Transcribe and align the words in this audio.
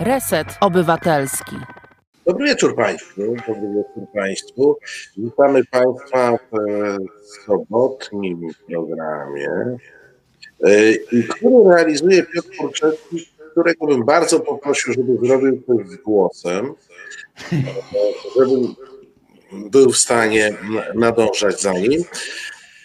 Reset 0.00 0.46
Obywatelski. 0.60 1.56
Dobry 2.26 2.46
wieczór 2.46 2.76
Państwu. 2.76 3.20
Dobry 3.20 3.68
wieczór 3.68 4.12
Państwu. 4.14 4.78
Witamy 5.16 5.64
Państwa 5.64 6.38
w 6.52 7.46
sobotnim 7.46 8.40
programie, 8.68 9.50
e, 10.64 11.28
który 11.28 11.74
realizuje 11.74 12.22
Piotr 12.22 12.48
Kurczewski, 12.58 13.28
którego 13.50 13.86
bym 13.86 14.04
bardzo 14.04 14.40
poprosił, 14.40 14.92
żeby 14.92 15.26
zrobił 15.26 15.62
to 15.66 15.72
z 15.88 15.96
głosem, 15.96 16.74
żebym 18.38 18.74
był 19.52 19.90
w 19.90 19.96
stanie 19.96 20.56
nadążać 20.94 21.60
za 21.60 21.72
nim. 21.72 22.04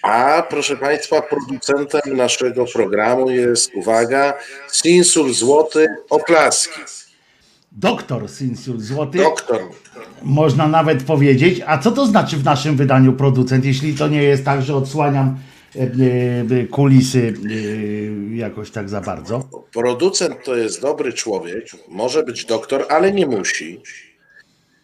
A 0.02 0.44
proszę 0.50 0.78
Państwa, 0.78 1.22
producentem 1.22 2.18
naszego 2.18 2.66
programu 2.66 3.30
jest, 3.30 3.76
uwaga, 3.76 4.34
Sinsul 4.72 5.34
Złoty 5.34 5.88
Oklaski. 6.10 7.03
Doktor 7.78 8.30
Sinsul 8.30 8.80
Złoty. 8.80 9.18
Doktor. 9.18 9.62
Można 10.24 10.68
nawet 10.68 11.04
powiedzieć. 11.04 11.62
A 11.66 11.78
co 11.78 11.92
to 11.92 12.06
znaczy 12.06 12.38
w 12.38 12.44
naszym 12.44 12.76
wydaniu 12.76 13.14
producent, 13.14 13.66
jeśli 13.66 13.94
to 13.96 14.08
nie 14.08 14.24
jest 14.24 14.46
tak, 14.46 14.62
że 14.62 14.76
odsłaniam 14.76 15.38
e, 15.76 15.80
e, 16.62 16.68
kulisy 16.68 17.34
e, 18.32 18.36
jakoś 18.36 18.72
tak 18.72 18.90
za 18.90 19.02
bardzo? 19.02 19.50
Producent 19.74 20.36
to 20.44 20.56
jest 20.56 20.82
dobry 20.82 21.14
człowiek, 21.14 21.66
może 21.88 22.24
być 22.24 22.46
doktor, 22.46 22.86
ale 22.90 23.12
nie 23.12 23.26
musi, 23.28 23.82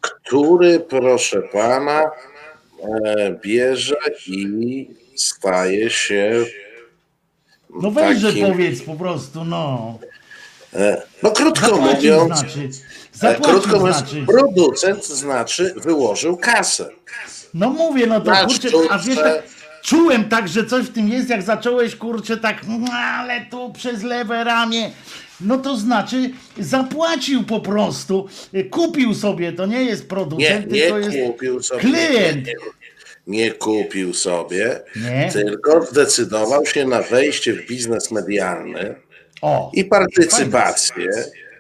który, 0.02 0.80
proszę 0.80 1.42
pana, 1.42 2.02
bierze 3.44 3.96
i 4.28 4.88
staje 5.16 5.90
się. 5.90 6.46
No 7.82 7.92
weź, 7.92 8.20
że 8.20 8.28
takim- 8.28 8.48
powiedz 8.48 8.82
po 8.82 8.96
prostu, 8.96 9.46
no. 9.46 10.00
E, 10.74 11.02
No 11.24 11.32
krótko 11.32 11.66
Zapłacił 11.68 12.14
mówiąc, 12.14 12.40
znaczy. 13.14 13.42
krótko 13.42 13.80
mówiąc, 13.80 13.98
znaczy. 13.98 14.26
producent 14.28 15.06
znaczy 15.06 15.74
wyłożył 15.78 16.38
kasę. 16.38 16.90
No 17.54 17.70
mówię, 17.70 18.08
no 18.08 18.22
to 18.22 18.32
Na 18.32 18.46
kurczę, 18.46 18.70
a 18.90 19.00
wiesz, 19.00 19.16
tak, 19.16 19.44
czułem 19.84 20.30
tak, 20.30 20.48
że 20.48 20.66
coś 20.66 20.86
w 20.86 20.94
tym 20.94 21.10
jest, 21.10 21.30
jak 21.30 21.42
zacząłeś, 21.42 21.96
kurczę, 21.96 22.38
tak, 22.38 22.62
"No, 22.68 22.92
ale 22.94 23.46
tu 23.52 23.74
przez 23.74 24.04
lewe 24.04 24.44
ramię, 24.44 24.92
no 25.42 25.58
to 25.58 25.78
znaczy 25.78 26.30
zapłacił 26.60 27.44
po 27.44 27.60
prostu, 27.60 28.28
kupił 28.72 29.14
sobie, 29.16 29.54
to 29.54 29.66
nie 29.66 29.84
jest 29.84 30.02
Nie, 30.02 30.08
producent, 30.08 30.72
nie 30.72 30.82
tylko 30.82 30.98
jest 30.98 31.18
kupił 31.28 31.64
sobie. 31.64 31.82
klient. 31.82 32.46
Nie, 32.48 32.54
nie 33.28 33.52
kupił 33.52 34.14
sobie, 34.14 34.80
Nie? 34.96 35.30
tylko 35.34 35.86
zdecydował 35.86 36.66
się 36.66 36.86
na 36.86 37.02
wejście 37.02 37.54
w 37.54 37.68
biznes 37.68 38.12
medialny. 38.12 38.96
O, 39.42 39.72
i 39.74 39.86
partycypację 39.86 41.08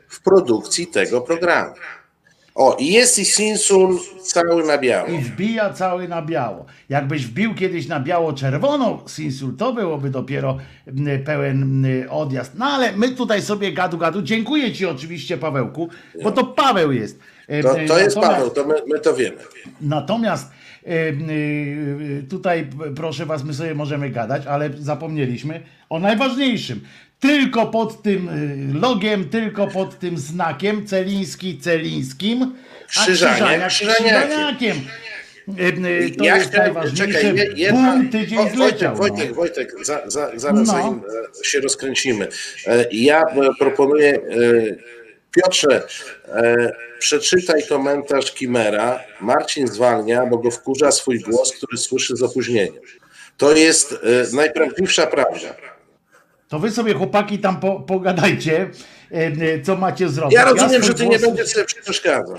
w 0.08 0.22
produkcji 0.23 0.88
tego 0.88 1.22
programu. 1.22 1.73
O, 2.55 2.75
i 2.80 2.88
jest 2.94 3.19
i 3.19 3.25
Sinsul 3.25 3.99
cały 4.23 4.63
na 4.63 4.77
biało. 4.77 5.08
i 5.09 5.17
wbija 5.17 5.73
cały 5.73 6.08
na 6.08 6.21
biało. 6.21 6.66
Jakbyś 6.89 7.25
wbił 7.25 7.55
kiedyś 7.55 7.88
na 7.88 7.99
biało-czerwoną 7.99 8.99
Sinsul, 9.08 9.55
to 9.58 9.73
byłoby 9.73 10.09
dopiero 10.09 10.58
pełen 11.25 11.86
odjazd. 12.09 12.52
No 12.55 12.66
ale 12.66 12.91
my 12.91 13.09
tutaj 13.09 13.41
sobie 13.41 13.71
gadu 13.73 13.97
gadu. 13.97 14.21
Dziękuję 14.21 14.73
ci 14.73 14.86
oczywiście 14.86 15.38
Pawełku, 15.38 15.89
bo 16.23 16.31
to 16.31 16.43
Paweł 16.43 16.91
jest. 16.91 17.19
E, 17.47 17.64
To, 17.64 17.75
to 17.88 17.99
jest 17.99 18.16
Paweł, 18.19 18.49
to 18.49 18.66
my, 18.66 18.75
my 18.88 18.99
to 18.99 19.14
wiemy. 19.16 19.38
Natomiast 19.81 20.52
e, 20.86 20.89
e, 20.89 21.14
tutaj, 22.30 22.67
proszę 22.95 23.25
Was, 23.25 23.43
my 23.43 23.53
sobie 23.53 23.75
możemy 23.75 24.09
gadać, 24.09 24.45
ale 24.47 24.69
zapomnieliśmy 24.80 25.64
o 25.89 25.99
najważniejszym. 25.99 26.81
Tylko 27.20 27.66
pod 27.67 28.02
tym 28.03 28.30
e, 28.30 28.80
logiem, 28.80 29.30
tylko 29.30 29.67
pod 29.67 30.00
tym 30.00 30.17
znakiem 30.17 30.88
Celiński 30.88 31.58
Celińskim, 31.59 32.56
a 32.98 33.02
Krzyżaniak 33.03 33.67
Krzyżaniak 33.67 34.28
Krzyżaniakiem. 34.28 34.78
E, 35.60 35.61
e, 35.67 36.10
To 36.10 36.23
Ja 36.23 36.36
jest 36.38 36.49
chciałem- 36.49 36.73
najważniejsze. 36.73 37.14
czekaj, 37.20 37.36
je- 37.36 37.54
jedna- 37.55 37.92
Bum, 37.92 38.10
tydzień 38.10 38.38
Wo- 38.38 38.49
zleciał. 38.49 38.95
Wojtek, 38.95 39.30
no. 39.30 39.36
Wojtek, 39.36 39.70
Wojtek 39.70 39.86
za, 39.86 40.02
za, 40.10 40.32
zaraz 40.36 40.60
No. 40.60 40.66
zanim 40.66 41.02
e, 41.42 41.45
się 41.45 41.60
rozkręcimy. 41.60 42.27
E, 42.67 42.86
Ja 42.92 43.22
e, 43.22 43.26
proponuję, 43.60 44.20
Piotrze, 45.32 45.88
e, 46.27 46.72
przeczytaj 46.99 47.67
komentarz 47.70 48.32
Kimera. 48.32 48.99
Marcin 49.22 49.67
zwalnia, 49.67 50.26
bo 50.26 50.38
go 50.38 50.52
wkurza 50.52 50.92
swój 50.92 51.20
głos, 51.20 51.54
który 51.54 51.77
słyszy 51.77 52.16
z 52.16 52.23
opóźnieniem. 52.23 52.73
To 53.38 53.55
jest 53.55 53.93
e, 53.93 54.36
najprawdziwsza 54.36 55.08
prawda. 55.08 55.55
To 56.49 56.60
wy 56.60 56.71
sobie 56.71 56.93
chłopaki 56.93 57.39
tam 57.39 57.60
po, 57.60 57.80
pogadajcie, 57.80 58.70
e, 59.11 59.15
e, 59.15 59.61
co 59.61 59.76
macie 59.77 60.10
zrobić. 60.10 60.36
Ja 60.36 60.45
rozumiem, 60.45 60.70
swój 60.83 60.83
że 60.87 60.93
ty 60.93 61.08
nie 61.08 61.17
głos- 61.20 61.21
będziesz 61.21 61.48
sobie 61.48 61.65
przeszkadzał. 61.83 62.37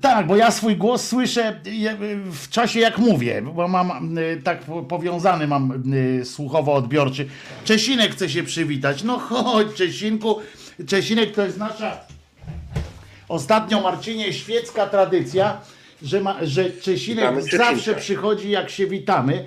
Tak, 0.00 0.26
bo 0.26 0.36
ja 0.36 0.50
swój 0.50 0.76
głos 0.76 1.06
słyszę 1.08 1.60
je- 1.64 1.96
w 2.32 2.48
czasie 2.48 2.80
jak 2.80 2.98
mówię, 2.98 3.42
bo 3.42 3.68
mam 3.68 4.16
tak 4.44 4.58
po- 4.60 4.82
powiązany 4.82 5.46
mam 5.46 5.82
słuchowo-odbiorczy. 6.24 7.26
Czesinek 7.64 8.12
chce 8.12 8.28
się 8.28 8.42
przywitać. 8.42 9.02
No 9.02 9.18
chodź, 9.18 9.66
Czesinku. 9.74 10.38
Czesinek 10.86 11.34
to 11.34 11.42
jest 11.44 11.58
nasza 11.58 12.00
ostatnio 13.28 13.80
Marcinie 13.80 14.32
świecka 14.32 14.86
tradycja, 14.86 15.60
że, 16.02 16.20
ma, 16.20 16.36
że 16.42 16.70
Czesinek 16.70 17.42
zawsze 17.56 17.94
przychodzi 17.94 18.50
jak 18.50 18.70
się 18.70 18.86
witamy. 18.86 19.44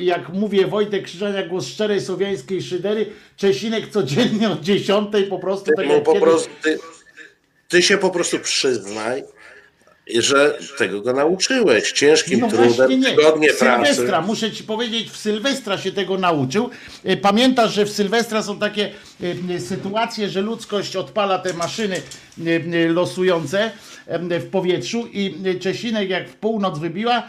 Jak 0.00 0.28
mówię 0.28 0.66
Wojtek 0.66 1.04
Krzyżania, 1.04 1.46
głos 1.46 1.66
szczerej 1.66 2.00
słowiańskiej 2.00 2.62
szydery, 2.62 3.06
Czesinek 3.36 3.88
codziennie 3.88 4.50
od 4.50 4.60
10 4.60 5.08
po 5.30 5.38
prostu 5.38 5.70
tak 5.76 5.86
po 6.04 6.12
kiedyś- 6.12 6.22
prostu, 6.22 6.50
ty, 6.62 6.78
ty 7.68 7.82
się 7.82 7.98
po 7.98 8.10
prostu 8.10 8.38
przyznaj, 8.38 9.24
że 10.14 10.58
tego 10.78 11.00
go 11.00 11.12
nauczyłeś. 11.12 11.92
Ciężkim 11.92 12.40
No 12.40 12.48
trudem, 12.48 13.02
tygodnie 13.02 13.48
pracy. 13.52 13.94
Sylwestra, 13.94 14.20
muszę 14.20 14.52
ci 14.52 14.64
powiedzieć, 14.64 15.10
w 15.10 15.16
Sylwestra 15.16 15.78
się 15.78 15.92
tego 15.92 16.18
nauczył. 16.18 16.70
Y, 17.08 17.16
Pamiętasz, 17.16 17.74
że 17.74 17.84
w 17.84 17.90
Sylwestra 17.90 18.42
są 18.42 18.58
takie 18.58 18.90
y, 19.50 19.60
sytuacje, 19.60 20.28
że 20.28 20.40
ludzkość 20.40 20.96
odpala 20.96 21.38
te 21.38 21.52
maszyny 21.54 21.96
y, 22.46 22.88
losujące 22.88 23.70
w 24.30 24.46
powietrzu 24.50 25.06
i 25.12 25.34
Czesinek 25.60 26.10
jak 26.10 26.28
w 26.28 26.34
północ 26.34 26.78
wybiła, 26.78 27.28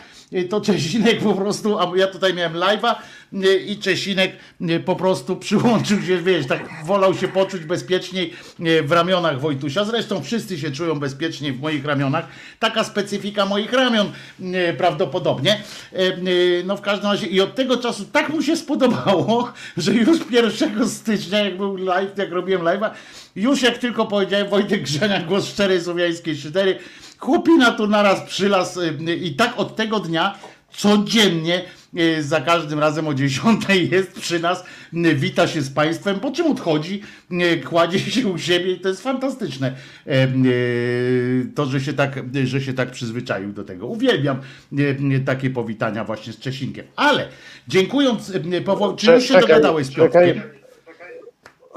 to 0.50 0.62
Czesinek 0.62 1.20
po 1.20 1.34
prostu, 1.34 1.80
a 1.80 1.92
ja 1.96 2.08
tutaj 2.08 2.34
miałem 2.34 2.54
live'a 2.54 2.96
y, 3.34 3.60
i 3.60 3.78
Czesinek 3.78 4.32
y, 4.62 4.80
po 4.80 4.96
prostu 4.96 5.36
przyłączył 5.36 6.02
się, 6.02 6.22
wiesz, 6.22 6.48
tak 6.48 6.70
wolał 6.86 7.14
się 7.14 7.28
poczuć 7.28 7.64
bezpieczniej 7.64 8.34
y, 8.60 8.84
w 8.84 8.92
ramionach 8.92 9.42
Wojtusia. 9.42 9.86
Zresztą 9.86 10.24
wszyscy 10.24 10.60
się 10.60 10.72
czują 10.72 11.00
bezpiecznie 11.00 11.54
w 11.54 11.60
moich 11.60 11.86
ramionach. 11.86 12.28
Taka 12.60 12.84
specyfika 12.84 13.46
moich 13.46 13.74
ramion 13.74 14.12
y, 14.40 14.74
prawdopodobnie. 14.78 15.62
Y, 15.94 15.98
y, 16.28 16.64
No 16.66 16.78
w 16.78 16.82
każdym 16.82 17.12
razie 17.12 17.28
i 17.28 17.42
od 17.42 17.56
tego 17.56 17.78
czasu 17.78 18.06
tak 18.06 18.30
mu 18.30 18.42
się 18.42 18.58
spodobało, 18.58 19.54
że 19.78 19.94
już 19.94 20.18
1 20.32 20.90
stycznia, 20.90 21.40
jak 21.40 21.58
był 21.58 21.76
live, 21.76 22.18
jak 22.18 22.32
robiłem 22.32 22.62
live'a, 22.62 22.90
już 23.36 23.62
jak 23.62 23.78
tylko 23.78 24.06
powiedziałem 24.06 24.50
Wojtek 24.50 24.84
Grzenia, 24.84 25.22
głos 25.22 25.48
szczerej 25.48 25.82
słowiańskiej 25.82 26.38
szydery, 26.38 26.80
chłopina 27.18 27.72
tu 27.72 27.88
naraz 27.88 28.22
przylas 28.22 28.78
y, 28.78 29.16
i 29.16 29.36
tak 29.36 29.54
od 29.60 29.76
tego 29.76 30.00
dnia 30.00 30.38
codziennie 30.78 31.62
y, 32.00 32.24
za 32.24 32.42
każdym 32.42 32.80
razem 32.80 33.08
o 33.08 33.14
10 33.14 33.62
jest 33.92 34.12
przy 34.20 34.40
nas, 34.40 34.64
y, 34.94 35.16
wita 35.16 35.48
się 35.48 35.62
z 35.62 35.70
państwem, 35.70 36.20
po 36.20 36.32
czym 36.32 36.46
odchodzi, 36.52 37.02
y, 37.32 37.62
kładzie 37.70 38.00
się 38.00 38.28
u 38.28 38.38
siebie 38.38 38.72
i 38.72 38.80
to 38.80 38.90
jest 38.90 39.04
fantastyczne. 39.04 39.74
Y, 40.08 41.52
To, 41.56 41.66
że 41.66 41.82
się 41.82 41.94
tak, 41.94 42.20
że 42.44 42.62
się 42.62 42.74
tak 42.74 42.92
przyzwyczaił 42.92 43.54
do 43.54 43.64
tego. 43.64 43.88
Uwielbiam 43.88 44.40
y, 44.80 44.98
y, 45.16 45.20
takie 45.26 45.50
powitania 45.50 46.04
właśnie 46.04 46.34
z 46.34 46.40
Czesinkiem. 46.40 46.86
Ale 46.96 47.28
dziękując, 47.68 48.30
y, 48.30 48.62
Paweł, 48.66 48.96
czy 48.96 49.06
już 49.12 49.24
się 49.24 49.34
dogadałeś 49.48 49.88
z 49.88 49.90
czekaj. 49.96 50.42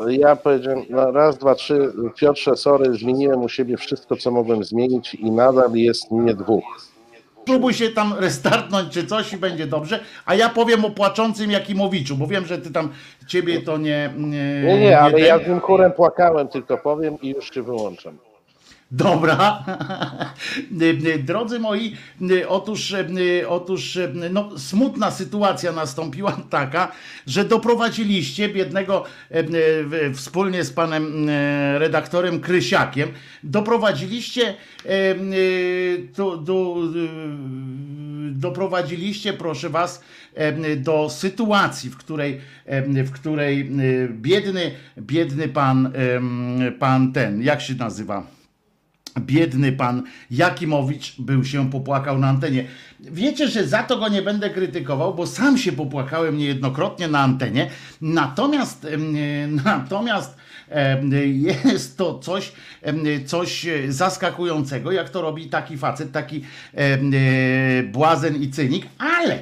Ja 0.08 0.36
powiedziałem 0.36 0.82
no 0.90 1.10
raz, 1.12 1.38
dwa, 1.38 1.54
trzy. 1.54 1.92
Piotrze, 2.16 2.56
sorry, 2.56 2.94
zmieniłem 2.94 3.42
u 3.42 3.48
siebie 3.48 3.76
wszystko, 3.76 4.16
co 4.16 4.30
mogłem 4.30 4.64
zmienić 4.64 5.14
i 5.14 5.30
nadal 5.30 5.72
jest 5.74 6.10
mnie 6.10 6.34
dwóch. 6.34 6.64
Spróbuj 7.42 7.74
się 7.74 7.88
tam 7.88 8.14
restartnąć 8.18 8.92
czy 8.92 9.06
coś 9.06 9.32
i 9.32 9.36
będzie 9.36 9.66
dobrze. 9.66 10.00
A 10.26 10.34
ja 10.34 10.48
powiem 10.48 10.84
o 10.84 10.90
płaczącym 10.90 11.50
Jakimowiczu, 11.50 12.16
bo 12.16 12.26
wiem, 12.26 12.46
że 12.46 12.58
ty 12.58 12.70
tam 12.72 12.88
ciebie 13.26 13.60
to 13.62 13.76
nie. 13.76 14.10
Nie, 14.16 14.62
Nie, 14.64 14.80
nie, 14.80 15.00
ale 15.00 15.12
ten- 15.14 15.24
ja 15.24 15.38
z 15.44 15.48
nim 15.48 15.60
chórem 15.60 15.92
płakałem, 15.92 16.48
tylko 16.48 16.78
powiem 16.78 17.16
i 17.22 17.28
już 17.28 17.54
się 17.54 17.62
wyłączam. 17.62 18.18
Dobra. 18.90 19.64
Drodzy 21.24 21.58
moi, 21.58 21.96
otóż, 22.48 22.94
otóż 23.48 23.98
no, 24.30 24.58
smutna 24.58 25.10
sytuacja 25.10 25.72
nastąpiła 25.72 26.32
taka, 26.50 26.92
że 27.26 27.44
doprowadziliście 27.44 28.48
biednego 28.48 29.04
e, 29.30 29.44
wspólnie 30.14 30.64
z 30.64 30.72
panem 30.72 31.28
e, 31.28 31.78
redaktorem 31.78 32.40
Krysiakiem, 32.40 33.08
doprowadziliście 33.42 34.48
e, 34.48 34.54
do, 36.16 36.36
do, 36.36 36.76
doprowadziliście, 38.30 39.32
proszę 39.32 39.70
was, 39.70 40.02
do 40.76 41.10
sytuacji, 41.10 41.90
w 41.90 41.96
której, 41.96 42.40
w 43.04 43.10
której 43.10 43.70
biedny, 44.08 44.70
biedny 44.98 45.48
pan, 45.48 45.92
pan 46.78 47.12
ten, 47.12 47.42
jak 47.42 47.60
się 47.60 47.74
nazywa? 47.74 48.37
Biedny 49.20 49.72
pan 49.72 50.02
Jakimowicz 50.30 51.20
był 51.20 51.44
się 51.44 51.70
popłakał 51.70 52.18
na 52.18 52.28
antenie. 52.28 52.64
Wiecie, 53.00 53.48
że 53.48 53.68
za 53.68 53.82
to 53.82 53.98
go 53.98 54.08
nie 54.08 54.22
będę 54.22 54.50
krytykował, 54.50 55.14
bo 55.14 55.26
sam 55.26 55.58
się 55.58 55.72
popłakałem 55.72 56.38
niejednokrotnie 56.38 57.08
na 57.08 57.18
antenie. 57.18 57.70
Natomiast, 58.00 58.86
natomiast 59.64 60.36
jest 61.64 61.98
to 61.98 62.18
coś, 62.18 62.52
coś 63.26 63.66
zaskakującego, 63.88 64.92
jak 64.92 65.10
to 65.10 65.22
robi 65.22 65.46
taki 65.46 65.78
facet, 65.78 66.12
taki 66.12 66.44
błazen 67.92 68.42
i 68.42 68.50
cynik, 68.50 68.86
ale 68.98 69.38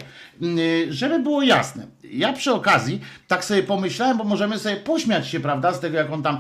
żeby 0.90 1.18
było 1.18 1.42
jasne, 1.42 1.86
ja 2.12 2.32
przy 2.32 2.52
okazji 2.52 3.00
tak 3.28 3.44
sobie 3.44 3.62
pomyślałem, 3.62 4.18
bo 4.18 4.24
możemy 4.24 4.58
sobie 4.58 4.76
pośmiać 4.76 5.28
się, 5.28 5.40
prawda, 5.40 5.72
z 5.72 5.80
tego 5.80 5.96
jak 5.96 6.12
on 6.12 6.22
tam 6.22 6.38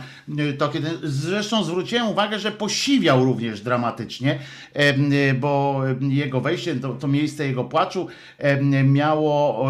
to 0.58 0.68
kiedy. 0.68 0.90
Zresztą 1.02 1.64
zwróciłem 1.64 2.08
uwagę, 2.08 2.38
że 2.38 2.52
posiwiał 2.52 3.24
również 3.24 3.60
dramatycznie, 3.60 4.38
bo 5.40 5.82
jego 6.00 6.40
wejście, 6.40 6.76
to, 6.76 6.94
to 6.94 7.08
miejsce 7.08 7.46
jego 7.46 7.64
płaczu 7.64 8.06
miało, 8.84 9.64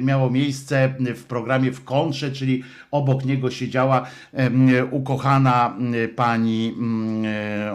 miało 0.00 0.30
miejsce 0.30 0.94
w 0.98 1.24
programie 1.24 1.72
w 1.72 1.84
kontrze, 1.84 2.32
czyli 2.32 2.64
obok 2.90 3.24
niego 3.24 3.50
siedziała 3.50 4.06
ukochana 4.90 5.76
pani 6.16 6.74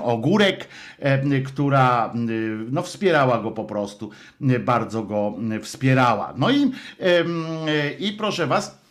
Ogórek, 0.03 0.67
która 1.45 2.13
no, 2.71 2.81
wspierała 2.81 3.39
go 3.39 3.51
po 3.51 3.63
prostu, 3.63 4.09
bardzo 4.59 5.03
go 5.03 5.33
wspierała. 5.61 6.33
No 6.37 6.51
i 6.51 6.71
i 7.99 8.11
proszę 8.13 8.47
was, 8.47 8.81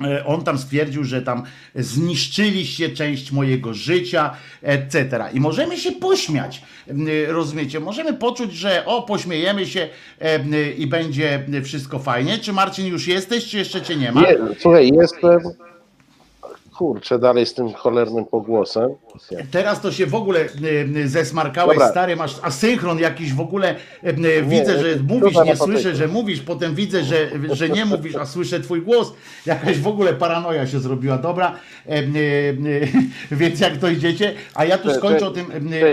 e, 0.00 0.26
on 0.26 0.44
tam 0.44 0.58
stwierdził, 0.58 1.04
że 1.04 1.22
tam 1.22 1.42
zniszczyliście 1.74 2.90
część 2.90 3.32
mojego 3.32 3.74
życia, 3.74 4.36
etc. 4.62 5.24
I 5.34 5.40
możemy 5.40 5.78
się 5.78 5.92
pośmiać, 5.92 6.62
rozumiecie? 7.28 7.80
Możemy 7.80 8.14
poczuć, 8.14 8.52
że 8.52 8.86
o, 8.86 9.02
pośmiejemy 9.02 9.66
się 9.66 9.88
i 10.78 10.86
będzie 10.86 11.44
wszystko 11.64 11.98
fajnie. 11.98 12.38
Czy 12.38 12.52
Marcin 12.52 12.86
już 12.86 13.06
jesteś, 13.06 13.48
czy 13.48 13.58
jeszcze 13.58 13.82
cię 13.82 13.96
nie 13.96 14.12
ma? 14.12 14.20
Nie, 14.20 14.36
słuchaj, 14.58 14.90
jestem 14.94 15.40
kurczę, 16.72 17.18
dalej 17.18 17.46
z 17.46 17.54
tym 17.54 17.72
cholernym 17.72 18.24
pogłosem. 18.24 18.90
Teraz 19.50 19.80
to 19.80 19.92
się 19.92 20.06
w 20.06 20.14
ogóle 20.14 20.40
e, 21.04 21.08
zesmarkałeś, 21.08 21.78
Dobra. 21.78 21.90
stary, 21.90 22.16
masz 22.16 22.36
asynchron 22.42 22.98
jakiś 22.98 23.34
w 23.34 23.40
ogóle, 23.40 23.74
e, 24.02 24.42
widzę, 24.42 24.78
że 24.78 25.02
mówisz, 25.08 25.36
nie 25.44 25.56
słyszę, 25.56 25.96
że 25.96 26.08
mówisz, 26.08 26.40
potem 26.40 26.74
widzę, 26.74 27.04
że, 27.04 27.28
że 27.52 27.68
nie 27.68 27.84
mówisz, 27.84 28.16
a 28.16 28.26
słyszę 28.26 28.60
twój 28.60 28.82
głos. 28.82 29.12
Jakaś 29.46 29.78
w 29.78 29.86
ogóle 29.86 30.14
paranoja 30.14 30.66
się 30.66 30.80
zrobiła. 30.80 31.18
Dobra, 31.18 31.56
więc 33.30 33.60
jak 33.60 33.76
to 33.76 33.88
idziecie, 33.88 34.34
a 34.54 34.64
ja 34.64 34.78
tu 34.78 34.94
skończę 34.94 35.26
o 35.26 35.30
tym, 35.30 35.46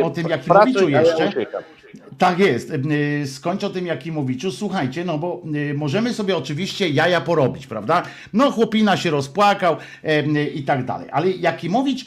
o 0.03 0.09
tym 0.09 0.29
Jakimowiczu 0.29 0.89
jeszcze. 0.89 1.31
Tak 2.17 2.39
jest. 2.39 2.71
Y, 2.71 3.27
skończę 3.27 3.67
o 3.67 3.69
tym 3.69 3.85
Jakimowiczu. 3.85 4.51
Słuchajcie, 4.51 5.05
no 5.05 5.17
bo 5.17 5.41
y, 5.55 5.73
możemy 5.73 6.13
sobie 6.13 6.37
oczywiście 6.37 6.89
jaja 6.89 7.21
porobić, 7.21 7.67
prawda? 7.67 8.03
No 8.33 8.51
chłopina 8.51 8.97
się 8.97 9.09
rozpłakał 9.09 9.77
y, 10.03 10.49
i 10.49 10.63
tak 10.63 10.85
dalej. 10.85 11.07
Ale 11.11 11.31
Jakimowicz, 11.31 12.05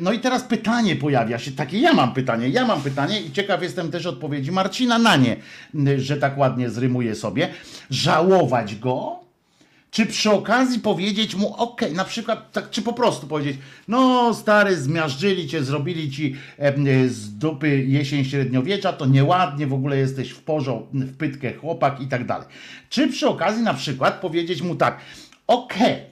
no 0.00 0.12
i 0.12 0.18
teraz 0.18 0.42
pytanie 0.42 0.96
pojawia 0.96 1.38
się, 1.38 1.52
takie 1.52 1.78
ja 1.78 1.92
mam 1.92 2.14
pytanie, 2.14 2.48
ja 2.48 2.66
mam 2.66 2.82
pytanie 2.82 3.20
i 3.20 3.32
ciekaw 3.32 3.62
jestem 3.62 3.90
też 3.90 4.06
odpowiedzi 4.06 4.52
Marcina 4.52 4.98
na 4.98 5.16
nie, 5.16 5.36
że 5.98 6.16
tak 6.16 6.38
ładnie 6.38 6.70
zrymuje 6.70 7.14
sobie. 7.14 7.48
Żałować 7.90 8.76
go, 8.76 9.21
czy 9.92 10.06
przy 10.06 10.30
okazji 10.30 10.80
powiedzieć 10.80 11.34
mu, 11.34 11.54
ok, 11.56 11.80
na 11.94 12.04
przykład, 12.04 12.52
tak, 12.52 12.70
czy 12.70 12.82
po 12.82 12.92
prostu 12.92 13.26
powiedzieć, 13.26 13.56
no 13.88 14.34
stary, 14.34 14.76
zmiażdżyli 14.76 15.48
cię, 15.48 15.64
zrobili 15.64 16.10
ci 16.10 16.36
e, 16.58 17.08
z 17.08 17.38
dupy 17.38 17.84
jesień 17.84 18.24
średniowiecza, 18.24 18.92
to 18.92 19.06
nieładnie, 19.06 19.66
w 19.66 19.72
ogóle 19.72 19.96
jesteś 19.96 20.30
w 20.30 20.42
porządku, 20.42 20.98
w 20.98 21.16
pytkę 21.16 21.52
chłopak 21.52 22.00
i 22.00 22.06
tak 22.06 22.26
dalej. 22.26 22.46
Czy 22.88 23.08
przy 23.08 23.28
okazji 23.28 23.62
na 23.62 23.74
przykład 23.74 24.20
powiedzieć 24.20 24.62
mu 24.62 24.74
tak, 24.74 24.98
okay, 25.46 26.11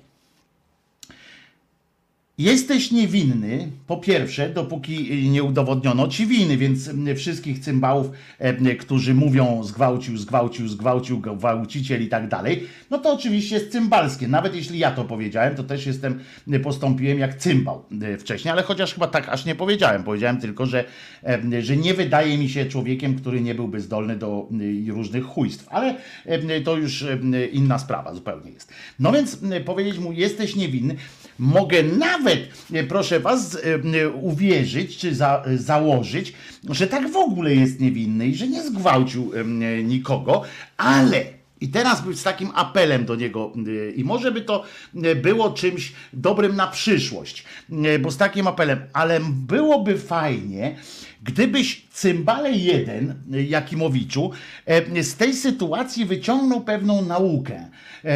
Jesteś 2.40 2.90
niewinny, 2.90 3.68
po 3.86 3.96
pierwsze, 3.96 4.48
dopóki 4.48 5.28
nie 5.30 5.42
udowodniono 5.42 6.08
ci 6.08 6.26
winy, 6.26 6.56
więc 6.56 6.90
wszystkich 7.16 7.58
cymbałów, 7.58 8.10
e, 8.38 8.76
którzy 8.76 9.14
mówią 9.14 9.62
zgwałcił, 9.64 10.16
zgwałcił, 10.16 10.68
zgwałcił, 10.68 11.20
gwałciciel 11.20 12.02
i 12.02 12.08
tak 12.08 12.28
dalej, 12.28 12.66
no 12.90 12.98
to 12.98 13.12
oczywiście 13.12 13.54
jest 13.54 13.72
cymbalskie. 13.72 14.28
Nawet 14.28 14.54
jeśli 14.54 14.78
ja 14.78 14.90
to 14.90 15.04
powiedziałem, 15.04 15.54
to 15.54 15.62
też 15.62 15.86
jestem, 15.86 16.20
postąpiłem 16.62 17.18
jak 17.18 17.34
cymbał 17.34 17.84
e, 18.02 18.18
wcześniej, 18.18 18.52
ale 18.52 18.62
chociaż 18.62 18.94
chyba 18.94 19.06
tak 19.06 19.28
aż 19.28 19.44
nie 19.44 19.54
powiedziałem. 19.54 20.04
Powiedziałem 20.04 20.40
tylko, 20.40 20.66
że, 20.66 20.84
e, 21.24 21.62
że 21.62 21.76
nie 21.76 21.94
wydaje 21.94 22.38
mi 22.38 22.48
się 22.48 22.66
człowiekiem, 22.66 23.14
który 23.14 23.40
nie 23.40 23.54
byłby 23.54 23.80
zdolny 23.80 24.16
do 24.16 24.48
różnych 24.88 25.24
chujstw, 25.24 25.68
ale 25.68 25.96
to 26.64 26.76
już 26.76 27.04
inna 27.52 27.78
sprawa 27.78 28.14
zupełnie 28.14 28.50
jest. 28.50 28.72
No 28.98 29.12
więc 29.12 29.38
powiedzieć 29.64 29.98
mu, 29.98 30.12
jesteś 30.12 30.56
niewinny, 30.56 30.96
mogę 31.40 31.82
nawet, 31.82 32.48
e, 32.72 32.84
proszę 32.84 33.20
was, 33.20 33.58
e, 33.94 34.08
uwierzyć 34.08 34.96
czy 34.96 35.14
za, 35.14 35.44
założyć, 35.56 36.32
że 36.70 36.86
tak 36.86 37.12
w 37.12 37.16
ogóle 37.16 37.54
jest 37.54 37.80
niewinny 37.80 38.26
i 38.26 38.34
że 38.34 38.48
nie 38.48 38.62
zgwałcił 38.62 39.32
nikogo, 39.84 40.42
ale 40.76 41.24
i 41.60 41.68
teraz 41.68 42.02
z 42.14 42.22
takim 42.22 42.48
apelem 42.54 43.04
do 43.04 43.14
niego, 43.14 43.52
e, 43.88 43.90
i 43.90 44.04
może 44.04 44.32
by 44.32 44.40
to 44.40 44.64
było 45.22 45.50
czymś 45.50 45.92
dobrym 46.12 46.56
na 46.56 46.66
przyszłość, 46.66 47.44
bo 48.00 48.10
z 48.10 48.16
takim 48.16 48.46
apelem, 48.46 48.78
ale 48.92 49.20
byłoby 49.30 49.98
fajnie, 49.98 50.76
gdybyś 51.22 51.86
cymbale 51.92 52.52
jeden, 52.52 53.14
Jakimowiczu, 53.48 54.30
z 55.02 55.14
tej 55.14 55.34
sytuacji 55.34 56.04
wyciągnął 56.04 56.60
pewną 56.60 57.02
naukę 57.02 57.70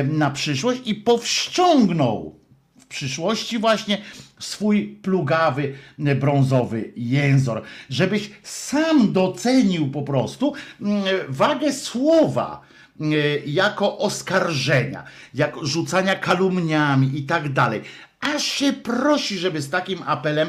na 0.05 0.31
przyszłość 0.31 0.81
i 0.85 0.94
powściągnął 0.94 2.44
przyszłości 2.89 3.59
właśnie 3.59 3.99
swój 4.39 4.87
plugawy 5.03 5.75
brązowy 5.99 6.93
jęzor, 6.97 7.63
żebyś 7.91 8.31
sam 8.43 9.13
docenił 9.13 9.91
po 9.91 10.03
prostu 10.03 10.53
mm, 10.81 11.05
wagę 11.29 11.73
słowa 11.73 12.61
mm, 13.01 13.13
jako 13.47 13.99
oskarżenia, 13.99 15.05
jak 15.35 15.57
rzucania 15.63 16.15
kalumniami 16.15 17.19
i 17.19 17.23
tak 17.23 17.53
dalej 17.53 17.83
aż 18.25 18.43
się 18.43 18.73
prosi, 18.73 19.38
żeby 19.38 19.62
z 19.62 19.71
takim 19.71 19.99
apelem 20.07 20.49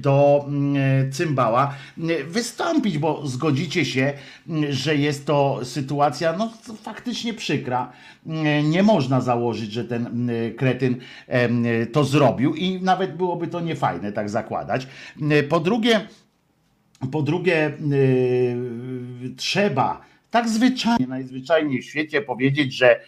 do 0.00 0.44
mm, 0.48 1.12
cymbała 1.12 1.74
wystąpić, 2.26 2.98
bo 2.98 3.26
zgodzicie 3.26 3.84
się, 3.84 4.12
że 4.70 4.96
jest 4.96 5.26
to 5.26 5.60
sytuacja 5.64 6.36
no, 6.36 6.52
faktycznie 6.82 7.34
przykra. 7.34 7.92
Nie 8.64 8.82
można 8.82 9.20
założyć, 9.20 9.72
że 9.72 9.84
ten 9.84 10.30
kretyn 10.56 10.96
to 11.92 12.04
zrobił 12.04 12.54
i 12.54 12.82
nawet 12.82 13.16
byłoby 13.16 13.48
to 13.48 13.60
niefajne 13.60 14.12
tak 14.12 14.30
zakładać. 14.30 14.86
Po 15.48 15.60
drugie, 15.60 16.00
po 17.12 17.22
drugie 17.22 17.72
trzeba 19.36 20.10
tak 20.30 20.48
zwyczajnie, 20.48 21.06
najzwyczajniej 21.06 21.82
w 21.82 21.84
świecie 21.84 22.22
powiedzieć, 22.22 22.74
że, 22.74 23.00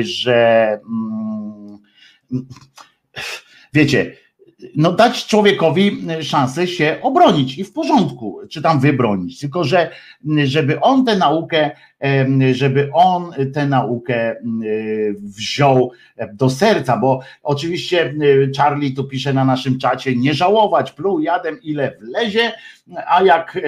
że 0.00 0.68
mm, 0.88 1.78
wiecie, 3.72 4.16
no 4.76 4.92
dać 4.92 5.26
człowiekowi 5.26 6.06
szansę 6.20 6.66
się 6.66 6.98
obronić 7.02 7.58
i 7.58 7.64
w 7.64 7.72
porządku, 7.72 8.40
czy 8.50 8.62
tam 8.62 8.80
wybronić, 8.80 9.40
tylko 9.40 9.64
że 9.64 9.90
żeby 10.44 10.80
on 10.80 11.04
tę 11.04 11.16
naukę, 11.16 11.70
żeby 12.52 12.90
on 12.92 13.32
tę 13.54 13.66
naukę 13.66 14.36
wziął 15.14 15.92
do 16.32 16.50
serca, 16.50 16.96
bo 16.96 17.20
oczywiście 17.42 18.14
Charlie 18.56 18.94
tu 18.94 19.04
pisze 19.04 19.32
na 19.32 19.44
naszym 19.44 19.78
czacie, 19.78 20.16
nie 20.16 20.34
żałować, 20.34 20.92
pluł 20.92 21.20
jadem 21.20 21.62
ile 21.62 21.96
wlezie, 22.00 22.52
a 23.06 23.22
jak 23.22 23.58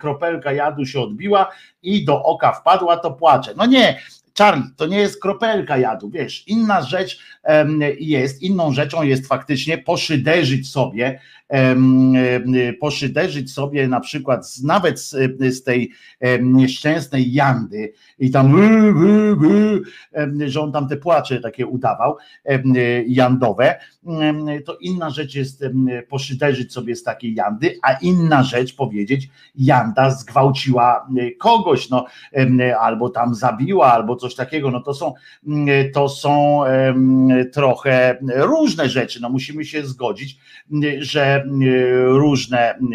kropelka 0.00 0.52
jadu 0.52 0.86
się 0.86 1.00
odbiła 1.00 1.52
i 1.82 2.04
do 2.04 2.22
oka 2.22 2.52
wpadła, 2.52 2.96
to 2.96 3.10
płacze. 3.10 3.52
No 3.56 3.66
nie, 3.66 3.98
Charlie, 4.38 4.70
to 4.76 4.86
nie 4.86 4.98
jest 4.98 5.20
kropelka 5.20 5.78
jadu, 5.78 6.10
wiesz, 6.10 6.48
inna 6.48 6.82
rzecz 6.82 7.18
jest, 7.98 8.42
inną 8.42 8.72
rzeczą 8.72 9.02
jest 9.02 9.26
faktycznie 9.26 9.78
poszyderzyć 9.78 10.70
sobie, 10.70 11.20
poszyderzyć 12.80 13.52
sobie 13.52 13.88
na 13.88 14.00
przykład 14.00 14.48
z, 14.48 14.62
nawet 14.62 15.00
z, 15.00 15.10
z 15.40 15.62
tej 15.62 15.92
nieszczęsnej 16.42 17.32
Jandy 17.32 17.92
i 18.18 18.30
tam, 18.30 18.56
że 20.46 20.60
on 20.60 20.72
tam 20.72 20.88
te 20.88 20.96
płacze 20.96 21.40
takie 21.40 21.66
udawał, 21.66 22.16
em, 22.44 22.72
jandowe, 23.06 23.78
to 24.64 24.76
inna 24.80 25.10
rzecz 25.10 25.34
jest 25.34 25.64
poszyderzyć 26.08 26.72
sobie 26.72 26.96
z 26.96 27.02
takiej 27.02 27.34
Jandy, 27.34 27.78
a 27.82 27.92
inna 27.92 28.42
rzecz 28.42 28.76
powiedzieć, 28.76 29.28
Janda 29.54 30.10
zgwałciła 30.10 31.08
kogoś, 31.38 31.90
no, 31.90 32.06
albo 32.80 33.10
tam 33.10 33.34
zabiła, 33.34 33.92
albo 33.92 34.16
coś 34.16 34.34
takiego, 34.34 34.70
no 34.70 34.80
to 34.80 34.94
są, 34.94 35.14
mm, 35.46 35.92
to 35.92 36.08
są 36.08 36.60
trochę 37.52 38.18
różne 38.34 38.88
rzeczy, 38.88 39.20
no 39.22 39.28
musimy 39.28 39.64
się 39.64 39.86
zgodzić, 39.86 40.38
m, 40.72 40.82
że 40.98 41.41
różne 42.04 42.74
m, 42.74 42.88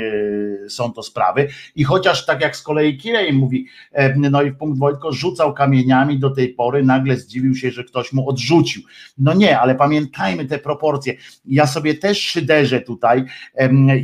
są 0.70 0.94
to 0.94 1.04
sprawy 1.04 1.48
i 1.76 1.84
chociaż 1.84 2.26
tak 2.26 2.42
jak 2.42 2.56
z 2.56 2.62
kolei 2.62 2.98
Kirej 2.98 3.34
mówi, 3.34 3.68
em, 3.92 4.22
no 4.32 4.42
i 4.42 4.52
w 4.52 4.56
punkt 4.56 4.80
Wojtko 4.80 5.12
rzucał 5.12 5.54
kamieniami 5.54 6.20
do 6.20 6.30
tej 6.30 6.50
pory, 6.50 6.84
nagle 6.84 7.18
zdziwił 7.18 7.56
się, 7.56 7.72
że 7.72 7.84
ktoś 7.84 8.14
mu 8.14 8.30
odrzucił. 8.30 8.82
No 9.18 9.34
nie, 9.34 9.60
ale 9.60 9.76
pamiętajmy 9.76 10.46
te 10.46 10.60
proporcje. 10.60 11.14
Ja 11.46 11.68
sobie 11.68 11.96
też 11.96 12.22
szyderzę 12.22 12.82
tutaj, 12.82 13.24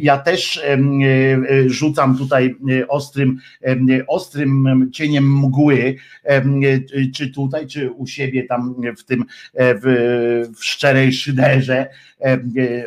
ja 0.02 0.18
też 0.18 0.58
e, 0.58 0.78
rzucam 1.68 2.18
tutaj 2.18 2.56
e, 2.82 2.88
ostrym, 2.88 3.40
ostrym 4.08 4.90
cieniem 4.94 5.38
mgły, 5.40 5.96
e, 6.24 6.42
czy 7.16 7.30
tutaj, 7.30 7.68
czy 7.68 7.92
u 7.92 8.08
siebie 8.08 8.44
tam 8.44 8.76
w 8.98 9.04
tym, 9.04 9.26
e, 9.54 9.76
w, 9.76 9.82
w 10.58 10.66
szczerej 10.66 11.14
szyderze. 11.14 11.88
E, 12.22 12.40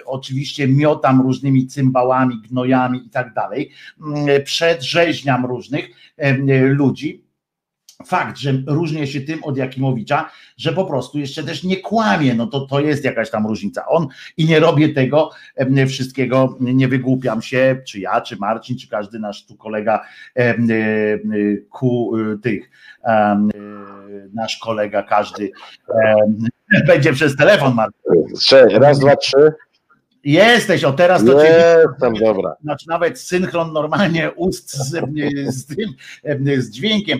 Oczywiście 0.06 0.68
miotam 0.68 1.26
różnymi 1.46 1.66
cymbałami, 1.66 2.42
gnojami 2.50 3.06
i 3.06 3.10
tak 3.10 3.34
dalej. 3.34 3.70
Mm, 4.00 4.44
Przedrzeźniam 4.44 5.46
różnych 5.46 5.88
em, 6.16 6.46
ludzi, 6.74 7.26
fakt, 8.06 8.36
że 8.36 8.52
różnię 8.66 9.06
się 9.06 9.20
tym 9.20 9.44
od 9.44 9.56
Jakimowicza, 9.56 10.30
że 10.56 10.72
po 10.72 10.84
prostu 10.84 11.18
jeszcze 11.18 11.42
też 11.42 11.64
nie 11.64 11.76
kłamie, 11.76 12.34
no 12.34 12.46
to, 12.46 12.60
to 12.60 12.80
jest 12.80 13.04
jakaś 13.04 13.30
tam 13.30 13.46
różnica. 13.46 13.86
On 13.86 14.08
i 14.36 14.44
nie 14.44 14.60
robię 14.60 14.88
tego 14.88 15.30
wszystkiego, 15.88 16.56
nie 16.60 16.88
wygłupiam 16.88 17.42
się, 17.42 17.82
czy 17.86 18.00
ja, 18.00 18.20
czy 18.20 18.36
Marcin, 18.36 18.78
czy 18.78 18.88
każdy 18.88 19.18
nasz 19.18 19.46
tu 19.46 19.56
kolega 19.56 20.04
e, 20.36 20.40
e, 20.40 20.56
ku 21.70 22.16
e, 22.16 22.38
tych, 22.38 22.70
e, 23.04 23.48
nasz 24.34 24.58
kolega, 24.58 25.02
każdy 25.02 25.50
będzie 26.86 27.12
przez 27.12 27.36
telefon, 27.36 27.74
Marcin. 27.74 28.36
Cześć, 28.46 28.74
raz, 28.74 28.98
dwa, 28.98 29.16
trzy. 29.16 29.52
Jesteś, 30.26 30.84
o 30.84 30.92
teraz 30.92 31.24
to 31.24 31.42
cię 31.42 31.48
Jestem, 31.48 32.14
dobra. 32.14 32.56
znaczy 32.62 32.88
nawet 32.88 33.20
synchron 33.20 33.72
normalnie 33.72 34.30
ust 34.32 34.70
z, 34.70 34.90
z 35.58 35.66
tym, 35.66 35.94
z 36.62 36.70
dźwiękiem 36.70 37.18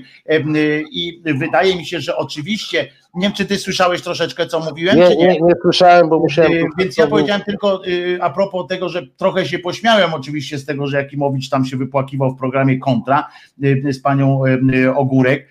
i 0.90 1.22
wydaje 1.38 1.76
mi 1.76 1.86
się, 1.86 2.00
że 2.00 2.16
oczywiście, 2.16 2.88
nie 3.16 3.23
wiem 3.23 3.32
czy 3.32 3.46
ty 3.46 3.58
słyszałeś 3.58 4.02
troszeczkę 4.02 4.46
co 4.46 4.61
mówiłem, 4.61 4.96
Nie, 4.96 5.08
czy 5.08 5.16
nie, 5.16 5.26
nie 5.26 5.54
słyszałem, 5.62 6.08
bo 6.08 6.18
musiałem. 6.18 6.52
Y, 6.52 6.64
Więc 6.78 6.96
ja 6.96 7.06
powiedziałem 7.06 7.42
tylko 7.42 7.87
y, 7.87 8.18
a 8.23 8.30
propos 8.30 8.66
tego, 8.68 8.88
że 8.88 9.06
trochę 9.06 9.46
się 9.46 9.58
pośmiałem 9.58 10.14
oczywiście 10.14 10.58
z 10.58 10.66
tego, 10.66 10.87
że 10.87 10.96
Jakimowicz 10.96 11.49
tam 11.49 11.64
się 11.64 11.76
wypłakiwał 11.76 12.30
w 12.30 12.38
programie 12.38 12.78
Kontra 12.78 13.28
y, 13.64 13.92
z 13.92 14.00
panią 14.00 14.42
Ogórek 14.94 15.49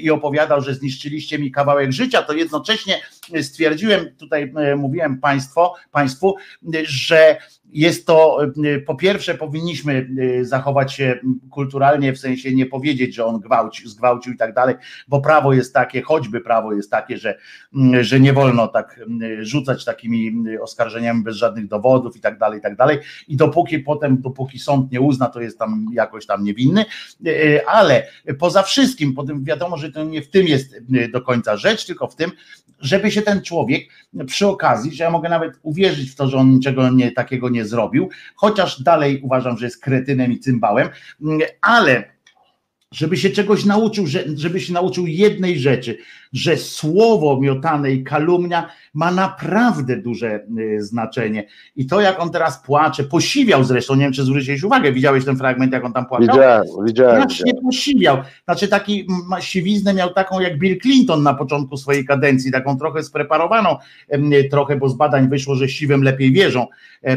i 0.00 0.10
opowiadał, 0.10 0.60
że 0.60 0.74
zniszczyliście 0.74 1.38
mi 1.38 1.50
kawałek 1.50 1.92
życia, 1.92 2.22
to 2.22 2.32
jednocześnie 2.32 3.00
stwierdziłem, 3.42 4.10
tutaj 4.18 4.52
mówiłem 4.76 5.20
państwo, 5.20 5.74
państwu, 5.92 6.34
że 6.84 7.36
jest 7.74 8.06
to, 8.06 8.38
y, 8.64 8.80
po 8.86 8.94
pierwsze 8.94 9.34
powinniśmy 9.34 10.08
y, 10.18 10.44
zachować 10.44 10.92
się 10.92 11.20
kulturalnie, 11.50 12.12
w 12.12 12.18
sensie 12.18 12.54
nie 12.54 12.66
powiedzieć, 12.66 13.14
że 13.14 13.24
on 13.24 13.40
gwałcił, 13.40 13.88
zgwałcił 13.88 14.32
i 14.32 14.36
tak 14.36 14.54
dalej, 14.54 14.74
bo 15.08 15.20
prawo 15.20 15.52
jest 15.52 15.74
takie, 15.74 16.02
choćby 16.02 16.40
prawo 16.40 16.72
jest 16.72 16.90
takie, 16.90 17.18
że, 17.18 17.38
mm, 17.74 18.04
że 18.04 18.20
nie 18.20 18.32
wolno 18.32 18.68
tak 18.68 19.00
mm, 19.06 19.44
rzucać 19.44 19.84
takimi 19.84 20.32
oskarżeniami 20.60 21.22
bez 21.22 21.36
żadnych 21.36 21.68
dowodów 21.68 22.16
i 22.16 22.20
tak 22.20 22.38
dalej, 22.38 22.58
i 22.58 22.62
tak 22.62 22.76
dalej. 22.76 22.98
I 23.28 23.36
dopóki 23.36 23.78
potem, 23.78 24.20
dopóki 24.20 24.58
sąd 24.58 24.92
nie 24.92 25.00
uzna, 25.00 25.26
to 25.26 25.40
jest 25.40 25.58
tam 25.58 25.86
jakoś 25.92 26.26
tam 26.26 26.44
niewinny, 26.44 26.84
Y, 27.26 27.66
ale 27.66 28.06
poza 28.38 28.62
wszystkim, 28.62 29.14
potem 29.14 29.44
wiadomo, 29.44 29.76
że 29.76 29.92
to 29.92 30.04
nie 30.04 30.22
w 30.22 30.30
tym 30.30 30.46
jest 30.46 30.74
y, 30.74 31.08
do 31.08 31.20
końca 31.20 31.56
rzecz, 31.56 31.86
tylko 31.86 32.06
w 32.06 32.16
tym, 32.16 32.30
żeby 32.80 33.10
się 33.10 33.22
ten 33.22 33.42
człowiek 33.42 33.88
przy 34.26 34.46
okazji, 34.46 34.94
że 34.94 35.04
ja 35.04 35.10
mogę 35.10 35.28
nawet 35.28 35.54
uwierzyć 35.62 36.10
w 36.10 36.14
to, 36.14 36.28
że 36.28 36.36
on 36.36 36.50
niczego 36.50 36.90
nie, 36.90 37.12
takiego 37.12 37.48
nie 37.48 37.63
zrobił, 37.64 38.08
chociaż 38.34 38.82
dalej 38.82 39.20
uważam, 39.22 39.58
że 39.58 39.64
jest 39.64 39.82
kretynem 39.82 40.32
i 40.32 40.38
cymbałem, 40.38 40.88
mm, 41.22 41.40
ale 41.60 42.13
żeby 42.94 43.16
się 43.16 43.30
czegoś 43.30 43.64
nauczył, 43.64 44.06
że, 44.06 44.24
żeby 44.36 44.60
się 44.60 44.72
nauczył 44.72 45.06
jednej 45.06 45.58
rzeczy, 45.58 45.98
że 46.32 46.56
słowo 46.56 47.40
miotane 47.40 47.92
i 47.92 48.04
kalumnia 48.04 48.68
ma 48.94 49.10
naprawdę 49.10 49.96
duże 49.96 50.46
y, 50.58 50.82
znaczenie. 50.82 51.46
I 51.76 51.86
to, 51.86 52.00
jak 52.00 52.20
on 52.20 52.30
teraz 52.30 52.62
płacze, 52.62 53.04
posiwiał 53.04 53.64
zresztą, 53.64 53.94
nie 53.94 54.00
wiem, 54.00 54.12
czy 54.12 54.24
zwróciłeś 54.24 54.62
uwagę, 54.62 54.92
widziałeś 54.92 55.24
ten 55.24 55.36
fragment, 55.36 55.72
jak 55.72 55.84
on 55.84 55.92
tam 55.92 56.06
płakał? 56.06 56.26
Widziałem, 56.26 56.64
widziałem. 56.86 57.22
Strasznie 57.22 57.54
posiwiał. 57.54 58.18
Znaczy 58.44 58.68
taki 58.68 59.06
siwiznę 59.40 59.94
miał 59.94 60.12
taką 60.12 60.40
jak 60.40 60.58
Bill 60.58 60.80
Clinton 60.80 61.22
na 61.22 61.34
początku 61.34 61.76
swojej 61.76 62.04
kadencji, 62.04 62.52
taką 62.52 62.78
trochę 62.78 63.02
spreparowaną, 63.02 63.76
trochę, 64.50 64.76
bo 64.76 64.88
z 64.88 64.96
badań 64.96 65.28
wyszło, 65.28 65.54
że 65.54 65.68
siwym 65.68 66.02
lepiej 66.02 66.32
wierzą 66.32 66.66
y, 67.04 67.10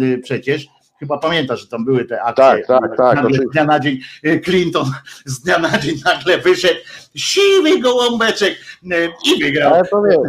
y, 0.00 0.20
przecież. 0.22 0.68
Chyba 1.04 1.18
pamiętasz, 1.18 1.60
że 1.60 1.66
tam 1.66 1.84
były 1.84 2.04
te 2.04 2.22
akcje. 2.22 2.44
Tak, 2.44 2.66
tak, 2.66 2.96
tak, 2.96 3.16
Nagle 3.16 3.38
z 3.38 3.50
dnia 3.52 3.64
na 3.64 3.80
dzień 3.80 3.98
Clinton 4.44 4.86
z 5.24 5.40
dnia 5.40 5.58
na 5.58 5.78
dzień 5.78 5.94
nagle 6.04 6.38
wyszedł, 6.38 6.80
siwy 7.14 7.80
gołąbeczek 7.80 8.54
y, 8.92 9.08
i 9.26 9.42
wygrał. 9.42 9.74
Ale 9.74 9.84
to 9.84 10.02
wiem. 10.02 10.22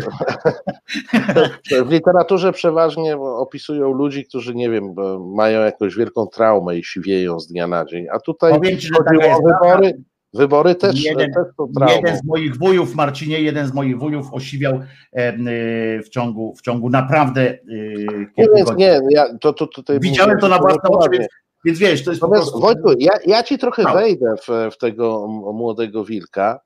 W 1.85 1.91
literaturze 1.91 2.51
przeważnie 2.53 3.17
opisują 3.17 3.91
ludzi, 3.93 4.25
którzy 4.25 4.55
nie 4.55 4.69
wiem, 4.69 4.95
mają 5.35 5.61
jakąś 5.61 5.95
wielką 5.95 6.27
traumę 6.27 6.77
i 6.77 6.83
siwieją 6.83 7.39
z 7.39 7.47
dnia 7.47 7.67
na 7.67 7.85
dzień. 7.85 8.05
A 8.11 8.19
tutaj 8.19 8.53
Powiem 8.53 8.79
ci, 8.79 8.87
że 8.87 8.93
taka 9.05 9.25
jest 9.25 9.41
wybory. 9.43 10.03
Wybory 10.35 10.75
też, 10.75 11.03
Jeden- 11.05 11.33
też 11.33 11.43
są 11.57 11.67
traumą. 11.75 11.95
Jeden 11.95 12.17
z 12.17 12.23
moich 12.23 12.57
wujów, 12.57 12.95
Marcinie, 12.95 13.41
jeden 13.41 13.67
z 13.67 13.73
moich 13.73 13.99
wujów 13.99 14.33
osiwiał 14.33 14.73
y, 14.75 14.81
w 16.05 16.09
ciągu, 16.09 16.55
w 16.55 16.61
ciągu 16.61 16.89
naprawdę 16.89 17.41
y, 17.41 17.57
Nie, 18.37 18.45
kilku 18.45 18.53
godzin. 18.63 18.75
nie, 18.77 18.99
ja 19.09 19.25
to, 19.41 19.53
to 19.53 19.67
tutaj 19.67 19.99
Widziałem 19.99 20.39
to 20.39 20.47
na 20.47 20.59
własne 20.59 20.89
oczy, 20.89 21.09
więc, 21.11 21.27
więc 21.65 21.79
wiesz, 21.79 22.03
to 22.03 22.11
jest 22.11 22.21
po 22.21 22.29
prostu... 22.29 22.59
Wojtku, 22.59 22.91
ja, 22.99 23.11
ja 23.25 23.43
ci 23.43 23.57
trochę 23.57 23.83
No. 23.83 23.93
wejdę 23.93 24.35
w, 24.47 24.73
w 24.73 24.77
tego 24.77 25.27
młodego 25.53 26.05
wilka, 26.05 26.59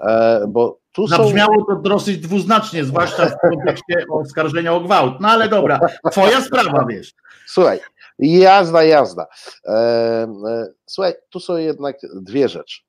e, 0.00 0.44
bo 0.48 0.78
tu 0.92 1.08
są. 1.08 1.16
Zabrzmiało 1.16 1.64
to 1.64 1.76
dosyć 1.76 2.18
dwuznacznie, 2.18 2.84
zwłaszcza 2.84 3.26
w 3.26 3.38
kontekście 3.50 4.04
oskarżenia 4.10 4.74
o 4.74 4.80
gwałt. 4.80 5.14
No 5.20 5.28
ale 5.28 5.48
dobra, 5.48 5.80
twoja 6.10 6.40
sprawa, 6.40 6.86
wiesz. 6.88 7.14
Słuchaj, 7.46 7.80
jazda, 8.18 8.84
jazda. 8.84 9.26
E, 9.68 9.72
e, 9.72 10.66
słuchaj, 10.86 11.12
tu 11.30 11.40
są 11.40 11.56
jednak 11.56 11.96
dwie 12.14 12.48
rzeczy. 12.48 12.80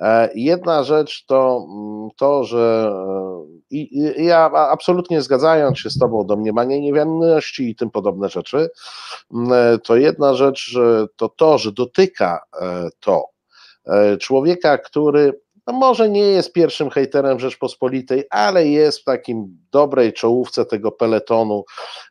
E, 0.00 0.30
Jedna 0.34 0.84
rzecz 0.84 1.24
to 1.26 1.66
mm, 1.70 2.08
to, 2.16 2.44
że 2.44 2.92
e, 2.94 3.44
i, 3.70 3.98
i 4.20 4.24
ja 4.24 4.50
absolutnie 4.52 5.22
zgadzając 5.22 5.78
się 5.78 5.90
z 5.90 5.98
Tobą, 5.98 6.26
domniemanie 6.26 6.80
niewinności 6.80 7.70
i 7.70 7.76
tym 7.76 7.90
podobne 7.90 8.28
rzeczy, 8.28 8.70
mm, 9.34 9.52
e, 9.52 9.78
to 9.78 9.96
jedna 9.96 10.34
rzecz 10.34 10.78
to 11.16 11.28
to, 11.28 11.58
że 11.58 11.72
dotyka 11.72 12.40
to 13.00 13.24
człowieka, 14.20 14.78
który 14.78 15.40
no 15.72 15.78
może 15.78 16.08
nie 16.08 16.22
jest 16.22 16.52
pierwszym 16.52 16.90
hejterem 16.90 17.40
Rzeczpospolitej, 17.40 18.24
ale 18.30 18.66
jest 18.66 19.00
w 19.00 19.04
takim 19.04 19.58
dobrej 19.70 20.12
czołówce 20.12 20.64
tego 20.64 20.92
peletonu, 20.92 21.64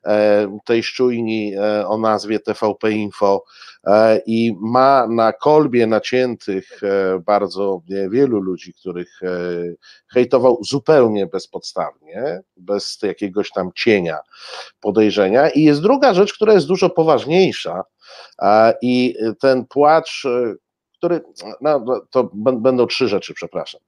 e, 0.05 0.57
tej 0.65 0.83
szczujni 0.83 1.53
e, 1.55 1.87
o 1.87 1.97
nazwie 1.97 2.39
TVP 2.39 2.91
Info 2.91 3.43
e, 3.87 4.21
i 4.25 4.55
ma 4.61 5.07
na 5.07 5.33
kolbie 5.33 5.87
naciętych 5.87 6.81
bardzo 7.25 7.81
wie- 7.89 8.09
wielu 8.09 8.39
ludzi, 8.39 8.73
których 8.73 9.19
hejtował 10.13 10.57
zupełnie 10.63 11.27
bezpodstawnie, 11.27 12.41
bez 12.57 12.97
jakiegoś 13.03 13.51
tam 13.51 13.71
cienia 13.75 14.19
podejrzenia. 14.81 15.49
I 15.49 15.63
jest 15.63 15.81
druga 15.81 16.13
rzecz, 16.13 16.33
która 16.33 16.53
jest 16.53 16.67
dużo 16.67 16.89
poważniejsza 16.89 17.83
i 18.81 19.15
ten 19.39 19.65
płacz, 19.65 20.27
który, 20.99 21.21
no 21.61 21.85
to 22.11 22.23
b- 22.33 22.59
będą 22.61 22.87
trzy 22.87 23.07
rzeczy, 23.07 23.33
przepraszam. 23.33 23.81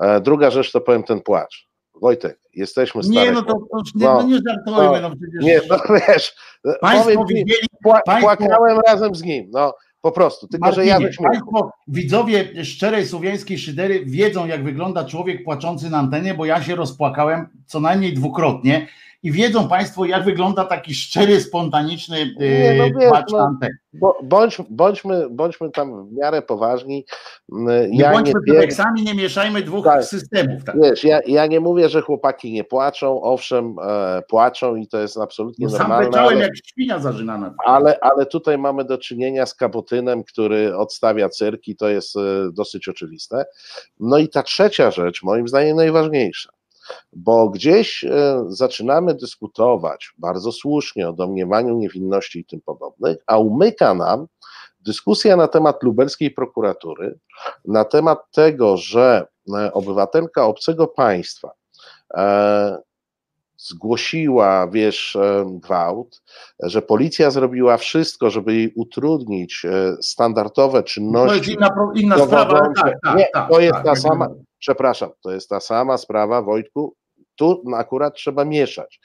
E, 0.00 0.20
Druga 0.20 0.50
rzecz 0.50 0.72
to 0.72 0.80
powiem 0.80 1.02
ten 1.02 1.20
płacz. 1.20 1.68
Wojtek, 2.00 2.40
jesteśmy 2.54 3.02
stare. 3.02 3.26
Nie, 3.26 3.32
no 3.32 3.42
to, 3.42 3.52
to 3.52 3.82
nie, 3.94 4.04
No, 4.06 4.14
no 4.14 4.22
nie 4.22 4.38
żartujmy, 4.48 5.00
no 5.00 5.10
przecież 5.10 5.42
Nie, 5.44 5.60
no 5.70 5.76
wiesz, 6.08 6.34
państwo 6.80 7.10
powiem 7.10 7.26
ci, 7.28 7.34
widzieli, 7.34 7.66
pła, 7.82 8.00
państwo- 8.06 8.36
płakałem 8.36 8.80
razem 8.86 9.14
z 9.14 9.22
nim. 9.22 9.48
No, 9.52 9.74
Po 10.02 10.12
prostu, 10.12 10.48
tylko 10.48 10.72
że 10.72 10.86
ja. 10.86 10.98
Państwo, 11.22 11.70
widzowie 11.88 12.64
szczerej 12.64 13.06
słowiańskiej 13.06 13.58
szydery 13.58 14.04
wiedzą, 14.06 14.46
jak 14.46 14.64
wygląda 14.64 15.04
człowiek 15.04 15.44
płaczący 15.44 15.90
na 15.90 15.98
antenie, 15.98 16.34
bo 16.34 16.44
ja 16.44 16.62
się 16.62 16.74
rozpłakałem 16.74 17.48
co 17.66 17.80
najmniej 17.80 18.14
dwukrotnie 18.14 18.88
i 19.22 19.32
wiedzą 19.32 19.68
Państwo, 19.68 20.04
jak 20.04 20.24
wygląda 20.24 20.64
taki 20.64 20.94
szczery, 20.94 21.40
spontaniczny 21.40 22.34
Nie, 22.40 22.74
no 22.78 23.00
wiesz, 23.00 23.08
płacz 23.08 23.32
no. 23.32 23.58
Bo, 23.92 24.18
bądź, 24.22 24.56
bądźmy, 24.70 25.26
bądźmy 25.30 25.70
tam 25.70 26.08
w 26.08 26.12
miarę 26.12 26.42
poważni. 26.42 27.04
Nie 27.48 27.88
Ja 27.98 28.08
nie 28.10 28.14
bądźmy 28.16 28.40
pereksami, 28.46 29.02
nie 29.02 29.14
mieszajmy 29.14 29.62
dwóch 29.62 29.84
Tak. 29.84 30.04
systemów. 30.04 30.64
Tak. 30.64 30.76
wiesz, 30.82 31.04
ja, 31.04 31.20
ja 31.26 31.46
nie 31.46 31.60
mówię, 31.60 31.88
że 31.88 32.00
chłopaki 32.02 32.52
nie 32.52 32.64
płaczą, 32.64 33.22
owszem, 33.22 33.76
e, 33.88 34.22
płaczą 34.28 34.76
i 34.76 34.86
to 34.86 34.98
jest 35.00 35.16
absolutnie 35.18 35.66
No 35.66 35.70
sam 35.70 35.78
normalne, 35.80 36.06
beczałem 36.06 36.34
ale, 36.36 36.40
jak 36.44 36.56
świnia 36.66 36.98
zarzynana. 36.98 37.54
ale, 37.66 37.98
ale 38.00 38.26
tutaj 38.26 38.58
mamy 38.58 38.84
do 38.84 38.98
czynienia 38.98 39.46
z 39.46 39.54
kabotynem, 39.54 40.24
który 40.24 40.76
odstawia 40.76 41.28
cyrki, 41.28 41.76
to 41.76 41.88
jest 41.88 42.16
e, 42.16 42.20
dosyć 42.52 42.88
oczywiste. 42.88 43.44
No 44.00 44.18
i 44.18 44.28
ta 44.28 44.42
trzecia 44.42 44.90
rzecz, 44.90 45.22
moim 45.22 45.48
zdaniem 45.48 45.76
najważniejsza, 45.76 46.50
bo 47.12 47.48
gdzieś 47.48 48.04
e, 48.04 48.44
zaczynamy 48.48 49.14
dyskutować 49.14 50.12
bardzo 50.18 50.52
słusznie 50.52 51.08
o 51.08 51.12
domniemaniu 51.12 51.76
niewinności 51.76 52.38
i 52.38 52.44
tym 52.44 52.60
podobnych, 52.60 53.18
a 53.26 53.38
umyka 53.38 53.94
nam 53.94 54.26
dyskusja 54.80 55.36
na 55.36 55.48
temat 55.48 55.82
lubelskiej 55.82 56.30
prokuratury, 56.30 57.18
na 57.64 57.84
temat 57.84 58.18
tego, 58.32 58.76
że 58.76 59.26
e, 59.58 59.72
obywatelka 59.72 60.46
obcego 60.46 60.86
państwa 60.86 61.50
e, 62.14 62.78
zgłosiła, 63.56 64.68
wiesz, 64.72 65.18
gwałt, 65.46 66.22
że 66.62 66.82
policja 66.82 67.30
zrobiła 67.30 67.76
wszystko, 67.76 68.30
żeby 68.30 68.54
jej 68.54 68.72
utrudnić 68.76 69.66
standardowe 70.02 70.72
To 70.72 70.78
jest 70.78 70.88
czynności. 70.94 71.52
inna, 71.52 71.70
inna 71.94 72.18
sprawa, 72.18 72.60
tak, 72.60 72.94
tak, 73.02 73.16
Nie, 73.16 73.26
tak, 73.32 73.50
to 73.50 73.60
jest 73.60 73.74
tak, 73.74 73.84
ta 73.84 73.90
tak. 73.90 73.98
sama, 73.98 74.28
przepraszam, 74.60 75.10
to 75.22 75.30
jest 75.32 75.48
ta 75.48 75.60
sama 75.60 75.98
sprawa, 75.98 76.42
Wojtku, 76.42 76.96
tu 77.36 77.62
akurat 77.76 78.14
trzeba 78.14 78.44
mieszać, 78.44 79.00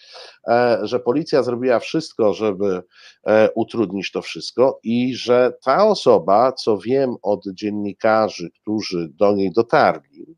e, 0.48 0.80
że 0.84 1.00
policja 1.00 1.44
zrobiła 1.44 1.80
wszystko, 1.80 2.34
żeby 2.34 2.84
e, 3.28 3.50
utrudnić 3.52 4.12
to 4.12 4.22
wszystko 4.22 4.80
i 4.84 5.16
że 5.16 5.54
ta 5.64 5.88
osoba, 5.88 6.52
co 6.52 6.78
wiem 6.78 7.16
od 7.22 7.46
dziennikarzy, 7.54 8.50
którzy 8.62 9.10
do 9.14 9.36
niej 9.36 9.52
dotarli, 9.52 10.38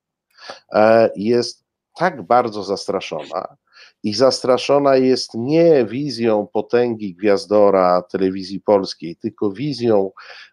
e, 0.74 1.10
jest 1.16 1.66
tak 1.96 2.28
bardzo 2.28 2.64
zastraszona 2.64 3.58
i 4.04 4.14
zastraszona 4.14 4.96
jest 4.96 5.34
nie 5.34 5.86
wizją 5.86 6.48
potęgi 6.54 7.16
gwiazdora 7.16 8.02
telewizji 8.02 8.62
polskiej, 8.62 9.16
tylko 9.16 9.52
wizją 9.52 10.12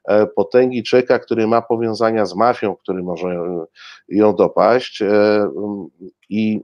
e, 0.09 0.27
potęgi 0.27 0.83
człowieka, 0.83 1.19
który 1.19 1.47
ma 1.47 1.63
powiązania 1.63 2.27
z 2.27 2.35
mafią, 2.35 2.77
który 2.77 3.03
może 3.03 3.35
ją- 3.35 3.67
ją 4.09 4.35
dopaść 4.35 5.03
e, 5.03 5.07
mm, 5.07 5.87
i 6.29 6.61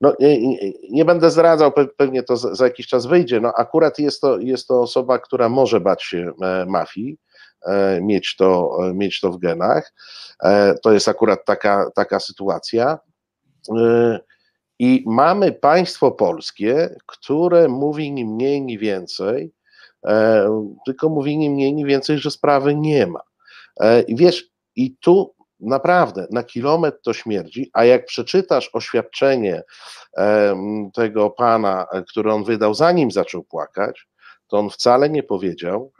no, 0.00 0.14
nie, 0.20 0.58
nie, 0.90 1.04
będę 1.04 1.30
zdradzał, 1.30 1.70
pe- 1.70 1.88
pewnie 1.96 2.22
to 2.22 2.36
za, 2.36 2.64
jakiś 2.64 2.86
czas 2.86 3.06
wyjdzie. 3.06 3.40
No, 3.40 3.52
akurat 3.56 3.98
jest 3.98 4.20
to, 4.20 4.38
jest 4.38 4.68
to 4.68 4.80
osoba, 4.80 5.18
która 5.18 5.48
może 5.48 5.80
bać 5.80 6.02
się 6.02 6.32
e, 6.42 6.66
mafii, 6.68 7.18
e, 7.66 8.00
mieć, 8.02 8.36
to, 8.36 8.78
e, 8.88 8.94
mieć 8.94 9.20
to 9.20 9.30
w 9.30 9.38
genach. 9.38 9.92
E, 10.42 10.74
to 10.82 10.92
jest 10.92 11.08
akurat 11.08 11.44
taka, 11.44 11.90
taka 11.94 12.20
sytuacja. 12.20 12.98
E, 14.80 14.84
I 14.84 15.04
mamy 15.06 15.52
państwo 15.52 16.10
polskie, 16.10 16.96
które 17.06 17.68
mówi 17.68 18.12
ni 18.12 18.24
mniej, 18.24 18.62
ni 18.62 18.78
więcej, 18.78 19.52
e, 20.06 20.74
tylko 20.86 21.08
mówi 21.08 21.38
ni 21.38 21.50
mniej, 21.50 21.74
ni 21.74 21.84
więcej, 21.84 22.18
że 22.18 22.30
sprawy 22.30 22.74
nie 22.74 23.06
ma. 23.06 23.20
E, 23.80 24.02
I 24.02 24.16
wiesz, 24.16 24.50
i 24.76 24.96
tu 24.96 25.34
naprawdę 25.60 26.26
na 26.30 26.42
kilometr 26.42 26.98
to 27.02 27.12
śmierdzi, 27.12 27.70
a 27.72 27.84
jak 27.84 28.04
przeczytasz 28.04 28.70
oświadczenie 28.72 29.62
em, 30.16 30.90
tego 30.94 31.30
pana, 31.30 31.86
e, 31.92 32.02
które 32.02 32.34
on 32.34 32.44
wydał 32.44 32.74
zanim 32.74 33.10
zaczął 33.10 33.44
płakać, 33.44 34.06
to 34.46 34.58
on 34.58 34.70
wcale 34.70 35.10
nie 35.10 35.22
powiedział, 35.22 35.92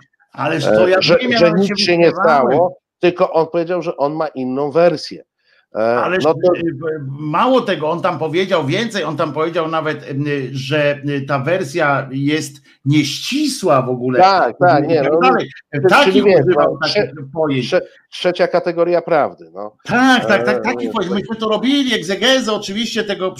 ja 0.89 0.99
e, 0.99 1.03
że, 1.03 1.19
że 1.37 1.53
nic 1.53 1.81
się 1.81 1.99
nie 1.99 2.11
stało, 2.11 2.79
tylko 2.99 3.33
on 3.33 3.47
powiedział, 3.47 3.83
że 3.83 3.97
on 3.97 4.15
ma 4.15 4.29
inną 4.29 4.71
wersję. 4.71 5.25
E, 5.75 5.79
Ależ 5.79 6.25
No 6.25 6.35
to, 6.35 6.57
y, 6.57 6.75
mało 7.09 7.61
tego, 7.61 7.91
on 7.91 8.03
tam 8.03 8.19
powiedział 8.19 8.67
więcej, 8.67 9.05
on 9.05 9.17
tam 9.17 9.33
powiedział 9.33 9.69
nawet, 9.69 10.03
y, 10.03 10.49
że 10.53 11.03
ta 11.29 11.39
wersja 11.39 12.09
jest 12.13 12.63
nieścisła 12.85 13.83
w 13.83 13.89
ogóle. 13.89 14.21
tak, 14.21 14.57
tak, 14.59 14.89
nie, 14.89 15.03
tak 15.03 15.13
no, 15.13 16.23
wiesz, 16.25 16.41
używał 16.45 16.79
no, 16.83 16.89
takich 16.89 17.11
pojęć. 17.33 17.67
trze, 17.67 17.81
trzecia 18.11 18.49
kategoria 18.49 19.03
prawdy. 19.03 19.51
No. 19.55 19.77
Tak, 19.85 20.27
tak, 20.27 20.45
tak, 20.45 20.57
e, 20.57 20.61
takich 20.61 20.93
pojęć. 20.93 21.15
Myśmy 21.15 21.37
to 21.37 21.49
robili, 21.49 21.95
egzegezę 21.95 22.53
oczywiście 22.53 23.05
tego, 23.05 23.35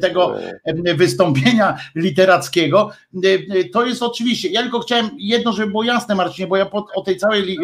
tego 0.00 0.34
E, 0.64 0.94
wystąpienia 0.94 1.78
literackiego. 1.94 2.90
To 3.72 3.86
jest 3.86 4.02
oczywiście. 4.02 4.48
Ja 4.48 4.62
tylko 4.62 4.80
chciałem 4.80 5.10
jedno, 5.18 5.52
żeby 5.52 5.70
było 5.70 5.82
jasne, 5.82 6.14
Marcinie, 6.14 6.48
bo 6.48 6.56
ja 6.56 6.66
po, 6.66 6.86
o 6.94 7.02
tej 7.02 7.16
całej 7.16 7.58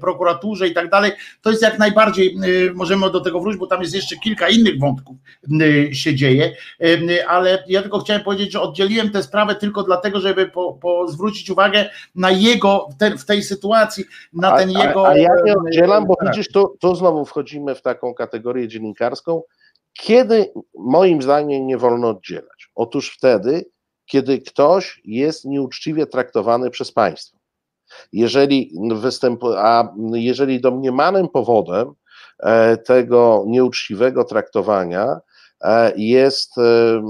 prokuraturze 0.00 0.68
i 0.68 0.74
tak 0.74 0.90
dalej, 0.90 1.12
to 1.42 1.50
jest 1.50 1.62
jak 1.62 1.78
najbardziej, 1.78 2.36
możemy 2.74 3.10
do 3.10 3.20
tego 3.20 3.40
wrócić, 3.40 3.49
bo 3.56 3.66
tam 3.66 3.82
jest 3.82 3.94
jeszcze 3.94 4.16
kilka 4.16 4.48
innych 4.48 4.78
wątków 4.78 5.16
y, 5.62 5.94
się 5.94 6.14
dzieje, 6.14 6.52
y, 6.82 7.26
ale 7.28 7.64
ja 7.66 7.82
tylko 7.82 7.98
chciałem 7.98 8.22
powiedzieć, 8.22 8.52
że 8.52 8.60
oddzieliłem 8.60 9.10
tę 9.10 9.22
sprawę 9.22 9.54
tylko 9.54 9.82
dlatego, 9.82 10.20
żeby 10.20 10.46
po, 10.46 10.72
po 10.72 11.08
zwrócić 11.08 11.50
uwagę 11.50 11.90
na 12.14 12.30
jego, 12.30 12.88
w, 12.90 12.96
ten, 12.96 13.18
w 13.18 13.24
tej 13.24 13.42
sytuacji, 13.42 14.04
na 14.32 14.56
ten 14.56 14.76
a, 14.76 14.86
jego. 14.86 15.06
a, 15.06 15.10
a 15.10 15.16
ja 15.16 15.30
nie 15.44 15.54
oddzielam, 15.54 16.06
bo 16.06 16.14
charakter. 16.14 16.36
widzisz, 16.36 16.52
tu, 16.52 16.76
tu 16.80 16.94
znowu 16.94 17.24
wchodzimy 17.24 17.74
w 17.74 17.82
taką 17.82 18.14
kategorię 18.14 18.68
dziennikarską, 18.68 19.42
kiedy 19.92 20.52
moim 20.74 21.22
zdaniem 21.22 21.66
nie 21.66 21.78
wolno 21.78 22.08
oddzielać. 22.08 22.70
Otóż 22.74 23.16
wtedy, 23.16 23.64
kiedy 24.06 24.38
ktoś 24.38 25.00
jest 25.04 25.44
nieuczciwie 25.44 26.06
traktowany 26.06 26.70
przez 26.70 26.92
państwo. 26.92 27.38
Jeżeli 28.12 28.72
występu, 28.94 29.52
a 29.52 29.94
jeżeli 30.12 30.60
domniemanym 30.60 31.28
powodem 31.28 31.92
tego 32.84 33.44
nieuczciwego 33.46 34.24
traktowania 34.24 35.20
e, 35.60 35.92
jest 35.96 36.58
e, 36.58 37.02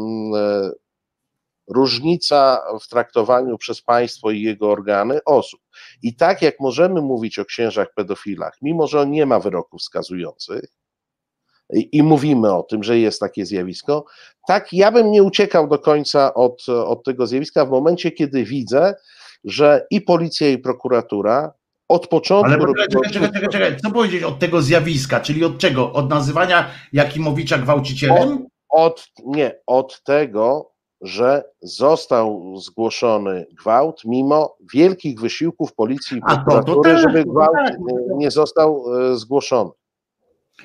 różnica 1.68 2.62
w 2.80 2.88
traktowaniu 2.88 3.58
przez 3.58 3.82
państwo 3.82 4.30
i 4.30 4.42
jego 4.42 4.70
organy 4.70 5.24
osób. 5.24 5.60
I 6.02 6.16
tak 6.16 6.42
jak 6.42 6.60
możemy 6.60 7.02
mówić 7.02 7.38
o 7.38 7.44
księżach 7.44 7.88
pedofilach, 7.94 8.56
mimo 8.62 8.86
że 8.86 9.06
nie 9.06 9.26
ma 9.26 9.40
wyroków 9.40 9.80
wskazujących, 9.80 10.64
i 11.72 12.02
mówimy 12.02 12.54
o 12.54 12.62
tym, 12.62 12.82
że 12.82 12.98
jest 12.98 13.20
takie 13.20 13.46
zjawisko, 13.46 14.04
tak 14.46 14.72
ja 14.72 14.92
bym 14.92 15.10
nie 15.10 15.22
uciekał 15.22 15.68
do 15.68 15.78
końca 15.78 16.34
od, 16.34 16.68
od 16.68 17.04
tego 17.04 17.26
zjawiska 17.26 17.66
w 17.66 17.70
momencie, 17.70 18.10
kiedy 18.10 18.44
widzę, 18.44 18.94
że 19.44 19.86
i 19.90 20.00
policja, 20.00 20.48
i 20.48 20.58
prokuratura 20.58 21.52
od 21.90 22.08
początku. 22.08 22.52
Ale 22.52 22.58
poczekaj, 22.58 22.86
czekaj, 22.88 23.12
czekaj, 23.12 23.32
czekaj, 23.32 23.48
czekaj. 23.48 23.76
Co 23.76 23.90
powiedzieć 23.90 24.22
od 24.22 24.38
tego 24.38 24.62
zjawiska, 24.62 25.20
czyli 25.20 25.44
od 25.44 25.58
czego? 25.58 25.92
Od 25.92 26.10
nazywania 26.10 26.70
Jakimowicza 26.92 27.58
gwałcicielem? 27.58 28.46
Od, 28.68 29.08
nie, 29.26 29.60
od 29.66 30.02
tego, 30.02 30.70
że 31.00 31.44
został 31.62 32.56
zgłoszony 32.56 33.46
gwałt, 33.60 34.02
mimo 34.04 34.56
wielkich 34.74 35.20
wysiłków 35.20 35.74
policji 35.74 36.18
i 36.18 36.20
to 36.20 36.26
prokuratury, 36.26 36.98
żeby 36.98 37.24
gwałt 37.24 37.56
tak. 37.56 37.76
nie 38.16 38.30
został 38.30 38.84
e, 38.98 39.16
zgłoszony. 39.16 39.70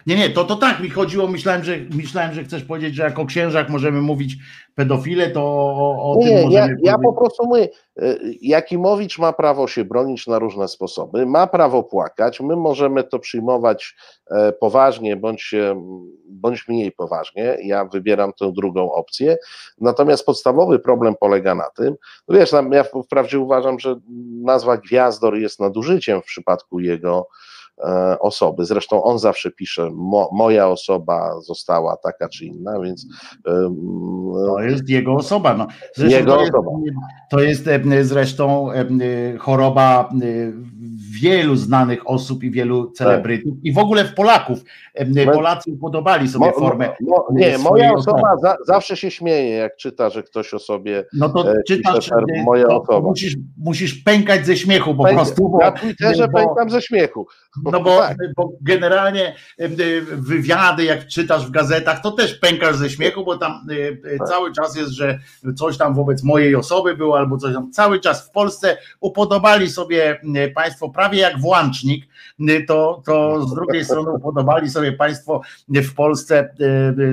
Nie, 0.07 0.15
nie, 0.15 0.29
to, 0.29 0.43
to 0.43 0.55
tak 0.55 0.79
mi 0.79 0.89
chodziło. 0.89 1.27
Myślałem 1.27 1.63
że, 1.63 1.77
myślałem, 1.95 2.33
że 2.33 2.43
chcesz 2.43 2.63
powiedzieć, 2.63 2.95
że 2.95 3.03
jako 3.03 3.25
księżach 3.25 3.69
możemy 3.69 4.01
mówić 4.01 4.35
pedofile, 4.75 5.29
to 5.29 5.41
o, 5.43 6.11
o 6.11 6.15
tym 6.19 6.27
Nie, 6.27 6.41
ja, 6.41 6.45
możemy 6.61 6.77
ja 6.83 6.93
po 6.97 7.13
powiedzieć. 7.13 7.19
prostu 7.19 7.55
e, 8.01 8.15
Jakimowicz 8.41 9.19
ma 9.19 9.33
prawo 9.33 9.67
się 9.67 9.85
bronić 9.85 10.27
na 10.27 10.39
różne 10.39 10.67
sposoby, 10.67 11.25
ma 11.25 11.47
prawo 11.47 11.83
płakać, 11.83 12.41
my 12.41 12.55
możemy 12.55 13.03
to 13.03 13.19
przyjmować 13.19 13.95
e, 14.31 14.51
poważnie 14.51 15.15
bądź, 15.15 15.41
się- 15.41 16.01
bądź 16.29 16.67
mniej 16.67 16.91
poważnie, 16.91 17.57
ja 17.63 17.85
wybieram 17.85 18.33
tę 18.33 18.51
drugą 18.51 18.91
opcję, 18.91 19.37
natomiast 19.81 20.25
podstawowy 20.25 20.79
problem 20.79 21.15
polega 21.19 21.55
na 21.55 21.69
tym, 21.77 21.95
no 22.27 22.37
wiesz, 22.37 22.51
ja 22.71 22.83
wprawdzie 23.05 23.39
uważam, 23.39 23.79
że 23.79 23.95
nazwa 24.43 24.77
Gwiazdor 24.77 25.37
jest 25.37 25.59
nadużyciem 25.59 26.21
w 26.21 26.25
przypadku 26.25 26.79
jego 26.79 27.27
e, 27.27 27.45
osoby, 28.19 28.65
zresztą 28.65 29.03
on 29.03 29.19
zawsze 29.19 29.51
pisze, 29.51 29.89
mo, 29.93 30.29
moja 30.33 30.67
osoba 30.67 31.41
została 31.41 31.97
taka 31.97 32.29
czy 32.29 32.45
inna, 32.45 32.79
więc 32.79 33.05
em, 33.45 33.75
To 34.47 34.59
jest 34.59 34.89
jego 34.89 35.13
osoba. 35.13 35.53
No. 35.53 35.67
Zresztą 35.95 36.17
Jego 36.17 36.35
to 36.35 36.41
jest, 36.41 36.53
osoba. 36.53 36.71
To 37.31 37.39
jest 37.39 37.67
e, 37.67 38.03
zresztą 38.03 38.71
e, 38.71 38.87
choroba 39.37 40.09
e, 40.21 40.25
wielu 41.21 41.55
znanych 41.55 42.09
osób 42.09 42.43
i 42.43 42.51
wielu 42.51 42.91
celebrytów 42.91 43.53
i 43.63 43.73
w 43.73 43.77
ogóle 43.77 44.05
w 44.05 44.13
Polaków. 44.13 44.59
Polacy 45.33 45.71
podobali 45.81 46.27
sobie 46.27 46.45
Mo, 46.45 46.51
formę. 46.53 46.89
mo, 47.01 47.15
mo, 47.15 47.25
nie, 47.31 47.57
moja 47.57 47.93
osoba 47.93 48.37
za, 48.41 48.55
zawsze 48.67 48.97
się 48.97 49.11
śmieje, 49.11 49.49
jak 49.55 49.75
czyta, 49.75 50.09
że 50.09 50.23
ktoś 50.23 50.53
o 50.53 50.59
sobie. 50.59 51.05
No 51.13 51.29
to 51.29 51.51
e, 51.51 51.63
czytasz, 51.67 51.95
pisze 51.95 52.15
moja 52.45 52.63
to 52.67 52.81
osoba. 52.81 53.07
musisz, 53.07 53.35
musisz 53.57 53.93
pękać 53.93 54.45
ze 54.45 54.57
śmiechu 54.57 54.95
po 54.95 55.03
Pęk- 55.03 55.15
prostu. 55.15 55.49
Bo, 55.49 55.57
Na 55.57 55.71
Twitterze 55.71 56.27
bo- 56.27 56.37
pękam 56.39 56.69
ze 56.69 56.81
śmiechu. 56.81 57.27
No 57.71 57.79
bo, 57.81 57.97
Tak. 58.07 58.17
bo 58.35 58.49
generalnie 58.61 59.35
e, 59.59 59.69
wywiady, 60.01 60.83
jak 60.83 61.07
czytasz 61.07 61.47
w 61.47 61.51
gazetach, 61.51 62.01
to 62.01 62.11
też 62.11 62.33
pękasz 62.33 62.75
ze 62.75 62.89
śmiechu, 62.89 63.25
bo 63.25 63.37
tam 63.37 63.51
e, 63.51 63.73
e, 64.13 64.17
Tak. 64.17 64.27
cały 64.27 64.51
czas 64.53 64.75
jest, 64.77 64.91
że 64.91 65.19
coś 65.55 65.77
tam 65.77 65.93
wobec 65.93 66.23
mojej 66.23 66.55
osoby 66.55 66.95
było, 66.97 67.17
albo 67.17 67.37
coś 67.37 67.53
tam. 67.53 67.71
Cały 67.71 67.99
czas 67.99 68.27
w 68.27 68.31
Polsce 68.31 68.77
upodobali 68.99 69.69
sobie 69.69 70.19
Państwo 70.55 70.89
prawie 70.89 71.04
jak 71.13 71.39
włącznik, 71.39 72.05
e, 72.49 72.63
to, 72.63 73.01
to 73.05 73.41
z 73.47 73.53
drugiej 73.53 73.85
strony 73.89 74.11
upodobali 74.11 74.69
sobie 74.69 74.91
Państwo 74.91 75.41
e, 75.75 75.81
w 75.81 75.95
Polsce 75.95 76.49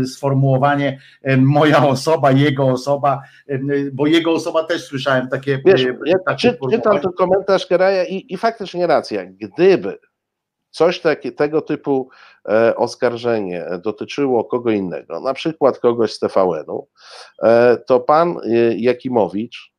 e, 0.01 0.05
sformułowanie 0.05 1.01
moja 1.39 1.87
osoba, 1.87 2.31
jego 2.31 2.69
osoba, 2.69 3.23
bo 3.93 4.07
jego 4.07 4.33
osoba 4.33 4.65
też 4.65 4.85
słyszałem 4.85 5.29
takie. 5.29 5.63
Wiesz, 5.65 5.87
ja 6.07 6.35
czy, 6.37 6.59
czytam 6.71 7.01
ten 7.01 7.13
komentarz 7.13 7.67
Keraja 7.67 8.05
i, 8.05 8.27
i 8.29 8.37
faktycznie 8.37 8.87
racja. 8.87 9.27
Gdyby 9.27 9.99
coś 10.73 11.01
takie, 11.01 11.33
tego 11.33 11.63
typu 11.63 12.09
e, 12.49 12.77
oskarżenie 12.77 13.67
dotyczyło 13.83 14.45
kogo 14.45 14.71
innego, 14.71 15.21
na 15.21 15.35
przykład 15.35 15.79
kogoś 15.79 16.13
z 16.13 16.19
TVN-u, 16.19 16.89
e, 17.43 17.77
to 17.87 18.01
pan 18.01 18.31
e, 18.31 18.77
Jakimowicz 18.77 19.73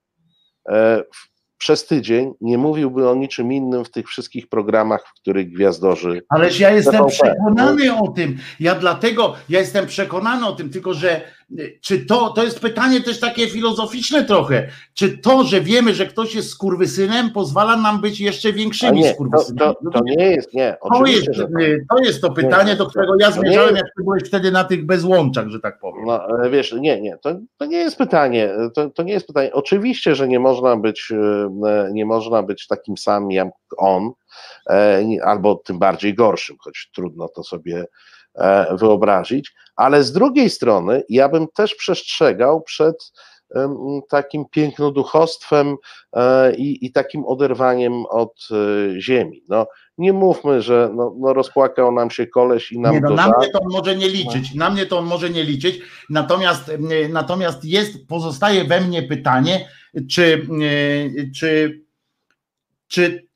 e, 0.70 1.04
w, 1.14 1.33
przez 1.64 1.86
tydzień 1.86 2.34
nie 2.42 2.58
mówiłby 2.58 3.10
o 3.10 3.16
niczym 3.16 3.54
innym 3.54 3.86
w 3.86 3.92
tych 3.92 4.08
wszystkich 4.08 4.48
programach, 4.48 5.08
w 5.08 5.22
których 5.22 5.54
gwiazdorzy. 5.54 6.22
Ależ 6.30 6.60
ja 6.60 6.72
jestem 6.72 7.06
przekonany 7.08 7.98
o 7.98 8.08
tym. 8.08 8.38
Ja 8.60 8.76
dlatego, 8.76 9.36
ja 9.50 9.60
jestem 9.60 9.86
przekonany 9.86 10.46
o 10.48 10.52
tym, 10.52 10.70
tylko 10.70 10.94
że 10.94 11.22
czy 11.82 12.06
to, 12.06 12.30
to 12.30 12.44
jest 12.44 12.60
pytanie 12.60 13.02
też 13.02 13.20
takie 13.20 13.48
filozoficzne 13.48 14.24
trochę, 14.26 14.68
czy 14.94 15.18
to, 15.18 15.44
że 15.44 15.62
wiemy, 15.62 15.96
że 15.96 16.06
ktoś 16.06 16.36
jest 16.36 16.50
skurwysynem, 16.50 17.32
pozwala 17.32 17.78
nam 17.78 18.02
być 18.02 18.20
jeszcze 18.20 18.54
większymi 18.54 19.00
nie, 19.00 19.10
to, 19.10 19.14
skurwysynami? 19.14 19.76
to, 19.84 19.92
to 19.92 20.00
nie 20.04 20.26
jest, 20.30 20.54
nie, 20.54 20.78
To 20.94 21.06
jest, 21.06 21.28
tak. 21.28 21.62
y, 21.62 21.86
to 21.90 22.04
jest 22.04 22.22
to 22.22 22.32
pytanie, 22.32 22.76
do 22.76 22.86
którego 22.86 23.16
ja 23.20 23.32
To 23.32 23.36
nie 23.36 23.42
zmierzałem, 23.42 23.76
jak 23.76 23.86
ty 23.98 24.04
byłeś 24.04 24.24
wtedy 24.24 24.52
na 24.52 24.64
tych 24.64 24.86
bezłączach, 24.86 25.50
że 25.50 25.60
tak 25.60 25.80
powiem. 25.80 26.06
No, 26.06 26.22
wiesz, 26.52 26.74
nie, 26.80 27.02
nie, 27.02 27.18
to, 27.18 27.36
to 27.58 27.66
nie 27.66 27.78
jest 27.78 27.98
pytanie, 27.98 28.50
to, 28.76 28.90
to 28.90 29.04
nie 29.04 29.14
jest 29.14 29.28
pytanie. 29.28 29.54
Oczywiście, 29.54 30.16
że 30.16 30.28
nie 30.28 30.40
można 30.40 30.78
być, 30.78 31.12
e, 31.66 31.90
nie 31.92 32.06
można 32.06 32.44
być 32.44 32.68
takim 32.68 32.98
samym 32.98 33.32
jak 33.32 33.48
on, 33.78 34.12
e, 34.70 35.06
nie- 35.06 35.24
albo 35.24 35.56
tym 35.56 35.80
bardziej 35.80 36.14
gorszym, 36.14 36.56
choć 36.60 36.90
trudno 36.96 37.28
to 37.28 37.44
sobie 37.44 37.86
e, 38.36 38.78
wyobrazić, 38.78 39.54
ale 39.76 40.04
z 40.04 40.12
drugiej 40.12 40.50
strony 40.50 41.04
ja 41.10 41.30
bym 41.30 41.48
też 41.48 41.76
przestrzegał 41.76 42.62
przed 42.62 43.12
takim 44.10 44.46
pięknoduchostwem 44.52 45.76
e, 46.14 46.56
i, 46.56 46.86
i 46.86 46.92
takim 46.92 47.26
oderwaniem 47.26 48.06
od 48.06 48.48
e, 48.52 49.02
ziemi. 49.02 49.44
No, 49.50 49.68
nie 49.98 50.14
mówmy, 50.14 50.62
że 50.62 50.92
no, 50.96 51.16
no 51.20 51.34
rozpłakał 51.34 51.92
nam 51.92 52.12
się 52.12 52.28
koleś 52.28 52.72
i 52.72 52.80
nam 52.80 52.94
Nie, 52.94 53.02
no, 53.02 53.08
to 53.08 53.16
na 53.16 53.28
mnie 53.28 53.50
to 53.52 53.60
on 53.60 53.72
może 53.72 53.96
nie 53.96 54.10
liczyć, 54.10 54.56
na 54.56 54.70
mnie 54.70 54.86
to 54.86 55.00
on 55.00 55.06
może 55.06 55.30
nie 55.30 55.44
liczyć, 55.44 55.82
natomiast, 56.10 56.70
y, 56.70 57.10
natomiast 57.10 57.66
jest, 57.66 58.08
pozostaje 58.08 58.64
we 58.64 58.82
mnie 58.82 59.04
pytanie, 59.04 59.70
czy, 60.12 60.48
czy, 61.36 61.82
czy, 62.88 63.28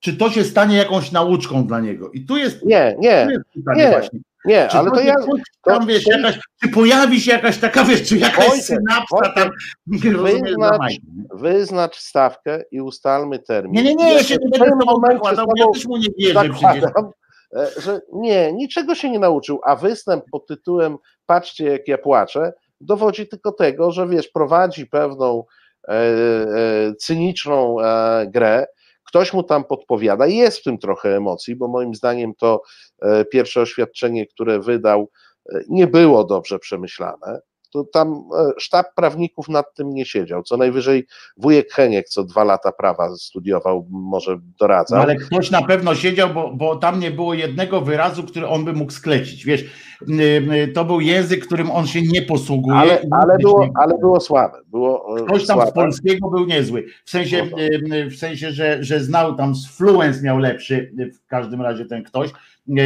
czy 0.00 0.16
to 0.16 0.30
się 0.30 0.44
stanie 0.44 0.76
jakąś 0.76 1.12
nauczką 1.12 1.66
dla 1.66 1.80
niego. 1.80 2.10
I 2.10 2.24
tu 2.24 2.36
jest, 2.36 2.64
Nie, 2.64 2.96
nie, 2.98 3.24
tu 3.24 3.30
jest 3.30 3.44
pytanie 3.54 3.84
nie, 3.84 3.90
właśnie. 3.90 4.20
Nie, 4.44 4.68
Czy 4.70 4.76
ale 4.78 4.90
to 4.90 5.00
ja, 5.00 5.14
coś 5.14 5.40
tam, 5.64 5.80
to- 5.80 5.86
wiesz, 5.86 6.04
to- 6.04 6.10
jakaś, 6.12 6.38
czy 6.62 6.68
pojawi 6.68 7.20
się 7.20 7.32
jakaś 7.32 7.58
taka, 7.58 7.84
wiesz, 7.84 8.08
czy 8.08 8.18
jakaś 8.18 8.46
Wojtek, 8.48 8.64
synapsa 8.64 9.06
Wojtek, 9.10 9.34
tam, 9.34 9.50
wyznacz- 10.24 10.90
nie? 10.90 10.98
wyznacz 11.34 11.96
stawkę 11.96 12.62
i 12.70 12.80
ustalmy 12.80 13.38
termin. 13.38 13.72
Nie, 13.72 13.82
nie, 13.82 13.94
nie, 13.94 14.12
ja 14.14 14.22
się 14.22 14.36
nie 14.52 14.58
będę 14.58 14.76
tobą 14.86 15.00
bo 15.46 15.52
ja 15.56 15.66
też 15.72 15.86
mu 15.86 15.96
nie 15.96 16.08
wierzę 16.18 16.48
przecież. 16.50 16.84
e, 17.56 17.80
że 17.80 18.00
nie, 18.12 18.52
niczego 18.52 18.94
się 18.94 19.10
nie 19.10 19.18
nauczył, 19.18 19.60
a 19.64 19.76
występ 19.76 20.24
pod 20.32 20.46
tytułem 20.46 20.96
Patrzcie 21.26 21.64
jak 21.64 21.88
ja 21.88 21.98
płaczę, 21.98 22.52
dowodzi 22.80 23.28
tylko 23.28 23.52
tego, 23.52 23.90
że 23.92 24.08
wiesz, 24.08 24.28
prowadzi 24.28 24.86
pewną 24.86 25.44
e, 25.88 25.92
e, 25.92 26.94
cyniczną 26.94 27.80
e, 27.80 28.26
grę, 28.26 28.66
ktoś 29.12 29.32
mu 29.32 29.42
tam 29.42 29.64
podpowiada, 29.64 30.26
jest 30.26 30.58
w 30.58 30.62
tym 30.62 30.78
trochę 30.78 31.16
emocji, 31.16 31.56
bo 31.56 31.68
moim 31.68 31.94
zdaniem 31.94 32.34
to 32.34 32.62
e, 33.02 33.24
pierwsze 33.24 33.60
oświadczenie, 33.60 34.26
które 34.26 34.60
wydał, 34.60 35.10
e, 35.52 35.60
nie 35.68 35.86
było 35.86 36.24
dobrze 36.24 36.58
przemyślane. 36.58 37.40
To 37.72 37.84
tam 37.92 38.08
e, 38.12 38.52
sztab 38.58 38.86
prawników 38.94 39.48
nad 39.48 39.74
tym 39.74 39.94
nie 39.94 40.04
siedział. 40.04 40.42
Co 40.42 40.56
najwyżej 40.56 41.06
wujek 41.36 41.72
Heniek, 41.72 42.08
co 42.08 42.24
dwa 42.24 42.44
lata 42.44 42.72
prawa 42.72 43.16
studiował, 43.16 43.86
może 43.90 44.38
doradzał. 44.60 44.98
No 44.98 45.02
ale 45.02 45.16
ktoś 45.16 45.50
na 45.50 45.62
pewno 45.62 45.94
siedział, 45.94 46.28
bo, 46.30 46.52
bo 46.54 46.76
tam 46.76 47.00
nie 47.00 47.10
było 47.10 47.34
jednego 47.34 47.80
wyrazu, 47.80 48.22
który 48.22 48.46
on 48.48 48.64
by 48.64 48.72
mógł 48.72 48.92
sklecić. 48.92 49.44
Wiesz, 49.44 49.64
to 50.74 50.84
był 50.84 51.00
język, 51.00 51.46
którym 51.46 51.70
on 51.70 51.86
się 51.86 52.02
nie 52.02 52.22
posługuje. 52.22 52.78
ale, 52.78 53.02
ale, 53.10 53.38
było, 53.38 53.68
ale 53.74 53.98
było 53.98 54.20
słabe. 54.20 54.58
Było 54.66 55.18
e, 55.18 55.24
Ktoś 55.24 55.46
tam 55.46 55.58
z 55.58 55.62
słabe. 55.62 55.72
polskiego 55.72 56.30
był 56.30 56.46
niezły. 56.46 56.84
W 57.04 57.10
sensie, 57.10 57.46
w 58.10 58.16
sensie 58.16 58.50
że, 58.50 58.84
że 58.84 59.00
znał 59.00 59.36
tam 59.36 59.54
z 59.54 59.76
fluence 59.76 60.22
miał 60.22 60.38
lepszy 60.38 60.92
w 61.14 61.26
każdym 61.26 61.62
razie 61.62 61.84
ten 61.84 62.02
ktoś, 62.02 62.30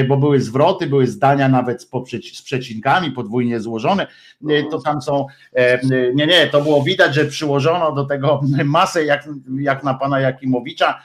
bo 0.09 0.17
były 0.17 0.41
zwroty, 0.41 0.87
były 0.87 1.07
zdania 1.07 1.49
nawet 1.49 1.83
z, 1.83 1.87
poprzeć, 1.87 2.39
z 2.39 2.43
przecinkami 2.43 3.11
podwójnie 3.11 3.61
złożone. 3.61 4.07
To 4.71 4.81
tam 4.81 5.03
są. 5.03 5.27
e, 5.53 5.81
Nie, 6.15 6.27
nie, 6.27 6.47
to 6.47 6.61
było 6.61 6.83
widać, 6.83 7.15
że 7.15 7.25
przyłożono 7.25 7.93
do 7.93 8.05
tego 8.05 8.41
masę, 8.65 9.05
jak, 9.05 9.29
jak 9.61 9.85
na 9.85 9.95
pana 9.95 10.21
Jakimowicza, 10.21 11.03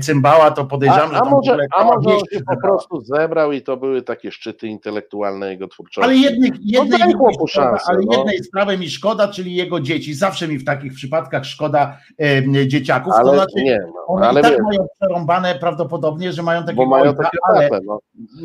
cymbała, 0.00 0.50
to 0.50 0.64
podejrzewam, 0.64 1.10
A, 1.10 1.14
że 1.14 1.20
a 1.20 1.24
może, 1.24 1.58
a 1.76 1.84
może 1.84 2.10
on 2.10 2.20
się 2.32 2.40
po 2.44 2.56
prostu 2.56 3.00
zebrał 3.00 3.52
i 3.52 3.62
to 3.62 3.76
były 3.76 4.02
takie 4.02 4.32
szczyty 4.32 4.68
intelektualne 4.68 5.50
jego 5.50 5.68
twórczości. 5.68 6.10
Ale 6.10 6.16
jednej, 6.16 6.50
jednej, 6.62 6.98
daj 6.98 7.08
mi 7.08 7.14
szkoda, 7.48 7.78
ale 7.86 7.98
no. 8.06 8.18
jednej 8.18 8.38
sprawy 8.38 8.78
mi 8.78 8.90
szkoda, 8.90 9.28
czyli 9.28 9.54
jego 9.54 9.80
dzieci. 9.80 10.14
Zawsze 10.14 10.48
mi 10.48 10.58
w 10.58 10.64
takich 10.64 10.94
przypadkach 10.94 11.44
szkoda 11.44 11.98
e, 12.20 12.68
dzieciaków. 12.68 13.12
to 13.12 13.18
ale 13.18 13.34
znaczy, 13.34 13.64
nie, 13.64 13.78
no, 13.94 14.06
one 14.06 14.28
ale 14.28 14.42
tak 14.42 14.52
wiesz, 14.52 14.60
mają 14.62 14.86
przerąbane 15.00 15.54
prawdopodobnie, 15.54 16.32
że 16.32 16.42
mają 16.42 16.64
takie 16.64 16.76
bo 16.76 16.86
mają 16.86 17.14
takie 17.14 17.38
ale 17.48 17.68
no. 17.84 18.00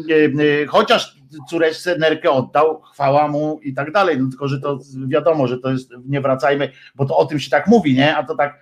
e, 0.10 0.62
e, 0.62 0.66
chociaż 0.66 1.22
córeczce 1.50 1.98
nerkę 1.98 2.32
oddał, 2.32 2.82
chwała 2.82 3.28
mu 3.28 3.60
i 3.64 3.74
tak 3.74 3.92
dalej, 3.92 4.18
no 4.20 4.30
tylko, 4.30 4.48
że 4.48 4.60
to 4.60 4.80
wiadomo, 5.08 5.48
że 5.48 5.58
to 5.58 5.72
jest, 5.72 5.92
nie 6.06 6.22
wracajmy, 6.22 6.72
bo 6.96 7.06
to 7.06 7.18
o 7.18 7.26
tym 7.26 7.40
się 7.40 7.50
tak 7.50 7.68
mówi, 7.68 7.96
nie, 7.96 8.16
a 8.18 8.24
to 8.24 8.36
tak, 8.36 8.60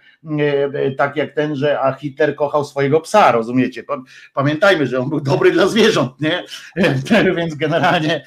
tak 0.97 1.15
jak 1.15 1.33
ten, 1.35 1.55
że 1.55 1.79
a 1.81 1.93
Hitler 1.93 2.35
kochał 2.35 2.65
swojego 2.65 3.01
psa, 3.01 3.31
rozumiecie, 3.31 3.83
Pa- 3.83 4.03
pamiętajmy, 4.33 4.87
że 4.87 4.99
on 4.99 5.09
był 5.09 5.21
dobry 5.21 5.51
dla 5.51 5.67
zwierząt, 5.67 6.11
nie, 6.21 6.43
więc 7.37 7.55
generalnie 7.55 8.23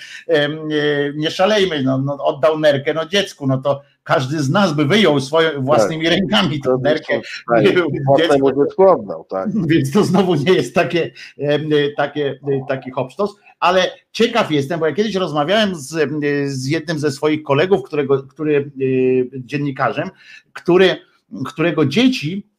nie 1.14 1.30
szalejmy, 1.30 1.82
no, 1.82 1.98
no 1.98 2.24
oddał 2.24 2.58
nerkę, 2.58 2.94
no 2.94 3.06
dziecku, 3.06 3.46
no 3.46 3.58
to 3.58 3.80
każdy 4.04 4.42
z 4.42 4.50
nas 4.50 4.72
by 4.72 4.84
wyjął 4.84 5.20
swoją 5.20 5.62
własnymi 5.64 6.08
rękami 6.08 6.60
To, 6.60 6.76
tę 6.76 6.82
nerkę, 6.82 7.20
dzieckiem. 7.62 7.86
dziecku. 8.18 8.88
oddał, 8.88 9.24
tak. 9.24 9.48
Więc 9.70 9.92
to 9.92 10.04
znowu 10.04 10.34
nie 10.34 10.52
jest 10.52 10.74
takie, 10.74 11.10
takie, 11.96 12.38
taki 12.68 12.90
hopsztos, 12.90 13.36
ale 13.60 13.90
ciekaw 14.12 14.50
jestem, 14.50 14.80
bo 14.80 14.86
ja 14.86 14.92
kiedyś 14.92 15.14
rozmawiałem 15.14 15.74
z, 15.74 16.10
z 16.46 16.66
jednym 16.66 16.98
ze 16.98 17.10
swoich 17.10 17.42
kolegów, 17.42 17.82
którego, 17.82 18.22
który 18.22 18.56
e, 18.56 18.62
dziennikarzem, 19.34 20.10
który, 20.52 20.96
którego 21.46 21.86
dzieci 21.86 22.52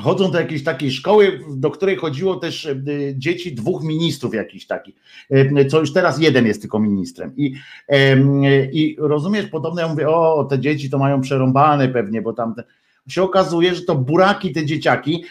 chodzą 0.00 0.30
do 0.30 0.40
jakiejś 0.40 0.64
takiej 0.64 0.90
szkoły, 0.90 1.40
do 1.56 1.70
której 1.70 1.96
chodziło 1.96 2.36
też 2.36 2.66
e, 2.66 2.76
dzieci 3.14 3.54
dwóch 3.54 3.82
ministrów 3.82 4.34
jakichś 4.34 4.66
takich, 4.66 4.94
e, 5.30 5.64
co 5.64 5.80
już 5.80 5.92
teraz 5.92 6.20
jeden 6.20 6.46
jest 6.46 6.60
tylko 6.60 6.78
ministrem. 6.78 7.32
I, 7.36 7.54
em, 7.88 8.42
i 8.72 8.96
rozumiesz, 8.98 9.46
podobno 9.46 9.80
ja 9.80 9.88
mówię, 9.88 10.08
o, 10.08 10.44
te 10.44 10.58
dzieci 10.58 10.90
to 10.90 10.98
mają 10.98 11.20
przerąbane 11.20 11.88
pewnie, 11.88 12.22
bo 12.22 12.32
tam 12.32 12.54
te, 12.54 12.64
się 13.08 13.22
okazuje, 13.22 13.74
że 13.74 13.82
to 13.82 13.94
buraki 13.94 14.52
te 14.52 14.64
dzieciaki 14.66 15.24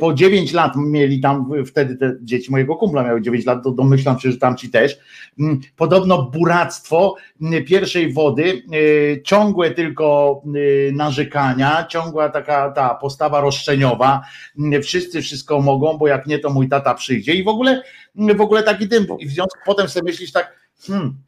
po 0.00 0.14
9 0.14 0.52
lat 0.52 0.72
mieli 0.76 1.20
tam 1.20 1.50
wtedy 1.66 1.96
te 1.96 2.16
dzieci 2.22 2.50
mojego 2.50 2.76
kumpla 2.76 3.02
miały 3.02 3.22
9 3.22 3.46
lat, 3.46 3.64
to 3.64 3.70
domyślam 3.70 4.18
się, 4.20 4.30
że 4.30 4.38
tamci 4.38 4.70
też. 4.70 4.98
Mm, 5.38 5.60
Podobno 5.76 6.22
buractwo 6.22 7.14
mm, 7.42 7.64
pierwszej 7.64 8.12
wody, 8.12 8.62
y, 8.74 9.22
ciągłe 9.24 9.70
tylko 9.70 10.42
y, 10.56 10.92
narzekania, 10.94 11.86
ciągła 11.88 12.28
taka 12.28 12.70
ta 12.70 12.94
postawa 12.94 13.40
roszczeniowa, 13.40 14.22
mm, 14.58 14.82
wszyscy 14.82 15.22
wszystko 15.22 15.60
mogą, 15.60 15.98
bo 15.98 16.08
jak 16.08 16.26
nie, 16.26 16.38
to 16.38 16.50
mój 16.50 16.68
tata 16.68 16.94
przyjdzie 16.94 17.34
i 17.34 17.44
w 17.44 17.48
ogóle 17.48 17.82
w 18.14 18.40
ogóle 18.40 18.62
taki 18.62 18.88
dym. 18.88 19.06
I 19.18 19.26
w 19.26 19.30
związku 19.30 19.58
potem 19.66 19.88
sobie 19.88 20.10
myślisz 20.10 20.32
tak, 20.32 20.52
hmm, 20.86 21.18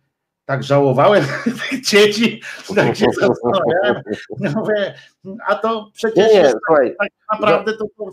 tak 0.45 0.63
żałowałem 0.63 1.25
tych 1.71 1.85
dzieci, 1.85 2.43
tak 2.77 2.97
się 2.97 3.07
zastanawiałem. 3.21 4.03
Mówię, 4.55 4.95
a 5.47 5.55
to 5.55 5.91
przecież 5.95 6.29
Nie, 6.29 6.35
nie, 6.35 6.41
jest 6.41 6.57
słuchaj, 6.67 6.97
tak 6.99 7.09
naprawdę 7.33 7.73
to, 7.73 7.85
to 7.99 8.11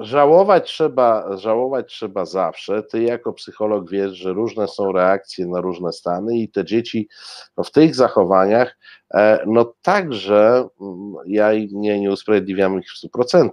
żałować 0.00 0.68
trzeba, 0.68 1.36
żałować 1.36 1.92
trzeba 1.92 2.24
zawsze. 2.24 2.82
Ty 2.82 3.02
jako 3.02 3.32
psycholog 3.32 3.90
wiesz, 3.90 4.12
że 4.12 4.32
różne 4.32 4.68
są 4.68 4.92
reakcje 4.92 5.46
na 5.46 5.60
różne 5.60 5.92
stany 5.92 6.38
i 6.38 6.48
te 6.48 6.64
dzieci 6.64 7.08
no, 7.56 7.64
w 7.64 7.70
tych 7.70 7.94
zachowaniach, 7.94 8.78
e, 9.14 9.44
no 9.46 9.74
także 9.82 10.68
mm, 10.80 11.14
ja 11.26 11.50
nie, 11.72 12.00
nie 12.00 12.10
usprawiedliwiam 12.10 12.80
ich 12.80 12.86
w 12.90 13.06
100%, 13.16 13.48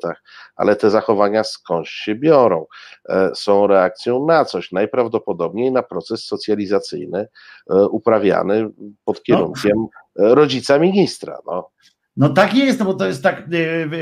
ale 0.55 0.75
te 0.75 0.89
zachowania 0.89 1.43
skądś 1.43 1.89
się 1.89 2.15
biorą. 2.15 2.65
E, 3.09 3.31
są 3.35 3.67
reakcją 3.67 4.25
na 4.25 4.45
coś, 4.45 4.71
najprawdopodobniej 4.71 5.71
na 5.71 5.83
proces 5.83 6.25
socjalizacyjny 6.25 7.27
e, 7.69 7.85
uprawiany 7.85 8.69
pod 9.05 9.23
kierunkiem 9.23 9.85
rodzica 10.15 10.79
ministra. 10.79 11.37
No. 11.45 11.69
No 12.17 12.29
tak 12.29 12.53
jest, 12.53 12.79
no 12.79 12.85
bo 12.85 12.93
to 12.93 13.05
jest 13.05 13.23
tak 13.23 13.43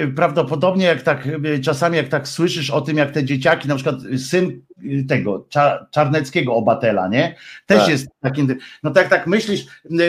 e, 0.01 0.08
prawdopodobnie 0.08 0.86
jak 0.86 1.01
tak 1.01 1.28
e, 1.28 1.60
czasami 1.60 1.97
jak 1.97 2.08
tak 2.08 2.28
słyszysz 2.28 2.71
o 2.71 2.82
tym, 2.82 2.97
jak 2.97 3.12
te 3.12 3.23
dzieciaki, 3.23 3.67
na 3.67 3.75
przykład 3.75 3.95
syn 4.17 4.62
e, 4.78 5.04
tego 5.04 5.45
Czarneckiego 5.91 6.54
obatela, 6.54 7.08
nie? 7.08 7.36
Też 7.65 7.80
tak. 7.80 7.89
jest 7.89 8.08
takim, 8.21 8.56
no 8.84 8.91
tak 8.91 9.10
tak 9.10 9.28
myślisz, 9.28 9.65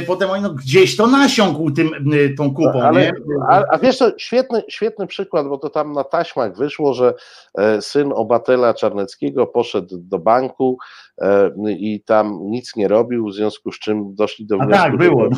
potem 0.06 0.28
no, 0.42 0.54
gdzieś 0.54 0.96
to 0.96 1.06
nasiąkł 1.06 1.70
tym, 1.70 1.90
tą 2.38 2.54
kupą, 2.54 2.82
Ale, 2.82 3.00
nie? 3.00 3.12
A, 3.48 3.64
a 3.70 3.78
wiesz 3.78 3.98
co, 3.98 4.18
świetny, 4.18 4.62
świetny 4.68 5.06
przykład, 5.06 5.48
bo 5.48 5.58
to 5.58 5.70
tam 5.70 5.92
na 5.92 6.04
taśmach 6.04 6.56
wyszło, 6.56 6.94
że 6.94 7.14
syn 7.80 8.12
obatela 8.14 8.74
Czarneckiego 8.74 9.46
poszedł 9.46 9.98
do 9.98 10.18
banku, 10.18 10.78
E, 10.78 11.05
i 11.68 12.02
tam 12.06 12.38
nic 12.42 12.76
nie 12.76 12.88
robił, 12.88 13.26
w 13.28 13.34
związku 13.34 13.72
z 13.72 13.78
czym 13.78 14.14
doszli 14.14 14.46
do 14.46 14.56
wniosku, 14.56 14.72
tak, 14.72 14.96
było. 14.96 15.28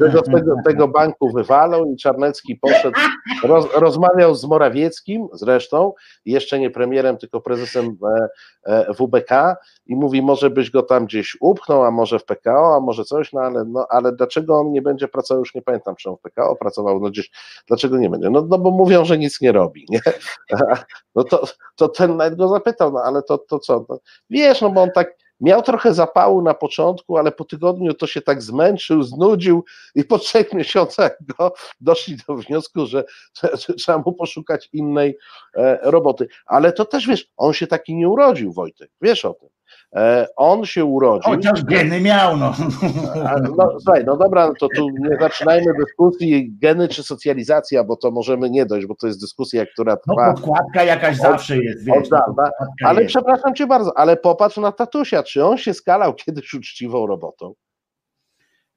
że 0.00 0.08
do 0.08 0.22
tego, 0.22 0.54
tego 0.64 0.88
banku 0.88 1.32
wywalą 1.32 1.84
i 1.84 1.96
Czarnecki 1.96 2.56
poszedł, 2.56 2.98
roz, 3.44 3.66
rozmawiał 3.74 4.34
z 4.34 4.44
Morawieckim 4.44 5.28
zresztą, 5.32 5.92
jeszcze 6.24 6.58
nie 6.58 6.70
premierem, 6.70 7.16
tylko 7.16 7.40
prezesem 7.40 7.96
e, 8.16 8.28
e, 8.66 8.92
WBK 8.92 9.56
i 9.86 9.96
mówi, 9.96 10.22
może 10.22 10.50
byś 10.50 10.70
go 10.70 10.82
tam 10.82 11.06
gdzieś 11.06 11.36
upchnął, 11.40 11.84
a 11.84 11.90
może 11.90 12.18
w 12.18 12.24
PKO, 12.24 12.76
a 12.76 12.80
może 12.80 13.04
coś, 13.04 13.32
no 13.32 13.40
ale, 13.40 13.64
no, 13.64 13.86
ale 13.90 14.12
dlaczego 14.12 14.54
on 14.58 14.72
nie 14.72 14.82
będzie 14.82 15.08
pracował, 15.08 15.40
już 15.40 15.54
nie 15.54 15.62
pamiętam, 15.62 15.96
czy 15.96 16.10
on 16.10 16.16
w 16.16 16.20
PKO 16.20 16.56
pracował, 16.56 17.00
no 17.00 17.10
gdzieś, 17.10 17.30
dlaczego 17.68 17.98
nie 17.98 18.10
będzie? 18.10 18.30
No, 18.30 18.46
no 18.48 18.58
bo 18.58 18.70
mówią, 18.70 19.04
że 19.04 19.18
nic 19.18 19.40
nie 19.40 19.52
robi, 19.52 19.86
nie? 19.88 20.00
No 21.14 21.24
to, 21.24 21.44
to 21.76 21.88
ten 21.88 22.16
nawet 22.16 22.38
go 22.38 22.48
zapytał, 22.48 22.92
no 22.92 23.00
ale 23.04 23.22
to, 23.22 23.38
to 23.38 23.58
co? 23.58 23.86
No, 23.88 23.98
wiesz, 24.30 24.60
no 24.60 24.70
bo 24.70 24.82
on 24.82 24.90
tak 24.90 25.16
Miał 25.44 25.62
trochę 25.62 25.94
zapału 25.94 26.42
na 26.42 26.54
początku, 26.54 27.16
ale 27.18 27.32
po 27.32 27.44
tygodniu 27.44 27.94
to 27.94 28.06
się 28.06 28.20
tak 28.20 28.42
zmęczył, 28.42 29.02
znudził 29.02 29.64
i 29.94 30.04
po 30.04 30.18
trzech 30.18 30.52
miesiącach 30.52 31.18
go 31.38 31.54
doszli 31.80 32.16
do 32.28 32.34
wniosku, 32.34 32.86
że, 32.86 33.04
trzeba 33.78 33.98
mu 33.98 34.12
poszukać 34.12 34.68
innej 34.72 35.18
e, 35.54 35.78
roboty. 35.82 36.28
Ale 36.46 36.72
to 36.72 36.84
też 36.84 37.06
wiesz, 37.06 37.26
on 37.36 37.52
się 37.52 37.66
taki 37.66 37.94
nie 37.94 38.08
urodził, 38.08 38.52
Wojtek, 38.52 38.90
wiesz 39.00 39.24
o 39.24 39.34
tym. 39.34 39.53
E, 39.96 40.26
on 40.36 40.64
się 40.64 40.84
urodził. 40.84 41.32
Chociaż 41.32 41.64
geny 41.64 42.00
miał, 42.00 42.36
no. 42.36 42.54
no 43.58 43.68
słuchaj, 43.80 44.04
no 44.06 44.16
dobra, 44.16 44.46
no 44.46 44.52
to 44.60 44.68
tu 44.76 44.88
nie 44.90 45.16
zaczynajmy 45.20 45.72
dyskusji 45.78 46.56
geny 46.58 46.88
czy 46.88 47.02
socjalizacja, 47.02 47.84
bo 47.84 47.96
to 47.96 48.10
możemy 48.10 48.50
nie 48.50 48.66
dojść, 48.66 48.86
bo 48.86 48.94
to 48.94 49.06
jest 49.06 49.20
dyskusja, 49.20 49.66
która 49.66 49.92
no, 50.06 50.14
trwa. 50.14 50.26
No 50.26 50.34
podkładka 50.34 50.84
jakaś 50.84 51.16
od, 51.16 51.22
zawsze 51.22 51.58
jest, 51.58 51.84
wiesz. 51.84 51.96
Od 51.96 52.10
no, 52.10 52.44
ale 52.84 53.02
jest. 53.02 53.14
przepraszam 53.14 53.54
cię 53.54 53.66
bardzo, 53.66 53.98
ale 53.98 54.16
popatrz 54.16 54.56
na 54.56 54.72
tatusia, 54.72 55.22
czy 55.22 55.44
on 55.44 55.58
się 55.58 55.74
skalał 55.74 56.14
kiedyś 56.14 56.54
uczciwą 56.54 57.06
robotą? 57.06 57.54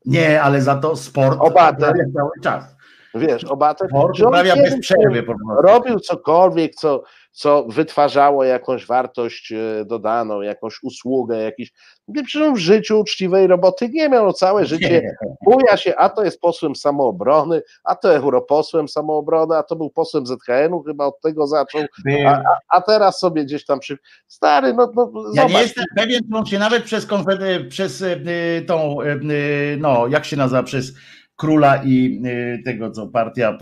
Nie, 0.06 0.42
ale 0.42 0.62
za 0.62 0.76
to 0.76 0.96
sport 0.96 1.38
Obater 1.42 1.94
cały 2.16 2.32
czas. 2.44 2.78
Wiesz, 3.16 3.44
Obater, 3.44 3.90
sport 3.90 4.20
uprawia 4.20 4.56
bez 4.56 4.80
przerwy. 4.80 5.26
Robił 5.64 6.00
cokolwiek, 6.00 6.76
co 6.76 7.04
co 7.38 7.66
wytwarzało 7.70 8.44
jakąś 8.44 8.86
wartość 8.86 9.52
e, 9.52 9.86
dodaną, 9.86 10.42
jakąś 10.42 10.84
usługę, 10.84 11.38
jakiś. 11.38 11.74
Przecież 12.14 12.54
w 12.54 12.58
życiu 12.58 13.00
uczciwej 13.00 13.48
roboty 13.48 13.90
nie 13.90 14.10
miał. 14.10 14.26
No 14.26 14.34
całe 14.34 14.66
życie 14.66 15.16
buja 15.42 15.78
się, 15.78 15.96
a 15.96 16.10
to 16.10 16.24
jest 16.24 16.42
posłem 16.42 16.76
samoobrony, 16.76 17.62
a 17.84 17.96
to 17.96 18.14
europosłem 18.16 18.88
samoobrony, 18.88 19.56
a 19.56 19.64
to 19.64 19.76
był 19.76 19.90
posłem 19.90 20.26
ZHN-u, 20.26 20.84
chyba 20.84 21.06
od 21.06 21.22
tego 21.22 21.48
zaczął, 21.48 21.82
a, 22.28 22.44
a, 22.70 22.82
teraz 22.82 23.20
sobie 23.20 23.46
gdzieś 23.46 23.66
tam 23.66 23.80
przy. 23.80 23.98
Stary, 24.28 24.74
no, 24.74 24.92
no 24.96 25.12
Ja 25.34 25.48
nie 25.48 25.60
jestem 25.60 25.86
pewien, 25.96 26.22
czy 26.32 26.38
on 26.38 26.46
się 26.46 26.60
nawet 26.60 26.84
przez 26.84 27.06
konfederację, 27.06 27.66
przez 27.70 28.02
e, 28.02 28.16
tą, 28.68 29.02
e, 29.02 29.18
no, 29.78 30.08
jak 30.08 30.26
się 30.26 30.38
nazywa, 30.38 30.64
przez 30.64 30.94
króla 31.38 31.82
i 31.86 32.22
tego, 32.66 32.92
co 32.92 33.08
partia 33.08 33.58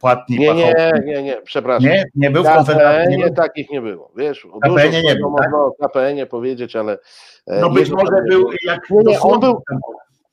płatni 0.00 0.38
nie, 0.38 0.54
nie, 0.54 0.74
nie, 1.04 1.22
nie, 1.22 1.36
przepraszam. 1.44 1.90
Nie, 1.90 2.04
nie 2.14 2.30
był 2.30 2.42
w 2.44 2.46
Konfederacji. 2.46 3.16
Nie, 3.16 3.30
takich 3.30 3.70
nie 3.70 3.80
było. 3.80 4.12
Wiesz, 4.16 4.46
KPN 4.62 5.02
nie 5.04 5.14
było, 5.16 5.30
można 5.30 5.44
tak? 5.44 5.54
o 5.54 5.72
KPN 5.72 6.26
powiedzieć, 6.26 6.76
ale. 6.76 6.98
E, 7.46 7.60
no 7.60 7.70
być 7.70 7.90
może 7.90 8.22
był 8.28 8.50
jak. 8.66 8.90
Nie, 8.90 9.02
nie, 9.02 9.20
on 9.20 9.40
był, 9.40 9.62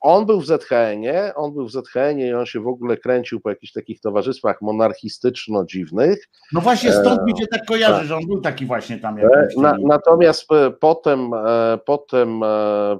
on 0.02 0.26
był 0.26 0.42
w 0.42 0.46
ZHN-ie, 0.46 1.32
on 1.36 1.54
był 1.54 1.68
w 1.68 1.72
ZHN-ie 1.72 2.28
i 2.28 2.34
on 2.34 2.46
się 2.46 2.60
w 2.60 2.68
ogóle 2.68 2.98
kręcił 2.98 3.40
po 3.40 3.50
jakichś 3.50 3.74
takich 3.74 4.00
towarzystwach 4.00 4.62
monarchistyczno-dziwnych. 4.62 6.30
No 6.54 6.62
właśnie 6.62 6.92
stąd 6.92 7.26
mi 7.26 7.40
się 7.40 7.48
tak 7.48 7.66
kojarzy, 7.66 7.98
tak. 7.98 8.06
że 8.06 8.16
on 8.16 8.28
był 8.28 8.42
taki 8.42 8.66
właśnie 8.66 8.98
tam. 8.98 9.18
E, 9.18 9.48
na, 9.58 9.76
natomiast 9.86 10.52
e, 10.52 10.72
potem, 10.72 11.34
e, 11.34 11.80
potem 11.86 12.42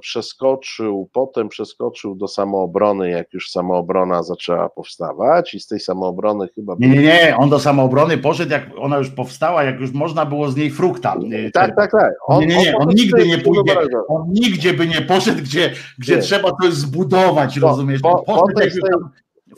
przeskoczył, 0.00 1.08
potem 1.12 1.48
przeskoczył 1.48 2.14
do 2.14 2.28
samoobrony, 2.28 3.10
jak 3.10 3.32
już 3.32 3.50
samoobrona 3.50 4.22
zaczęła 4.22 4.68
powstawać 4.68 5.54
i 5.54 5.60
z 5.60 5.66
tej 5.66 5.80
samoobrony 5.80 6.48
chyba... 6.54 6.74
Nie, 6.78 6.88
nie, 6.88 7.02
nie, 7.02 7.36
on 7.38 7.50
do 7.50 7.60
samoobrony 7.60 8.18
poszedł, 8.18 8.52
jak 8.52 8.70
ona 8.78 8.98
już 8.98 9.10
powstała, 9.10 9.64
jak 9.64 9.80
już 9.80 9.92
można 9.92 10.26
było 10.26 10.50
z 10.50 10.56
niej 10.56 10.70
frukta. 10.70 11.16
Tak, 11.52 11.76
tak, 11.76 11.92
tak. 11.92 12.12
On, 12.26 12.40
nie, 12.40 12.46
nie, 12.46 12.62
nie, 12.62 12.76
on, 12.76 12.88
on 12.88 12.94
nigdy 12.94 13.26
nie 13.26 13.38
pójdzie, 13.38 13.76
on 14.08 14.24
nigdzie 14.32 14.74
by 14.74 14.86
nie 14.86 15.00
poszedł, 15.00 15.42
gdzie, 15.42 15.72
gdzie 15.98 16.18
trzeba 16.18 16.50
coś 16.62 16.72
zbudować, 16.92 17.56
rozumiesz? 17.56 18.00
Po, 18.00 18.22
po, 18.22 18.46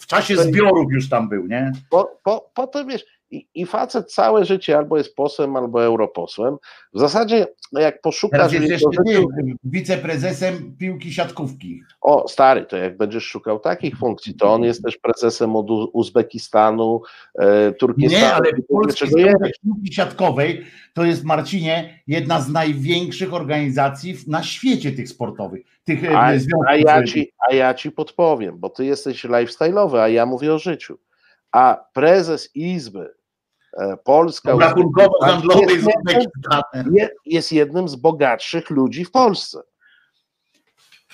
w 0.01 0.07
czasie 0.07 0.37
zbiorów 0.37 0.93
już 0.93 1.09
tam 1.09 1.29
był, 1.29 1.47
nie? 1.47 1.73
Po, 1.91 2.19
po, 2.25 2.51
potem 2.55 2.89
wiesz, 2.89 3.05
i, 3.31 3.49
I 3.55 3.67
facet 3.67 4.13
całe 4.13 4.45
życie 4.45 4.77
albo 4.77 4.97
jest 4.99 5.17
posłem, 5.17 5.57
albo 5.57 5.85
europosłem. 5.85 6.57
W 6.95 6.99
zasadzie, 6.99 7.47
jak 7.73 8.01
poszukasz. 8.01 8.39
Teraz 8.39 8.53
jest 8.53 8.69
jeszcze 8.69 8.89
życiu, 9.07 9.27
wiceprezesem 9.65 10.77
piłki 10.79 11.13
siatkówki. 11.13 11.83
O, 12.01 12.29
stary, 12.29 12.65
to 12.65 12.77
jak 12.77 12.97
będziesz 12.97 13.25
szukał 13.25 13.61
takich 13.61 13.99
funkcji, 13.99 14.35
to 14.35 14.53
on 14.53 14.63
jest 14.63 14.83
też 14.83 14.99
prezesem 14.99 15.57
od 15.57 15.67
Uzbekistanu, 15.93 17.03
e, 17.39 17.73
Turkistanu. 17.73 18.21
Nie, 18.21 18.35
ale 18.35 18.51
polskiej 18.69 19.09
piłki 19.63 19.95
siatkowej 19.95 20.65
to 20.95 21.05
jest, 21.05 21.25
Marcinie, 21.25 22.03
jedna 22.07 22.41
z 22.41 22.49
największych 22.49 23.35
organizacji 23.35 24.17
na 24.27 24.43
świecie 24.43 24.93
tych 24.93 25.09
sportowych. 25.09 25.74
Tych 25.85 26.05
e, 26.05 26.19
a, 26.19 26.33
a, 26.69 26.77
ja 26.77 27.03
ci, 27.05 27.33
a 27.49 27.55
ja 27.55 27.75
ci 27.75 27.93
podpowiem, 27.93 28.59
bo 28.59 28.71
ty 28.71 28.85
jesteś 28.85 29.25
lifestyle'owy, 29.25 29.99
a 29.99 30.09
ja 30.09 30.27
mówię 30.27 30.55
o 30.55 30.59
życiu. 30.59 30.99
A 31.53 31.85
prezes 31.93 32.57
Izby 32.57 33.15
E, 33.77 33.97
Polska 33.97 34.53
rachunkowo-handlowej 34.53 35.83
jest, 36.91 37.13
jest 37.27 37.53
jednym 37.53 37.89
z 37.89 37.97
bogatszych 37.97 38.71
ludzi 38.71 39.05
w 39.05 39.11
Polsce. 39.11 39.63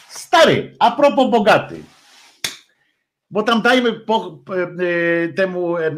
Stary, 0.09 0.77
a 0.79 0.91
propos 0.91 1.31
bogaty. 1.31 1.83
Bo 3.31 3.43
tam 3.43 3.63
dajmy 3.63 3.93
po, 3.93 4.43
e, 4.49 5.29
temu, 5.29 5.77
e, 5.77 5.93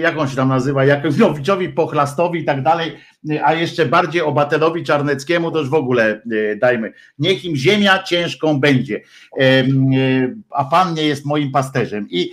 jak 0.00 0.18
on 0.18 0.28
się 0.28 0.36
tam 0.36 0.48
nazywa, 0.48 0.84
Jakowiczowi 0.84 1.68
Pochlastowi 1.68 2.40
i 2.40 2.44
tak 2.44 2.62
dalej, 2.62 2.96
a 3.44 3.54
jeszcze 3.54 3.86
bardziej 3.86 4.22
Obatelowi 4.22 4.84
Czarneckiemu, 4.84 5.50
to 5.50 5.58
już 5.58 5.68
w 5.68 5.74
ogóle 5.74 6.22
dajmy. 6.60 6.92
Niech 7.18 7.44
im 7.44 7.56
ziemia 7.56 8.02
ciężką 8.02 8.60
będzie, 8.60 9.00
a 10.50 10.64
Pan 10.64 10.94
nie 10.94 11.02
jest 11.02 11.24
moim 11.24 11.52
pasterzem. 11.52 12.06
I 12.10 12.32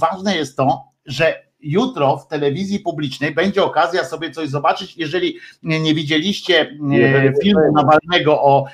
ważne 0.00 0.36
jest 0.36 0.56
to, 0.56 0.84
że 1.06 1.47
jutro 1.60 2.16
w 2.16 2.28
telewizji 2.28 2.78
publicznej 2.78 3.34
będzie 3.34 3.64
okazja 3.64 4.04
sobie 4.04 4.30
coś 4.30 4.48
zobaczyć. 4.48 4.96
Jeżeli 4.96 5.36
nie 5.62 5.94
widzieliście 5.94 6.60
e, 6.60 7.32
filmu 7.42 7.72
Nawalnego 7.74 8.42
o, 8.42 8.64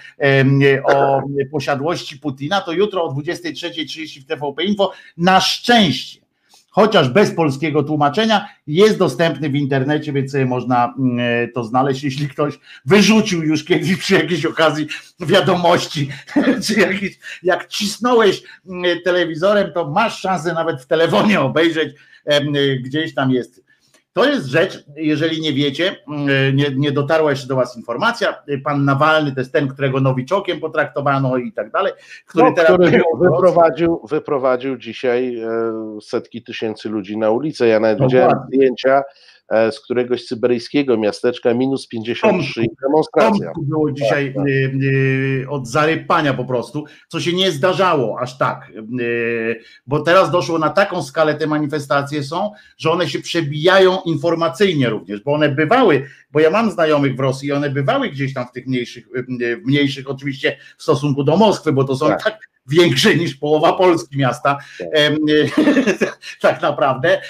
o 0.84 1.22
posiadłości 1.52 2.18
Putina, 2.18 2.60
to 2.60 2.72
jutro 2.72 3.04
o 3.04 3.12
23.30 3.12 4.20
w 4.20 4.26
TVP 4.26 4.64
Info 4.64 4.92
na 5.16 5.40
szczęście 5.40 6.24
chociaż 6.74 7.08
bez 7.08 7.34
polskiego 7.34 7.82
tłumaczenia, 7.82 8.48
jest 8.66 8.98
dostępny 8.98 9.50
w 9.50 9.54
internecie, 9.54 10.12
więc 10.12 10.32
sobie 10.32 10.46
można 10.46 10.94
e, 11.18 11.48
to 11.48 11.64
znaleźć, 11.64 12.04
jeśli 12.04 12.28
ktoś 12.28 12.58
wyrzucił 12.84 13.42
już 13.42 13.64
kiedyś 13.64 13.96
przy 13.96 14.14
jakiejś 14.14 14.46
okazji 14.46 14.86
wiadomości, 15.20 16.08
czy 16.66 16.80
jakiś, 16.80 17.18
jak 17.42 17.68
cisnąłeś 17.68 18.42
telewizorem, 19.04 19.72
to 19.72 19.90
masz 19.90 20.20
szansę 20.20 20.54
nawet 20.54 20.82
w 20.82 20.86
telefonie 20.86 21.40
obejrzeć 21.40 21.94
gdzieś 22.84 23.14
tam 23.14 23.30
jest. 23.30 23.64
To 24.14 24.24
jest 24.24 24.46
rzecz, 24.46 24.84
jeżeli 24.96 25.40
nie 25.40 25.52
wiecie, 25.52 25.96
nie, 26.54 26.70
nie 26.76 26.92
dotarła 26.92 27.30
jeszcze 27.30 27.46
do 27.46 27.56
Was 27.56 27.76
informacja, 27.76 28.42
pan 28.64 28.84
Nawalny 28.84 29.32
to 29.32 29.40
jest 29.40 29.52
ten, 29.52 29.68
którego 29.68 30.00
nowiczokiem 30.00 30.60
potraktowano 30.60 31.36
i 31.36 31.52
tak 31.52 31.70
dalej, 31.70 31.92
który 32.26 32.44
no, 32.44 32.52
teraz 32.52 32.72
który 32.72 33.02
wyprowadził, 33.20 34.00
wyprowadził 34.08 34.76
dzisiaj 34.76 35.38
e, 35.38 35.48
setki 36.02 36.42
tysięcy 36.42 36.88
ludzi 36.88 37.16
na 37.18 37.30
ulicę. 37.30 37.66
Ja 37.66 37.80
nawet 37.80 37.98
no 37.98 38.06
widziałem 38.06 38.38
zdjęcia, 38.46 39.02
z 39.50 39.80
któregoś 39.80 40.26
syberyjskiego 40.26 40.96
miasteczka 40.98 41.54
minus 41.54 41.88
53 41.88 42.64
i 42.64 42.68
demonstracja. 42.82 43.46
Tomku 43.46 43.62
było 43.62 43.92
dzisiaj 43.92 44.26
Tak, 44.26 44.34
tak. 44.34 44.46
y, 44.46 44.72
y, 45.42 45.46
od 45.48 45.68
zarypania 45.68 46.34
po 46.34 46.44
prostu, 46.44 46.84
co 47.08 47.20
się 47.20 47.32
nie 47.32 47.50
zdarzało 47.50 48.20
aż 48.20 48.38
tak, 48.38 48.72
y, 49.00 49.60
bo 49.86 50.00
teraz 50.00 50.30
doszło 50.30 50.58
na 50.58 50.70
taką 50.70 51.02
skalę 51.02 51.34
te 51.34 51.46
manifestacje 51.46 52.22
są, 52.22 52.50
że 52.78 52.90
one 52.90 53.08
się 53.08 53.18
przebijają 53.18 53.98
informacyjnie 54.06 54.88
również, 54.90 55.20
bo 55.20 55.32
one 55.32 55.48
bywały, 55.48 56.06
bo 56.30 56.40
ja 56.40 56.50
mam 56.50 56.70
znajomych 56.70 57.16
w 57.16 57.20
Rosji, 57.20 57.52
one 57.52 57.70
bywały 57.70 58.10
gdzieś 58.10 58.34
tam 58.34 58.46
w 58.46 58.52
tych 58.52 58.66
mniejszych, 58.66 59.08
mniejszych 59.64 60.10
oczywiście 60.10 60.56
w 60.78 60.82
stosunku 60.82 61.24
do 61.24 61.36
Moskwy, 61.36 61.72
bo 61.72 61.84
to 61.84 61.96
są 61.96 62.08
Tak. 62.08 62.24
tak 62.24 62.53
większe 62.66 63.14
niż 63.14 63.34
połowa 63.34 63.72
Polski 63.72 64.18
miasta, 64.18 64.58
Tak. 64.78 66.16
tak 66.40 66.62
naprawdę, 66.62 67.20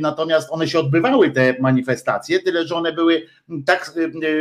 natomiast 0.00 0.48
one 0.50 0.68
się 0.68 0.78
odbywały 0.78 1.30
te 1.30 1.54
manifestacje, 1.60 2.40
tyle 2.40 2.66
że 2.66 2.74
one 2.74 2.92
były 2.92 3.26
tak 3.66 3.92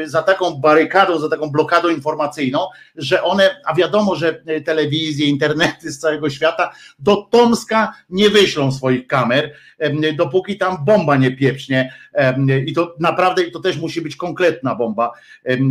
za 0.06 0.24
taką 0.24 0.56
barykadą, 0.56 1.20
za 1.20 1.30
taką 1.30 1.50
blokadą 1.50 1.90
informacyjną, 1.90 2.60
że 2.96 3.24
one, 3.24 3.62
a 3.66 3.74
wiadomo, 3.74 4.16
że 4.16 4.44
telewizje, 4.66 5.26
internety 5.26 5.92
z 5.92 6.00
całego 6.00 6.30
świata 6.30 6.72
do 7.00 7.16
Tomska 7.16 7.94
nie 8.10 8.30
wyślą 8.30 8.72
swoich 8.72 9.08
kamer, 9.08 9.54
dopóki 10.18 10.58
tam 10.58 10.86
bomba 10.86 11.18
nie 11.18 11.32
pieprznie. 11.32 11.94
I 12.66 12.74
to 12.74 12.96
naprawdę 13.00 13.44
i 13.44 13.52
to 13.52 13.60
też 13.60 13.78
musi 13.78 14.02
być 14.02 14.16
konkretna 14.16 14.76
bomba, 14.76 15.12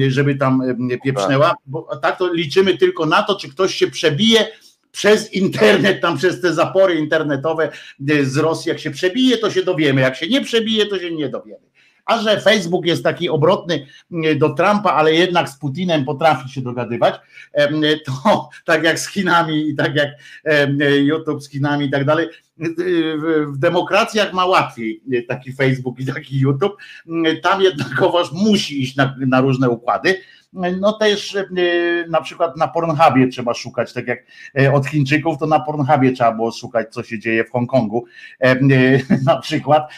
żeby 0.08 0.34
tam 0.34 0.62
pieprznęła, 1.04 1.54
bo 1.66 1.96
tak 2.02 2.18
to 2.18 2.32
liczymy 2.32 2.78
tylko 2.78 3.06
na 3.06 3.22
to, 3.22 3.36
czy 3.36 3.48
ktoś 3.48 3.74
się 3.74 3.86
przebije 3.90 4.45
przez 4.96 5.32
internet, 5.34 6.00
tam 6.00 6.16
przez 6.16 6.40
te 6.40 6.54
zapory 6.54 6.94
internetowe 6.94 7.70
y, 8.10 8.26
z 8.26 8.36
Rosji, 8.36 8.68
jak 8.68 8.78
się 8.78 8.90
przebije, 8.90 9.38
to 9.38 9.50
się 9.50 9.62
dowiemy, 9.62 10.00
jak 10.00 10.16
się 10.16 10.28
nie 10.28 10.40
przebije, 10.40 10.86
to 10.86 10.98
się 10.98 11.10
nie 11.10 11.28
dowiemy. 11.28 11.66
A 12.04 12.18
że 12.18 12.40
Facebook 12.40 12.86
jest 12.86 13.04
taki 13.04 13.28
obrotny 13.28 13.86
y, 14.24 14.34
do 14.34 14.48
Trumpa, 14.50 14.92
ale 14.92 15.14
jednak 15.14 15.48
z 15.48 15.58
Putinem 15.58 16.04
potrafi 16.04 16.48
się 16.48 16.62
dogadywać, 16.62 17.14
to 18.06 18.48
tak 18.64 18.84
jak 18.84 19.00
z 19.00 19.08
Chinami 19.08 19.68
i 19.68 19.74
tak 19.74 19.96
jak 19.96 20.08
YouTube 20.98 21.42
z 21.42 21.50
Chinami 21.50 21.86
i 21.86 21.90
tak 21.90 22.04
dalej, 22.04 22.26
y, 22.26 22.72
w- 23.18 23.58
demokracjach 23.58 24.32
ma 24.32 24.46
łatwiej 24.46 25.02
taki 25.28 25.52
Facebook 25.52 26.00
i 26.00 26.06
taki 26.06 26.38
YouTube. 26.38 26.76
Tam 27.42 27.62
jednakowoż 27.62 28.32
musi 28.32 28.82
iść 28.82 28.96
na, 28.96 29.16
na 29.26 29.40
różne 29.40 29.70
układy. 29.70 30.20
No 30.52 30.92
też 30.92 31.34
y, 31.34 32.06
na 32.08 32.20
przykład 32.20 32.56
na 32.56 32.68
Pornhubie 32.68 33.28
trzeba 33.28 33.54
szukać, 33.54 33.92
tak 33.92 34.06
jak 34.06 34.18
e, 34.58 34.72
od 34.72 34.86
Chińczyków, 34.86 35.38
to 35.38 35.46
na 35.46 35.60
Pornhubie 35.60 36.12
trzeba 36.12 36.32
było 36.32 36.52
szukać, 36.52 36.92
co 36.92 37.02
się 37.02 37.18
dzieje 37.18 37.44
w 37.44 37.50
Hongkongu 37.50 38.04
e, 38.40 38.56
na 39.26 39.36
przykład, 39.36 39.92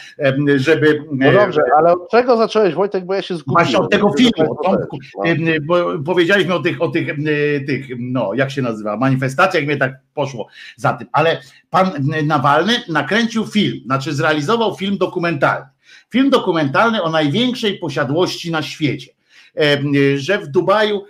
żeby... 0.55 1.03
No 1.11 1.25
e, 1.25 1.33
dobrze, 1.33 1.61
ale 1.77 1.93
od 1.93 2.09
czego 2.11 2.37
zacząłeś 2.37 2.73
Wojtek, 2.73 3.05
bo 3.05 3.13
ja 3.13 3.21
się 3.21 3.35
zgubiłem. 3.35 3.65
Właśnie 3.65 3.79
od 3.79 3.91
tego 3.91 4.13
filmu, 4.17 4.57
No. 4.63 4.77
bo 5.61 6.03
powiedzieliśmy 6.05 6.53
o 6.53 6.59
tych, 6.59 6.81
o 6.81 6.87
tych, 6.87 7.07
tych, 7.67 7.85
no 7.99 8.33
jak 8.33 8.51
się 8.51 8.61
nazywa, 8.61 8.97
manifestacjach, 8.97 9.63
mnie 9.63 9.77
tak 9.77 9.93
poszło 10.13 10.47
za 10.75 10.93
tym, 10.93 11.07
ale 11.11 11.41
pan 11.69 11.91
Nawalny 12.25 12.73
nakręcił 12.87 13.47
film, 13.47 13.77
znaczy 13.85 14.13
zrealizował 14.13 14.75
film 14.75 14.97
dokumentalny. 14.97 15.67
Film 16.09 16.29
dokumentalny 16.29 17.03
o 17.03 17.09
największej 17.09 17.77
posiadłości 17.77 18.51
na 18.51 18.61
świecie. 18.61 19.18
Że 20.15 20.39
w 20.39 20.47
Dubaju 20.47 21.03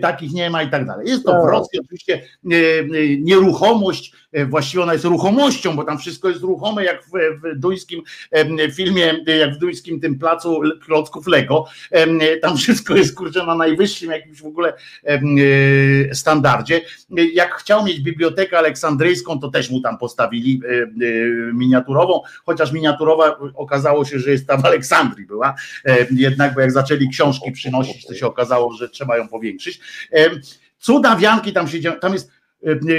takich 0.00 0.32
nie 0.32 0.50
ma 0.50 0.62
i 0.62 0.70
tak 0.70 0.86
dalej. 0.86 1.08
Jest 1.08 1.24
to 1.24 1.32
w 1.32 1.34
Tak. 1.34 1.50
Rosji 1.50 1.80
oczywiście 1.80 2.22
nieruchomość, 3.18 4.12
właściwie 4.44 4.82
ona 4.82 4.92
jest 4.92 5.04
ruchomością, 5.04 5.76
bo 5.76 5.84
tam 5.84 5.98
wszystko 5.98 6.28
jest 6.28 6.42
ruchome, 6.42 6.84
jak 6.84 7.04
w, 7.04 7.10
w 7.42 7.58
duńskim 7.58 8.02
filmie, 8.74 9.14
e, 9.26 9.36
jak 9.36 9.54
w 9.54 9.58
duńskim 9.58 10.00
tym 10.00 10.18
placu 10.18 10.60
klocków 10.84 11.26
Lego. 11.26 11.64
Tam 12.42 12.56
wszystko 12.56 12.96
jest 12.96 13.16
kurczę 13.16 13.46
na 13.46 13.54
najwyższym 13.54 14.10
jakimś 14.10 14.42
w 14.42 14.46
ogóle 14.46 14.72
e, 15.04 16.14
standardzie. 16.14 16.80
E, 17.18 17.24
Jak 17.24 17.54
chciał 17.54 17.84
mieć 17.84 18.00
bibliotekę 18.00 18.58
aleksandryjską, 18.58 19.40
to 19.40 19.48
też 19.48 19.70
mu 19.70 19.80
tam 19.80 19.98
postawili 19.98 20.60
e, 20.64 20.82
e, 20.82 20.86
miniaturową, 21.52 22.20
chociaż 22.44 22.72
miniaturowa 22.72 23.38
okazało 23.54 24.04
się, 24.04 24.18
że 24.18 24.30
jest 24.30 24.46
tam 24.46 24.62
w 24.62 24.66
Aleksandrii 24.66 25.26
była, 25.26 25.54
E, 25.84 26.06
jednak 26.10 26.54
bo 26.54 26.60
jak 26.60 26.72
zaczęli 26.72 27.08
książki 27.08 27.52
przynosić, 27.52 28.06
to 28.06 28.14
się 28.14 28.26
okazało, 28.26 28.72
że 28.72 28.88
trzeba 28.88 29.16
ją 29.16 29.28
powiększyć. 29.28 29.80
Em, 30.10 30.40
Cuda 30.78 31.16
wianki 31.16 31.52
tam 31.52 31.68
się 31.68 31.80
dzieją, 31.80 31.94
tam 32.00 32.12
jest 32.12 32.30
e, 32.30 32.32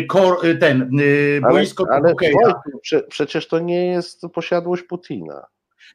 kor, 0.08 0.46
e, 0.46 0.56
ten 0.56 0.90
Ale, 1.44 1.54
boisko 1.54 1.86
ale. 1.92 2.02
Wojtek, 2.02 2.56
prze, 2.82 3.04
przecież 3.04 3.48
to 3.48 3.60
nie 3.60 3.86
jest 3.86 4.22
posiadłość 4.34 4.84
Putina. 4.84 5.46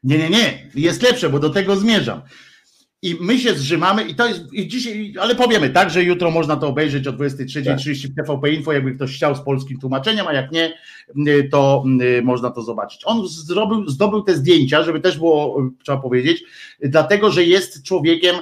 Nie, 0.03 0.17
nie, 0.17 0.29
nie, 0.29 0.69
jest 0.75 1.03
lepsze, 1.03 1.29
bo 1.29 1.39
do 1.39 1.49
tego 1.49 1.75
zmierzam. 1.75 2.21
I 3.01 3.17
my 3.21 3.39
się 3.39 3.53
zrzymamy 3.53 4.03
i 4.03 4.15
to 4.15 4.27
jest 4.27 4.53
i 4.53 4.67
dzisiaj, 4.67 5.13
ale 5.19 5.35
powiemy 5.35 5.69
tak, 5.69 5.89
że 5.89 6.03
jutro 6.03 6.31
można 6.31 6.55
to 6.55 6.67
obejrzeć 6.67 7.07
o 7.07 7.13
23.30 7.13 8.07
w 8.07 8.15
TVP 8.15 8.51
Info, 8.51 8.73
jakby 8.73 8.95
ktoś 8.95 9.15
chciał 9.15 9.35
z 9.35 9.41
polskim 9.41 9.79
tłumaczeniem, 9.79 10.27
a 10.27 10.33
jak 10.33 10.51
nie, 10.51 10.73
y, 11.27 11.49
to 11.51 11.83
y, 12.01 12.21
można 12.21 12.51
to 12.51 12.61
zobaczyć. 12.61 13.01
On 13.05 13.27
zrobił, 13.27 13.89
zdobył 13.89 14.23
te 14.23 14.35
zdjęcia, 14.35 14.83
żeby 14.83 14.99
też 14.99 15.17
było, 15.17 15.61
y, 15.61 15.83
trzeba 15.83 15.97
powiedzieć, 15.97 16.43
y, 16.85 16.89
dlatego, 16.89 17.31
że 17.31 17.43
jest 17.43 17.83
człowiekiem 17.83 18.35
y, 18.35 18.41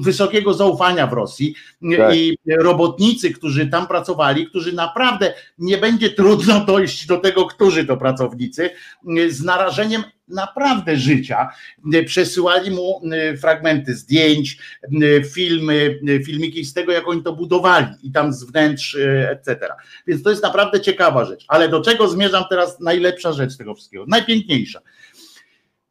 wysokiego 0.00 0.54
zaufania 0.54 1.06
w 1.06 1.12
Rosji 1.12 1.54
y, 1.92 1.96
Tak. 1.96 2.16
i 2.16 2.38
robotnicy, 2.58 3.30
którzy 3.30 3.66
tam 3.66 3.86
pracowali, 3.86 4.46
którzy 4.46 4.72
naprawdę 4.72 5.34
nie 5.58 5.78
będzie 5.78 6.10
trudno 6.10 6.60
dojść 6.64 7.06
do 7.06 7.16
tego, 7.18 7.46
którzy 7.46 7.86
to 7.86 7.96
pracownicy, 7.96 8.70
y, 9.18 9.32
z 9.32 9.44
narażeniem 9.44 10.02
naprawdę 10.28 10.96
życia. 10.96 11.48
Y, 11.94 12.04
Przesyłali 12.04 12.70
mu 12.70 13.00
y, 13.32 13.36
fragmenty 13.36 13.94
zdjęć, 13.94 14.58
y, 15.02 15.22
filmy, 15.34 15.98
y, 16.08 16.22
filmiki 16.24 16.64
z 16.64 16.74
tego, 16.74 16.92
jak 16.92 17.08
oni 17.08 17.22
to 17.22 17.32
budowali 17.32 17.86
i 18.02 18.12
tam 18.12 18.32
z 18.32 18.44
wnętrz, 18.44 18.94
y, 18.94 19.28
etc. 19.30 19.68
Więc 20.06 20.22
to 20.22 20.30
jest 20.30 20.42
naprawdę 20.42 20.80
ciekawa 20.80 21.24
rzecz. 21.24 21.44
Ale 21.48 21.68
do 21.68 21.80
czego 21.80 22.08
zmierzam 22.08 22.44
teraz? 22.50 22.80
Najlepsza 22.80 23.32
rzecz 23.32 23.56
tego 23.56 23.74
wszystkiego, 23.74 24.04
najpiękniejsza. 24.08 24.80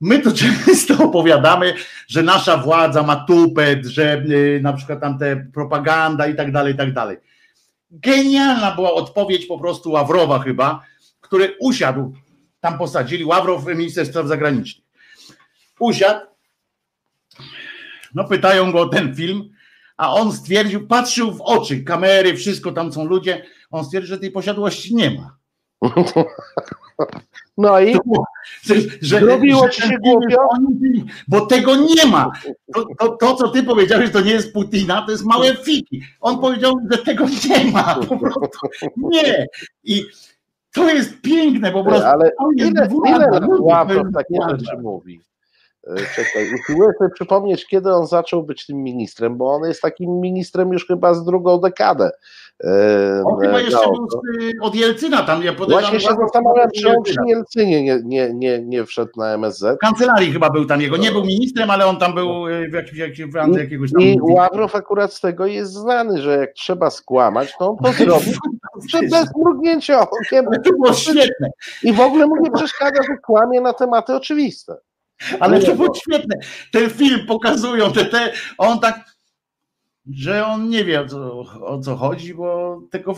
My 0.02 0.20
to 0.20 0.32
często 0.42 1.04
opowiadamy, 1.04 1.74
że 2.08 2.24
nasza 2.24 2.58
władza 2.58 3.04
ma 3.04 3.16
tupet, 3.16 3.86
że 3.86 4.24
y, 4.30 4.60
na 4.64 4.74
przykład 4.74 5.00
tam 5.02 5.20
te 5.20 5.36
propaganda 5.54 6.28
i 6.28 6.36
tak 6.36 6.52
dalej, 6.52 6.74
i 6.74 6.78
tak 6.78 6.94
dalej. 6.94 7.18
Genialna 7.92 8.76
była 8.76 8.94
odpowiedź 8.94 9.46
po 9.46 9.60
prostu 9.60 9.92
Ławrowa 9.92 10.40
chyba, 10.40 10.86
który 11.22 11.56
usiadł, 11.60 12.14
tam 12.60 12.78
posadzili, 12.78 13.26
Ławrow, 13.26 13.66
minister 13.66 14.06
spraw 14.06 14.28
zagranicznych. 14.28 14.88
Usiadł, 15.80 16.26
no 18.16 18.24
pytają 18.24 18.72
go 18.72 18.80
o 18.80 18.90
ten 18.90 19.16
film, 19.16 19.50
a 19.98 20.14
on 20.14 20.34
stwierdził, 20.34 20.88
patrzył 20.88 21.32
w 21.32 21.42
oczy, 21.42 21.84
kamery, 21.84 22.38
wszystko, 22.38 22.72
tam 22.72 22.94
są 22.94 23.06
ludzie, 23.06 23.46
on 23.72 23.86
stwierdził, 23.86 24.10
że 24.10 24.20
tej 24.20 24.32
posiadłości 24.32 24.96
nie 24.96 25.12
ma. 25.12 25.41
No 27.58 27.80
i 27.80 27.96
Że, 28.63 28.76
że, 29.02 29.20
Zrobiło 29.20 29.70
ci 29.70 29.82
się 29.82 29.98
głupio? 30.04 30.38
Bo 31.28 31.46
tego 31.46 31.76
nie 31.76 32.06
ma. 32.06 32.32
To, 32.74 32.86
to, 33.00 33.10
to, 33.10 33.36
co 33.36 33.48
ty 33.48 33.63
powiedziałeś, 33.63 34.12
to 34.12 34.22
nie 34.22 34.32
jest 34.32 34.54
Putina, 34.54 35.02
to 35.06 35.12
jest 35.12 35.26
małe 35.26 35.56
fiki. 35.56 36.02
On 36.22 36.39
powiedział, 36.39 36.74
że 36.91 36.98
tego 36.98 37.26
nie 37.50 37.72
ma. 37.72 37.96
Po 37.96 38.17
prostu 38.17 38.67
nie. 38.98 39.48
I 39.84 40.06
to 40.74 40.89
jest 40.89 41.22
piękne, 41.22 41.72
po 41.72 41.84
prostu. 41.84 42.08
ale 42.08 42.32
ile, 42.58 42.89
ile 43.08 43.30
Ławrow 43.60 44.08
takie 44.13 44.39
rzeczy 44.50 44.78
mówi? 44.82 45.22
E, 45.88 45.96
Czekaj, 46.15 46.54
usiłuję 46.54 46.89
sobie 46.98 47.10
przypomnieć, 47.13 47.67
kiedy 47.67 47.94
on 47.94 48.08
zaczął 48.08 48.44
być 48.44 48.65
tym 48.65 48.84
ministrem, 48.84 49.38
bo 49.38 49.54
on 49.54 49.63
jest 49.63 49.82
takim 49.82 50.20
ministrem 50.20 50.74
już 50.74 50.88
chyba 50.88 51.13
z 51.13 51.26
drugą 51.26 51.58
dekadę. 51.58 52.12
E, 52.63 53.24
On 53.26 53.41
chyba 53.41 53.60
e, 53.60 53.63
jeszcze 53.63 53.80
no, 53.86 53.91
był 53.91 54.08
od 54.62 54.76
Jelcyna 54.76 55.24
tam, 55.24 55.43
ja 55.43 55.54
podejrzewam. 55.54 55.91
Właśnie 55.91 56.10
się 56.10 56.15
zastanawiam, 56.21 56.69
czy 56.76 56.89
on 56.89 57.04
przy. 57.04 57.15
Jelcynie 57.28 57.84
nie, 57.84 58.00
nie, 58.04 58.34
nie, 58.34 58.62
nie 58.62 58.86
wszedł 58.86 59.12
na 59.17 59.34
MSZ. 59.34 59.76
W 59.76 59.78
kancelarii 59.78 60.32
chyba 60.32 60.50
był 60.50 60.65
tam 60.65 60.82
jego. 60.82 60.97
Nie 60.97 61.12
był 61.12 61.26
ministrem, 61.26 61.69
ale 61.69 61.86
on 61.86 61.97
tam 61.97 62.15
był 62.15 62.47
y, 62.47 62.69
w 62.69 62.74
jakimś, 62.74 62.97
jakimś 62.97 63.34
w 63.34 63.58
jakiegoś 63.58 63.91
tam. 63.91 64.02
I 64.02 64.17
Ławrow 64.21 64.76
akurat 64.76 65.13
z 65.13 65.19
tego 65.19 65.45
jest 65.45 65.74
znany, 65.74 66.21
że 66.21 66.38
jak 66.38 66.54
trzeba 66.54 66.89
skłamać, 66.89 67.54
to 67.60 67.69
on 67.69 67.78
to 67.78 67.93
zrobi 67.93 68.32
bez 69.12 69.26
mrugnięcia 69.38 70.10
okiem 70.10 70.45
to 70.63 70.71
było 70.71 70.93
świetne. 70.93 71.50
i 71.84 71.93
w 71.93 72.00
ogóle 72.00 72.28
mu 72.28 72.36
nie 72.43 72.52
przeszkadza, 72.52 73.04
że 73.04 73.17
kłamie 73.17 73.62
na 73.62 73.74
tematy 73.74 74.15
oczywiste. 74.15 74.76
Ale 75.39 75.60
to 75.60 75.76
było 75.76 75.88
no. 75.88 75.93
świetne. 75.93 76.36
Ten 76.71 76.89
film 76.89 77.26
pokazują, 77.28 77.93
te, 77.93 78.06
te, 78.06 78.32
on 78.58 78.80
tak, 78.80 79.00
że 80.10 80.46
on 80.46 80.70
nie 80.70 80.86
wie 80.86 81.02
o 81.02 81.06
co, 81.08 81.40
o 81.66 81.80
co 81.80 81.96
chodzi, 81.96 82.34
bo 82.34 82.82
tego 82.92 83.16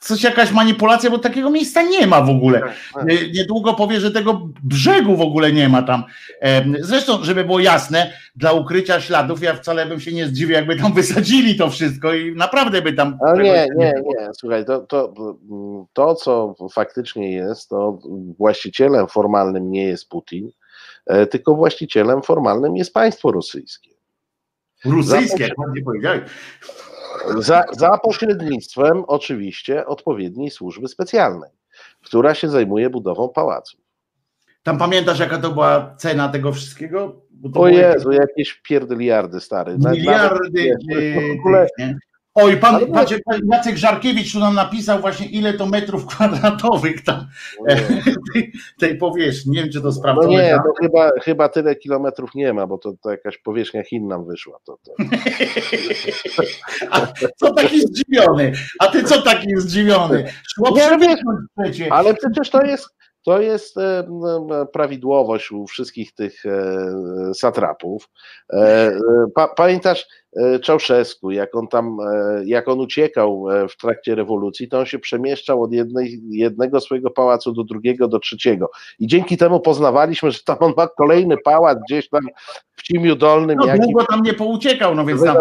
coś 0.00 0.22
jakaś 0.22 0.52
manipulacja, 0.52 1.10
bo 1.10 1.18
takiego 1.18 1.50
miejsca 1.50 1.82
nie 1.82 2.06
ma 2.06 2.20
w 2.22 2.30
ogóle. 2.30 2.62
Nie- 3.04 3.32
Niedługo 3.32 3.74
powie, 3.74 4.00
że 4.00 4.10
tego 4.10 4.48
brzegu 4.62 5.16
w 5.16 5.20
ogóle 5.20 5.52
nie 5.52 5.68
ma 5.68 5.82
tam. 5.82 6.04
Zresztą, 6.80 7.24
żeby 7.24 7.44
było 7.44 7.60
jasne, 7.60 8.12
dla 8.36 8.52
ukrycia 8.52 9.00
śladów, 9.00 9.42
ja 9.42 9.54
wcale 9.54 9.86
bym 9.86 10.00
się 10.00 10.12
nie 10.12 10.26
zdziwił, 10.26 10.54
jakby 10.54 10.76
tam 10.76 10.92
wysadzili 11.02 11.56
to 11.56 11.70
wszystko 11.70 12.14
i 12.14 12.36
naprawdę 12.36 12.82
by 12.82 12.92
tam. 12.92 13.18
Ale 13.26 13.42
nie, 13.42 13.66
nie, 13.76 13.92
nie, 14.06 14.28
słuchaj, 14.34 14.64
to, 14.64 14.80
to, 14.80 15.14
to 15.92 16.14
co 16.14 16.54
faktycznie 16.72 17.32
jest, 17.32 17.68
to 17.68 17.98
właścicielem 18.38 19.06
formalnym 19.08 19.70
nie 19.70 19.84
jest 19.84 20.08
Putin, 20.08 20.50
e, 21.06 21.26
tylko 21.26 21.54
właścicielem 21.54 22.22
formalnym 22.22 22.76
jest 22.76 22.94
państwo 22.94 23.32
rosyjskie. 23.32 23.90
Rosyjskie, 24.84 25.42
jak 25.42 25.54
powiedziałeś. 25.84 26.20
Za, 27.38 27.64
za 27.72 27.98
pośrednictwem 27.98 29.04
oczywiście 29.06 29.86
odpowiedniej 29.86 30.50
służby 30.50 30.88
specjalnej, 30.88 31.50
która 32.04 32.34
się 32.34 32.48
zajmuje 32.48 32.90
budową 32.90 33.28
pałacu. 33.28 33.78
Tam 34.62 34.78
pamiętasz, 34.78 35.18
jaka 35.18 35.38
to 35.38 35.50
była 35.50 35.94
cena 35.98 36.28
tego 36.28 36.52
wszystkiego? 36.52 37.22
O 37.54 37.68
Jezu, 37.68 38.12
jakieś 38.12 38.54
pierdyliardy 38.62 39.40
stary. 39.40 39.78
Miliardy. 39.78 40.76
nawet, 40.88 41.02
e, 41.02 41.34
w 41.36 41.40
ogóle-? 41.40 41.66
Oj, 42.42 42.56
pan, 42.56 42.74
Ale- 42.74 42.86
patrzcie, 42.86 43.18
pan 43.24 43.40
Jacek 43.52 43.76
Żarkiewicz 43.76 44.32
tu 44.32 44.38
nam 44.38 44.54
napisał 44.54 44.98
właśnie 45.00 45.26
ile 45.26 45.52
to 45.52 45.66
metrów 45.66 46.06
kwadratowych 46.06 47.04
tam 47.04 47.26
e, 47.68 47.76
tej, 48.34 48.52
tej 48.78 48.98
powierzchni. 48.98 49.52
Nie 49.52 49.62
wiem, 49.62 49.72
czy 49.72 49.80
to 49.80 49.86
No 49.86 49.92
sprawdzone. 49.92 50.28
nie, 50.28 50.50
tam. 50.50 50.62
to 50.62 50.72
chyba, 50.82 51.10
chyba 51.22 51.48
tyle 51.48 51.76
kilometrów 51.76 52.34
nie 52.34 52.52
ma, 52.52 52.66
bo 52.66 52.78
to, 52.78 52.92
to 53.02 53.10
jakaś 53.10 53.38
powierzchnia 53.38 53.82
Chin 53.84 54.08
nam 54.08 54.24
wyszła. 54.26 54.58
To, 54.64 54.78
to. 54.84 54.92
A 56.90 57.06
co 57.36 57.54
taki 57.54 57.80
zdziwiony? 57.80 58.52
A 58.78 58.86
ty 58.86 59.02
co 59.04 59.22
taki 59.22 59.56
zdziwiony? 59.56 60.24
Szło 60.54 60.70
Nie, 60.76 61.16
przecie. 61.62 61.92
Ale 61.92 62.14
przecież 62.14 62.50
to 62.50 62.62
jest, 62.64 62.88
to 63.24 63.40
jest 63.40 63.76
e, 63.78 63.98
m, 63.98 64.66
prawidłowość 64.72 65.52
u 65.52 65.66
wszystkich 65.66 66.14
tych 66.14 66.46
e, 66.46 67.34
satrapów. 67.34 68.08
E, 68.52 68.56
e, 68.58 69.00
Pa, 69.34 69.48
pamiętasz 69.48 70.00
e, 70.02 70.06
Czałszewsku, 70.62 71.30
jak 71.30 71.54
on 71.54 71.68
tam, 71.68 71.96
e, 72.00 72.42
jak 72.44 72.68
on 72.68 72.80
uciekał 72.80 73.50
e, 73.50 73.68
w 73.68 73.76
trakcie 73.76 74.14
rewolucji, 74.14 74.68
to 74.68 74.78
on 74.78 74.86
się 74.86 74.98
przemieszczał 74.98 75.62
od 75.62 75.72
jednej, 75.72 76.20
jednego 76.30 76.80
swojego 76.80 77.10
pałacu 77.10 77.52
do 77.52 77.64
drugiego, 77.64 78.08
do 78.08 78.18
trzeciego. 78.18 78.70
I 78.98 79.06
dzięki 79.06 79.36
temu 79.36 79.60
poznawaliśmy, 79.60 80.30
że 80.30 80.38
tam 80.44 80.56
on 80.60 80.72
ma 80.76 80.88
kolejny 80.88 81.36
pałac 81.44 81.78
gdzieś 81.88 82.08
tam 82.08 82.20
w 82.76 82.82
Cimiu 82.82 83.16
Dolnym. 83.16 83.58
No 83.58 83.66
jakim- 83.66 83.82
długo 83.82 84.04
tam 84.04 84.22
nie 84.22 84.34
pouciekał, 84.34 84.94
no 84.94 85.04
więc 85.04 85.24
tam... 85.24 85.36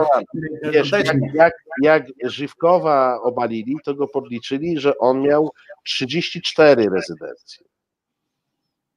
Wiesz, 0.63 0.91
jak, 0.91 1.17
jak, 1.33 1.53
jak 1.83 2.07
Żywkowa 2.23 3.21
obalili, 3.21 3.75
to 3.85 3.95
go 3.95 4.07
podliczyli, 4.07 4.79
że 4.79 4.97
on 4.97 5.21
miał 5.21 5.51
34 5.83 6.89
rezydencje. 6.89 7.65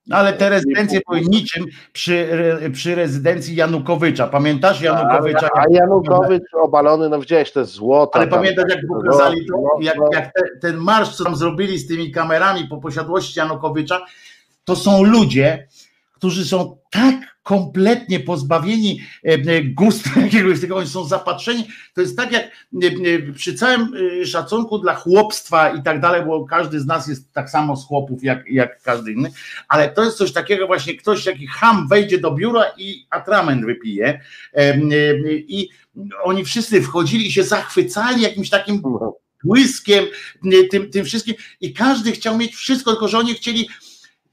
No, 0.07 0.17
Ale 0.17 0.33
te 0.33 0.49
rezydencje 0.49 1.01
były 1.09 1.21
niczym 1.21 1.67
przy, 1.93 2.29
przy 2.73 2.95
rezydencji 2.95 3.57
Janukowycza. 3.57 4.29
Pamiętasz 4.29 4.81
Janukowycza? 4.81 5.49
A, 5.55 5.61
a 5.61 5.65
Janukowicz 5.71 6.43
obalony, 6.55 7.09
no 7.09 7.21
widziałeś 7.21 7.53
te 7.53 7.65
złoto. 7.65 8.19
Ale 8.19 8.27
tam, 8.27 8.39
pamiętasz, 8.39 8.71
jak 8.71 8.79
no, 8.89 8.95
pokazali 8.95 9.47
to, 9.47 9.57
no, 9.57 9.69
jak, 9.81 9.97
no. 9.97 10.09
jak 10.13 10.33
te, 10.33 10.43
ten 10.61 10.77
marsz, 10.77 11.17
co 11.17 11.25
tam 11.25 11.37
zrobili 11.37 11.79
z 11.79 11.87
tymi 11.87 12.13
kamerami 12.13 12.69
po 12.69 12.79
posiadłości 12.79 13.39
Janukowycza, 13.39 14.01
to 14.65 14.77
są 14.77 15.03
ludzie, 15.03 15.69
którzy 16.13 16.45
są 16.45 16.77
tak 16.91 17.15
kompletnie 17.43 18.20
pozbawieni 18.20 19.01
e, 19.24 19.28
e, 19.28 19.64
gustu 19.64 20.11
jakiegoś 20.20 20.61
tego, 20.61 20.76
oni 20.76 20.88
są 20.88 21.05
zapatrzeni. 21.05 21.66
To 21.95 22.01
jest 22.01 22.16
tak 22.16 22.32
jak 22.32 22.45
e, 22.45 23.32
przy 23.32 23.55
całym 23.55 23.93
szacunku 24.24 24.78
dla 24.78 24.95
chłopstwa 24.95 25.70
i 25.70 25.82
tak 25.82 26.01
dalej, 26.01 26.26
bo 26.26 26.45
każdy 26.45 26.80
z 26.80 26.86
nas 26.86 27.09
jest 27.09 27.32
tak 27.32 27.51
samo 27.51 27.76
z 27.76 27.86
chłopów 27.86 28.24
jak, 28.24 28.51
jak 28.51 28.82
każdy 28.82 29.12
inny, 29.12 29.32
ale 29.68 29.88
to 29.88 30.05
jest 30.05 30.16
coś 30.16 30.32
takiego 30.32 30.66
właśnie, 30.66 30.97
ktoś 30.97 31.26
jaki 31.26 31.47
ham 31.47 31.88
wejdzie 31.88 32.18
do 32.18 32.30
biura 32.30 32.64
i 32.76 33.07
atrament 33.11 33.66
wypije. 33.66 34.20
I 35.49 35.68
oni 36.22 36.45
wszyscy 36.45 36.82
wchodzili 36.82 37.26
i 37.26 37.32
się 37.32 37.45
zachwycali 37.45 38.22
jakimś 38.22 38.51
takim 38.51 38.82
błyskiem, 39.45 40.05
tym, 40.70 40.90
tym 40.90 41.05
wszystkim. 41.05 41.34
I 41.61 41.72
każdy 41.72 42.12
chciał 42.12 42.38
mieć 42.38 42.55
wszystko, 42.55 42.90
tylko 42.90 43.09
że 43.09 43.18
oni 43.18 43.34
chcieli 43.34 43.68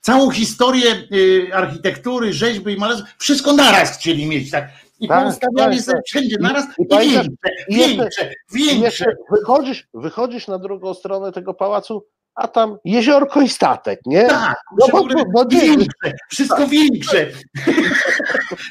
całą 0.02 0.30
historię 0.30 0.95
y, 1.14 1.50
architektury, 1.54 2.34
rzeźby 2.34 2.74
i 2.74 2.78
malarstwa, 2.78 3.08
wszystko 3.18 3.54
naraz 3.54 3.97
chcieli 3.97 4.26
mieć, 4.26 4.52
tak. 4.52 4.70
I 5.00 5.08
Tak, 5.08 5.24
poustawiali 5.24 5.78
tak, 5.78 5.86
tak. 5.95 6.04
wszędzie 6.08 6.38
naraz 6.39 6.66
i 6.80 6.84
i, 6.84 6.88
większe, 6.88 7.06
i 7.06 7.14
jeszcze- 7.14 7.32
większe, 7.70 8.32
większe. 8.54 8.86
jeszcze 8.86 9.06
wychodzisz, 9.32 9.88
wychodzisz 9.93 10.47
na 10.47 10.60
drugą 10.60 10.93
stronę 10.93 11.32
tego 11.32 11.54
pałacu, 11.54 12.06
a 12.40 12.48
tam 12.48 12.78
jeziorko 12.86 13.42
i 13.42 13.50
statek, 13.50 14.00
nie? 14.06 14.26
Tak, 14.28 14.56
No 14.80 14.88
bo- 14.92 15.08
bo- 15.34 15.46
większe, 15.46 16.14
wszystko 16.30 16.68
większe. 16.68 17.28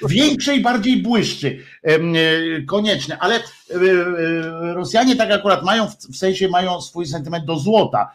większe 0.08 0.56
i 0.56 0.60
bardziej 0.60 1.02
błyszczy. 1.02 1.58
E, 1.82 1.98
Koniecznie, 2.66 3.18
ale 3.20 3.34
e, 3.34 3.40
e, 3.70 4.74
Rosjanie 4.74 5.16
tak 5.16 5.30
akurat 5.30 5.64
mają, 5.64 5.86
w- 5.86 6.16
sensie 6.16 6.48
mają 6.48 6.80
swój 6.80 7.06
sentyment 7.06 7.44
do 7.44 7.56
złota. 7.58 8.10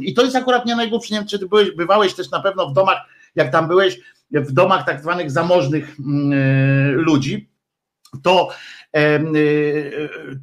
I 0.00 0.14
to 0.14 0.22
jest 0.24 0.36
akurat 0.36 0.66
nie 0.66 0.76
najgłupsze. 0.76 1.14
Nie 1.14 1.20
wiem, 1.20 1.28
czy 1.28 1.38
ty 1.38 1.46
byłeś, 1.48 1.70
bywałeś 1.70 2.14
też 2.14 2.30
na 2.30 2.40
pewno 2.40 2.68
w 2.68 2.72
domach, 2.72 2.98
jak 3.34 3.52
tam 3.52 3.68
byłeś, 3.68 3.98
w 4.30 4.52
domach 4.52 4.86
tak 4.86 5.00
zwanych 5.02 5.30
zamożnych 5.30 5.96
mm, 6.00 6.92
ludzi, 6.94 7.48
to, 8.22 8.48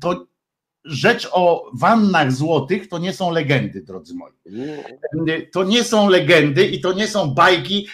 to 0.02 0.26
rzecz 0.86 1.30
o 1.32 1.72
wannach 1.74 2.32
złotych 2.32 2.90
to 2.90 2.98
nie 2.98 3.14
są 3.14 3.32
legendy, 3.32 3.82
drodzy 3.82 4.14
moi 4.16 4.32
to 5.52 5.64
nie 5.64 5.84
są 5.84 6.10
legendy 6.10 6.66
i 6.66 6.82
to 6.82 6.94
nie 6.94 7.08
są 7.08 7.34
bajki. 7.34 7.88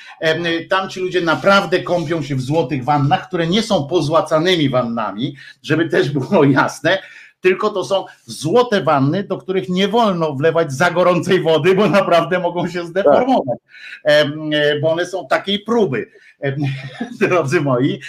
Tam 0.70 0.90
ci 0.90 1.00
ludzie 1.00 1.22
naprawdę 1.22 1.84
kąpią 1.84 2.22
się 2.22 2.36
w 2.36 2.42
złotych 2.42 2.84
wannach, 2.84 3.28
które 3.28 3.48
nie 3.48 3.64
są 3.64 3.88
pozłacanymi 3.88 4.70
wannami, 4.70 5.36
żeby 5.64 5.90
też 5.90 6.10
było 6.10 6.44
jasne. 6.60 7.00
Tylko 7.42 7.70
to 7.70 7.84
są 7.84 8.06
złote 8.26 8.84
wanny, 8.84 9.24
do 9.24 9.38
których 9.38 9.70
nie 9.70 9.88
wolno 9.88 10.34
wlewać 10.34 10.74
za 10.74 10.92
gorącej 10.92 11.42
wody, 11.42 11.76
bo 11.76 11.90
naprawdę 11.90 12.40
mogą 12.40 12.68
się 12.68 12.86
zdeformować. 12.86 13.60
E, 14.04 14.80
Bo 14.80 14.92
one 14.92 15.06
są 15.06 15.28
takiej 15.28 15.60
próby, 15.60 16.10
drodzy 17.22 17.62
moi. 17.62 18.00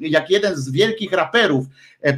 Jak 0.00 0.30
jeden 0.30 0.56
z 0.56 0.70
wielkich 0.70 1.12
raperów, 1.12 1.66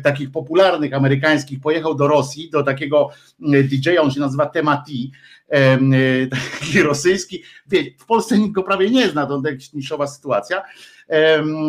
takich 0.03 0.31
popularnych 0.31 0.95
amerykańskich, 0.95 1.61
pojechał 1.61 1.95
do 1.95 2.09
Rosji, 2.09 2.51
do 2.51 2.63
takiego 2.63 3.09
mm, 3.43 3.69
DJ-a, 3.69 4.03
on 4.03 4.11
się 4.11 4.21
nazywa 4.21 4.47
Temati, 4.47 5.13
em, 5.40 5.40
taki 6.61 6.83
rosyjski. 6.83 7.43
Wie, 7.67 7.85
w 7.99 8.07
Polsce 8.07 8.39
nikt 8.39 8.53
go 8.53 8.63
prawie 8.63 8.91
nie 8.91 9.09
zna, 9.09 9.27
to 9.27 9.43
jakaś 9.45 9.73
niszowa 9.73 10.07
sytuacja. 10.07 10.63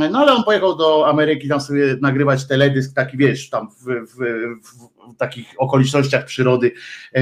No 0.10 0.20
ale 0.20 0.34
on 0.34 0.44
pojechał 0.44 0.78
do 0.78 1.08
Ameryki 1.08 1.48
tam 1.48 1.62
sobie 1.62 1.98
nagrywać 2.02 2.48
teledysk, 2.48 2.96
taki 2.96 3.18
wiesz, 3.18 3.50
tam 3.50 3.70
w, 3.70 3.84
w, 3.84 4.16
w, 4.64 5.14
w 5.14 5.18
takich 5.18 5.54
okolicznościach 5.58 6.26
przyrody 6.26 6.72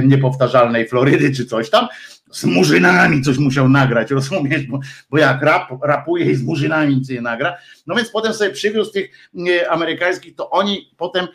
niepowtarzalnej 0.04 0.88
Florydy 0.88 1.36
czy 1.36 1.46
coś 1.46 1.70
tam. 1.70 1.88
Z 2.32 2.44
murzynami 2.46 3.22
coś 3.22 3.38
musiał 3.38 3.70
nagrać, 3.70 4.12
rozumiesz? 4.12 4.64
Bo, 4.68 4.80
bo 5.10 5.18
jak 5.18 5.42
rap, 5.42 5.70
rapuje 5.84 6.32
i 6.32 6.36
z 6.36 6.44
murzynami 6.44 6.96
nic 6.96 7.10
nie 7.10 7.22
nagra. 7.22 7.58
No 7.88 7.96
więc 7.96 8.10
potem 8.10 8.34
sobie 8.34 8.52
przywiózł 8.52 8.92
tych 8.92 9.12
e, 9.50 9.72
amerykańskich, 9.72 10.36
to 10.36 10.50
oni 10.50 10.92
potem 10.98 11.28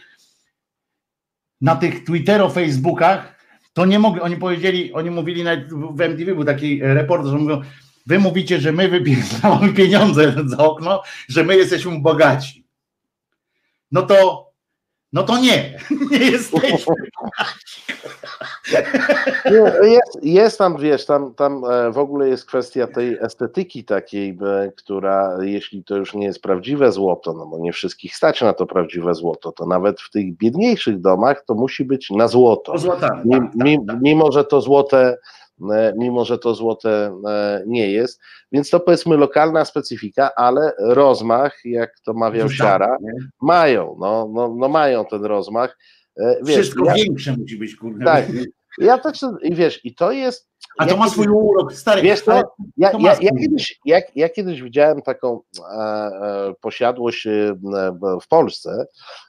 na 1.61 1.77
tych 1.77 2.05
Twittero, 2.05 2.51
Facebookach 2.51 3.34
to 3.75 3.87
nie 3.87 3.99
mogli, 3.99 4.21
oni 4.21 4.37
powiedzieli, 4.37 4.93
oni 4.93 5.11
mówili 5.11 5.45
nawet 5.45 5.69
w 5.73 6.01
MTV 6.01 6.35
był 6.35 6.45
taki 6.45 6.81
reporter, 6.83 7.31
że 7.31 7.39
mówią, 7.39 7.63
wy 8.07 8.19
mówicie, 8.19 8.61
że 8.61 8.73
my 8.73 8.89
wypierdalamy 8.89 9.73
pieniądze 9.83 10.35
za 10.47 10.59
okno, 10.59 11.03
że 11.29 11.45
my 11.45 11.57
jesteśmy 11.57 12.01
bogaci. 12.01 12.65
No 13.93 14.03
to, 14.03 14.51
no 15.15 15.23
to 15.23 15.39
nie, 15.39 15.79
nie 16.11 16.19
jesteśmy. 16.19 16.95
Nie, 19.51 19.89
Jest, 19.91 20.19
jest 20.23 20.59
tam, 20.59 20.77
wiesz, 20.79 21.07
tam, 21.07 21.35
tam 21.35 21.65
e, 21.65 21.91
w 21.93 21.99
ogóle 21.99 22.29
jest 22.29 22.47
kwestia 22.47 22.87
tej 22.87 23.19
estetyki 23.21 23.85
takiej, 23.85 24.39
e, 24.47 24.73
która 24.77 25.37
jeśli 25.41 25.85
to 25.85 25.97
już 25.97 26.15
nie 26.15 26.27
jest 26.27 26.43
prawdziwe 26.43 26.93
złoto, 26.93 27.33
no 27.33 27.47
bo 27.47 27.59
nie 27.59 27.73
wszystkich 27.73 28.17
stać 28.17 28.41
na 28.43 28.53
to 28.53 28.67
prawdziwe 28.67 29.15
złoto, 29.15 29.53
to 29.53 29.67
nawet 29.67 30.01
w 30.01 30.11
tych 30.11 30.37
biedniejszych 30.37 31.01
domach 31.01 31.45
to 31.47 31.55
musi 31.55 31.85
być 31.85 32.11
na 32.11 32.29
złoto. 32.29 32.73
Pozłatane. 32.73 33.23
Mim- 33.25 33.43
Tak, 33.43 33.53
tak, 33.59 33.67
mim- 33.67 33.87
tak. 33.87 33.97
Mimo, 34.03 34.33
że 34.33 34.45
to 34.45 34.61
złote, 34.61 35.19
mimo, 35.99 36.25
że 36.25 36.39
to 36.39 36.55
złote 36.55 37.21
e, 37.29 37.63
nie 37.67 37.93
jest, 37.93 38.21
więc 38.53 38.71
to 38.71 38.81
powiedzmy 38.81 39.17
lokalna 39.17 39.65
specyfika, 39.65 40.31
ale 40.37 40.73
rozmach, 40.79 41.61
jak 41.65 42.01
to 42.05 42.15
mawiał 42.15 42.51
Siara, 42.51 42.97
mają, 43.43 43.97
no, 44.01 44.31
no, 44.35 44.55
no 44.59 44.69
mają 44.69 45.05
ten 45.05 45.25
rozmach. 45.25 45.79
E, 46.17 46.37
Wiesz, 46.43 46.57
Wszystko 46.57 46.85
ja, 46.85 46.95
większe 46.95 47.37
musi 47.37 47.57
być, 47.57 47.77
kurde. 47.77 48.05
tak, 48.05 48.27
ja 48.79 48.99
też, 48.99 49.19
i 49.43 49.55
wiesz, 49.55 49.85
i 49.85 49.95
to 49.95 50.13
jest. 50.13 50.54
A 50.79 50.85
to 50.85 50.91
ja 50.91 50.97
ma 50.97 51.05
kiedyś- 51.05 51.13
swój 51.13 51.29
urok, 51.29 51.73
stary. 51.73 52.03
Wiesz 52.03 52.23
co, 52.23 52.43
ja, 52.77 52.91
to 52.91 52.99
ma 52.99 53.09
ja, 53.09 53.19
ja, 53.21 53.31
kiedyś, 53.41 53.81
ja, 54.15 54.29
kiedyś 54.29 54.63
widziałem 54.63 55.03
taką 55.03 55.41
e, 55.61 55.75
e, 55.75 56.55
posiadłość 56.61 57.27
e, 57.27 57.57
w 58.23 58.29
Polsce, 58.29 58.87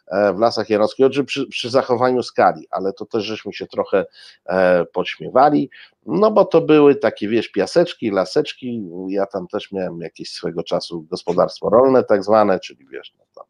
e, 0.08 0.34
w 0.34 0.40
Lasach 0.40 0.70
Janowskich, 0.70 1.06
oczywiście 1.06 1.24
przy, 1.26 1.48
przy 1.48 1.70
zachowaniu 1.70 2.24
skali, 2.24 2.68
ale 2.72 2.94
to 2.94 3.06
też 3.06 3.24
żeśmy 3.24 3.54
się 3.54 3.68
trochę 3.68 4.06
e, 4.46 4.86
podśmiewali, 4.86 5.70
no 6.06 6.32
bo 6.32 6.46
to 6.46 6.62
były 6.62 6.96
takie, 6.96 7.28
wiesz, 7.28 7.50
piaseczki, 7.50 8.12
laseczki, 8.12 8.84
ja 9.08 9.26
tam 9.26 9.48
też 9.48 9.72
miałem 9.72 10.02
jakieś 10.02 10.32
swego 10.32 10.64
czasu 10.64 11.02
gospodarstwo 11.02 11.70
rolne 11.70 12.04
tak 12.04 12.24
zwane, 12.24 12.60
czyli 12.60 12.88
wiesz, 12.92 13.14
no 13.20 13.25
tam 13.36 13.46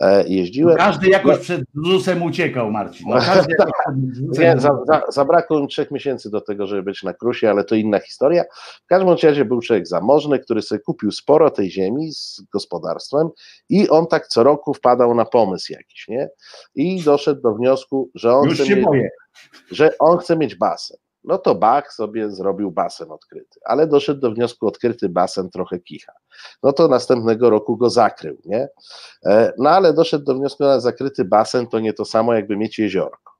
E, 0.00 0.28
jeździłem. 0.28 0.76
Każdy 0.76 1.08
jakoś 1.08 1.38
przed 1.38 1.62
ZUS-em 1.74 2.22
uciekał, 2.22 2.70
Marcin. 2.70 3.06
No, 3.08 3.16
każdy 3.16 3.54
Nie, 4.38 4.54
za, 4.58 4.78
za, 4.86 5.02
zabrakło 5.08 5.60
mi 5.60 5.68
trzech 5.68 5.90
miesięcy 5.90 6.30
do 6.30 6.40
tego, 6.40 6.66
żeby 6.66 6.82
być 6.82 7.02
na 7.02 7.12
Krusie, 7.12 7.50
ale 7.50 7.64
to 7.64 7.74
inna 7.74 7.98
historia. 7.98 8.44
W 8.84 8.86
każdym 8.86 9.16
razie 9.22 9.44
był 9.44 9.60
człowiek 9.60 9.86
zamożny, 9.86 10.38
który 10.38 10.62
sobie 10.62 10.78
kupił 10.80 11.12
sporo 11.12 11.50
tej 11.50 11.70
ziemi 11.70 12.12
z 12.12 12.42
gospodarstwem 12.52 13.28
i 13.68 13.88
on 13.88 14.06
tak 14.06 14.26
co 14.28 14.42
roku 14.42 14.74
wpadał 14.74 15.14
na 15.14 15.24
pomysł 15.24 15.72
jakiś, 15.72 16.08
nie? 16.08 16.28
I 16.74 17.02
doszedł 17.02 17.40
do 17.42 17.54
wniosku, 17.54 18.10
że 18.14 18.34
on, 18.34 18.48
Już 18.48 18.60
chce 18.60 18.76
mieć, 18.76 18.84
boję. 18.84 19.10
że 19.70 19.98
on 19.98 20.18
chce 20.18 20.36
mieć 20.36 20.54
basen. 20.54 20.96
No 21.24 21.38
to 21.38 21.54
Bach 21.54 21.92
sobie 21.92 22.30
zrobił 22.30 22.70
basen 22.70 23.10
odkryty, 23.10 23.60
ale 23.64 23.86
doszedł 23.86 24.20
do 24.20 24.30
wniosku, 24.30 24.66
odkryty 24.66 25.08
basen 25.08 25.50
trochę 25.50 25.80
kicha. 25.80 26.12
No 26.62 26.72
to 26.72 26.88
następnego 26.88 27.50
roku 27.50 27.76
go 27.76 27.90
zakrył, 27.90 28.38
nie? 28.44 28.68
E, 29.26 29.52
No 29.58 29.70
ale 29.70 29.92
doszedł 29.92 30.24
do 30.24 30.34
wniosku, 30.34 30.64
że 30.64 30.80
zakryty 30.80 31.24
basen 31.24 31.66
to 31.66 31.80
nie 31.80 31.92
to 31.92 32.04
samo, 32.04 32.34
jakby 32.34 32.56
mieć 32.56 32.78
jeziorko. 32.78 33.32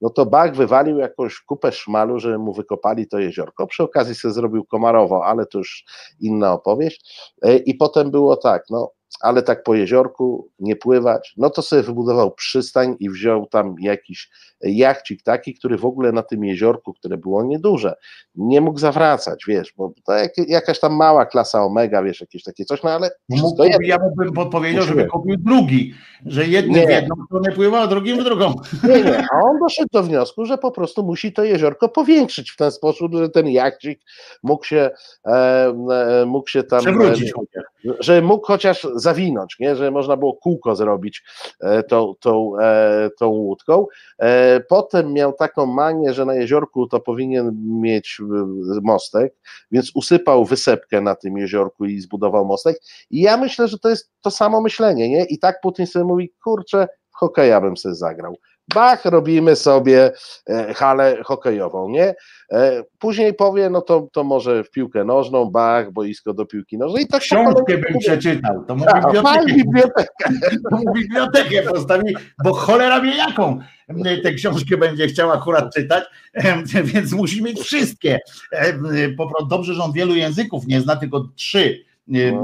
No 0.00 0.10
to 0.10 0.26
Bach 0.26 0.56
wywalił 0.56 0.98
jakąś 0.98 1.40
kupę 1.40 1.72
szmalu, 1.72 2.18
żeby 2.18 2.38
mu 2.38 2.52
wykopali 2.52 3.08
to 3.08 3.18
jeziorko. 3.18 3.66
Przy 3.66 3.82
okazji 3.82 4.14
sobie 4.14 4.34
zrobił 4.34 4.64
Komarowo, 4.64 5.24
ale 5.24 5.46
to 5.46 5.58
już 5.58 5.84
inna 6.20 6.52
opowieść. 6.52 7.32
E, 7.42 7.56
I 7.56 7.74
potem 7.74 8.10
było 8.10 8.36
tak, 8.36 8.64
no 8.70 8.92
ale 9.20 9.42
tak 9.42 9.62
po 9.62 9.74
jeziorku 9.74 10.48
nie 10.58 10.76
pływać, 10.76 11.34
no 11.36 11.50
to 11.50 11.62
sobie 11.62 11.82
wybudował 11.82 12.30
przystań 12.30 12.96
i 13.00 13.10
wziął 13.10 13.46
tam 13.46 13.74
jakiś 13.80 14.30
jachcik 14.62 15.22
taki, 15.22 15.54
który 15.54 15.78
w 15.78 15.84
ogóle 15.84 16.12
na 16.12 16.22
tym 16.22 16.44
jeziorku, 16.44 16.92
które 16.92 17.16
było 17.16 17.44
nieduże, 17.44 17.94
nie 18.34 18.60
mógł 18.60 18.78
zawracać, 18.78 19.44
wiesz, 19.48 19.74
bo 19.76 19.92
to 20.04 20.12
jak, 20.12 20.32
jakaś 20.48 20.80
tam 20.80 20.96
mała 20.96 21.26
klasa 21.26 21.64
omega, 21.64 22.02
wiesz, 22.02 22.20
jakieś 22.20 22.42
takie 22.42 22.64
coś, 22.64 22.82
no 22.82 22.90
ale 22.90 23.10
mógł, 23.28 23.64
jedno. 23.64 23.78
ja 23.86 23.98
bym 24.18 24.32
podpowiedział, 24.32 24.82
żeby 24.82 25.06
kupił 25.06 25.36
drugi, 25.36 25.94
że 26.26 26.46
jednym 26.46 26.80
Nie. 26.80 26.86
w 26.86 26.90
jedną 26.90 27.14
stronę 27.26 27.52
pływa, 27.52 27.80
a 27.80 27.86
drugim 27.86 28.20
w 28.20 28.24
drugą. 28.24 28.54
Nie, 28.82 29.02
nie, 29.02 29.26
a 29.32 29.40
on 29.44 29.58
doszedł 29.58 29.88
do 29.92 30.02
wniosku, 30.02 30.44
że 30.44 30.58
po 30.58 30.70
prostu 30.70 31.02
musi 31.02 31.32
to 31.32 31.44
jeziorko 31.44 31.88
powiększyć 31.88 32.50
w 32.50 32.56
ten 32.56 32.70
sposób, 32.70 33.14
że 33.14 33.28
ten 33.28 33.48
jachcik 33.48 34.00
mógł 34.42 34.64
się, 34.64 34.90
e, 35.26 35.30
e, 35.30 36.24
mógł 36.26 36.48
się 36.48 36.62
tam... 36.62 36.80
Przewrócić 36.80 37.32
e. 37.56 37.62
że 38.00 38.22
mógł 38.22 38.46
chociaż 38.46 38.86
zawinąć, 38.94 39.56
nie? 39.60 39.76
że 39.76 39.90
można 39.90 40.16
było 40.16 40.34
kółko 40.34 40.76
zrobić 40.76 41.22
e, 41.60 41.82
tą, 41.82 42.14
tą, 42.20 42.58
e, 42.60 43.10
tą 43.18 43.28
łódką. 43.28 43.86
E, 44.18 44.60
Potem 44.60 45.12
miał 45.12 45.32
taką 45.32 45.66
manię, 45.66 46.12
że 46.12 46.24
na 46.24 46.34
jeziorku 46.34 46.86
to 46.86 47.00
powinien 47.00 47.52
mieć 47.80 48.20
mostek, 48.82 49.34
więc 49.70 49.90
usypał 49.94 50.44
wysepkę 50.44 51.00
na 51.00 51.14
tym 51.14 51.36
jeziorku 51.36 51.84
i 51.84 52.00
zbudował 52.00 52.44
mostek. 52.44 52.76
I 53.10 53.20
ja 53.20 53.36
myślę, 53.36 53.68
że 53.68 53.78
to 53.78 53.88
jest 53.88 54.10
to 54.20 54.30
samo 54.30 54.60
myślenie, 54.60 55.08
nie? 55.08 55.24
I 55.24 55.38
tak 55.38 55.60
Putin 55.60 55.86
sobie 55.86 56.04
mówi, 56.04 56.32
kurczę, 56.44 56.88
hokeja 57.10 57.60
bym 57.60 57.76
sobie 57.76 57.94
zagrał. 57.94 58.36
Bach, 58.74 59.04
robimy 59.04 59.56
sobie 59.56 60.12
e, 60.48 60.74
halę 60.74 61.16
hokejową, 61.24 61.88
nie? 61.88 62.14
E, 62.52 62.82
Później 62.98 63.34
powie, 63.34 63.70
no 63.70 63.80
to, 63.80 64.08
to 64.12 64.24
może 64.24 64.64
w 64.64 64.70
piłkę 64.70 65.04
nożną, 65.04 65.50
bach, 65.50 65.92
boisko 65.92 66.34
do 66.34 66.46
piłki 66.46 66.78
nożnej 66.78 67.04
i 67.04 67.06
tak 67.06 67.22
Książkę 67.22 67.78
bym 67.78 67.98
przeczytał, 67.98 68.64
to 68.64 68.76
mu 68.76 68.84
Tak, 68.84 69.04
bibliotekę, 69.06 69.54
bibliotekę. 69.54 70.24
to 70.70 70.76
mu 70.76 70.92
bibliotekę 70.92 71.62
postawi, 71.62 72.16
bo 72.44 72.54
cholera 72.54 73.00
wie 73.00 73.16
jaką 73.16 73.58
tę 74.22 74.32
książkę 74.32 74.76
będzie 74.76 75.06
chciał 75.06 75.30
akurat 75.30 75.74
czytać, 75.74 76.04
więc 76.84 77.12
musi 77.12 77.42
mieć 77.42 77.60
wszystkie. 77.60 78.18
Dobrze, 79.50 79.74
że 79.74 79.82
on 79.82 79.92
wielu 79.92 80.14
języków 80.14 80.66
nie 80.66 80.80
zna, 80.80 80.96
tylko 80.96 81.28
trzy. 81.36 81.84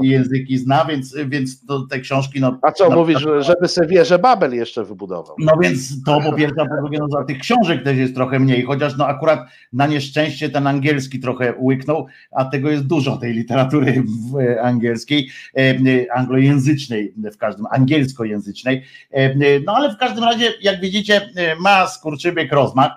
Języki 0.01 0.57
zna, 0.57 0.85
więc, 0.85 1.15
więc 1.27 1.65
to, 1.65 1.79
te 1.81 1.99
książki, 1.99 2.39
no 2.41 2.59
A 2.61 2.71
co, 2.71 2.89
no, 2.89 2.95
mówisz, 2.95 3.19
że- 3.19 3.43
żeby 3.43 3.67
sobie 3.67 3.87
wieżę 3.87 4.19
Babel 4.19 4.53
jeszcze 4.55 4.83
wybudował? 4.83 5.35
No 5.39 5.53
więc 5.61 6.03
to 6.03 6.21
po 6.21 6.33
pierwsze, 6.33 6.65
po 6.69 6.75
drugie, 6.81 6.99
no 6.99 7.07
za 7.09 7.23
tych 7.23 7.39
książek 7.39 7.83
też 7.83 7.97
jest 7.97 8.15
trochę 8.15 8.39
mniej, 8.39 8.63
chociaż 8.63 8.97
no 8.97 9.07
akurat 9.07 9.39
na 9.73 9.87
nieszczęście 9.87 10.49
ten 10.49 10.67
angielski 10.67 11.19
trochę 11.19 11.53
łyknął, 11.59 12.07
a 12.31 12.45
tego 12.45 12.69
jest 12.69 12.87
dużo 12.87 13.17
tej 13.17 13.33
literatury 13.33 14.03
e, 14.41 14.61
angielskiej, 14.61 15.29
e, 15.57 15.75
anglojęzycznej 16.13 17.13
w 17.33 17.37
każdym, 17.37 17.65
angielskojęzycznej. 17.71 18.83
E, 19.11 19.59
no 19.65 19.73
ale 19.75 19.93
w 19.93 19.97
każdym 19.97 20.23
razie, 20.23 20.53
jak 20.61 20.81
widzicie, 20.81 21.29
ma 21.61 21.87
skurczybyk 21.87 22.51
rozmach, 22.53 22.91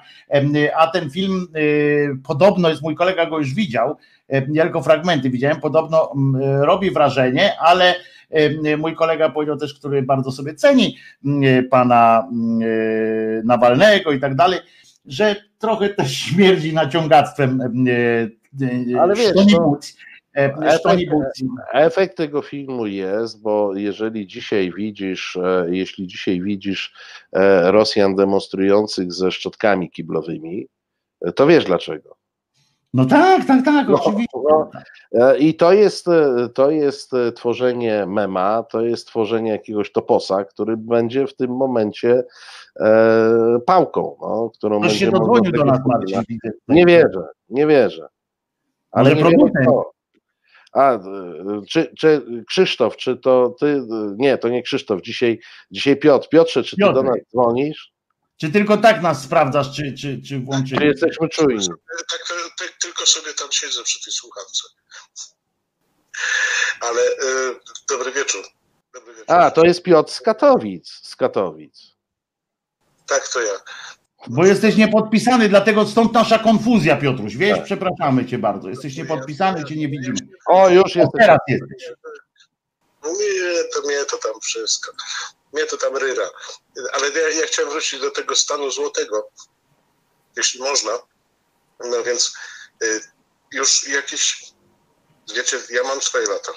a 0.77 0.87
ten 0.87 1.11
film 1.11 1.47
podobno 2.25 2.69
jest, 2.69 2.83
mój 2.83 2.95
kolega 2.95 3.27
go 3.27 3.39
już 3.39 3.55
widział, 3.55 3.97
ja 4.53 4.63
tylko 4.63 4.83
fragmenty 4.83 5.31
widziałem, 5.31 5.61
podobno 5.61 6.13
mm, 6.13 6.43
e, 6.43 6.67
robi 6.67 6.91
wrażenie, 6.91 7.61
ale 7.61 7.95
e, 8.31 8.77
mój 8.77 8.95
kolega 8.95 9.31
powiedział 9.31 9.57
też, 9.57 9.75
który 9.75 10.03
bardzo 10.03 10.33
sobie 10.33 10.55
ceni 10.55 10.97
pana 11.71 12.29
e, 12.29 13.43
Nawalnego 13.45 14.13
i 14.13 14.21
tak 14.21 14.35
dalej, 14.35 14.61
że 15.07 15.37
trochę 15.59 15.89
też 15.89 16.17
śmierdzi 16.17 16.75
naciągactwem 16.75 17.61
e, 17.61 17.93
e, 18.95 19.01
Ale 19.01 19.15
wiesz, 19.15 19.33
e, 20.37 20.55
efekt-. 20.55 21.13
Efekt 21.73 22.17
tego 22.17 22.43
filmu 22.43 22.87
jest, 22.87 23.43
bo 23.43 23.77
jeżeli 23.77 24.27
dzisiaj 24.27 24.73
widzisz, 24.77 25.37
e, 25.37 25.67
jeśli 25.71 26.07
dzisiaj 26.07 26.41
widzisz 26.41 26.95
e, 27.33 27.73
Rosjan 27.73 28.15
demonstrujących 28.15 29.13
ze 29.13 29.31
szczotkami 29.31 29.91
kiblowymi, 29.91 30.67
e, 31.27 31.33
to 31.33 31.47
wiesz 31.47 31.65
dlaczego. 31.65 32.22
No 32.95 33.05
tak, 33.07 33.45
tak, 33.45 33.65
tak, 33.65 33.89
No, 33.89 33.95
oczywiście. 34.05 34.39
no. 34.51 34.71
E, 35.13 35.39
I 35.39 35.55
to 35.55 35.73
jest, 35.73 36.09
e, 36.09 36.49
to 36.55 36.71
jest 36.71 37.15
e, 37.15 37.33
tworzenie 37.33 38.07
mema, 38.07 38.63
to 38.63 38.81
jest 38.81 39.07
tworzenie 39.07 39.51
jakiegoś 39.51 39.93
toposa, 39.93 40.45
który 40.45 40.77
będzie 40.77 41.27
w 41.27 41.37
tym 41.37 41.57
momencie 41.57 42.25
e, 42.81 43.59
pałką, 43.67 44.17
no, 44.21 44.51
którą 44.55 44.79
Ktoś 44.81 44.91
będzie 44.91 45.07
się 45.07 45.13
dodzwonił 45.13 45.53
do 45.53 45.65
nas, 45.65 45.79
Marcin. 45.87 46.23
Nie 46.69 46.87
wierzę, 46.87 47.27
nie 47.49 47.67
wierzę. 47.67 48.09
Ale 48.91 49.15
Może 49.15 49.29
nie 49.29 49.51
kto. 49.63 49.93
A, 50.73 50.99
czy, 51.69 51.93
czy 51.99 52.23
Krzysztof, 52.49 52.97
czy 52.97 53.17
to 53.17 53.55
ty, 53.61 53.83
nie, 54.17 54.39
to 54.39 54.49
nie 54.49 54.63
Krzysztof, 54.63 55.03
dzisiaj, 55.03 55.41
dzisiaj 55.71 55.97
Piotr. 55.97 56.29
Piotrze, 56.29 56.63
czy 56.63 56.77
ty 56.77 56.83
Piotr. 56.83 56.95
do 56.95 57.03
nas 57.03 57.17
dzwonisz? 57.31 57.93
Czy 58.41 58.51
tylko 58.51 58.77
tak 58.77 59.03
nas 59.03 59.23
sprawdzasz, 59.23 59.77
czy, 59.77 59.83
czy, 59.83 60.17
czy 60.23 60.29
Czy 60.29 60.41
włączyli? 60.41 60.87
jesteśmy 60.87 61.29
czujni? 61.29 61.69
Tak, 62.11 62.21
tak 62.59 62.73
tylko 62.81 63.07
sobie 63.07 63.35
tam 63.35 63.49
siedzę 63.53 63.83
przy 63.83 64.05
tej 64.05 64.13
słuchawce. 64.13 64.63
Ale 66.81 67.01
e, 67.03 67.55
dobry 67.89 68.13
wieczór. 68.13 68.45
Dobry 68.95 69.13
wieczór. 69.15 69.35
A, 69.37 69.51
to 69.51 69.65
jest 69.65 69.83
Piotr 69.83 70.13
z 70.13 70.21
Katowic, 70.21 70.89
z 71.03 71.17
Katowic. 71.17 71.81
Tak, 73.07 73.29
to 73.29 73.41
ja. 73.43 73.53
Bo 74.29 74.45
jesteś 74.47 74.77
niepodpisany, 74.77 75.49
dlatego 75.49 75.87
stąd 75.87 76.13
nasza 76.13 76.39
konfuzja, 76.39 76.97
Piotruś. 76.97 77.37
Wiesz, 77.37 77.57
Tak. 77.57 77.65
przepraszamy 77.65 78.27
cię 78.27 78.39
bardzo. 78.39 78.69
Jesteś 78.69 78.97
niepodpisany, 78.97 79.65
cię 79.65 79.77
nie 79.77 79.89
widzimy. 79.89 80.17
O, 80.47 80.69
już 80.69 80.97
O, 80.97 80.99
jesteś. 81.01 81.21
teraz 81.21 81.39
jesteś. 81.49 81.89
No 83.05 83.09
mnie 83.13 83.65
to, 83.75 83.81
mnie 83.89 84.05
to 84.11 84.17
tam 84.19 84.41
wszystko. 84.43 84.93
Mnie 85.53 85.67
to 85.67 85.77
tam 85.77 85.97
ryra. 85.97 86.31
Ale 86.93 87.11
ja, 87.11 87.29
ja 87.29 87.47
chciałem 87.47 87.71
wrócić 87.71 88.01
do 88.01 88.11
tego 88.11 88.37
stanu 88.37 88.71
złotego, 88.71 89.31
jeśli 90.37 90.61
można. 90.61 90.99
No 91.81 92.03
więc 92.03 92.33
y, 92.83 93.01
już 93.53 93.89
jakieś, 93.89 94.45
wiecie, 95.35 95.61
ja 95.71 95.83
mam 95.83 96.03
swoje 96.03 96.27
lata. 96.27 96.53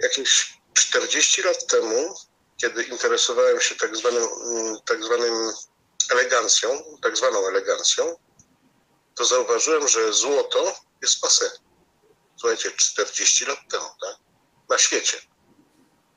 Jakieś 0.00 0.56
40 0.74 1.42
lat 1.42 1.66
temu, 1.66 2.14
kiedy 2.56 2.82
interesowałem 2.82 3.60
się 3.60 3.74
tak 3.74 3.96
zwanym, 3.96 4.22
mm, 4.22 4.76
tak 4.86 5.04
zwanym 5.04 5.52
elegancją, 6.10 6.98
tak 7.02 7.16
zwaną 7.16 7.46
elegancją, 7.46 8.16
to 9.14 9.24
zauważyłem, 9.24 9.88
że 9.88 10.12
złoto 10.12 10.80
jest 11.02 11.20
pase. 11.20 11.50
Słuchajcie, 12.36 12.70
40 12.70 13.44
lat 13.44 13.58
temu, 13.70 13.86
tak? 14.00 14.16
Na 14.68 14.78
świecie. 14.78 15.20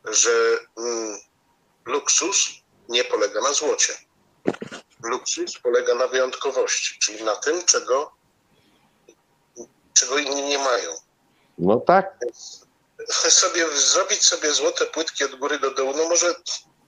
Że 0.06 0.60
mm, 0.78 1.20
luksus 1.86 2.50
nie 2.89 3.04
polega 3.04 3.41
na 3.41 3.54
złocie. 3.54 3.93
Luksus 5.04 5.60
polega 5.64 5.95
na 5.95 6.08
wyjątkowości, 6.08 7.00
czyli 7.00 7.24
na 7.24 7.36
tym, 7.36 7.66
czego, 7.66 8.12
czego 9.93 10.18
inni 10.18 10.43
nie 10.43 10.58
mają. 10.58 10.91
No 11.58 11.80
tak, 11.80 12.18
Sobie 13.30 13.78
zrobić 13.78 14.26
sobie 14.26 14.54
złote 14.54 14.86
płytki 14.86 15.24
od 15.24 15.36
góry 15.36 15.60
do 15.60 15.72
dołu, 15.72 15.93
no 15.97 16.10
może 16.10 16.36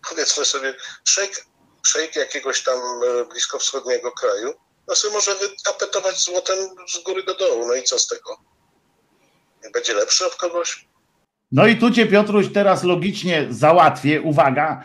powiedzmy 0.09 0.45
sobie 0.45 0.75
szejk, 1.05 1.45
szejk 1.83 2.15
jakiegoś 2.15 2.63
tam 2.63 2.79
e, 2.79 3.25
bliskowschodniego 3.25 4.11
kraju, 4.11 4.53
no 4.87 4.95
sobie 4.95 5.13
może 5.13 5.35
wytapetować 5.35 6.19
złotem 6.19 6.57
z 6.87 7.03
góry 7.03 7.23
do 7.23 7.35
dołu, 7.35 7.67
no 7.67 7.73
i 7.73 7.83
co 7.83 7.99
z 7.99 8.07
tego? 8.07 8.37
Będzie 9.73 9.93
lepszy 9.93 10.25
od 10.25 10.35
kogoś? 10.35 10.87
No 11.51 11.67
i 11.67 11.75
tu 11.75 11.91
cię, 11.91 12.05
Piotruś, 12.05 12.47
teraz 12.47 12.83
logicznie 12.83 13.45
załatwię. 13.49 14.21
Uwaga, 14.21 14.83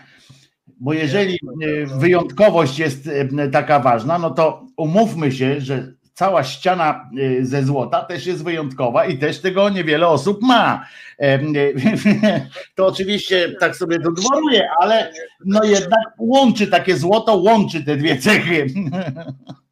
bo 0.80 0.92
jeżeli 0.92 1.34
e, 1.34 1.86
wyjątkowość 1.98 2.78
jest 2.78 3.08
e, 3.38 3.48
taka 3.48 3.80
ważna, 3.80 4.18
no 4.18 4.30
to 4.30 4.66
umówmy 4.76 5.32
się, 5.32 5.60
że 5.60 5.92
cała 6.16 6.44
ściana 6.44 7.10
y, 7.18 7.46
ze 7.46 7.64
złota 7.64 8.04
też 8.04 8.26
jest 8.26 8.44
wyjątkowa 8.44 9.06
i 9.06 9.18
też 9.18 9.40
tego 9.40 9.68
niewiele 9.68 10.08
osób 10.08 10.42
ma. 10.42 10.86
To 12.74 12.86
oczywiście 12.86 13.54
tak 13.60 13.76
sobie 13.76 14.00
to 14.00 14.12
dworuje, 14.12 14.68
ale 14.80 15.12
no 15.44 15.64
jednak 15.64 16.00
łączy 16.18 16.66
takie 16.66 16.96
złoto, 16.96 17.36
łączy 17.36 17.84
te 17.84 17.96
dwie 17.96 18.16
cechy. 18.16 18.66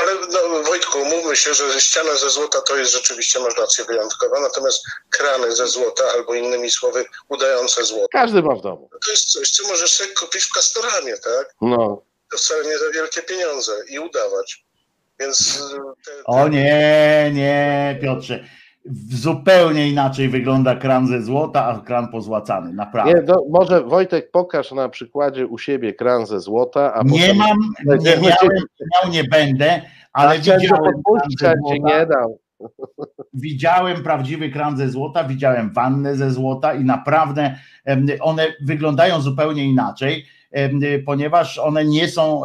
Ale 0.00 0.12
no, 0.32 0.62
Wojtku, 0.62 1.04
mówmy 1.04 1.36
się, 1.36 1.54
że 1.54 1.80
ściana 1.80 2.14
ze 2.14 2.30
złota 2.30 2.60
to 2.60 2.76
jest 2.76 2.92
rzeczywiście, 2.92 3.40
masz 3.40 3.56
rację, 3.56 3.84
wyjątkowa, 3.84 4.40
natomiast 4.40 4.82
krany 5.10 5.56
ze 5.56 5.66
złota, 5.68 6.04
albo 6.14 6.34
innymi 6.34 6.70
słowy, 6.70 7.04
udające 7.28 7.84
złoto, 7.84 8.08
Każdy 8.12 8.42
ma 8.42 8.54
w 8.54 8.60
domu. 8.60 8.90
to 9.04 9.10
jest 9.10 9.24
coś, 9.32 9.50
co 9.50 9.68
możesz 9.68 9.90
sobie 9.92 10.10
kupić 10.14 10.44
w 10.44 10.52
Castoramie, 10.52 11.16
tak? 11.18 11.54
No. 11.60 12.02
To 12.32 12.38
wcale 12.38 12.64
nie 12.64 12.78
za 12.78 12.90
wielkie 12.90 13.22
pieniądze 13.22 13.72
i 13.88 13.98
udawać. 13.98 14.64
Więc 15.20 15.58
te, 16.04 16.12
te, 16.12 16.22
O 16.24 16.48
nie, 16.48 17.30
nie, 17.34 17.98
Piotrze. 18.02 18.44
Zupełnie 19.10 19.88
inaczej 19.88 20.28
wygląda 20.28 20.76
kran 20.76 21.06
ze 21.06 21.22
złota, 21.22 21.64
a 21.66 21.80
kran 21.80 22.08
pozłacany, 22.08 22.72
naprawdę. 22.72 23.14
Nie, 23.14 23.22
no, 23.26 23.44
może 23.50 23.82
Wojtek 23.84 24.30
pokaż 24.30 24.72
na 24.72 24.88
przykładzie 24.88 25.46
u 25.46 25.58
siebie 25.58 25.94
kran 25.94 26.26
ze 26.26 26.40
złota, 26.40 26.94
a 26.94 27.02
Nie 27.02 27.20
potem... 27.20 27.36
mam, 27.36 27.58
nie 27.98 28.16
miałem, 28.16 28.22
miał, 29.02 29.12
nie 29.12 29.24
będę, 29.24 29.82
ale 30.12 30.36
widziałem, 30.38 30.60
kran 31.40 31.56
ze 31.68 31.78
nie 31.78 32.06
dał. 32.06 32.38
widziałem 33.34 34.02
prawdziwy 34.02 34.50
kran 34.50 34.76
ze 34.76 34.88
złota, 34.88 35.24
widziałem 35.24 35.72
wannę 35.72 36.16
ze 36.16 36.30
złota 36.30 36.74
i 36.74 36.84
naprawdę 36.84 37.54
one 38.20 38.46
wyglądają 38.66 39.20
zupełnie 39.20 39.64
inaczej, 39.64 40.24
ponieważ 41.06 41.58
one 41.58 41.84
nie 41.84 42.08
są, 42.08 42.42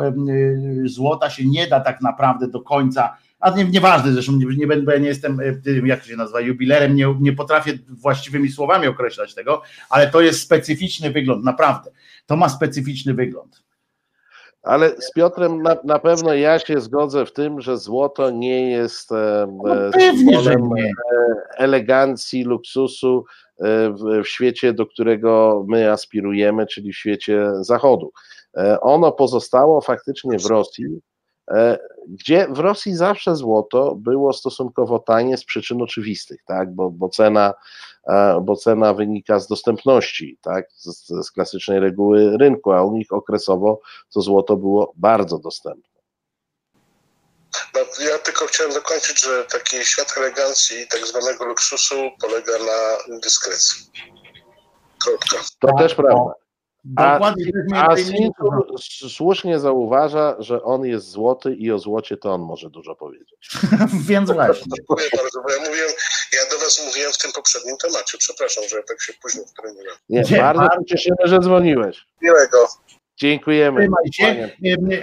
złota 0.86 1.30
się 1.30 1.46
nie 1.46 1.68
da 1.68 1.80
tak 1.80 2.02
naprawdę 2.02 2.48
do 2.48 2.62
końca, 2.62 3.18
a 3.46 3.50
nie, 3.50 3.66
nieważne 3.66 4.12
zresztą, 4.12 4.32
nie, 4.32 4.46
nie 4.58 4.68
będę, 4.68 4.86
bo 4.86 4.92
ja 4.92 4.98
nie 4.98 5.08
jestem, 5.08 5.40
e, 5.40 5.88
jak 5.88 6.02
to 6.02 6.08
się 6.08 6.16
nazywa, 6.16 6.40
jubilerem, 6.40 6.96
nie, 6.96 7.16
nie 7.20 7.34
potrafię 7.34 7.74
właściwymi 7.90 8.52
słowami 8.52 8.88
określać 8.88 9.34
tego, 9.34 9.62
ale 9.90 10.08
to 10.08 10.22
jest 10.22 10.42
specyficzny 10.42 11.12
wygląd, 11.12 11.44
naprawdę. 11.44 11.92
To 12.26 12.36
ma 12.36 12.50
specyficzny 12.50 13.14
wygląd. 13.14 13.64
Ale 14.64 15.02
z 15.02 15.12
Piotrem 15.12 15.62
na, 15.62 15.78
na 15.84 16.00
pewno 16.00 16.34
ja 16.34 16.60
się 16.60 16.82
zgodzę 16.82 17.26
w 17.26 17.34
tym, 17.34 17.62
że 17.62 17.78
złoto 17.78 18.30
nie 18.30 18.72
jest 18.72 19.12
e, 19.12 19.48
No 19.64 19.88
e, 19.88 19.92
pewnie, 19.92 20.38
nie. 20.76 20.92
elegancji, 21.58 22.44
luksusu 22.44 23.26
w, 23.60 24.24
w 24.24 24.28
świecie, 24.28 24.74
do 24.74 24.86
którego 24.86 25.64
my 25.68 25.92
aspirujemy, 25.92 26.68
czyli 26.68 26.94
w 26.94 26.98
świecie 26.98 27.48
zachodu. 27.62 28.12
Ono 28.82 29.12
pozostało 29.12 29.82
faktycznie 29.82 30.40
w 30.40 30.46
Rosji, 30.46 30.86
gdzie 32.08 32.48
w 32.50 32.60
Rosji 32.60 32.96
zawsze 32.96 33.36
złoto 33.36 33.96
było 33.96 34.34
stosunkowo 34.34 35.00
tanie 35.00 35.38
z 35.38 35.46
przyczyn 35.46 35.82
oczywistych, 35.82 36.44
tak? 36.48 36.74
bo, 36.74 36.90
bo, 36.90 37.10
cena, 37.10 37.54
e, 38.08 38.42
bo 38.42 38.56
cena 38.56 38.94
wynika 38.94 39.40
z 39.40 39.48
dostępności, 39.48 40.38
tak? 40.42 40.66
z, 40.72 41.08
z 41.08 41.32
klasycznej 41.32 41.80
reguły 41.80 42.38
rynku, 42.38 42.72
a 42.72 42.84
u 42.84 42.98
nich 42.98 43.14
okresowo 43.14 43.80
to 44.14 44.22
złoto 44.22 44.58
było 44.58 44.94
bardzo 44.96 45.40
dostępne. 45.40 46.02
no, 47.76 48.06
ja 48.06 48.18
tylko 48.18 48.46
chciałem 48.46 48.74
dokończyć, 48.74 49.24
że 49.24 49.46
taki 49.46 49.86
świat 49.86 50.14
elegancji 50.18 50.82
i 50.82 50.88
tak 50.88 51.08
zwanego 51.08 51.46
luksusu 51.46 51.96
polega 52.22 52.54
na 52.58 53.18
dyskrecji. 53.20 53.86
Kropka. 55.00 55.38
To 55.60 55.68
Tak, 55.68 55.78
też 55.78 55.96
prawda. 55.96 56.45
A, 56.96 57.14
Dokładnie, 57.14 57.44
jest 57.46 57.74
a 57.76 57.98
Sintur 57.98 58.80
słusznie 59.10 59.60
zauważa, 59.60 60.36
że 60.40 60.64
on 60.64 60.86
jest 60.86 61.10
złoty 61.10 61.54
i 61.56 61.72
o 61.72 61.80
złocie 61.80 62.18
to 62.18 62.34
on 62.34 62.42
może 62.42 62.70
dużo 62.70 62.96
powiedzieć. 62.96 63.50
Więc 64.10 64.32
właśnie. 64.32 64.72
Dziękuję 64.78 65.08
bardzo, 65.18 65.42
bo 65.42 65.50
ja 65.52 65.70
mówiłem, 65.70 65.90
ja 66.34 66.50
do 66.52 66.58
was 66.64 66.82
mówiłem 66.88 67.12
w 67.14 67.18
tym 67.18 67.32
poprzednim 67.32 67.78
temacie. 67.78 68.18
Przepraszam, 68.18 68.64
że 68.70 68.84
tak 68.88 69.02
się 69.02 69.14
późno 69.22 69.42
wtrąciłem. 69.46 69.96
Nie, 70.10 70.22
Nie, 70.32 70.38
bardzo 70.38 70.62
bardzo. 70.62 70.80
się 70.80 70.86
cieszymy, 70.86 71.18
że 71.26 71.40
dzwoniłeś. 71.40 72.06
Miłego. 72.22 72.68
Dziękujemy. 73.18 73.88
Się. 74.14 74.50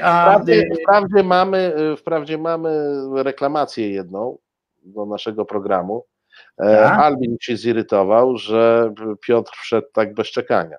A, 0.02 0.22
Wprawdzie, 0.22 0.52
y, 0.54 0.76
wprawdzie, 0.82 1.22
mamy, 1.22 1.74
wprawdzie 1.98 2.38
mamy 2.38 3.00
reklamację 3.22 3.90
jedną 3.90 4.38
do 4.82 5.06
naszego 5.06 5.44
programu. 5.44 6.04
E, 6.58 6.76
Tak? 6.76 6.98
Albin 7.00 7.36
się 7.40 7.56
zirytował, 7.56 8.36
że 8.36 8.92
Piotr 9.20 9.52
wszedł 9.62 9.86
tak 9.92 10.14
bez 10.14 10.26
czekania. 10.26 10.76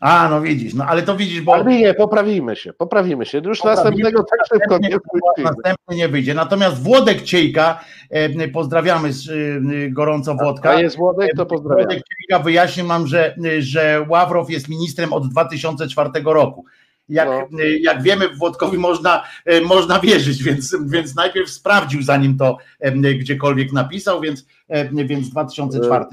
A, 0.00 0.28
no 0.30 0.40
widzisz, 0.40 0.74
no 0.74 0.84
ale 0.84 1.02
to 1.02 1.16
widzisz, 1.16 1.40
bo 1.40 1.54
Albinie, 1.54 1.94
poprawimy 1.94 2.56
się, 2.56 2.72
poprawimy 2.72 3.26
się. 3.26 3.38
Już 3.38 3.58
Poprawimy 3.58 3.84
następnego 3.84 4.22
tak 4.30 4.40
szybko 4.52 4.78
nie 4.78 4.88
wpuścimy. 4.98 5.44
następny 5.50 5.96
nie 5.96 6.08
wyjdzie. 6.08 6.34
Natomiast 6.34 6.82
Włodek 6.82 7.22
Ciejka, 7.22 7.80
e, 8.10 8.48
pozdrawiamy 8.48 9.12
z, 9.12 9.28
y, 9.28 9.90
gorąco 9.90 10.34
Włodka. 10.34 10.70
A 10.70 10.80
jest 10.80 10.96
Włodek, 10.96 11.30
to 11.36 11.46
pozdrawiamy. 11.46 11.82
Włodek 11.86 12.02
Ciejka 12.18 12.42
wyjaśnił 12.44 12.86
nam, 12.86 13.06
że, 13.06 13.34
że 13.58 14.06
Ławrow 14.08 14.50
jest 14.50 14.68
ministrem 14.68 15.12
od 15.12 15.28
2004 15.28 16.10
roku. 16.24 16.64
Jak, 17.08 17.28
No. 17.28 17.58
jak 17.80 18.02
wiemy, 18.02 18.28
Włodkowi 18.28 18.78
można, 18.78 19.22
można 19.66 20.00
wierzyć, 20.00 20.42
więc, 20.42 20.76
więc 20.86 21.14
najpierw 21.14 21.50
sprawdził, 21.50 22.02
zanim 22.02 22.36
to 22.36 22.56
e, 22.80 22.92
gdziekolwiek 22.92 23.72
napisał, 23.72 24.20
więc, 24.20 24.46
e, 24.68 25.04
więc 25.04 25.30
2004. 25.30 26.04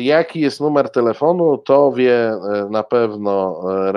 Jaki 0.00 0.40
jest 0.40 0.60
numer 0.60 0.90
telefonu, 0.90 1.58
to 1.58 1.92
wie 1.92 2.14
e, 2.14 2.68
na 2.70 2.82
pewno 2.82 3.62
e, 3.88 3.92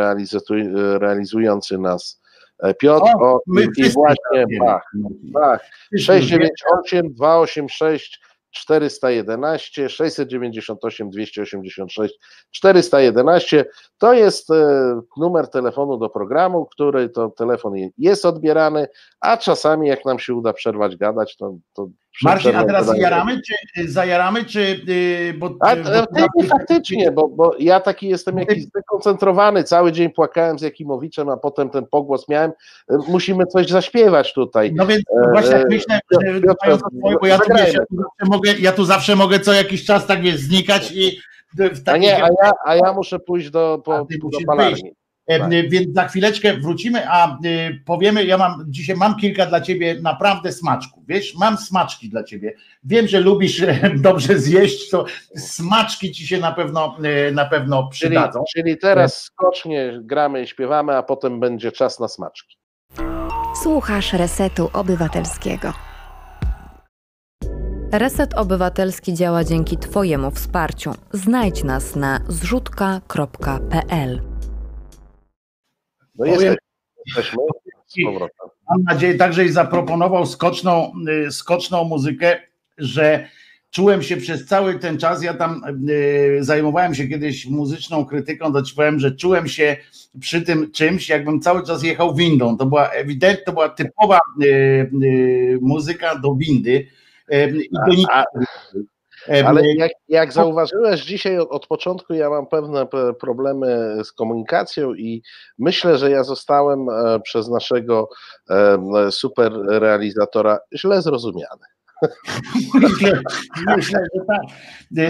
realizujący 0.99 1.78
nas 1.78 2.22
e, 2.59 2.74
Piotr. 2.74 3.09
O, 3.20 3.34
O, 3.34 3.39
my 3.47 3.63
i, 3.63 3.82
I 3.82 3.89
właśnie. 3.89 4.45
Bach. 4.59 4.91
Bach. 5.24 5.61
Wszyscy 5.97 6.30
wiemy. 6.30 6.47
698 6.47 7.13
286 7.13 8.20
411 8.51 9.89
698 9.89 11.09
286 11.09 12.13
411 12.51 13.66
to 13.97 14.13
jest 14.13 14.49
numer 15.18 15.47
telefonu 15.47 15.97
do 15.97 16.09
programu, 16.09 16.66
który 16.66 17.09
to 17.09 17.30
telefon 17.30 17.74
jest 17.97 18.26
odbierany, 18.26 18.88
a 19.26 19.38
czasami 19.38 19.88
jak 19.88 20.05
nam 20.05 20.19
się 20.19 20.34
uda 20.34 20.53
przerwać 20.53 20.95
gadać, 20.97 21.36
to, 21.38 21.55
to 21.73 21.88
Marcin, 22.23 22.55
a 22.55 22.63
teraz 22.63 22.86
gadanie. 22.86 23.01
jaramy, 23.03 23.41
czy 23.47 23.82
y, 23.82 23.91
zajaramy, 23.91 24.45
czy 24.45 24.59
y, 24.89 25.34
bo, 25.38 25.45
A, 25.59 25.76
bo- 25.76 25.91
a 26.01 26.05
ty, 26.41 26.47
faktycznie, 26.47 27.11
bo, 27.11 27.28
bo 27.28 27.55
ja 27.59 27.80
taki 27.80 28.07
jestem 28.07 28.38
jakiś 28.38 28.63
zdekoncentrowany, 28.63 29.63
cały 29.63 29.91
dzień 29.91 30.09
płakałem 30.09 30.59
z 30.59 30.61
Jakimowiczem, 30.61 31.30
a 31.30 31.38
potem 31.38 31.69
ten 31.69 31.86
pogłos 31.86 32.30
miałem. 32.30 32.51
Musimy 33.07 33.45
coś 33.45 33.67
zaśpiewać 33.67 34.34
tutaj. 34.34 34.73
No 34.76 34.86
więc 34.88 35.03
E, 35.26 35.32
właśnie 35.32 35.55
e, 35.55 35.59
jak 35.59 35.69
myślę, 35.69 35.99
że 36.21 36.41
Piotr, 36.65 36.84
bo 37.21 37.28
ja 37.28 37.39
tu, 37.39 37.53
wiesz, 37.55 37.73
ja, 37.73 37.82
tu 37.86 37.95
zawsze 37.97 38.26
mogę, 38.30 38.53
ja 38.59 38.71
tu 38.71 38.86
zawsze 38.86 39.15
mogę 39.15 39.39
co 39.39 39.53
jakiś 39.53 39.86
czas 39.86 40.07
tak 40.07 40.21
wiesz, 40.21 40.36
znikać 40.38 40.91
i 40.91 41.19
w 41.57 41.89
A 41.89 41.97
nie, 41.97 42.23
a 42.23 42.28
ja, 42.28 42.51
a 42.65 42.76
ja 42.76 42.93
muszę 42.93 43.19
pójść 43.19 43.49
do, 43.49 43.73
A 43.73 43.78
po, 43.84 44.05
ty 44.05 44.17
do 44.17 44.38
palarni. 44.47 44.89
E, 44.89 45.05
tak. 45.28 45.69
Więc 45.69 45.93
za 45.93 46.07
chwileczkę 46.07 46.53
wrócimy, 46.57 47.09
a 47.09 47.38
powiemy, 47.86 48.26
ja 48.26 48.38
mam 48.38 48.65
dzisiaj 48.67 48.95
mam 48.95 49.15
kilka 49.15 49.45
dla 49.45 49.61
ciebie 49.61 49.95
naprawdę 50.01 50.51
smaczków. 50.51 51.03
Wiesz, 51.07 51.36
mam 51.36 51.57
smaczki 51.57 52.09
dla 52.09 52.23
ciebie. 52.23 52.53
Wiem, 52.84 53.07
że 53.07 53.19
lubisz 53.19 53.61
dobrze 53.95 54.39
zjeść, 54.39 54.89
to 54.89 55.05
smaczki 55.38 56.11
ci 56.11 56.28
się 56.28 56.38
na 56.38 56.51
pewno 56.51 56.97
e, 57.03 57.32
na 57.32 57.45
pewno 57.45 57.89
Czyli, 57.93 58.11
przydadzą. 58.11 58.43
czyli 58.55 58.78
teraz 58.78 59.21
skocznie 59.21 59.99
gramy 60.01 60.41
i 60.43 60.47
śpiewamy, 60.47 60.95
a 60.95 61.03
potem 61.03 61.39
będzie 61.39 61.71
czas 61.71 61.99
na 61.99 62.07
smaczki. 62.07 62.57
Słuchasz 63.63 64.13
Resetu 64.13 64.69
Obywatelskiego. 64.73 65.73
Reset 67.91 68.34
Obywatelski 68.34 69.13
działa 69.13 69.43
dzięki 69.43 69.78
Twojemu 69.78 70.32
wsparciu. 70.32 70.91
Znajdź 71.13 71.63
nas 71.63 71.95
na 71.95 72.19
zrzutka.pl. 72.28 74.21
No 76.18 76.26
Powiem- 76.26 76.55
jesteśmy, 77.05 77.38
z 77.88 77.93
powrotem. 78.05 78.47
Mam 78.70 78.84
nadzieję 78.84 79.16
także 79.16 79.45
i 79.45 79.49
zaproponował 79.49 80.26
skoczną, 80.26 80.91
y, 81.28 81.32
skoczną 81.32 81.84
muzykę, 81.84 82.39
że 82.78 83.28
czułem 83.72 84.03
się 84.03 84.18
przez 84.18 84.45
cały 84.45 84.80
ten 84.80 84.97
czas, 84.97 85.24
ja 85.24 85.34
tam 85.34 85.61
y, 85.89 86.38
zajmowałem 86.41 86.95
się 86.95 87.07
kiedyś 87.07 87.45
muzyczną 87.45 88.05
krytyką, 88.05 88.53
to 88.53 88.61
ci 88.61 88.76
powiem, 88.76 88.99
że 88.99 89.11
czułem 89.11 89.47
się 89.47 89.78
przy 90.20 90.41
tym 90.41 90.72
czymś, 90.72 91.09
jakbym 91.09 91.39
cały 91.41 91.63
czas 91.66 91.84
jechał 91.84 92.16
windą. 92.16 92.57
To 92.57 92.66
była 92.66 92.89
ewidentnie, 92.89 93.45
to 93.45 93.51
była 93.53 93.70
typowa 93.70 94.20
y, 94.43 94.45
y, 95.03 95.59
muzyka 95.61 96.16
do 96.16 96.36
windy. 96.36 96.88
y, 97.34 97.53
i 97.57 97.70
do 97.88 97.93
nic- 97.95 98.07
A, 98.11 98.22
y, 98.22 98.26
ale 99.45 99.61
jak, 99.76 99.91
jak 100.07 100.34
zauważyłeś 100.34 101.01
dzisiaj 101.01 101.39
od, 101.39 101.51
od 101.51 101.67
początku, 101.67 102.13
ja 102.13 102.30
mam 102.30 102.47
pewne 102.47 102.88
problemy 103.19 103.97
z 104.03 104.11
komunikacją 104.11 104.93
i 104.93 105.21
myślę, 105.59 105.97
że 105.97 106.11
ja 106.11 106.23
zostałem 106.23 106.89
e, 106.89 107.19
przez 107.19 107.49
naszego 107.49 108.09
e, 108.49 108.78
super 109.11 109.53
realizatora 109.67 110.59
źle 110.76 111.01
zrozumiany. 111.01 111.65
Myślę, 112.82 113.21
myślę, 113.76 113.99
że 114.15 114.21
tak. 114.28 114.41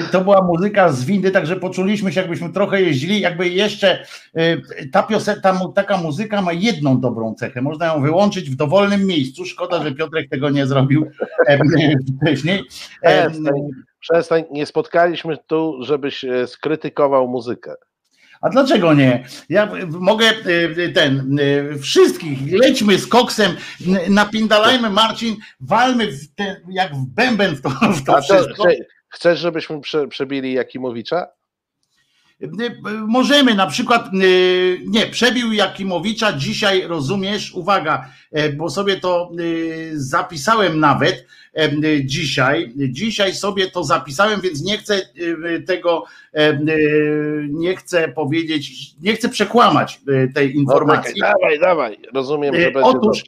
Y, 0.05 0.11
To 0.11 0.21
była 0.21 0.41
muzyka 0.41 0.91
z 0.91 1.05
windy, 1.05 1.31
także 1.31 1.55
poczuliśmy 1.55 2.11
się, 2.11 2.21
jakbyśmy 2.21 2.49
trochę 2.49 2.81
jeździli, 2.81 3.19
jakby 3.19 3.49
jeszcze 3.49 4.05
ta 4.91 5.03
piosenka, 5.03 5.59
taka 5.75 5.97
muzyka 5.97 6.41
ma 6.41 6.53
jedną 6.53 6.99
dobrą 6.99 7.35
cechę. 7.35 7.61
Można 7.61 7.85
ją 7.85 8.01
wyłączyć 8.01 8.49
w 8.49 8.55
dowolnym 8.55 9.05
miejscu. 9.05 9.45
Szkoda, 9.45 9.83
że 9.83 9.91
Piotrek 9.91 10.29
tego 10.29 10.49
nie 10.49 10.67
zrobił 10.67 11.05
wcześniej. 12.21 12.63
Przestań, 14.09 14.43
nie 14.51 14.65
spotkaliśmy 14.65 15.37
tu, 15.47 15.77
żebyś 15.81 16.23
e, 16.23 16.47
skrytykował 16.47 17.27
muzykę. 17.27 17.73
A 18.41 18.49
dlaczego 18.49 18.93
nie? 18.93 19.25
Ja 19.49 19.71
mogę 19.89 20.31
y, 20.77 20.91
ten 20.93 21.37
wszystkich, 21.81 22.39
lećmy 22.51 22.99
z 22.99 23.07
koksem, 23.07 23.55
napindalajmy 24.09 24.89
Marcin, 24.89 25.35
walmy 25.59 26.11
w 26.11 26.35
te, 26.35 26.61
jak 26.69 26.95
w 26.95 27.05
bęben 27.05 27.55
w 27.55 27.61
to, 27.61 27.69
w 27.69 28.03
to 28.03 28.21
wszystko. 28.21 28.63
chce, 28.63 28.75
chcesz, 29.09 29.39
żebyśmy 29.39 29.81
prze, 29.81 30.07
przebili 30.07 30.53
Jakimowicza? 30.53 31.27
Y, 32.41 32.45
y, 32.45 32.71
Możemy 33.07 33.55
na 33.55 33.67
przykład, 33.67 34.09
y, 34.23 34.81
nie, 34.87 35.05
przebił 35.07 35.53
Jakimowicza 35.53 36.33
dzisiaj, 36.33 36.87
rozumiesz, 36.87 37.53
uwaga, 37.53 38.09
bo 38.57 38.69
sobie 38.69 38.99
to 38.99 39.31
zapisałem 39.93 40.79
nawet 40.79 41.25
dzisiaj, 42.03 42.73
dzisiaj 42.75 43.33
sobie 43.33 43.71
to 43.71 43.83
zapisałem, 43.83 44.41
więc 44.41 44.63
nie 44.63 44.77
chcę 44.77 45.01
tego, 45.67 46.03
nie 47.49 47.75
chcę 47.75 48.07
powiedzieć, 48.07 48.93
nie 49.01 49.13
chcę 49.15 49.29
przekłamać 49.29 50.01
tej 50.33 50.53
No, 50.55 50.61
informacji. 50.61 51.21
dawaj, 51.21 51.59
dawaj. 51.59 51.97
Rozumiem, 52.13 52.55
że 52.55 52.71
będzie 52.71 52.81
Otóż 52.81 53.23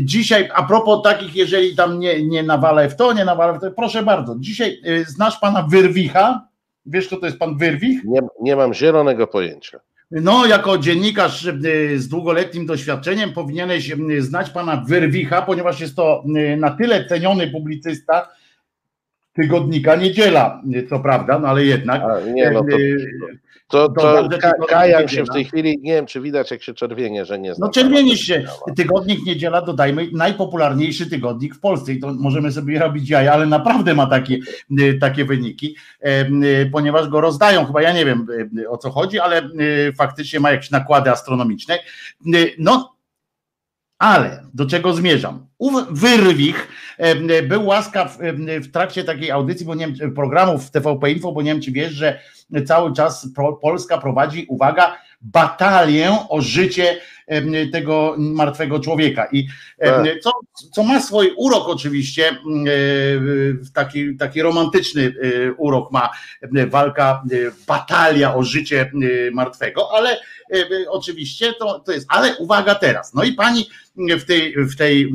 dzisiaj, 0.00 0.48
a 0.54 0.62
propos 0.62 1.02
takich, 1.04 1.36
jeżeli 1.36 1.76
tam 1.76 1.98
nie, 1.98 2.26
nie 2.26 2.42
nawalę 2.42 2.88
w 2.88 2.96
to, 2.96 3.12
nie 3.12 3.24
nawalę 3.24 3.58
w 3.58 3.60
to, 3.60 3.70
proszę 3.70 4.02
bardzo, 4.02 4.36
dzisiaj 4.38 4.80
znasz 5.06 5.38
pana 5.38 5.62
Wyrwicha? 5.62 6.51
Wiesz, 6.86 7.06
kto 7.06 7.16
to 7.16 7.26
jest 7.26 7.38
pan 7.38 7.56
Wyrwich? 7.56 8.04
Nie, 8.04 8.20
nie 8.40 8.56
mam 8.56 8.74
zielonego 8.74 9.26
pojęcia. 9.26 9.80
No, 10.10 10.46
jako 10.46 10.78
dziennikarz 10.78 11.46
e, 11.46 11.52
z 11.98 12.08
długoletnim 12.08 12.66
doświadczeniem 12.66 13.32
powinieneś 13.32 13.90
e, 13.90 13.96
znać 14.18 14.50
pana 14.50 14.84
Wyrwicha, 14.88 15.42
ponieważ 15.42 15.80
jest 15.80 15.96
to 15.96 16.24
e, 16.36 16.56
na 16.56 16.70
tyle 16.70 17.04
ceniony 17.04 17.50
publicysta 17.50 18.28
tygodnika 19.32 19.96
Niedziela, 19.96 20.62
to 20.90 21.00
prawda, 21.00 21.38
no 21.38 21.48
ale 21.48 21.64
jednak. 21.64 22.02
A, 22.02 22.20
nie, 22.20 22.50
no 22.50 22.60
to, 22.60 22.76
to, 23.72 23.88
dodam, 23.88 24.28
to 24.28 24.38
ka, 24.38 24.52
kajam 24.68 25.08
się 25.08 25.24
w 25.24 25.28
tej 25.28 25.44
chwili. 25.44 25.78
Nie 25.82 25.92
wiem, 25.92 26.06
czy 26.06 26.20
widać, 26.20 26.50
jak 26.50 26.62
się 26.62 26.74
czerwienie, 26.74 27.24
że 27.24 27.38
nie 27.38 27.54
znam. 27.54 27.68
No 27.68 27.72
czerwienisz 27.72 28.20
się. 28.20 28.44
Tygodnik 28.76 29.26
Niedziela, 29.26 29.62
dodajmy, 29.62 30.08
najpopularniejszy 30.12 31.10
tygodnik 31.10 31.54
w 31.54 31.60
Polsce 31.60 31.92
i 31.92 32.00
to 32.00 32.14
możemy 32.14 32.52
sobie 32.52 32.78
robić 32.78 33.10
jaja, 33.10 33.32
ale 33.32 33.46
naprawdę 33.46 33.94
ma 33.94 34.06
takie, 34.06 34.38
y, 34.80 34.98
takie 35.00 35.24
wyniki, 35.24 35.76
y, 36.06 36.70
ponieważ 36.72 37.08
go 37.08 37.20
rozdają, 37.20 37.66
chyba 37.66 37.82
ja 37.82 37.92
nie 37.92 38.04
wiem 38.04 38.26
y, 38.58 38.70
o 38.70 38.78
co 38.78 38.90
chodzi, 38.90 39.20
ale 39.20 39.42
faktycznie 39.98 40.40
ma 40.40 40.50
jakieś 40.50 40.70
nakłady 40.70 41.10
astronomiczne. 41.10 41.78
No, 42.58 42.96
ale 44.02 44.42
do 44.54 44.66
czego 44.66 44.94
zmierzam? 44.94 45.46
Ów 45.58 45.74
Wyrwich 45.90 46.68
em, 46.98 47.28
był 47.48 47.66
łaskaw 47.66 48.20
em, 48.20 48.62
w 48.62 48.70
trakcie 48.70 49.04
takiej 49.04 49.30
audycji, 49.30 49.66
bo 49.66 49.74
nie 49.74 49.92
wiem, 49.92 50.14
programów 50.14 50.66
w 50.66 50.70
TVP 50.70 51.10
Info, 51.10 51.32
bo 51.32 51.42
nie 51.42 51.52
wiem, 51.52 51.62
czy 51.62 51.72
wiesz, 51.72 51.92
że 51.92 52.18
cały 52.66 52.92
czas 52.92 53.28
Polska 53.60 53.98
prowadzi, 53.98 54.46
uwaga, 54.48 54.98
batalię 55.22 56.16
o 56.28 56.40
życie 56.40 57.00
tego 57.72 58.14
martwego 58.18 58.80
człowieka. 58.80 59.28
I 59.32 59.46
Tak. 59.80 60.20
co, 60.22 60.30
co 60.72 60.82
ma 60.82 61.00
swój 61.00 61.32
urok 61.36 61.68
oczywiście, 61.68 62.36
taki, 63.74 64.16
taki 64.16 64.42
romantyczny 64.42 65.14
e, 65.48 65.52
urok 65.52 65.92
ma 65.92 66.10
walka, 66.66 67.22
e, 67.32 67.36
batalia 67.66 68.34
o 68.34 68.42
życie 68.42 68.80
e, 68.80 69.30
martwego, 69.30 69.88
ale 69.92 70.18
oczywiście 70.88 71.52
to, 71.52 71.80
to 71.80 71.92
jest, 71.92 72.06
ale 72.08 72.36
uwaga 72.36 72.74
teraz, 72.74 73.14
no 73.14 73.24
i 73.24 73.32
pani 73.32 73.68
w 73.96 74.24
tej, 74.24 74.54
w 74.56 74.76
tej 74.76 75.12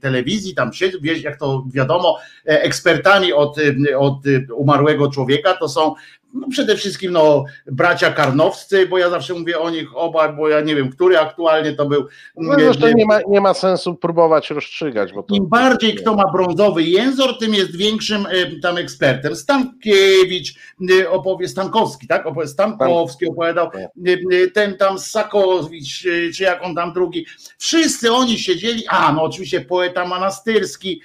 telewizji 0.00 0.54
tam 0.54 0.72
siedzi, 0.72 0.98
jak 1.22 1.38
to 1.38 1.64
wiadomo, 1.72 2.18
ekspertami 2.44 3.32
od, 3.32 3.56
od 3.98 4.18
umarłego 4.54 5.10
człowieka 5.10 5.54
to 5.54 5.68
są 5.68 5.94
no 6.34 6.48
przede 6.50 6.76
wszystkim 6.76 7.12
no, 7.12 7.44
bracia 7.66 8.12
Karnowscy, 8.12 8.86
bo 8.86 8.98
ja 8.98 9.10
zawsze 9.10 9.34
mówię 9.34 9.58
o 9.58 9.70
nich 9.70 9.96
oba, 9.96 10.32
bo 10.32 10.48
ja 10.48 10.60
nie 10.60 10.76
wiem, 10.76 10.90
który 10.90 11.18
aktualnie 11.18 11.72
to 11.72 11.86
był. 11.86 12.06
No, 12.36 12.54
zresztą 12.58 12.86
nie 12.96 13.06
ma, 13.06 13.18
nie 13.28 13.40
ma 13.40 13.54
sensu 13.54 13.94
próbować 13.94 14.50
rozstrzygać. 14.50 15.12
Bo 15.12 15.22
to, 15.22 15.34
Im 15.34 15.48
bardziej 15.48 15.94
kto 15.94 16.14
ma 16.14 16.32
brązowy 16.32 16.82
jęzor, 16.82 17.38
tym 17.38 17.54
jest 17.54 17.76
większym 17.76 18.26
e, 18.26 18.60
tam 18.60 18.76
ekspertem. 18.78 19.36
Stankiewicz 19.36 20.54
e, 21.00 21.10
opowie, 21.10 21.48
Stankowski, 21.48 22.06
tak? 22.06 22.24
Stankowski 22.44 23.28
opowiadał, 23.28 23.66
e, 23.66 23.90
e, 24.12 24.50
ten 24.50 24.76
tam 24.76 24.98
Sakowicz, 24.98 26.06
czy 26.34 26.42
jak 26.42 26.64
on 26.64 26.74
tam 26.74 26.92
drugi. 26.92 27.26
Wszyscy 27.58 28.12
oni 28.12 28.38
siedzieli, 28.38 28.82
a 28.88 29.12
no 29.12 29.22
oczywiście 29.22 29.60
poeta 29.60 30.06
Manastyrski 30.06 31.00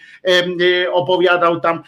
opowiadał 0.92 1.60
tam, 1.60 1.84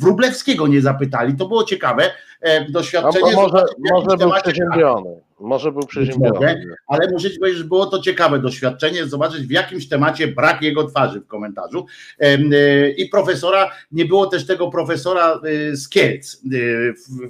Wróblewskiego 0.00 0.66
nie 0.66 0.80
zapytali, 0.80 1.36
to 1.36 1.48
było 1.48 1.64
ciekawe 1.64 2.10
e, 2.42 2.70
doświadczenie. 2.70 3.34
może, 3.34 3.64
w 3.78 3.84
jakimś 3.84 3.90
może 3.90 4.16
był 4.16 4.32
przeziębiony. 4.42 5.20
Może 5.40 5.72
był 5.72 5.86
przeziębiony. 5.86 6.64
ale 6.86 7.10
muszę 7.12 7.30
ci 7.30 7.38
powiedzieć, 7.38 7.58
że 7.58 7.68
było 7.68 7.86
to 7.86 7.98
ciekawe 7.98 8.38
doświadczenie, 8.38 9.06
zobaczyć 9.06 9.46
w 9.46 9.50
jakimś 9.50 9.88
temacie 9.88 10.28
brak 10.28 10.62
jego 10.62 10.84
twarzy 10.84 11.20
w 11.20 11.26
komentarzu. 11.26 11.86
E, 12.18 12.90
I 12.90 13.08
profesora, 13.08 13.70
nie 13.92 14.04
było 14.04 14.26
też 14.26 14.46
tego 14.46 14.70
profesora 14.70 15.40
e, 15.44 15.76
z 15.76 15.88
Kielc 15.88 16.42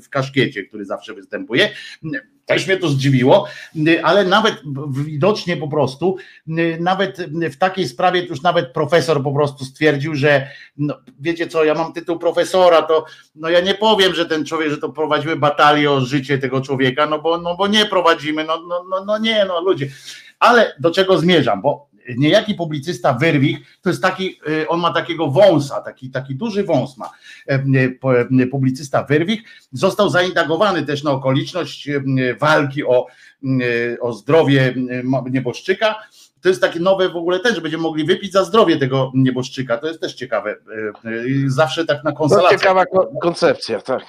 w 0.02 0.08
kaszkiecie, 0.08 0.62
który 0.62 0.84
zawsze 0.84 1.14
występuje. 1.14 1.70
Też 2.54 2.66
mnie 2.66 2.76
to 2.76 2.88
zdziwiło, 2.88 3.46
ale 4.02 4.24
nawet 4.24 4.62
widocznie 4.90 5.56
po 5.56 5.68
prostu, 5.68 6.16
nawet 6.80 7.26
w 7.32 7.56
takiej 7.56 7.88
sprawie 7.88 8.24
już 8.24 8.42
nawet 8.42 8.72
profesor 8.72 9.22
po 9.22 9.32
prostu 9.32 9.64
stwierdził, 9.64 10.14
że 10.14 10.48
no, 10.76 10.98
wiecie 11.20 11.46
co, 11.46 11.64
ja 11.64 11.74
mam 11.74 11.92
tytuł 11.92 12.18
profesora, 12.18 12.82
to 12.82 13.04
no 13.34 13.48
ja 13.48 13.60
nie 13.60 13.74
powiem, 13.74 14.14
że 14.14 14.26
ten 14.26 14.44
człowiek, 14.44 14.70
że 14.70 14.78
to 14.78 14.88
prowadzimy 14.88 15.36
batalię 15.36 15.90
o 15.90 16.00
życie 16.00 16.38
tego 16.38 16.60
człowieka, 16.60 17.06
no 17.06 17.18
bo, 17.18 17.38
no 17.38 17.56
bo 17.56 17.66
nie 17.66 17.86
prowadzimy, 17.86 18.44
no, 18.44 18.62
no, 18.68 18.84
no, 18.90 19.04
no 19.04 19.18
nie, 19.18 19.44
no 19.44 19.60
ludzie. 19.60 19.88
Ale 20.38 20.74
do 20.78 20.90
czego 20.90 21.18
zmierzam, 21.18 21.62
bo 21.62 21.91
niejaki 22.16 22.54
publicysta 22.54 23.12
Wyrwich, 23.12 23.58
to 23.82 23.90
jest 23.90 24.02
taki, 24.02 24.38
y, 24.48 24.68
on 24.68 24.80
ma 24.80 24.92
takiego 24.92 25.28
wąsa, 25.30 25.80
taki, 25.80 26.10
taki 26.10 26.34
duży 26.34 26.64
wąs 26.64 26.98
ma, 26.98 27.10
y, 27.50 27.98
y, 28.42 28.46
publicysta 28.46 29.02
Wyrwich, 29.02 29.42
został 29.72 30.10
zaindagowany 30.10 30.82
też 30.86 31.02
na 31.02 31.10
okoliczność 31.10 31.88
walki 32.40 32.84
o, 32.84 33.06
o 34.00 34.12
zdrowie 34.12 34.74
nieboszczyka, 35.30 35.94
to 36.40 36.48
jest 36.48 36.60
takie 36.60 36.80
nowe 36.80 37.08
w 37.08 37.16
ogóle 37.16 37.40
też, 37.40 37.54
że 37.54 37.60
będziemy 37.60 37.82
mogli 37.82 38.04
wypić 38.04 38.32
za 38.32 38.44
zdrowie 38.44 38.76
tego 38.76 39.12
nieboszczyka, 39.14 39.78
to 39.78 39.86
jest 39.86 40.00
też 40.00 40.14
ciekawe, 40.14 40.56
zawsze 41.46 41.84
tak 41.86 42.04
na 42.04 42.10
To 42.10 42.16
konstelacjach. 42.16 42.60
ciekawa 42.60 42.86
ko- 42.86 43.10
koncepcja, 43.22 43.80
tak. 43.80 44.02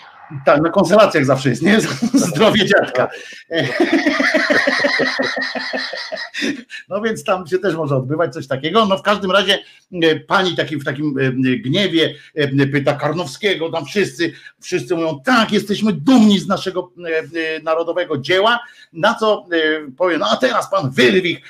Tak, 0.46 0.62
na 0.62 0.70
konstelacjach 0.70 1.26
zawsze 1.26 1.50
jest, 1.50 1.62
nie? 1.62 1.82
Zdrowie 2.30 2.66
dziadka. 2.66 3.08
No 6.90 7.02
więc 7.02 7.24
tam 7.24 7.48
się 7.48 7.60
też 7.60 7.76
może 7.76 7.96
odbywać 7.96 8.34
coś 8.34 8.48
takiego. 8.48 8.86
No 8.86 8.98
w 8.98 9.02
każdym 9.02 9.32
razie 9.32 9.60
e, 9.92 10.20
pani 10.20 10.56
taki, 10.56 10.78
w 10.78 10.86
takim 10.86 11.16
e, 11.20 11.32
gniewie 11.58 12.16
e, 12.36 12.68
pyta 12.68 12.94
Karnowskiego, 12.94 13.70
tam 13.70 13.86
wszyscy, 13.86 14.34
wszyscy 14.62 14.96
mówią, 14.96 15.22
tak, 15.26 15.52
jesteśmy 15.52 15.94
dumni 15.94 16.40
z 16.40 16.48
naszego 16.48 16.92
narodowego 17.64 18.18
dzieła, 18.18 18.60
na 18.94 19.14
co 19.16 19.46
powie, 19.98 20.18
no 20.18 20.26
a 20.32 20.38
teraz 20.38 20.72
pan 20.72 20.92
Wyrwich, 20.92 21.42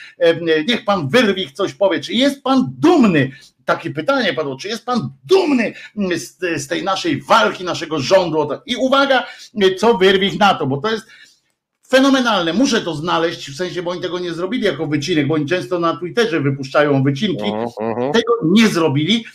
niech 0.67 0.85
pan 0.85 1.09
Wyrwich 1.09 1.51
coś 1.51 1.73
powie, 1.73 1.99
czy 1.99 2.13
jest 2.13 2.43
pan 2.43 2.65
dumny 2.79 3.31
takie 3.65 3.91
pytanie 3.91 4.33
padło, 4.33 4.57
czy 4.57 4.67
jest 4.67 4.85
pan 4.85 5.09
dumny 5.25 5.73
z, 6.15 6.37
z 6.61 6.67
tej 6.67 6.83
naszej 6.83 7.21
walki, 7.21 7.63
naszego 7.63 7.99
rządu? 7.99 8.47
I 8.65 8.75
uwaga, 8.75 9.25
co 9.77 9.97
Wyrwich 9.97 10.39
na 10.39 10.53
to, 10.55 10.67
bo 10.67 10.77
to 10.77 10.91
jest 10.91 11.05
fenomenalne. 11.93 12.53
Muszę 12.53 12.81
to 12.81 12.95
znaleźć, 12.95 13.51
w 13.51 13.55
sensie, 13.55 13.83
bo 13.83 13.91
oni 13.91 14.01
tego 14.01 14.19
nie 14.19 14.33
zrobili 14.33 14.63
jako 14.63 14.87
wycinek, 14.87 15.27
bo 15.27 15.33
oni 15.33 15.45
często 15.45 15.79
na 15.79 15.97
Twitterze 15.97 16.41
wypuszczają 16.41 17.03
wycinki. 17.03 17.45
Mhm. 17.81 18.13
Tego 18.13 18.33
nie 18.43 18.67
zrobili 18.67 19.25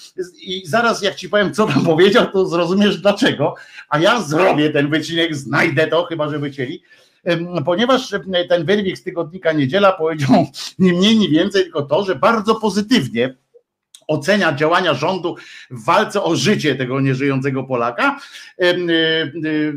i 0.41 0.63
zaraz 0.67 1.03
jak 1.03 1.15
ci 1.15 1.29
powiem, 1.29 1.55
co 1.55 1.67
tam 1.67 1.85
powiedział, 1.85 2.27
to 2.33 2.47
zrozumiesz 2.47 3.01
dlaczego. 3.01 3.55
A 3.89 3.99
ja 3.99 4.23
zrobię 4.23 4.71
ten 4.71 4.91
wycinek, 4.91 5.37
znajdę 5.37 5.87
to, 5.87 6.05
chyba 6.05 6.29
że 6.29 6.39
wycięli. 6.39 6.83
Ponieważ 7.65 8.15
ten 8.49 8.65
wyrwik 8.65 8.99
z 8.99 9.03
tygodnika 9.03 9.53
Niedziela 9.53 9.93
powiedział 9.93 10.47
nie 10.79 10.93
mniej, 10.93 11.19
nie 11.19 11.29
więcej, 11.29 11.63
tylko 11.63 11.83
to, 11.83 12.05
że 12.05 12.15
bardzo 12.15 12.55
pozytywnie 12.55 13.35
ocenia 14.09 14.53
działania 14.53 14.95
rządu 14.95 15.37
w 15.71 15.85
walce 15.85 16.23
o 16.23 16.37
życie 16.37 16.75
tego 16.75 17.01
nieżyjącego 17.01 17.65
Polaka, 17.65 18.21
y, 18.63 18.65
y, 19.45 19.73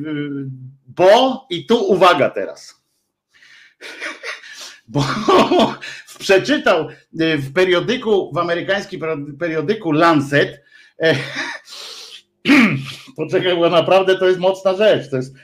bo 0.88 1.48
i 1.50 1.66
tu 1.66 1.84
uwaga 1.92 2.30
teraz. 2.30 2.82
Bo 4.88 5.04
przeczytał 6.20 6.90
y, 6.90 7.38
w 7.38 7.54
periodyku, 7.54 8.32
w 8.34 8.38
amerykańskim 8.38 9.02
periodyku 9.40 9.92
Lancet, 9.92 10.62
E, 11.02 11.16
poczekaj, 13.18 13.58
bo 13.58 13.70
naprawdę 13.70 14.18
to 14.18 14.28
jest 14.28 14.40
mocna 14.40 14.74
rzecz. 14.74 15.10
To 15.10 15.16
jest. 15.16 15.36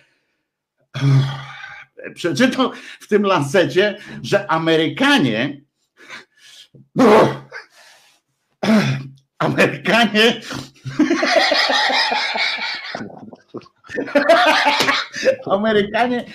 Przeczytał 2.15 2.71
w 2.99 3.07
tym 3.07 3.23
lancecie, 3.23 3.97
że 4.23 4.51
Amerykanie. 4.51 5.61
Amerykanie. 9.39 10.41
Amerykanie 15.51 16.25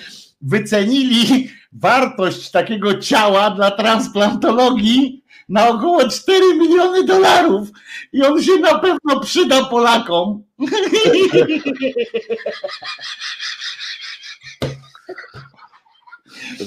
wycenili 0.43 1.51
wartość 1.72 2.51
takiego 2.51 2.99
ciała 2.99 3.51
dla 3.51 3.70
transplantologii 3.70 5.24
na 5.49 5.68
około 5.68 6.09
4 6.09 6.55
miliony 6.59 7.05
dolarów 7.05 7.68
i 8.12 8.22
on 8.22 8.43
się 8.43 8.53
na 8.53 8.78
pewno 8.78 9.20
przyda 9.20 9.64
Polakom. 9.64 10.45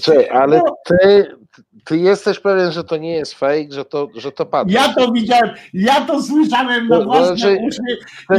Czekaj, 0.02 0.30
ale 0.30 0.62
ty, 0.86 1.36
ty 1.86 1.98
jesteś 1.98 2.40
pewien, 2.40 2.72
że 2.72 2.84
to 2.84 2.98
nie 2.98 3.12
jest 3.14 3.34
fake, 3.34 3.66
że 3.70 3.86
to, 3.86 4.08
że 4.16 4.32
to 4.32 4.46
padło. 4.46 4.74
Ja 4.74 4.94
to 4.94 5.12
widziałem, 5.12 5.50
ja 5.74 6.02
to 6.06 6.24
słyszałem 6.24 6.88
na 6.88 7.02
własne 7.02 7.58
uszy 7.68 7.82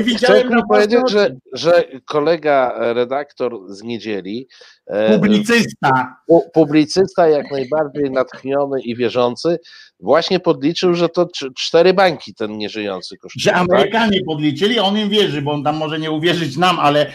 i 0.00 0.04
widziałem 0.04 0.48
na 0.48 0.62
powiedzieć, 0.62 1.00
że, 1.10 1.30
że 1.52 1.84
kolega 2.04 2.74
redaktor 2.92 3.58
z 3.68 3.82
niedzieli, 3.82 4.48
e, 4.86 5.12
Publicysta. 5.12 6.16
pu- 6.28 6.50
publicysta 6.54 7.28
jak 7.28 7.50
najbardziej 7.50 8.10
natchniony 8.10 8.80
i 8.82 8.96
wierzący, 8.96 9.58
właśnie 10.00 10.40
podliczył, 10.40 10.94
że 10.94 11.08
to 11.08 11.24
cz- 11.24 11.54
cztery 11.56 11.94
bańki 11.94 12.34
ten 12.34 12.58
nieżyjący 12.58 13.16
kosztuje. 13.16 13.42
Że 13.42 13.50
tak? 13.50 13.60
Amerykanie 13.60 14.20
podliczyli, 14.26 14.78
on 14.78 14.98
im 14.98 15.08
wierzy, 15.08 15.42
bo 15.42 15.52
on 15.52 15.64
tam 15.64 15.76
może 15.76 15.98
nie 15.98 16.10
uwierzyć 16.10 16.56
nam, 16.56 16.78
ale 16.78 17.06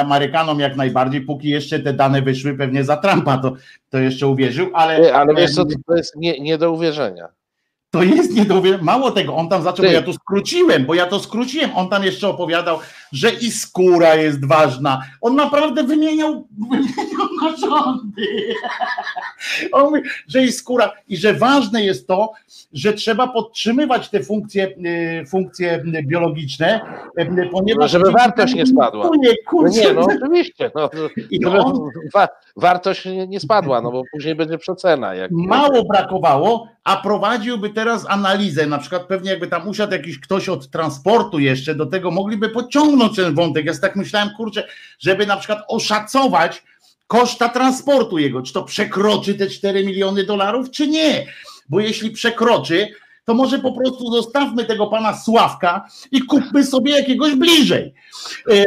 Amerykanom 0.00 0.60
jak 0.60 0.76
najbardziej, 0.76 1.20
póki 1.20 1.48
jeszcze 1.48 1.80
te 1.80 1.92
dane 1.92 2.22
wyszły 2.22 2.54
pewnie 2.54 2.84
za 2.84 2.96
Trumpa, 2.96 3.38
to, 3.38 3.52
to 3.90 3.98
jeszcze 3.98 4.26
uwierzył, 4.26 4.70
ale, 4.74 5.00
Ty, 5.00 5.14
ale 5.14 5.34
wiesz 5.34 5.54
co, 5.54 5.64
to 5.86 5.96
jest 5.96 6.16
nie, 6.16 6.40
nie 6.40 6.58
do 6.58 6.72
uwierzenia. 6.72 7.28
To 7.90 8.02
jest 8.02 8.34
nie 8.34 8.44
do 8.44 8.58
uwierzenia. 8.58 8.84
Mało 8.84 9.10
tego, 9.10 9.36
on 9.36 9.48
tam 9.48 9.62
zaczął, 9.62 9.84
Ty. 9.84 9.88
bo 9.88 9.94
ja 9.94 10.02
to 10.02 10.12
skróciłem, 10.12 10.86
bo 10.86 10.94
ja 10.94 11.06
to 11.06 11.20
skróciłem. 11.20 11.70
On 11.74 11.88
tam 11.88 12.04
jeszcze 12.04 12.28
opowiadał, 12.28 12.78
że 13.12 13.30
i 13.30 13.50
skóra 13.50 14.14
jest 14.14 14.44
ważna. 14.48 15.02
On 15.20 15.36
naprawdę 15.36 15.84
wymieniał, 15.84 16.48
wymieniał 16.70 17.28
narządy. 17.50 18.22
On 19.72 19.84
mówi, 19.90 20.02
że 20.28 20.42
i 20.44 20.52
skóra, 20.52 20.92
i 21.08 21.16
że 21.16 21.34
ważne 21.34 21.84
jest 21.84 22.06
to, 22.08 22.32
że 22.72 22.92
trzeba 22.92 23.28
podtrzymywać 23.28 24.08
te 24.08 24.22
funkcje, 24.22 24.66
y, 25.22 25.26
funkcje 25.26 25.82
biologiczne, 26.02 26.80
y, 27.20 27.48
ponieważ. 27.52 27.90
Żeby 27.90 28.10
wartość 28.10 28.54
nie 28.54 28.66
spadła. 28.66 29.08
Kurczę, 29.08 29.30
No 29.30 29.50
kurczę, 29.50 29.80
nie, 29.80 29.92
no 29.92 30.00
oczywiście. 30.00 30.70
No, 30.74 30.90
I 31.30 31.38
żeby 31.44 31.58
on- 31.58 31.88
wa- 32.14 32.28
wartość 32.56 33.04
nie, 33.04 33.26
nie 33.26 33.40
spadła, 33.40 33.80
no 33.80 33.90
bo 33.92 34.02
później 34.12 34.34
będzie 34.34 34.58
przecena. 34.58 35.14
Jak, 35.14 35.30
Mało 35.30 35.84
brakowało, 35.84 36.68
a 36.84 36.96
prowadziłby 36.96 37.70
teraz 37.70 38.06
analizę, 38.08 38.66
na 38.66 38.78
przykład 38.78 39.02
pewnie 39.02 39.30
jakby 39.30 39.46
tam 39.46 39.68
usiadł 39.68 39.92
jakiś 39.92 40.20
ktoś 40.20 40.48
od 40.48 40.68
transportu 40.70 41.38
jeszcze, 41.38 41.74
do 41.74 41.86
tego 41.86 42.10
mogliby 42.10 42.48
pociągnąć 42.48 43.16
ten 43.16 43.34
wątek. 43.34 43.66
Ja 43.66 43.72
sobie 43.74 43.88
tak 43.88 43.96
myślałem, 43.96 44.28
kurczę, 44.36 44.66
żeby 44.98 45.26
na 45.26 45.36
przykład 45.36 45.58
oszacować 45.68 46.62
koszta 47.06 47.48
transportu 47.48 48.18
jego, 48.18 48.42
czy 48.42 48.52
to 48.52 48.62
przekroczy 48.62 49.34
te 49.34 49.46
4 49.46 49.84
miliony 49.84 50.24
dolarów, 50.24 50.70
czy 50.70 50.88
nie. 50.88 51.26
Bo 51.68 51.80
jeśli 51.80 52.10
przekroczy, 52.10 52.88
to 53.24 53.34
może 53.34 53.58
po 53.58 53.72
prostu 53.72 54.12
zostawmy 54.12 54.64
tego 54.64 54.86
pana 54.86 55.16
Sławka 55.16 55.86
i 56.12 56.22
kupmy 56.22 56.64
sobie 56.64 56.92
jakiegoś 56.92 57.34
bliżej. 57.34 57.94
E, 58.50 58.64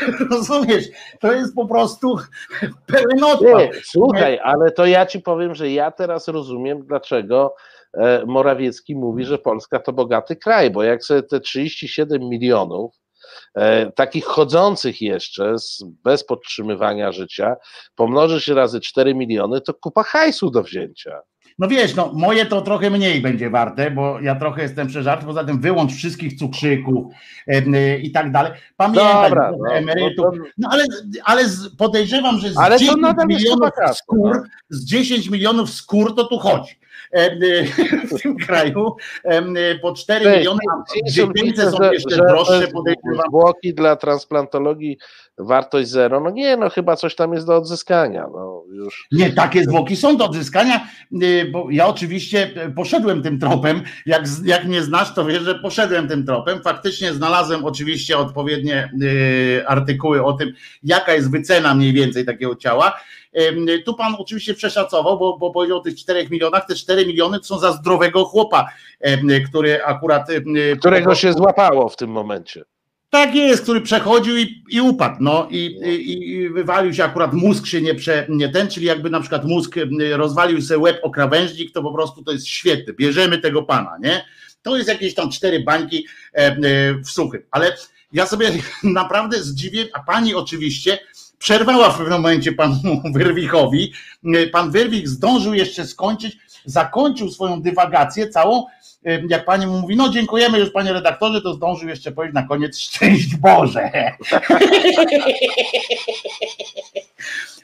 Rozumiesz? 0.30 0.84
To 1.20 1.32
jest 1.32 1.54
po 1.54 1.66
prostu 1.66 2.16
pełen 2.86 3.38
słuchaj, 3.84 4.38
ale 4.42 4.70
to 4.70 4.86
ja 4.86 5.06
ci 5.06 5.20
powiem, 5.20 5.54
że 5.54 5.70
ja 5.70 5.90
teraz 5.90 6.28
rozumiem, 6.28 6.86
dlaczego 6.86 7.54
e, 7.94 8.26
Morawiecki 8.26 8.96
mówi, 8.96 9.24
że 9.24 9.38
Polska 9.38 9.78
to 9.78 9.92
bogaty 9.92 10.36
kraj, 10.36 10.70
bo 10.70 10.82
jak 10.82 11.04
sobie 11.04 11.22
te 11.22 11.40
37 11.40 12.28
milionów 12.28 12.99
takich 13.94 14.24
chodzących 14.24 15.02
jeszcze 15.02 15.54
bez 16.04 16.24
podtrzymywania 16.24 17.12
życia 17.12 17.56
pomnożysz 17.94 18.48
razy 18.48 18.80
4 18.80 19.14
miliony, 19.14 19.60
to 19.60 19.74
kupa 19.74 20.02
hajsu 20.02 20.50
do 20.50 20.62
wzięcia. 20.62 21.20
No 21.58 21.68
wiesz, 21.68 21.94
no 21.94 22.12
moje 22.14 22.46
to 22.46 22.62
trochę 22.62 22.90
mniej 22.90 23.20
będzie 23.20 23.50
warte, 23.50 23.90
bo 23.90 24.20
ja 24.20 24.34
trochę 24.34 24.62
jestem 24.62 24.88
przeżarty, 24.88 25.26
poza 25.26 25.44
tym 25.44 25.60
wyłącz 25.60 25.92
wszystkich 25.92 26.38
cukrzyków 26.38 27.06
e, 27.48 27.52
e, 27.52 27.98
i 27.98 28.12
tak 28.12 28.32
dalej. 28.32 28.52
Pamiętaj, 28.76 29.30
Dobra, 29.30 29.50
że 29.52 29.56
no, 29.58 29.74
emerytów, 29.74 30.26
no 30.36 30.44
no 30.58 30.68
ale, 30.72 30.84
ale 31.24 31.44
podejrzewam, 31.78 32.38
że 32.38 32.50
z 32.50 32.58
Ale 32.58 32.74
to 32.74 32.80
10 32.84 33.00
nadal 33.00 33.28
jest 33.28 33.42
milionów 33.42 33.70
skór, 33.94 34.36
no. 34.36 34.42
z 34.68 34.84
10 34.84 35.30
milionów 35.30 35.70
skór 35.70 36.14
to 36.16 36.24
tu 36.24 36.38
chodzi. 36.38 36.80
E, 37.12 37.18
e, 37.18 37.64
W 38.16 38.22
tym 38.22 38.36
kraju 38.36 38.96
e, 39.24 39.28
e, 39.28 39.78
po 39.78 39.94
4 39.94 40.24
Ty, 40.24 40.38
miliony, 40.38 40.58
dziewięćce 41.06 41.70
są 41.70 41.92
jeszcze 41.92 42.16
że 42.16 42.22
droższe, 42.22 42.68
podejrzewam. 42.68 43.26
Zwłoki 43.28 43.74
dla 43.74 43.96
transplantologii 43.96 44.98
wartość 45.38 45.88
zero. 45.88 46.20
No 46.20 46.30
nie, 46.30 46.56
no 46.56 46.70
chyba 46.70 46.96
coś 46.96 47.14
tam 47.14 47.32
jest 47.32 47.46
do 47.46 47.56
odzyskania. 47.56 48.26
No 48.32 48.62
już. 48.72 49.06
Nie, 49.12 49.32
takie 49.32 49.64
zwłoki 49.64 49.96
są 49.96 50.16
do 50.16 50.24
odzyskania, 50.24 50.88
y, 51.22 51.50
bo 51.52 51.66
ja 51.70 51.86
oczywiście 51.86 52.50
y, 52.66 52.72
poszedłem 52.72 53.22
tym 53.22 53.38
tropem. 53.38 53.82
Jak, 54.06 54.24
jak 54.44 54.64
mnie 54.64 54.82
znasz, 54.82 55.14
to 55.14 55.24
wiesz, 55.24 55.42
że 55.42 55.54
poszedłem 55.54 56.08
tym 56.08 56.26
tropem. 56.26 56.62
Faktycznie 56.62 57.12
znalazłem 57.12 57.64
oczywiście 57.64 58.18
odpowiednie 58.18 58.92
y, 59.02 59.64
artykuły 59.66 60.24
o 60.24 60.32
tym, 60.32 60.52
jaka 60.82 61.14
jest 61.14 61.30
wycena 61.30 61.74
mniej 61.74 61.92
więcej 61.92 62.24
takiego 62.24 62.56
ciała. 62.56 63.00
Tu 63.84 63.94
pan 63.94 64.16
oczywiście 64.18 64.54
przeszacował, 64.54 65.18
bo, 65.18 65.38
bo 65.38 65.50
powiedział 65.50 65.78
o 65.78 65.80
tych 65.80 65.98
4 65.98 66.28
milionach. 66.30 66.66
Te 66.66 66.74
4 66.74 67.06
miliony 67.06 67.38
to 67.38 67.44
są 67.44 67.58
za 67.58 67.72
zdrowego 67.72 68.24
chłopa, 68.24 68.68
który 69.48 69.84
akurat. 69.84 70.28
Którego 70.78 71.14
się 71.14 71.32
złapało 71.32 71.88
w 71.88 71.96
tym 71.96 72.10
momencie. 72.10 72.64
tak 73.10 73.34
jest, 73.34 73.62
który 73.62 73.80
przechodził 73.80 74.36
i, 74.38 74.64
i 74.70 74.80
upadł, 74.80 75.16
no 75.20 75.48
i, 75.50 75.66
i, 75.66 76.30
i 76.30 76.48
wywalił 76.48 76.94
się 76.94 77.04
akurat 77.04 77.32
mózg 77.32 77.66
się 77.66 77.82
nie, 77.82 77.94
prze, 77.94 78.26
nie 78.28 78.48
ten, 78.48 78.68
czyli 78.68 78.86
jakby 78.86 79.10
na 79.10 79.20
przykład 79.20 79.44
mózg 79.44 79.74
rozwalił 80.12 80.62
sobie 80.62 80.78
łeb 80.78 81.00
o 81.02 81.10
krawężnik, 81.10 81.72
to 81.72 81.82
po 81.82 81.92
prostu 81.92 82.24
to 82.24 82.32
jest 82.32 82.46
świetne, 82.46 82.92
bierzemy 82.92 83.38
tego 83.38 83.62
pana, 83.62 83.98
nie? 84.02 84.24
To 84.62 84.76
jest 84.76 84.88
jakieś 84.88 85.14
tam 85.14 85.30
cztery 85.30 85.60
bańki 85.60 86.06
e, 86.32 86.54
w 86.94 87.10
suchym, 87.10 87.42
ale 87.50 87.76
ja 88.12 88.26
sobie 88.26 88.50
naprawdę 88.82 89.42
zdziwię, 89.42 89.86
a 89.92 90.00
pani 90.02 90.34
oczywiście 90.34 90.98
przerwała 91.40 91.90
w 91.90 91.98
pewnym 91.98 92.22
momencie 92.22 92.52
panu 92.52 93.02
Wyrwichowi, 93.14 93.92
E, 94.24 94.46
pan 94.46 94.70
Wyrwich 94.70 95.08
zdążył 95.08 95.54
jeszcze 95.54 95.86
skończyć, 95.86 96.38
zakończył 96.64 97.30
swoją 97.30 97.62
dywagację 97.62 98.28
całą, 98.28 98.66
e, 99.04 99.22
jak 99.28 99.44
pani 99.44 99.66
mu 99.66 99.80
mówi, 99.80 99.96
no 99.96 100.08
dziękujemy 100.08 100.58
już 100.58 100.70
panie 100.70 100.92
redaktorze, 100.92 101.42
to 101.42 101.54
zdążył 101.54 101.88
jeszcze 101.88 102.12
powiedzieć 102.12 102.34
na 102.34 102.42
koniec 102.42 102.78
szczęść 102.84 103.36
Boże. 103.36 103.90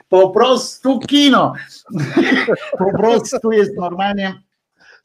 Po 0.08 0.30
prostu 0.30 0.98
kino. 0.98 1.52
Po 2.78 2.98
prostu 2.98 3.52
jest 3.52 3.76
normalnie. 3.76 4.42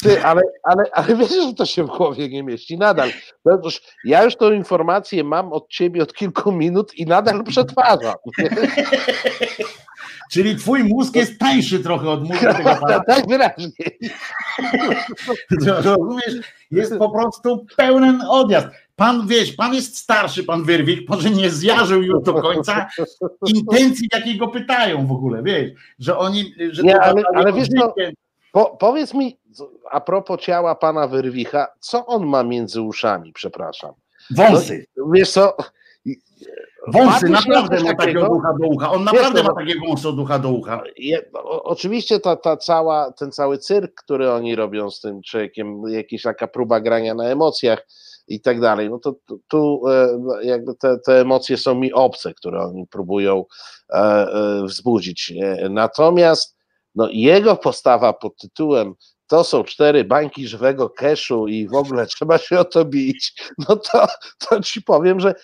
Ty, 0.03 0.23
ale, 0.25 0.41
ale, 0.63 0.83
ale 0.93 1.15
wiesz, 1.15 1.29
że 1.29 1.53
to 1.53 1.65
się 1.65 1.83
w 1.83 1.87
głowie 1.87 2.29
nie 2.29 2.43
mieści 2.43 2.77
nadal. 2.77 3.09
No, 3.45 3.59
już- 3.63 3.81
ja 4.05 4.23
już 4.23 4.35
tą 4.35 4.51
informację 4.51 5.23
mam 5.23 5.53
od 5.53 5.69
ciebie 5.69 6.03
od 6.03 6.13
kilku 6.13 6.51
minut 6.51 6.93
i 6.95 7.05
nadal 7.05 7.43
przetwarzam. 7.49 8.15
Czyli 10.31 10.55
twój 10.55 10.83
mózg 10.83 11.15
jest 11.15 11.39
tańszy 11.39 11.79
trochę 11.79 12.09
od 12.09 12.21
mózgu 12.23 12.45
tego 12.45 12.63
pana. 12.81 12.99
tak 13.07 13.27
wyraźnie. 13.27 13.71
Rozumiesz? 15.65 16.35
Jest 16.71 16.97
po 16.97 17.09
prostu 17.09 17.65
pełen 17.77 18.21
odjazd. 18.29 18.67
Pan, 18.95 19.27
wiesz, 19.27 19.51
pan 19.53 19.73
jest 19.73 19.97
starszy, 19.97 20.43
pan 20.43 20.63
Wyrwik, 20.63 21.09
może 21.09 21.29
nie 21.29 21.49
zjarzył 21.49 22.01
już 22.03 22.23
do 22.23 22.33
końca 22.33 22.87
intencji, 23.47 24.07
w 24.11 24.15
jakiej 24.15 24.37
go 24.37 24.47
pytają 24.47 25.07
w 25.07 25.11
ogóle, 25.11 25.43
wiesz, 25.43 25.71
że 25.99 26.17
oni, 26.17 26.55
że 26.71 26.83
Nie, 26.83 26.93
to 26.93 27.01
ale- 27.03 27.23
ale 27.35 27.53
wiesz 27.53 27.67
życie. 27.67 28.13
Po, 28.51 28.65
powiedz 28.79 29.13
mi, 29.13 29.39
a 29.91 30.01
propos 30.01 30.39
ciała 30.41 30.75
pana 30.75 31.07
Wyrwicha, 31.07 31.67
co 31.79 32.05
on 32.05 32.25
ma 32.25 32.43
między 32.43 32.81
uszami, 32.81 33.33
przepraszam. 33.33 33.91
Wąsy, 34.35 34.85
Wiesz 35.13 35.31
co, 35.31 35.53
wąsy, 36.87 37.29
naprawdę 37.29 37.79
ma 37.79 37.93
takiego 37.93 37.97
takiego? 38.21 38.27
ducha 38.27 38.53
do 38.61 38.67
ucha, 38.67 38.91
on 38.91 39.03
naprawdę 39.03 39.43
no, 39.43 39.49
ma 39.49 39.55
takiego 39.61 39.85
wąsa 39.87 40.09
od 40.09 40.15
ducha 40.15 40.39
do 40.39 40.49
ucha. 40.49 40.83
je, 40.97 41.29
oczywiście 41.63 42.19
ta, 42.19 42.35
ta 42.35 42.57
cała, 42.57 43.11
ten 43.11 43.31
cały 43.31 43.57
cyrk, 43.57 43.93
który 44.03 44.31
oni 44.31 44.55
robią 44.55 44.89
z 44.91 45.01
tym 45.01 45.21
człowiekiem, 45.21 45.81
jakaś 45.87 46.21
taka 46.21 46.47
próba 46.47 46.79
grania 46.79 47.13
na 47.13 47.25
emocjach 47.29 47.87
i 48.27 48.41
tak 48.41 48.59
dalej, 48.61 48.89
no 48.89 48.99
to 48.99 49.15
tu- 49.25 49.41
tu 49.47 49.81
e, 49.89 50.17
jakby 50.45 50.75
te, 50.75 50.97
te 51.05 51.21
emocje 51.21 51.57
są 51.57 51.75
mi 51.75 51.93
obce, 51.93 52.33
które 52.33 52.61
oni 52.61 52.87
próbują 52.87 53.45
e, 53.89 53.93
e, 53.97 54.63
wzbudzić. 54.65 55.33
E, 55.41 55.69
Natomiast 55.69 56.57
no, 56.95 57.07
jego 57.11 57.55
postawa 57.55 58.13
pod 58.13 58.37
tytułem 58.37 58.93
to 59.27 59.43
są 59.43 59.63
cztery 59.63 60.03
bańki 60.03 60.47
żywego 60.47 60.89
keszu 60.89 61.47
i 61.47 61.67
w 61.67 61.73
ogóle 61.73 62.05
trzeba 62.05 62.37
się 62.37 62.59
o 62.59 62.65
to 62.65 62.85
bić, 62.85 63.33
no 63.69 63.75
to, 63.75 64.07
to 64.49 64.61
ci 64.61 64.81
powiem, 64.81 65.19
że 65.19 65.35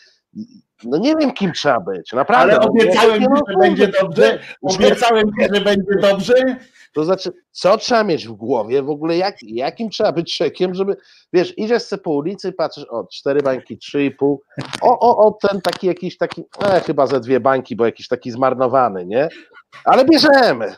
no 0.84 0.98
nie 0.98 1.16
wiem, 1.16 1.32
kim 1.32 1.54
trzeba 1.54 1.80
być. 1.80 2.14
Naprawdę. 2.14 2.54
Ale 2.54 2.66
no, 2.66 2.72
obiecałem 2.72 3.22
ci, 3.22 3.28
że 3.48 3.58
będzie 3.60 3.88
dobrze. 3.88 4.40
Obiecałem 4.62 5.28
ci, 5.28 5.56
że 5.56 5.62
będzie 5.62 5.96
dobrze. 6.02 6.34
To 6.94 7.06
znaczy, 7.06 7.32
co 7.52 7.78
trzeba 7.78 8.04
mieć 8.04 8.28
w 8.28 8.32
głowie, 8.32 8.84
w 8.84 8.90
ogóle 8.90 9.18
jak, 9.18 9.36
jakim 9.44 9.90
trzeba 9.90 10.12
być 10.12 10.34
szekiem, 10.34 10.74
żeby, 10.74 10.98
wiesz, 11.34 11.58
idziesz 11.58 11.84
sobie 11.84 12.02
po 12.02 12.12
ulicy, 12.12 12.52
patrzysz, 12.52 12.86
o, 12.90 13.08
cztery 13.14 13.42
bańki, 13.42 13.78
trzy 13.78 14.04
i 14.04 14.12
pół, 14.12 14.42
o, 14.82 15.00
o, 15.00 15.18
o, 15.18 15.38
ten 15.48 15.62
taki 15.62 15.88
jakiś 15.88 16.18
taki, 16.18 16.44
e, 16.64 16.82
chyba 16.82 17.08
ze 17.08 17.20
dwie 17.20 17.40
bańki, 17.40 17.76
bo 17.76 17.86
jakiś 17.86 18.08
taki 18.08 18.32
zmarnowany, 18.32 19.06
nie? 19.06 19.30
Ale 19.86 20.06
bierzemy. 20.06 20.76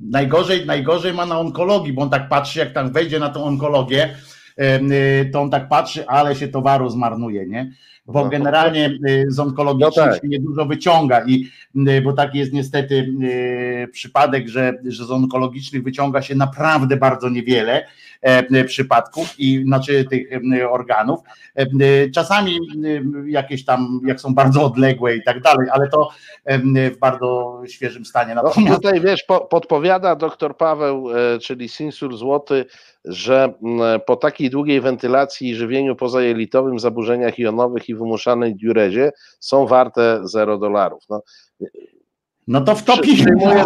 Najgorzej, 0.00 0.66
najgorzej 0.66 1.12
ma 1.12 1.26
na 1.26 1.40
onkologii, 1.40 1.92
bo 1.92 2.02
on 2.02 2.10
tak 2.10 2.28
patrzy, 2.28 2.58
jak 2.58 2.72
tam 2.72 2.92
wejdzie 2.92 3.18
na 3.18 3.28
tą 3.28 3.44
onkologię, 3.44 4.16
to 5.32 5.40
on 5.42 5.50
tak 5.50 5.68
patrzy, 5.68 6.06
ale 6.06 6.36
się 6.36 6.48
towaru 6.48 6.88
zmarnuje, 6.90 7.46
nie? 7.46 7.72
Bo 8.06 8.24
No. 8.24 8.28
generalnie 8.30 8.98
y, 9.08 9.24
z 9.28 9.40
onkologicznych 9.40 10.06
No 10.06 10.12
tak. 10.12 10.22
się 10.22 10.28
niedużo 10.28 10.66
wyciąga 10.66 11.24
i 11.26 11.48
y, 11.88 12.02
bo 12.02 12.12
taki 12.12 12.38
jest 12.38 12.52
niestety 12.52 12.94
y, 13.84 13.88
przypadek, 13.92 14.48
że, 14.48 14.72
że 14.84 15.04
z 15.04 15.10
onkologicznych 15.10 15.82
wyciąga 15.82 16.22
się 16.22 16.34
naprawdę 16.34 16.96
bardzo 16.96 17.28
niewiele 17.28 17.86
przypadków 18.66 19.34
i 19.38 19.62
znaczy 19.64 20.04
tych 20.04 20.28
organów. 20.70 21.20
Czasami 22.14 22.58
jakieś 23.26 23.64
tam, 23.64 24.00
jak 24.06 24.20
są 24.20 24.34
bardzo 24.34 24.64
odległe 24.64 25.16
i 25.16 25.22
tak 25.22 25.40
dalej, 25.40 25.68
ale 25.72 25.88
to 25.88 26.08
w 26.94 26.98
bardzo 26.98 27.62
świeżym 27.68 28.04
stanie. 28.04 28.34
No, 28.34 28.42
Natomiast 28.42 28.76
tutaj 28.82 29.00
wiesz, 29.00 29.22
po, 29.22 29.40
podpowiada 29.40 30.16
doktor 30.16 30.56
Paweł, 30.56 31.10
e, 31.10 31.38
czyli 31.38 31.68
Sinsur 31.68 32.16
Złoty, 32.16 32.64
że 33.04 33.54
mm, 33.62 34.00
po 34.06 34.16
takiej 34.16 34.50
długiej 34.50 34.80
wentylacji 34.80 35.48
i 35.48 35.54
żywieniu 35.54 35.96
pozajelitowym, 35.96 36.78
zaburzeniach 36.78 37.38
jonowych 37.38 37.88
i 37.88 37.94
wymuszanej 37.94 38.56
diurezie 38.56 39.12
są 39.40 39.66
warte 39.66 40.20
0 40.24 40.58
dolarów. 40.58 41.04
No, 41.10 41.22
no 42.48 42.60
to 42.60 42.74
wtopi. 42.74 43.24
no 43.44 43.64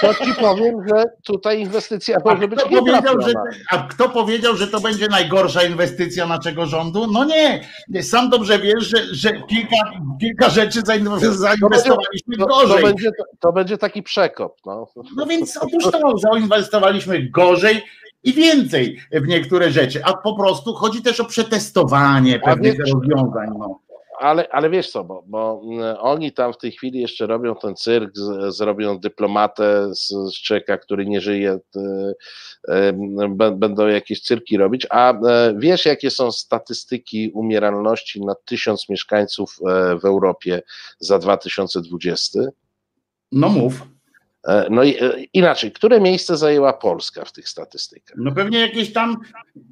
to, 0.00 0.14
to 0.14 0.24
ci 0.24 0.34
powiem, 0.40 0.88
że 0.88 1.04
tutaj 1.24 1.60
inwestycja 1.60 2.18
A 2.24 2.34
może 2.34 2.48
być 2.48 2.60
kto, 2.60 2.68
powiedział, 2.68 3.20
że, 3.20 3.32
a 3.70 3.78
kto 3.78 4.08
powiedział, 4.08 4.56
że 4.56 4.68
to 4.68 4.80
będzie 4.80 5.08
najgorsza 5.08 5.62
inwestycja 5.62 6.26
naszego 6.26 6.66
rządu? 6.66 7.06
No 7.12 7.24
nie. 7.24 7.60
Sam 8.02 8.30
dobrze 8.30 8.58
wiesz, 8.58 8.84
że, 8.84 9.14
że 9.14 9.32
kilka, 9.32 9.76
kilka 10.20 10.48
rzeczy 10.48 10.80
zainw- 10.82 11.18
zainwestowaliśmy 11.20 12.36
To, 12.38 12.46
to, 12.46 12.54
gorzej. 12.54 12.82
będzie, 12.84 13.10
to 13.40 13.52
będzie 13.52 13.78
taki 13.78 14.02
przekop. 14.02 14.56
No. 14.66 14.86
No 15.16 15.26
więc 15.26 15.56
otóż 15.56 15.84
to 15.92 16.18
zainwestowaliśmy 16.18 17.30
gorzej 17.30 17.82
i 18.24 18.32
więcej 18.32 19.00
w 19.12 19.26
niektóre 19.28 19.70
rzeczy, 19.70 20.04
a 20.04 20.12
po 20.16 20.36
prostu 20.36 20.74
chodzi 20.74 21.02
też 21.02 21.20
o 21.20 21.24
przetestowanie 21.24 22.38
pewnych 22.40 22.78
rozwiązań. 22.78 23.48
No. 23.58 23.78
Ale, 24.18 24.48
ale 24.52 24.70
wiesz 24.70 24.90
co, 24.90 25.04
bo, 25.04 25.22
bo 25.26 25.62
mm, 25.64 25.96
oni 26.00 26.32
tam 26.32 26.52
w 26.52 26.58
tej 26.58 26.72
chwili 26.72 27.00
jeszcze 27.00 27.26
robią 27.26 27.54
ten 27.56 27.76
cyrk, 27.76 28.10
z, 28.16 28.54
zrobią 28.56 28.98
dyplomatę 28.98 29.94
z, 29.94 30.08
z 30.08 30.42
człowieka, 30.42 30.78
który 30.78 31.06
nie 31.06 31.20
żyje, 31.20 31.58
b- 33.28 33.50
będą 33.56 33.86
jakieś 33.86 34.22
cyrki 34.22 34.56
robić, 34.56 34.86
a 34.90 35.12
e, 35.12 35.54
wiesz 35.58 35.86
jakie 35.86 36.10
są 36.10 36.32
statystyki 36.32 37.30
umieralności 37.34 38.20
na 38.24 38.34
tysiąc 38.44 38.88
mieszkańców 38.88 39.56
e, 39.68 39.98
w 39.98 40.04
Europie 40.04 40.62
za 40.98 41.18
2020? 41.18 42.40
no 43.32 43.48
mów. 43.48 43.82
E, 44.48 44.66
No 44.70 44.82
i 44.82 44.96
e, 45.04 45.12
inaczej, 45.32 45.72
które 45.72 46.00
miejsce 46.00 46.36
zajęła 46.36 46.72
Polska 46.72 47.24
w 47.24 47.32
tych 47.32 47.48
statystykach? 47.48 48.16
No 48.18 48.32
pewnie 48.32 48.58
jakieś 48.60 48.92
tam 48.92 49.16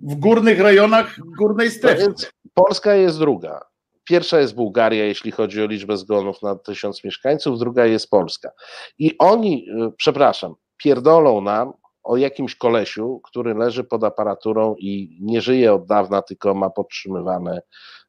w 0.03 0.14
górnych 0.14 0.61
rejonach 0.61 1.16
górnej 1.38 1.66
No 1.68 1.72
strefy. 1.74 2.01
więc 2.01 2.30
Polska 2.55 2.95
jest 2.95 3.18
druga. 3.18 3.61
Pierwsza 4.05 4.40
jest 4.40 4.55
Bułgaria, 4.55 5.05
jeśli 5.05 5.30
chodzi 5.30 5.62
o 5.62 5.66
liczbę 5.66 5.96
zgonów 5.96 6.42
na 6.42 6.57
tysiąc 6.57 7.05
mieszkańców, 7.05 7.59
druga 7.59 7.86
jest 7.86 8.11
Polska. 8.11 8.50
I 8.98 9.18
oni, 9.18 9.66
y, 9.68 9.92
przepraszam, 9.96 10.55
pierdolą 10.76 11.40
nam 11.40 11.72
o 12.05 12.16
jakimś 12.16 12.57
kolesiu, 12.57 13.20
który 13.24 13.55
leży 13.55 13.84
pod 13.84 14.05
aparaturą 14.05 14.74
i 14.78 15.18
nie 15.20 15.40
żyje 15.40 15.74
od 15.74 15.86
dawna, 15.86 16.22
tylko 16.22 16.55
ma 16.55 16.70
podtrzymywane 16.70 17.62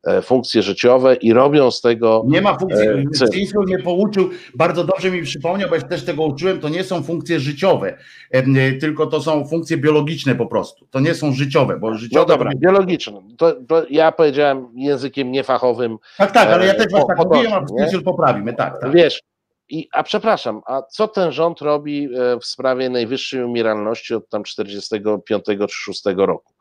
e, 0.07 0.21
funkcje 0.21 0.61
życiowe 0.61 1.15
i 1.15 1.33
robią 1.33 1.71
z 1.71 1.81
tego. 1.81 2.23
Nie 2.27 2.41
ma 2.41 2.57
funkcji. 2.57 2.87
E, 2.87 3.03
cyrk. 3.13 3.33
Cińsko 3.33 3.61
mnie 3.61 3.79
pouczył, 3.79 4.29
bardzo 4.55 4.83
dobrze 4.83 5.11
mi 5.11 5.23
przypomniał, 5.23 5.69
bo 5.69 5.75
ja 5.75 5.81
też 5.81 6.05
tego 6.05 6.23
uczyłem, 6.23 6.59
to 6.59 6.69
nie 6.69 6.83
są 6.83 7.03
funkcje 7.03 7.39
życiowe, 7.39 7.97
e, 8.31 8.73
tylko 8.73 9.07
to 9.07 9.21
są 9.21 9.47
funkcje 9.47 9.77
biologiczne 9.77 10.35
po 10.35 10.45
prostu. 10.45 10.87
To 10.89 10.99
nie 10.99 11.13
są 11.13 11.33
życiowe, 11.33 11.79
bo 11.79 11.93
życiowe. 11.93 12.25
No 12.29 12.37
dobra, 12.37 12.51
to 12.51 12.57
biologiczne. 12.57 13.21
To, 13.37 13.53
to 13.67 13.85
ja 13.89 14.11
powiedziałem 14.11 14.67
językiem 14.75 15.31
niefachowym, 15.31 15.97
Tak, 16.17 16.31
tak, 16.31 16.49
ale 16.49 16.65
ja 16.65 16.73
też 16.73 16.87
was 16.91 17.07
tak 17.07 17.17
mówiłem, 17.17 17.53
a? 17.53 17.65
Cińsko 17.65 18.01
poprawimy, 18.01 18.53
tak, 18.53 18.81
tak. 18.81 18.91
Wiesz, 18.91 19.21
i, 19.69 19.87
a 19.93 20.03
przepraszam, 20.03 20.61
a 20.65 20.81
co 20.81 21.07
ten 21.07 21.31
rząd 21.31 21.61
robi 21.61 22.09
e, 22.15 22.39
w 22.39 22.45
sprawie 22.45 22.89
najwyższej 22.89 23.43
umieralności 23.43 24.13
od 24.13 24.29
tam 24.29 24.43
45 24.43 25.45
czy 25.45 25.67
6 25.69 26.03
roku, 26.15 26.53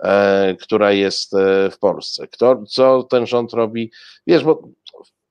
e, 0.00 0.56
która 0.60 0.92
jest 0.92 1.34
e, 1.34 1.70
w 1.70 1.78
Polsce? 1.78 2.26
Kto, 2.28 2.62
co 2.68 3.02
ten 3.02 3.26
rząd 3.26 3.52
robi? 3.52 3.90
Wiesz, 4.26 4.44
bo 4.44 4.62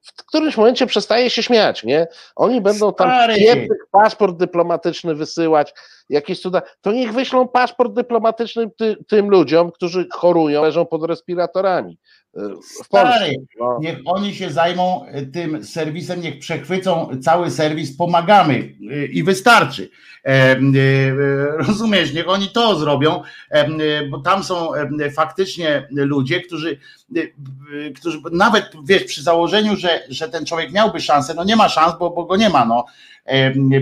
w 0.02 0.26
którymś 0.26 0.58
momencie 0.58 0.88
przestaje 0.88 1.30
się 1.30 1.44
śmiać, 1.44 1.84
nie? 1.84 2.08
Oni 2.36 2.62
będą 2.62 2.94
tam 2.94 3.30
pieprzych 3.36 3.86
paszport 3.92 4.38
dyplomatyczny 4.38 5.16
wysyłać, 5.16 5.74
jakieś 6.10 6.40
cuda. 6.40 6.62
To 6.82 6.92
niech 6.92 7.14
wyślą 7.14 7.48
paszport 7.48 7.94
dyplomatyczny 7.94 8.72
ty, 8.78 8.96
tym 9.08 9.30
ludziom, 9.30 9.72
którzy 9.72 10.08
chorują, 10.12 10.62
leżą 10.62 10.86
pod 10.86 11.04
respiratorami 11.04 11.98
e, 12.38 12.40
w 12.86 12.90
Polsce. 12.90 13.16
Stary, 13.18 13.36
No. 13.60 13.78
Niech 13.82 13.98
oni 14.06 14.34
się 14.36 14.50
zajmą 14.50 15.06
y, 15.16 15.26
tym 15.26 15.66
serwisem, 15.66 16.22
niech 16.22 16.40
przechwycą 16.40 17.10
cały 17.24 17.52
serwis, 17.52 17.98
pomagamy 17.98 18.76
i 19.12 19.24
wystarczy. 19.24 19.90
Em, 20.24 20.76
y, 20.76 20.80
y, 20.80 21.58
Rozumiesz, 21.68 22.14
niech 22.14 22.30
oni 22.30 22.50
to 22.50 22.76
zrobią, 22.76 23.22
em, 23.50 23.82
y, 23.82 24.08
bo 24.10 24.20
tam 24.20 24.44
są 24.44 24.72
faktycznie 25.16 25.88
ludzie, 25.92 26.42
którzy, 26.42 26.78
y, 27.16 27.34
y, 27.74 27.94
którzy 28.00 28.22
nawet 28.32 28.72
wiesz, 28.86 29.04
przy 29.04 29.24
założeniu, 29.24 29.76
że, 29.76 30.00
że 30.10 30.30
ten 30.30 30.46
człowiek 30.46 30.72
miałby 30.72 31.02
szansę, 31.02 31.34
no 31.34 31.44
nie 31.44 31.56
ma 31.56 31.70
szans, 31.70 31.94
bo, 32.00 32.10
bo 32.10 32.26
go 32.26 32.36
nie 32.36 32.50
ma, 32.50 32.66
no 32.66 32.86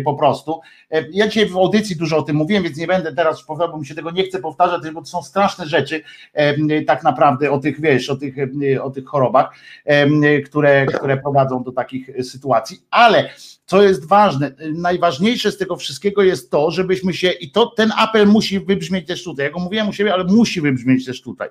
po 0.05 0.14
prostu. 0.14 0.62
Ja 1.12 1.28
dzisiaj 1.28 1.45
w 1.45 1.57
audycji 1.57 1.95
dużo 1.95 2.18
o 2.18 2.22
tym 2.22 2.36
mówiłem, 2.36 2.64
więc 2.64 2.78
nie 2.78 2.88
będę 2.88 3.14
teraz 3.14 3.43
powtarzał, 3.43 3.72
bo 3.72 3.80
mi 3.80 3.86
się 3.86 3.95
tego 3.95 4.12
nie 4.12 4.24
chcę 4.24 4.39
powtarzać, 4.39 4.91
bo 4.93 5.01
to 5.01 5.07
są 5.07 5.24
straszne 5.24 5.68
rzeczy 5.68 6.01
tak 6.88 7.03
naprawdę 7.03 7.51
o 7.51 7.60
tych, 7.60 7.82
wiesz, 7.82 8.10
o 8.10 8.16
tych, 8.16 8.36
o 8.82 8.89
tych 8.89 9.05
chorobach, 9.05 9.53
które, 10.45 10.86
które 10.86 11.18
prowadzą 11.18 11.64
do 11.64 11.72
takich 11.72 12.10
sytuacji, 12.24 12.82
ale 12.91 13.30
co 13.70 13.84
jest 13.84 14.07
ważne, 14.07 14.51
najważniejsze 14.74 15.51
z 15.51 15.57
tego 15.57 15.78
wszystkiego 15.78 16.24
jest 16.24 16.51
to, 16.51 16.72
żebyśmy 16.72 17.13
się, 17.13 17.32
i 17.32 17.51
to 17.51 17.65
ten 17.65 17.91
apel 17.97 18.28
musi 18.28 18.59
wybrzmieć 18.59 19.07
też 19.07 19.24
tutaj, 19.24 19.45
ja 19.45 19.51
go 19.51 19.59
mówiłem 19.59 19.89
u 19.89 19.93
siebie, 19.93 20.13
ale 20.13 20.24
musi 20.24 20.61
wybrzmieć 20.61 21.05
też 21.05 21.22
tutaj. 21.22 21.49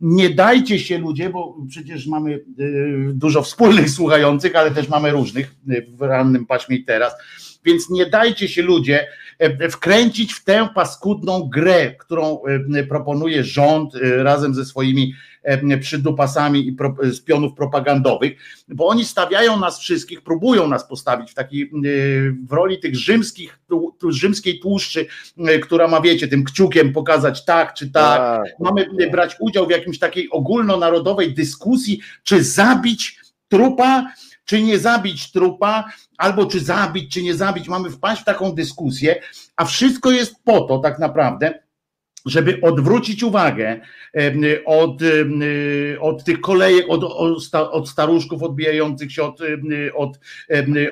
Nie 0.00 0.30
dajcie 0.30 0.78
się 0.78 0.98
ludzie, 0.98 1.30
bo 1.30 1.56
przecież 1.68 2.06
mamy 2.06 2.32
y, 2.34 2.44
dużo 3.14 3.42
wspólnych 3.42 3.90
słuchających, 3.90 4.56
ale 4.56 4.70
też 4.70 4.88
mamy 4.88 5.10
różnych 5.10 5.54
y, 5.70 5.86
w 5.96 6.02
rannym 6.02 6.46
paśmie 6.46 6.76
i 6.76 6.84
teraz, 6.84 7.12
więc 7.64 7.90
nie 7.90 8.06
dajcie 8.06 8.48
się 8.48 8.62
ludzie 8.62 9.06
e, 9.38 9.70
wkręcić 9.70 10.32
w 10.32 10.44
tę 10.44 10.68
paskudną 10.74 11.48
grę, 11.52 11.94
którą 11.98 12.40
proponuje 12.88 13.44
rząd 13.44 13.94
razem 14.22 14.54
ze 14.54 14.64
swoimi 14.64 15.14
przydupasami 15.80 16.68
i 16.68 16.72
pro, 16.72 16.94
z 17.02 17.20
pionów 17.20 17.54
propagandowych, 17.54 18.32
bo 18.68 18.86
oni 18.86 19.04
stawiają 19.04 19.60
nas 19.60 19.78
wszystkich, 19.78 20.22
próbują 20.22 20.68
nas 20.68 20.88
postawić 20.88 21.30
w 21.30 21.34
takiej 21.34 21.62
e, 21.62 21.68
w 22.46 22.52
roli 22.52 22.78
tych 22.78 22.96
rzymskich, 22.96 23.58
tu, 23.68 23.96
tu, 23.98 24.12
rzymskiej 24.12 24.60
tłuszczy, 24.60 25.06
e, 25.38 25.58
która 25.58 25.88
ma, 25.88 26.00
wiecie, 26.00 26.28
tym 26.28 26.44
kciukiem 26.44 26.92
pokazać 26.92 27.44
tak 27.44 27.74
czy 27.74 27.90
tak. 27.90 28.42
Mamy 28.60 28.86
e, 28.98 29.10
brać 29.10 29.36
udział 29.40 29.66
w 29.66 29.70
jakimś 29.70 29.98
takiej 29.98 30.30
ogólnonarodowej 30.30 31.34
dyskusji, 31.34 32.00
czy 32.22 32.44
zabić 32.44 33.20
trupa, 33.48 34.12
czy 34.44 34.62
nie 34.62 34.78
zabić 34.78 35.32
trupa, 35.32 35.84
albo 36.18 36.46
czy 36.46 36.60
zabić, 36.60 37.12
czy 37.12 37.22
nie 37.22 37.34
zabić. 37.34 37.68
Mamy 37.68 37.90
wpaść 37.90 38.22
w 38.22 38.24
taką 38.24 38.52
dyskusję, 38.52 39.20
a 39.56 39.64
wszystko 39.64 40.10
jest 40.10 40.34
po 40.44 40.60
to 40.60 40.78
tak 40.78 40.98
naprawdę, 40.98 41.62
żeby 42.26 42.60
odwrócić 42.62 43.22
uwagę 43.22 43.80
od, 44.64 45.00
od 46.00 46.24
tych 46.24 46.40
kolejek, 46.40 46.86
od, 46.88 47.04
od 47.50 47.88
staruszków 47.88 48.42
odbijających 48.42 49.12
się 49.12 49.22
od, 49.22 49.40
od 49.94 50.18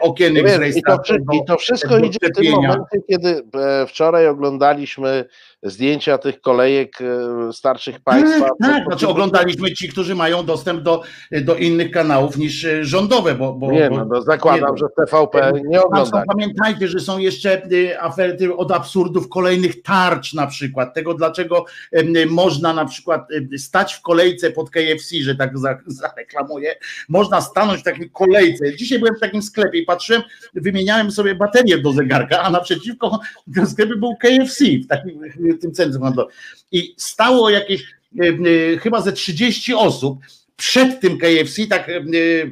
okienek 0.00 0.72
z 0.72 0.76
I 0.76 0.82
to, 0.82 0.98
I 1.32 1.44
to 1.46 1.56
wszystko 1.56 1.98
idzie 1.98 2.18
w 2.22 2.36
tym 2.36 2.52
momencie, 2.52 2.98
kiedy 3.08 3.42
e, 3.54 3.86
wczoraj 3.86 4.28
oglądaliśmy 4.28 5.24
zdjęcia 5.62 6.18
tych 6.18 6.40
kolejek 6.40 6.98
e, 7.00 7.52
starszych 7.52 8.00
państwa. 8.00 8.48
Tak, 8.48 8.70
tak. 8.70 8.84
znaczy 8.84 9.08
oglądaliśmy 9.08 9.72
ci, 9.72 9.88
którzy 9.88 10.14
mają 10.14 10.44
dostęp 10.44 10.82
do, 10.82 11.02
do 11.42 11.56
innych 11.56 11.90
kanałów 11.90 12.36
niż 12.36 12.64
e, 12.64 12.84
rządowe, 12.84 13.34
bo... 13.34 13.52
bo 13.52 13.72
nie, 13.72 13.90
no, 13.90 14.04
no 14.04 14.22
zakładam, 14.22 14.72
nie, 14.72 14.78
że 14.78 14.86
TVP 14.96 15.52
nie 15.64 15.82
ogląda. 15.82 16.22
Pamiętajcie, 16.28 16.88
że 16.88 17.00
są 17.00 17.18
jeszcze 17.18 17.62
afery 18.00 18.56
od 18.56 18.72
absurdów 18.72 19.28
kolejnych 19.28 19.82
tarcz 19.82 20.34
na 20.34 20.46
przykład, 20.46 20.94
tego 20.94 21.14
dlaczego 21.14 21.64
można 22.28 22.74
na 22.74 22.84
przykład 22.84 23.28
stać 23.56 23.94
w 23.94 24.02
kolejce 24.02 24.50
pod 24.50 24.70
KFC, 24.70 25.16
że 25.20 25.34
tak 25.34 25.50
zareklamuję, 25.86 26.74
można 27.08 27.40
stanąć 27.40 27.80
w 27.80 27.84
takiej 27.84 28.10
kolejce. 28.10 28.76
Dzisiaj 28.76 28.98
byłem 28.98 29.14
w 29.16 29.20
takim 29.20 29.42
sklepie 29.42 29.78
i 29.78 29.84
patrzyłem, 29.84 30.22
wymieniałem 30.54 31.10
sobie 31.10 31.34
baterię 31.34 31.78
do 31.78 31.92
zegarka, 31.92 32.42
a 32.42 32.50
naprzeciwko 32.50 33.20
sklepie 33.72 33.96
był 33.96 34.16
KFC 34.16 34.64
w 34.64 34.86
takim 34.86 35.20
tym 35.56 35.72
centrum 35.72 36.02
handlowym. 36.02 36.34
I 36.72 36.94
stało 36.96 37.50
jakieś 37.50 37.82
e, 37.82 38.24
e, 38.24 38.78
chyba 38.78 39.00
ze 39.00 39.12
30 39.12 39.74
osób 39.74 40.18
przed 40.56 41.00
tym 41.00 41.18
KFC, 41.18 41.66
tak, 41.66 41.88
e, 41.88 42.02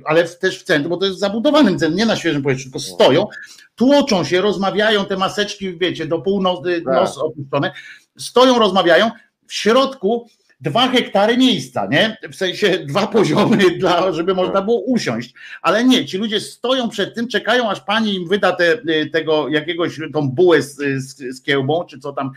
ale 0.04 0.24
też 0.24 0.60
w 0.60 0.62
centrum, 0.62 0.90
bo 0.90 0.96
to 0.96 1.06
jest 1.06 1.18
zabudowanym 1.18 1.78
centrum, 1.78 1.98
nie 1.98 2.06
na 2.06 2.16
świeżym 2.16 2.42
powietrzu, 2.42 2.64
tylko 2.64 2.80
stoją, 2.80 3.26
tłoczą 3.74 4.24
się, 4.24 4.40
rozmawiają, 4.40 5.04
te 5.04 5.16
maseczki, 5.16 5.78
wiecie, 5.78 6.06
do 6.06 6.18
północy, 6.18 6.82
tak. 6.84 6.94
nos 6.94 7.18
opuszczone, 7.18 7.72
stoją, 8.18 8.58
rozmawiają, 8.58 9.10
w 9.46 9.54
środku 9.54 10.28
dwa 10.64 10.88
hektary 10.88 11.36
miejsca, 11.36 11.86
nie? 11.86 12.16
W 12.32 12.34
sensie 12.34 12.78
dwa 12.78 13.06
poziomy, 13.06 13.70
dla, 13.80 14.12
żeby 14.12 14.34
można 14.34 14.62
było 14.62 14.80
usiąść. 14.80 15.34
Ale 15.62 15.84
nie, 15.84 16.06
ci 16.06 16.18
ludzie 16.18 16.40
stoją 16.40 16.88
przed 16.88 17.14
tym, 17.14 17.28
czekają, 17.28 17.70
aż 17.70 17.80
pani 17.80 18.14
im 18.14 18.28
wyda 18.28 18.52
te, 18.52 18.78
tego 19.12 19.48
jakiegoś 19.48 20.00
tą 20.12 20.30
bułę 20.30 20.62
z, 20.62 20.76
z, 20.76 21.36
z 21.36 21.42
kiełbą, 21.42 21.84
czy 21.84 21.98
co 21.98 22.12
tam 22.12 22.30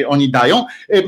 e, 0.00 0.08
oni 0.08 0.30
dają, 0.30 0.64
e, 0.88 1.02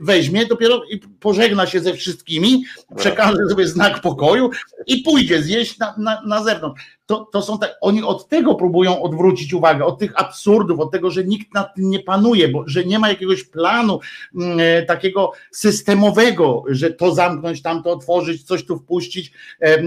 weźmie 0.00 0.46
dopiero 0.46 0.82
i 0.90 0.98
pożegna 0.98 1.66
się 1.66 1.80
ze 1.80 1.94
wszystkimi, 1.94 2.64
przekaże 2.96 3.38
sobie 3.48 3.68
znak 3.68 4.00
pokoju 4.00 4.50
i 4.86 4.96
pójdzie 4.96 5.42
zjeść 5.42 5.78
na, 5.78 5.94
na, 5.98 6.22
na 6.26 6.44
zewnątrz 6.44 6.82
to, 7.06 7.28
to 7.32 7.42
są 7.42 7.58
tak, 7.58 7.76
oni 7.80 8.02
od 8.02 8.28
tego 8.28 8.54
próbują 8.54 9.02
odwrócić 9.02 9.54
uwagę, 9.54 9.84
od 9.84 9.98
tych 9.98 10.20
absurdów, 10.20 10.80
od 10.80 10.90
tego, 10.90 11.10
że 11.10 11.24
nikt 11.24 11.54
nad 11.54 11.74
tym 11.74 11.90
nie 11.90 12.00
panuje, 12.00 12.48
bo 12.48 12.64
że 12.66 12.84
nie 12.84 12.98
ma 12.98 13.08
jakiegoś 13.08 13.44
planu 13.44 14.00
mm, 14.34 14.60
e, 14.60 14.82
takiego 14.82 15.32
systemowego, 15.52 16.62
że 16.68 16.90
to 16.90 17.14
zamknąć, 17.14 17.62
tamto 17.62 17.92
otworzyć, 17.92 18.42
coś 18.42 18.66
tu 18.66 18.78
wpuścić, 18.78 19.32
e, 19.60 19.64
e, 19.64 19.82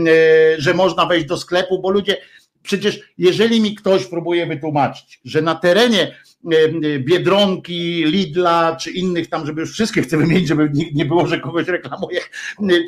że 0.57 0.73
można 0.73 1.05
wejść 1.05 1.25
do 1.25 1.37
sklepu, 1.37 1.81
bo 1.81 1.89
ludzie, 1.89 2.17
przecież 2.63 2.99
jeżeli 3.17 3.61
mi 3.61 3.75
ktoś 3.75 4.05
próbuje 4.05 4.45
wytłumaczyć, 4.45 5.19
że 5.25 5.41
na 5.41 5.55
terenie 5.55 6.15
Biedronki, 6.99 8.03
Lidla 8.05 8.75
czy 8.75 8.91
innych 8.91 9.29
tam, 9.29 9.45
żeby 9.45 9.61
już 9.61 9.71
wszystkie 9.71 10.01
chcę 10.01 10.17
wymienić, 10.17 10.47
żeby 10.47 10.71
nie 10.93 11.05
było, 11.05 11.27
że 11.27 11.39
kogoś 11.39 11.67
reklamuje, 11.67 12.21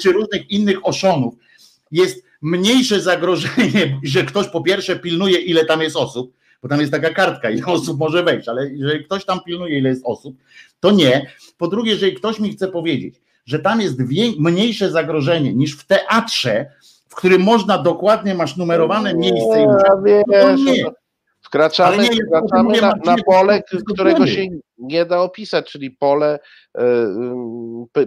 czy 0.01 0.11
różnych 0.11 0.51
innych 0.51 0.87
oszonów, 0.87 1.33
jest 1.91 2.28
mniejsze 2.41 3.01
zagrożenie, 3.01 3.99
że 4.03 4.23
ktoś 4.23 4.47
po 4.47 4.61
pierwsze 4.61 4.95
pilnuje, 4.95 5.39
ile 5.39 5.65
tam 5.65 5.81
jest 5.81 5.95
osób, 5.95 6.33
bo 6.63 6.69
tam 6.69 6.79
jest 6.79 6.91
taka 6.91 7.09
kartka, 7.09 7.49
ile 7.49 7.65
osób 7.77 7.99
może 7.99 8.23
wejść, 8.23 8.47
ale 8.47 8.69
jeżeli 8.69 9.05
ktoś 9.05 9.25
tam 9.25 9.39
pilnuje, 9.45 9.79
ile 9.79 9.89
jest 9.89 10.05
osób, 10.05 10.35
to 10.79 10.91
nie. 10.91 11.31
Po 11.57 11.67
drugie, 11.67 11.91
jeżeli 11.91 12.13
ktoś 12.13 12.39
mi 12.39 12.51
chce 12.51 12.67
powiedzieć, 12.67 13.21
że 13.45 13.59
tam 13.59 13.81
jest 13.81 13.97
mniejsze 14.39 14.91
zagrożenie 14.91 15.53
niż 15.53 15.77
w 15.77 15.85
teatrze, 15.85 16.71
w 17.07 17.15
którym 17.15 17.41
można 17.41 17.77
dokładnie, 17.77 18.35
masz 18.35 18.57
numerowane 18.57 19.13
miejsce, 19.13 19.67
to 20.31 20.55
nie. 20.55 20.83
Wkraczamy, 21.41 22.09
nie, 22.09 22.25
wkraczamy 22.25 22.81
na, 22.81 22.93
na 23.05 23.15
pole, 23.25 23.63
którego 23.93 24.27
się 24.27 24.45
nie 24.77 25.05
da 25.05 25.21
opisać, 25.21 25.71
czyli 25.71 25.91
pole, 25.91 26.39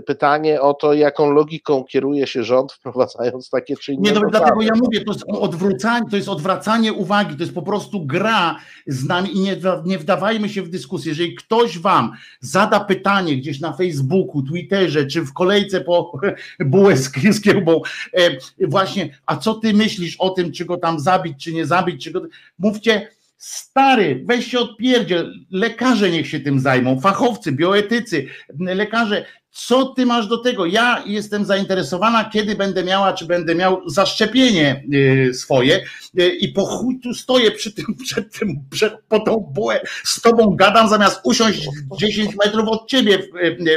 pytanie 0.07 0.61
o 0.61 0.75
to, 0.75 0.95
jaką 0.95 1.31
logiką 1.31 1.85
kieruje 1.85 2.27
się 2.27 2.45
rząd, 2.45 2.73
wprowadzając 2.79 3.51
takie 3.51 3.77
czy 3.77 3.93
inne. 3.93 4.11
Nie, 4.11 4.15
no 4.15 4.21
dlatego 4.31 4.63
ja 4.63 4.73
mówię, 4.75 5.05
to 5.05 5.13
jest 5.13 5.25
odwracanie, 5.29 6.11
to 6.11 6.17
jest 6.17 6.29
odwracanie 6.29 6.93
uwagi, 6.93 7.37
to 7.37 7.43
jest 7.43 7.55
po 7.55 7.63
prostu 7.63 8.07
gra 8.07 8.57
z 8.87 9.05
nami 9.05 9.37
i 9.37 9.41
nie, 9.41 9.57
nie 9.85 9.99
wdawajmy 9.99 10.49
się 10.49 10.63
w 10.63 10.69
dyskusję. 10.69 11.09
Jeżeli 11.09 11.35
ktoś 11.35 11.79
wam 11.79 12.13
zada 12.41 12.81
pytanie 12.81 13.37
gdzieś 13.37 13.61
na 13.61 13.73
Facebooku, 13.73 14.43
Twitterze, 14.43 15.07
czy 15.07 15.23
w 15.23 15.33
kolejce 15.33 15.81
po 15.81 16.13
bułę 16.67 16.97
z, 16.97 17.13
z 17.31 17.41
kiełbą, 17.41 17.81
e, 18.13 18.31
właśnie, 18.67 19.19
a 19.27 19.37
co 19.37 19.55
ty 19.55 19.75
myślisz 19.75 20.17
o 20.17 20.31
tym, 20.31 20.53
czy 20.53 20.65
go 20.65 20.77
tam 20.77 21.01
zabić, 21.01 21.45
czy 21.45 21.53
nie 21.53 21.67
zabić, 21.67 22.05
czy 22.05 22.11
go... 22.11 22.23
Mówcie, 22.59 23.09
Stary, 23.45 24.23
weź 24.25 24.47
się 24.47 24.59
odpierdziel, 24.59 25.35
lekarze 25.51 26.11
niech 26.11 26.29
się 26.29 26.41
tym 26.41 26.61
zajmą, 26.61 27.01
fachowcy, 27.01 27.53
bioetycy, 27.53 28.27
lekarze, 28.59 29.25
co 29.51 29.85
ty 29.85 30.07
masz 30.07 30.27
do 30.27 30.39
tego? 30.39 30.67
Ja 30.67 31.05
jestem 31.07 31.45
zainteresowana, 31.45 32.31
kiedy 32.33 32.55
będę 32.55 32.85
miała, 32.85 33.13
czy 33.13 33.27
będę 33.27 33.55
miał 33.55 33.89
zaszczepienie 33.91 34.85
y, 34.95 35.35
swoje 35.35 35.85
y, 36.21 36.29
i 36.29 36.49
po 36.49 36.67
chuj 36.67 37.01
tu 37.01 37.15
stoję 37.15 37.51
przy 37.51 37.73
tym, 37.73 37.85
przed 38.05 38.39
tym, 38.39 38.65
przed, 38.71 38.95
po 39.09 39.21
tą 39.21 39.37
bułę, 39.37 39.81
z 40.05 40.21
tobą 40.21 40.57
gadam, 40.57 40.89
zamiast 40.89 41.21
usiąść 41.25 41.69
10 41.99 42.37
metrów 42.45 42.69
od 42.69 42.89
ciebie 42.89 43.19
w, 43.19 43.27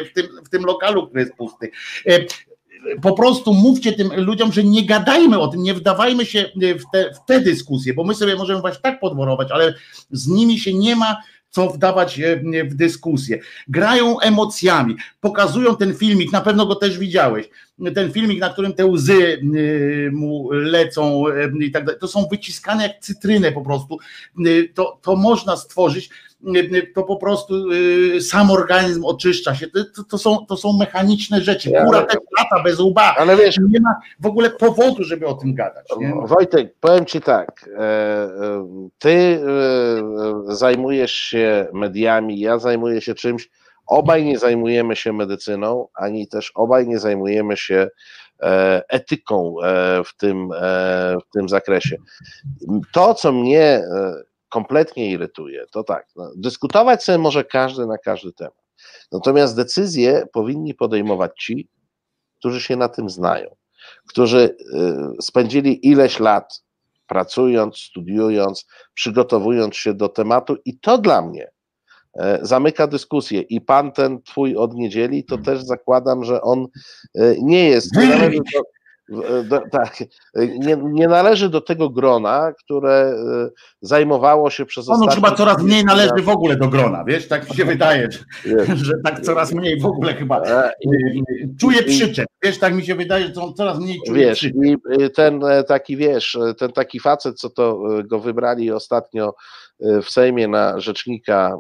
w, 0.09 0.13
tym, 0.13 0.27
w 0.45 0.49
tym 0.49 0.63
lokalu, 0.65 1.07
który 1.07 1.21
jest 1.21 1.33
pusty. 1.33 1.71
Po 3.01 3.13
prostu 3.13 3.53
mówcie 3.53 3.93
tym 3.93 4.09
ludziom, 4.15 4.51
że 4.51 4.63
nie 4.63 4.85
gadajmy 4.85 5.39
o 5.39 5.47
tym, 5.47 5.63
nie 5.63 5.73
wdawajmy 5.73 6.25
się 6.25 6.45
w 6.55 6.83
te, 6.93 7.13
w 7.13 7.25
te 7.27 7.41
dyskusje, 7.41 7.93
bo 7.93 8.03
my 8.03 8.15
sobie 8.15 8.35
możemy 8.35 8.61
właśnie 8.61 8.81
tak 8.81 8.99
podworować, 8.99 9.51
ale 9.51 9.73
z 10.11 10.27
nimi 10.27 10.59
się 10.59 10.73
nie 10.73 10.95
ma 10.95 11.17
co 11.49 11.69
wdawać 11.69 12.21
w 12.69 12.75
dyskusję. 12.75 13.39
Grają 13.67 14.19
emocjami, 14.19 14.95
pokazują 15.21 15.75
ten 15.75 15.93
filmik, 15.93 16.31
na 16.31 16.41
pewno 16.41 16.65
go 16.65 16.75
też 16.75 16.97
widziałeś. 16.97 17.49
Ten 17.95 18.11
filmik, 18.11 18.39
na 18.39 18.49
którym 18.49 18.73
te 18.73 18.85
łzy 18.85 19.41
mu 20.11 20.51
lecą 20.51 21.23
i 21.59 21.71
tak 21.71 21.85
dalej. 21.85 21.99
To 22.01 22.07
są 22.07 22.27
wyciskane 22.31 22.83
jak 22.83 22.99
cytrynę 22.99 23.51
po 23.51 23.61
prostu. 23.61 23.97
To, 24.73 24.99
to 25.01 25.15
można 25.15 25.57
stworzyć 25.57 26.09
to 26.95 27.03
po 27.03 27.15
prostu 27.15 27.71
y, 27.71 28.21
sam 28.21 28.51
organizm 28.51 29.05
oczyszcza 29.05 29.55
się. 29.55 29.67
To, 29.67 30.03
to, 30.03 30.17
są, 30.17 30.45
to 30.45 30.57
są 30.57 30.73
mechaniczne 30.73 31.41
rzeczy. 31.41 31.71
Kura 31.85 32.01
też 32.01 32.17
lata 32.39 32.63
bez 32.63 32.79
łba. 32.79 33.15
Ale 33.17 33.37
wiesz, 33.37 33.57
nie 33.69 33.79
ma 33.79 33.95
w 34.19 34.25
ogóle 34.25 34.49
powodu, 34.49 35.03
żeby 35.03 35.27
o 35.27 35.33
tym 35.33 35.53
gadać. 35.53 35.85
Nie? 35.99 36.13
Wojtek, 36.23 36.73
powiem 36.79 37.05
ci 37.05 37.21
tak. 37.21 37.69
E, 37.77 37.81
e, 37.81 38.29
ty 38.99 39.09
e, 39.09 40.55
zajmujesz 40.55 41.11
się 41.11 41.67
mediami, 41.73 42.39
ja 42.39 42.59
zajmuję 42.59 43.01
się 43.01 43.15
czymś. 43.15 43.49
Obaj 43.87 44.25
nie 44.25 44.39
zajmujemy 44.39 44.95
się 44.95 45.13
medycyną, 45.13 45.87
ani 45.93 46.27
też 46.27 46.51
obaj 46.55 46.87
nie 46.87 46.99
zajmujemy 46.99 47.57
się 47.57 47.87
etyką 48.89 49.55
w 50.05 50.17
tym, 50.17 50.49
w 51.21 51.33
tym 51.33 51.49
zakresie. 51.49 51.97
To, 52.91 53.13
co 53.13 53.31
mnie 53.31 53.83
kompletnie 54.55 55.11
irytuje, 55.11 55.65
to 55.71 55.83
tak, 55.83 56.07
no, 56.15 56.31
dyskutować 56.35 57.03
sobie 57.03 57.17
może 57.17 57.43
każdy 57.43 57.85
na 57.85 57.97
każdy 57.97 58.33
temat. 58.33 58.63
Natomiast 59.11 59.55
decyzje 59.55 60.25
powinni 60.33 60.73
podejmować 60.73 61.31
ci, 61.39 61.69
którzy 62.39 62.61
się 62.61 62.75
na 62.75 62.89
tym 62.89 63.09
znają, 63.09 63.55
którzy 64.07 64.57
y, 65.19 65.21
spędzili 65.21 65.87
ileś 65.87 66.19
lat 66.19 66.63
pracując, 67.07 67.77
studiując, 67.77 68.65
przygotowując 68.93 69.75
się 69.75 69.93
do 69.93 70.09
tematu, 70.09 70.57
i 70.65 70.79
to 70.79 70.97
dla 70.97 71.21
mnie 71.21 71.51
e, 72.13 72.39
zamyka 72.41 72.87
dyskusję. 72.87 73.41
I 73.41 73.61
pan 73.61 73.91
ten 73.91 74.21
twój 74.21 74.55
od 74.55 74.73
niedzieli, 74.73 75.23
to 75.25 75.37
też 75.37 75.63
zakładam, 75.63 76.23
że 76.23 76.41
on 76.41 76.67
e, 77.15 77.35
nie 77.41 77.69
jest. 77.69 77.91
Do, 79.43 79.61
tak, 79.71 80.03
nie, 80.35 80.77
nie, 80.83 81.07
należy 81.07 81.49
do 81.49 81.61
tego 81.61 81.89
grona, 81.89 82.51
które 82.63 82.91
e, 82.91 83.49
zajmowało 83.81 84.49
się 84.49 84.65
przez 84.65 84.89
ostatnie... 84.89 85.07
No, 85.07 85.15
chyba 85.15 85.31
coraz 85.31 85.63
mniej 85.63 85.85
należy 85.85 86.23
w 86.23 86.29
ogóle 86.29 86.55
do 86.55 86.67
grona, 86.67 87.03
wiesz, 87.03 87.27
tak 87.27 87.49
mi 87.49 87.55
się 87.55 87.65
wydaje, 87.75 88.09
że, 88.45 88.75
że 88.75 88.93
tak 89.03 89.21
coraz 89.21 89.53
mniej 89.53 89.79
w 89.79 89.85
ogóle 89.85 90.13
chyba 90.13 90.41
e, 90.41 90.71
czuję 91.59 91.83
przyczep, 91.83 92.25
wiesz, 92.43 92.59
tak 92.59 92.75
mi 92.75 92.85
się 92.85 92.95
wydaje, 92.95 93.25
że 93.25 93.33
coraz 93.57 93.79
mniej 93.79 93.99
czuję 94.07 94.25
wiesz, 94.25 94.37
przyczep. 94.37 94.57
I 94.63 94.77
ten 95.15 95.43
e, 95.43 95.63
taki, 95.63 95.97
wiesz, 95.97 96.37
ten 96.57 96.71
taki 96.71 96.99
facet, 96.99 97.39
co 97.39 97.49
to 97.49 97.83
go 98.03 98.19
wybrali 98.19 98.71
ostatnio 98.71 99.33
w 99.79 100.09
Sejmie 100.09 100.47
na 100.47 100.79
rzecznika 100.79 101.57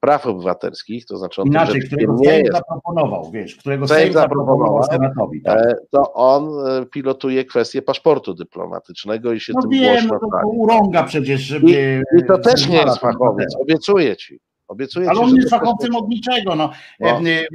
praw 0.00 0.26
obywatelskich, 0.26 1.06
to 1.06 1.16
znaczy 1.16 1.42
on 1.42 1.48
Inaczej, 1.48 1.82
którego 1.82 2.14
nie 2.14 2.28
Sejm 2.28 2.44
jest, 2.44 2.56
zaproponował, 2.56 3.30
wiesz, 3.30 3.56
którego 3.56 3.88
Sejm, 3.88 4.00
Sejm 4.00 4.12
zaproponował 4.12 4.82
Senatowi, 4.82 5.42
tak? 5.42 5.76
to 5.90 6.12
on 6.12 6.48
e, 6.66 6.86
pilotuje 6.86 7.44
kwestię 7.44 7.82
paszportu 7.82 8.34
dyplomatycznego 8.34 9.32
i 9.32 9.40
się 9.40 9.52
no 9.56 9.62
tym 9.62 9.70
wiem, 9.70 9.94
głośno 9.94 10.18
no 10.22 10.40
to 10.42 10.48
urąga 10.48 11.02
przecież. 11.04 11.50
I, 11.50 11.76
I, 12.18 12.24
to 12.28 12.38
też 12.38 12.68
nie 12.68 12.76
jest 12.76 12.98
fachowiec, 12.98 13.56
obiecuję 13.62 14.16
ci. 14.16 14.40
Obiecuję 14.68 15.10
Ale 15.10 15.20
on 15.20 15.36
jest 15.36 15.50
fachowcem 15.50 15.96
od 15.96 16.08
niczego. 16.08 16.54
No. 16.54 16.72
No. 17.00 17.08
E, 17.08 17.20
e, 17.20 17.46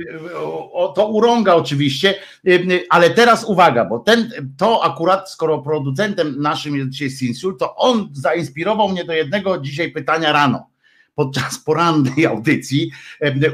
To 0.96 1.08
urąga 1.08 1.56
oczywiście, 1.56 2.16
E, 2.48 2.60
ale 2.90 3.10
teraz 3.10 3.44
uwaga, 3.44 3.86
bo 3.86 4.00
ten, 4.00 4.32
to 4.58 4.84
akurat, 4.84 5.32
skoro 5.32 5.60
producentem 5.60 6.42
naszym 6.42 6.76
jest 6.76 6.90
dzisiaj 6.90 7.10
Sinsul, 7.10 7.58
to 7.58 7.76
on 7.76 8.10
zainspirował 8.14 8.90
mnie 8.90 9.06
do 9.06 9.14
jednego 9.14 9.58
dzisiaj 9.58 9.92
pytania 9.92 10.32
rano, 10.32 10.68
podczas 11.16 11.60
porannej 11.60 12.26
audycji. 12.26 12.92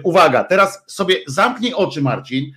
Uwaga, 0.03 0.43
teraz 0.43 0.83
sobie 0.87 1.15
zamknij 1.27 1.73
oczy, 1.73 2.01
Marcin. 2.01 2.51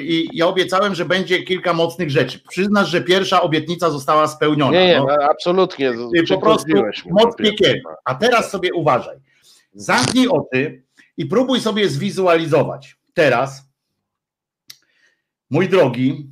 I 0.00 0.28
ja 0.32 0.46
obiecałem, 0.46 0.94
że 0.94 1.04
będzie 1.04 1.42
kilka 1.42 1.72
mocnych 1.72 2.10
rzeczy. 2.10 2.40
Przyznasz, 2.48 2.88
że 2.88 3.00
pierwsza 3.00 3.42
obietnica 3.42 3.90
została 3.90 4.28
spełniona. 4.28 4.72
Nie, 4.72 4.86
nie, 4.86 4.98
no. 4.98 5.06
absolutnie. 5.30 5.92
Po 6.28 6.38
prostu 6.38 6.72
moc 7.10 7.36
piekielna. 7.36 7.90
A 8.04 8.14
teraz 8.14 8.50
sobie 8.50 8.74
uważaj. 8.74 9.16
Zamknij 9.74 10.28
oczy 10.28 10.82
i 11.16 11.26
próbuj 11.26 11.60
sobie 11.60 11.88
zwizualizować. 11.88 12.96
Teraz, 13.14 13.68
mój 15.50 15.68
drogi, 15.68 16.30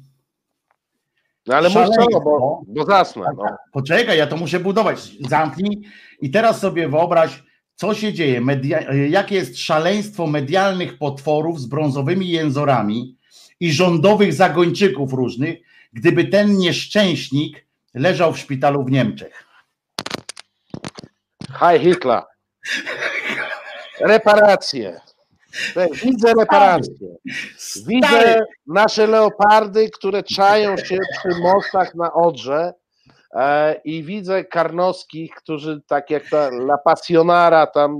No 1.47 1.55
ale 1.55 1.69
mów 1.69 1.75
co, 1.79 1.93
Szaleństwo. 1.93 2.21
bo, 2.21 2.63
bo 2.67 2.85
zasnę. 2.85 3.27
No. 3.37 3.45
poczekaj, 3.73 4.19
ja 4.19 4.27
to 4.27 4.37
muszę 4.37 4.61
budować. 4.61 5.11
Zamknij 5.29 5.83
i 6.21 6.31
teraz 6.31 6.61
sobie 6.61 6.89
wyobraź, 6.89 7.43
co 7.75 7.95
się 7.95 8.13
dzieje, 8.13 8.41
media, 8.41 8.93
jakie 8.93 9.35
jest 9.35 9.59
szaleństwo 9.59 10.27
medialnych 10.27 10.99
potworów 10.99 11.61
z 11.61 11.67
brązowymi 11.67 12.29
jęzorami 12.29 13.17
i 13.61 13.73
rządowych 13.73 14.35
zagończyków 14.35 15.13
różnych, 15.13 15.59
gdyby 15.93 16.25
ten 16.25 16.57
nieszczęśnik 16.57 17.67
leżał 17.95 18.33
w 18.33 18.39
szpitalu 18.39 18.85
w 18.85 18.91
Niemczech. 18.91 19.45
Hi 21.59 21.79
Hitler. 21.81 22.23
Reparacje. 24.01 25.01
Widzę 26.03 26.35
reparacje. 26.39 27.09
Widzę 27.87 28.45
nasze 28.67 29.07
leopardy, 29.07 29.91
które 29.91 30.23
czają 30.23 30.77
się 30.77 30.99
przy 31.19 31.41
mostach 31.41 31.95
na 31.95 32.13
Odrze 32.13 32.73
e, 33.35 33.75
i 33.85 34.05
widzę 34.05 34.45
karnowskich, 34.45 35.35
którzy 35.35 35.81
tak 35.87 36.11
jak 36.11 36.31
ta 36.31 36.49
La 36.49 36.79
Passionara 36.79 37.67
tam 37.67 37.99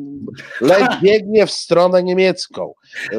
biegnie 1.03 1.47
w 1.47 1.51
stronę 1.51 2.03
niemiecką. 2.03 2.73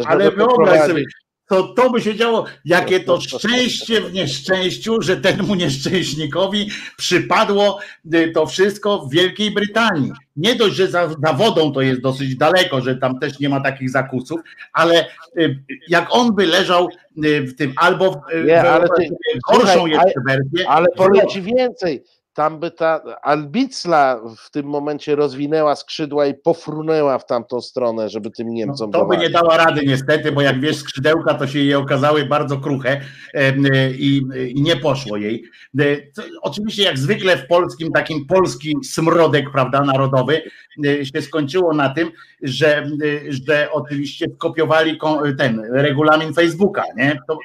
Ale 0.06 0.32
wyobraź 0.32 0.88
sobie, 0.88 1.04
to, 1.48 1.64
to 1.64 1.90
by 1.90 2.02
się 2.02 2.16
działo, 2.16 2.46
jakie 2.66 3.00
to 3.00 3.22
szczęście 3.22 4.02
w 4.02 4.14
nieszczęściu, 4.14 5.02
że 5.02 5.18
temu 5.18 5.56
nieszczęśnikowi 5.56 6.70
przypadło 6.98 7.80
y, 8.14 8.32
to 8.32 8.46
wszystko 8.46 9.00
w 9.00 9.12
Wielkiej 9.12 9.52
Brytanii. 9.52 10.12
Nie 10.36 10.56
dość, 10.56 10.76
że 10.76 10.88
za, 10.88 11.10
za 11.26 11.34
wodą 11.34 11.72
to 11.72 11.82
jest 11.82 12.02
dosyć 12.02 12.36
daleko, 12.36 12.82
że 12.82 12.96
tam 12.96 13.20
też 13.20 13.40
nie 13.40 13.50
ma 13.50 13.62
takich 13.62 13.90
zakusów, 13.90 14.40
ale 14.74 15.06
y, 15.38 15.60
jak 15.88 16.08
on 16.10 16.36
by 16.36 16.46
leżał 16.46 16.90
y, 17.26 17.42
w 17.42 17.56
tym, 17.56 17.74
albo 17.76 18.12
w, 18.12 18.46
Nie, 18.46 18.62
ale 18.62 18.88
ty- 18.90 18.96
sobie 19.06 19.10
gorszą 19.52 19.74
słuchaj, 19.74 19.92
jeszcze 19.92 20.22
wersję, 20.28 20.70
Ale 20.70 20.88
w 20.94 20.98
powiem 20.98 21.28
ci 21.28 21.42
więcej. 21.42 22.04
Tam 22.38 22.60
by 22.60 22.72
ta 22.72 23.02
Albicla 23.22 24.20
w 24.38 24.52
tym 24.52 24.66
momencie 24.66 25.16
rozwinęła 25.16 25.76
skrzydła 25.76 26.26
i 26.26 26.34
pofrunęła 26.34 27.20
w 27.20 27.26
tamtą 27.26 27.62
stronę, 27.62 28.10
żeby 28.10 28.32
tym 28.32 28.54
Niemcom 28.54 28.92
No, 28.94 29.00
to 29.00 29.06
by 29.06 29.18
nie 29.18 29.30
dała 29.30 29.58
rady 29.58 29.82
niestety, 29.86 30.32
bo 30.32 30.42
jak 30.42 30.62
wiesz, 30.62 30.78
skrzydełka 30.78 31.34
to 31.34 31.48
się 31.48 31.60
jej 31.60 31.76
okazały 31.76 32.26
bardzo 32.26 32.58
kruche 32.58 33.02
e, 33.34 33.54
i, 33.92 34.22
i 34.50 34.62
nie 34.62 34.76
poszło 34.76 35.18
jej. 35.18 35.44
E, 35.80 35.98
to, 36.16 36.22
oczywiście 36.42 36.84
jak 36.84 36.98
zwykle 36.98 37.38
w 37.38 37.48
polskim, 37.48 37.92
takim 37.92 38.26
polski 38.26 38.76
smrodek, 38.84 39.52
prawda, 39.52 39.82
narodowy 39.82 40.42
e, 40.86 41.06
się 41.06 41.22
skończyło 41.22 41.74
na 41.74 41.90
tym, 41.90 42.12
że, 42.42 42.78
e, 42.78 42.88
że 43.30 43.68
oczywiście 43.72 44.26
skopiowali 44.36 44.98
ko- 44.98 45.24
ten 45.38 45.62
regulamin 45.72 46.34
Facebooka, 46.34 46.84
nie? 46.98 47.20
To, 47.28 47.38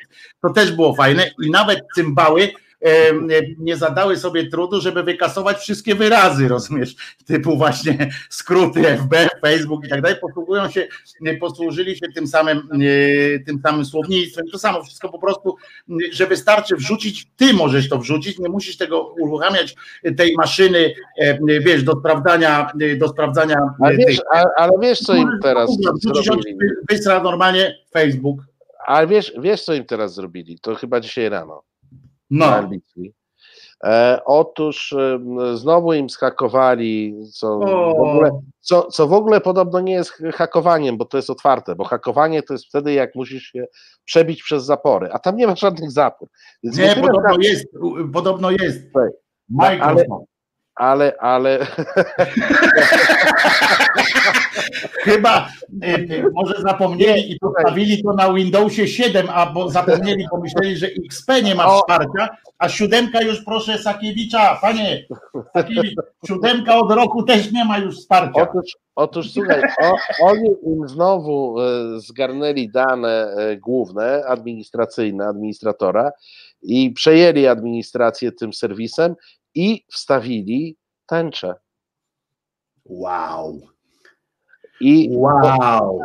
to 0.42 0.50
też 0.50 0.72
było 0.72 0.94
fajne 0.94 1.30
i 1.42 1.50
nawet 1.50 1.80
cymbały 1.94 2.48
nie 3.58 3.76
zadały 3.76 4.16
sobie 4.16 4.46
trudu, 4.50 4.80
żeby 4.80 5.02
wykasować 5.02 5.58
wszystkie 5.58 5.94
wyrazy, 5.94 6.48
rozumiesz, 6.48 6.96
typu 7.26 7.56
właśnie 7.56 8.10
skróty 8.30 8.80
FB, 8.86 9.28
Facebook 9.40 9.86
i 9.86 9.88
tak 9.88 10.02
dalej, 10.02 10.18
posługują 10.20 10.70
się, 10.70 10.88
posłużyli 11.40 11.96
się 11.96 12.06
tym 12.14 12.26
samym, 12.26 12.58
e, 12.58 13.38
tym 13.38 13.60
samym 13.60 13.84
słownictwem, 13.84 14.46
to 14.52 14.58
samo 14.58 14.82
wszystko 14.82 15.08
po 15.08 15.18
prostu, 15.18 15.56
że 16.12 16.26
wystarczy 16.26 16.76
wrzucić, 16.76 17.26
ty 17.36 17.52
możesz 17.54 17.88
to 17.88 17.98
wrzucić, 17.98 18.38
nie 18.38 18.48
musisz 18.48 18.76
tego 18.76 19.14
uruchamiać 19.20 19.74
tej 20.16 20.34
maszyny, 20.36 20.94
e, 21.18 21.38
wiesz, 21.60 21.82
do 21.82 21.92
sprawdzania, 22.00 22.70
do 22.96 23.08
sprawdzania 23.08 23.56
Ale 23.80 23.96
tych- 23.96 24.06
wiesz, 24.06 24.20
a, 24.32 24.44
ale 24.56 24.72
wiesz 24.82 24.98
co 24.98 25.14
im 25.14 25.28
teraz 25.42 25.70
zrobili? 26.24 26.56
Wysra 26.90 27.22
normalnie 27.22 27.78
Facebook. 27.92 28.40
Ale 28.86 29.06
wiesz, 29.06 29.32
wiesz 29.38 29.62
co 29.62 29.74
im 29.74 29.84
teraz 29.84 30.14
zrobili? 30.14 30.58
To 30.58 30.74
chyba 30.74 31.00
dzisiaj 31.00 31.28
rano. 31.28 31.62
No. 32.32 32.70
E, 33.84 34.20
otóż 34.24 34.92
e, 34.92 35.20
znowu 35.54 35.92
im 35.92 36.10
schakowali, 36.10 37.16
co 37.32 37.58
w, 37.58 38.00
ogóle, 38.00 38.30
co, 38.60 38.82
co 38.82 39.08
w 39.08 39.12
ogóle 39.12 39.40
podobno 39.40 39.80
nie 39.80 39.92
jest 39.92 40.22
hakowaniem, 40.34 40.96
bo 40.98 41.04
to 41.04 41.16
jest 41.16 41.30
otwarte, 41.30 41.74
bo 41.74 41.84
hakowanie 41.84 42.42
to 42.42 42.54
jest 42.54 42.66
wtedy, 42.66 42.92
jak 42.92 43.14
musisz 43.14 43.42
się 43.42 43.64
przebić 44.04 44.42
przez 44.42 44.64
zapory, 44.64 45.08
a 45.12 45.18
tam 45.18 45.36
nie 45.36 45.46
ma 45.46 45.56
żadnych 45.56 45.90
zapór. 45.90 46.28
Więc 46.62 46.78
Nie, 46.78 46.94
podobno 46.94 47.30
tak- 47.30 47.42
jest, 47.42 47.66
podobno 48.12 48.50
jest. 48.50 48.82
Słuchaj, 48.90 49.10
Microsoft. 49.48 50.31
Ale, 50.82 51.16
ale. 51.18 51.66
Chyba 55.04 55.48
y, 55.84 55.86
y, 55.86 56.24
może 56.32 56.54
zapomnieli 56.62 57.32
i 57.32 57.38
postawili 57.38 58.02
to 58.02 58.12
na 58.12 58.32
Windowsie 58.32 58.88
7, 58.88 59.30
albo 59.30 59.70
zapomnieli, 59.70 60.26
pomyśleli, 60.30 60.76
że 60.76 60.86
XP 61.06 61.42
nie 61.42 61.54
ma 61.54 61.78
wsparcia, 61.78 62.28
a 62.58 62.68
siódemka 62.68 63.22
już 63.22 63.44
proszę 63.44 63.78
Sakiewicza, 63.78 64.58
panie 64.60 65.06
Sakiewicz, 65.52 65.94
siódemka 66.26 66.78
od 66.78 66.92
roku 66.92 67.22
też 67.22 67.52
nie 67.52 67.64
ma 67.64 67.78
już 67.78 67.96
wsparcia. 67.96 68.42
Otóż, 68.42 68.76
otóż 68.94 69.32
słuchaj, 69.32 69.62
o, 69.82 69.96
oni 70.26 70.48
im 70.66 70.88
znowu 70.88 71.60
e, 71.60 71.64
zgarnęli 72.00 72.68
dane 72.68 73.34
e, 73.36 73.56
główne, 73.56 74.24
administracyjne, 74.26 75.26
administratora 75.26 76.10
i 76.62 76.90
przejęli 76.90 77.46
administrację 77.46 78.32
tym 78.32 78.52
serwisem 78.52 79.14
i 79.54 79.84
wstawili 79.88 80.76
tęczę. 81.06 81.54
Wow, 82.84 83.60
I 84.82 85.08
wow. 85.12 86.00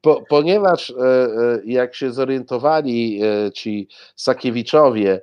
po, 0.00 0.22
ponieważ 0.28 0.90
e, 0.90 0.94
e, 0.94 1.60
jak 1.64 1.94
się 1.94 2.12
zorientowali 2.12 3.20
e, 3.22 3.52
ci 3.52 3.88
Sakiewiczowie, 4.16 5.22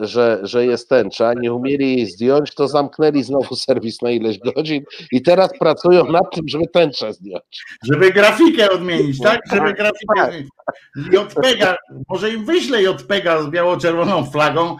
że, 0.00 0.40
że 0.42 0.66
jest 0.66 0.88
tęcza, 0.88 1.32
nie 1.34 1.52
umieli 1.52 1.96
jej 1.96 2.06
zdjąć, 2.06 2.54
to 2.54 2.68
zamknęli 2.68 3.22
znowu 3.22 3.56
serwis 3.56 4.02
na 4.02 4.10
ileś 4.10 4.38
godzin 4.38 4.84
i 5.12 5.22
teraz 5.22 5.58
pracują 5.58 6.04
nad 6.04 6.34
tym, 6.34 6.48
żeby 6.48 6.66
tęczę 6.66 7.12
zdjąć. 7.12 7.64
Żeby 7.84 8.12
grafikę 8.12 8.70
odmienić, 8.70 9.20
tak? 9.20 9.40
Żeby 9.52 9.66
Tak, 9.66 9.76
grafikę 9.76 10.14
tak. 10.16 10.28
odmienić. 10.28 10.50
JPEGa, 10.96 11.76
może 12.08 12.30
im 12.30 12.44
wyślę 12.44 12.82
JPEGa 12.82 13.42
z 13.42 13.50
biało-czerwoną 13.50 14.24
flagą, 14.24 14.76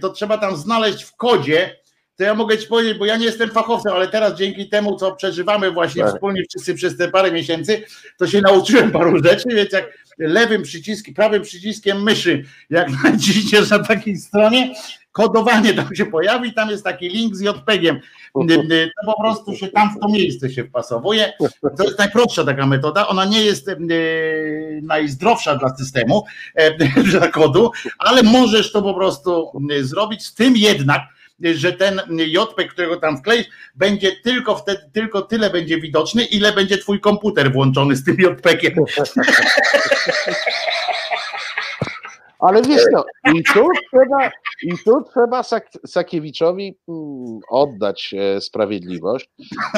to 0.00 0.10
trzeba 0.10 0.38
tam 0.38 0.56
znaleźć 0.56 1.02
w 1.02 1.16
kodzie, 1.16 1.76
to 2.16 2.24
ja 2.24 2.34
mogę 2.34 2.58
ci 2.58 2.66
powiedzieć, 2.66 2.98
bo 2.98 3.06
ja 3.06 3.16
nie 3.16 3.26
jestem 3.26 3.50
fachowcem, 3.50 3.92
ale 3.92 4.08
teraz 4.08 4.38
dzięki 4.38 4.68
temu, 4.68 4.96
co 4.96 5.12
przeżywamy 5.16 5.70
właśnie 5.70 6.02
Tak. 6.02 6.12
wspólnie 6.14 6.42
wszyscy 6.50 6.74
przez 6.74 6.96
te 6.96 7.08
parę 7.08 7.32
miesięcy, 7.32 7.84
to 8.18 8.26
się 8.26 8.40
nauczyłem 8.40 8.90
paru 8.90 9.24
rzeczy, 9.24 9.48
więc 9.48 9.72
jak 9.72 9.98
lewym 10.18 10.62
przyciskiem, 10.62 11.14
prawym 11.14 11.42
przyciskiem 11.42 12.02
myszy, 12.02 12.44
jak 12.70 12.88
naciśniesz 13.04 13.70
na 13.70 13.78
takiej 13.84 14.16
stronie, 14.16 14.74
kodowanie 15.16 15.74
tam 15.74 15.94
się 15.94 16.06
pojawi, 16.06 16.52
tam 16.52 16.70
jest 16.70 16.84
taki 16.84 17.08
link 17.08 17.36
z 17.36 17.40
JPEGiem. 17.40 18.00
To 18.34 18.42
po 19.06 19.22
prostu 19.22 19.54
się 19.54 19.68
tam 19.68 19.90
w 19.96 20.00
to 20.00 20.08
miejsce 20.08 20.50
się 20.50 20.64
wpasowuje. 20.64 21.32
To 21.76 21.84
jest 21.84 21.98
najprostsza 21.98 22.44
taka 22.44 22.66
metoda. 22.66 23.08
Ona 23.08 23.24
nie 23.24 23.42
jest 23.42 23.70
najzdrowsza 24.82 25.56
dla 25.56 25.76
systemu, 25.76 26.24
e, 26.54 26.78
dla 27.12 27.28
kodu, 27.28 27.70
ale 27.98 28.22
możesz 28.22 28.72
to 28.72 28.82
po 28.82 28.94
prostu 28.94 29.50
zrobić. 29.80 30.26
Z 30.26 30.34
tym 30.34 30.56
jednak, 30.56 31.02
że 31.54 31.72
ten 31.72 32.00
JPEG, 32.10 32.72
którego 32.72 32.96
tam 32.96 33.18
wkleisz, 33.18 33.46
będzie 33.74 34.12
tylko 34.24 34.56
wtedy, 34.56 34.90
tylko 34.92 35.22
tyle 35.22 35.50
będzie 35.50 35.80
widoczny, 35.80 36.24
ile 36.24 36.52
będzie 36.52 36.78
twój 36.78 37.00
komputer 37.00 37.52
włączony 37.52 37.96
z 37.96 38.04
tym 38.04 38.16
JPEGiem. 38.20 38.74
Ale 42.38 42.62
wiesz 42.62 42.84
no, 42.92 43.04
i 43.34 43.42
tu 43.42 43.68
trzeba, 43.92 44.30
i 44.62 44.78
tu 44.84 45.02
trzeba 45.02 45.42
Sak, 45.42 45.68
Sakiewiczowi 45.86 46.78
mm, 46.88 47.40
oddać 47.50 48.14
e, 48.18 48.40
sprawiedliwość. 48.40 49.30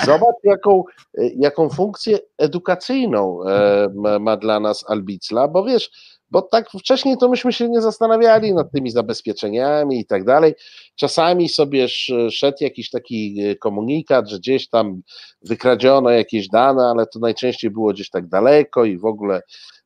Zobacz, 0.05 0.37
jaką, 0.45 0.85
e, 1.19 1.29
jaką 1.37 1.69
funkcję 1.69 2.19
edukacyjną 2.39 3.49
e, 3.49 3.89
ma, 3.95 4.19
ma 4.19 4.37
dla 4.37 4.61
nas 4.61 4.85
Albicla, 4.89 5.49
bo 5.49 5.65
wiesz, 5.65 6.18
bo 6.31 6.43
tak 6.43 6.71
wcześniej 6.71 7.17
to 7.21 7.29
myśmy 7.29 7.53
się 7.53 7.69
nie 7.69 7.81
zastanawiali 7.81 8.55
nad 8.55 8.73
tymi 8.73 8.91
zabezpieczeniami 8.91 10.01
i 10.01 10.07
tak 10.07 10.25
dalej. 10.25 10.55
Czasami 10.97 11.49
sobie 11.49 11.89
szedł 12.31 12.57
jakiś 12.61 12.91
taki 12.91 13.41
e, 13.41 13.57
komunikat, 13.57 14.29
że 14.29 14.39
gdzieś 14.39 14.69
tam 14.69 15.03
wykradziono 15.43 16.11
jakieś 16.11 16.49
dane, 16.49 16.83
ale 16.83 17.07
to 17.07 17.19
najczęściej 17.19 17.71
było 17.71 17.93
gdzieś 17.93 18.11
tak 18.11 18.29
daleko 18.29 18.85
i 18.85 18.99
w 18.99 19.05
ogóle 19.05 19.43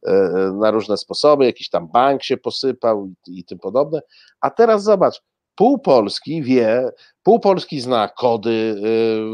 e, 0.06 0.12
na 0.60 0.70
różne 0.70 0.97
sposoby, 0.97 1.44
jakiś 1.44 1.69
tam 1.69 1.89
bank 1.89 2.23
się 2.23 2.36
posypał 2.36 3.10
i, 3.27 3.44
tym 3.44 3.59
podobne. 3.59 4.01
A 4.40 4.51
teraz 4.51 4.82
zobacz, 4.82 5.23
pół 5.55 5.78
Polski 5.78 6.43
wie, 6.43 6.89
pół 7.23 7.40
Polski 7.40 7.81
zna 7.81 8.09
kody 8.09 8.82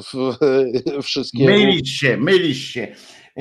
wszystkie. 1.02 1.46
Mylisz 1.46 1.90
się, 1.90 2.16
mylisz 2.16 2.58
się 2.58 2.96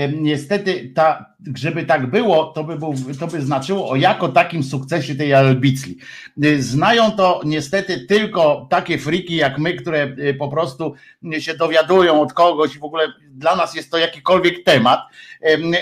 niestety, 0.05 0.91
ta, 0.95 1.35
żeby 1.55 1.85
tak 1.85 2.09
było, 2.09 2.45
to 2.45 2.63
by, 2.63 2.77
był, 2.77 2.93
to 3.19 3.27
by 3.27 3.41
znaczyło 3.41 3.89
o 3.89 3.95
jako 3.95 4.29
takim 4.29 4.63
sukcesie 4.63 5.15
tej 5.15 5.33
Albicli. 5.33 5.97
Y, 6.43 6.63
znają 6.63 7.11
to 7.11 7.41
niestety 7.45 7.99
tylko 7.99 8.67
takie 8.69 8.97
friki 8.97 9.35
jak 9.35 9.57
my, 9.57 9.73
które 9.73 10.15
y, 10.19 10.33
po 10.33 10.49
prostu 10.49 10.93
się 11.39 11.53
dowiadują 11.53 12.21
od 12.21 12.33
kogoś 12.33 12.75
i 12.75 12.79
w 12.79 12.83
ogóle 12.83 13.07
dla 13.29 13.55
nas 13.55 13.75
jest 13.75 13.91
to 13.91 13.97
jakikolwiek 13.97 14.63
temat 14.63 14.99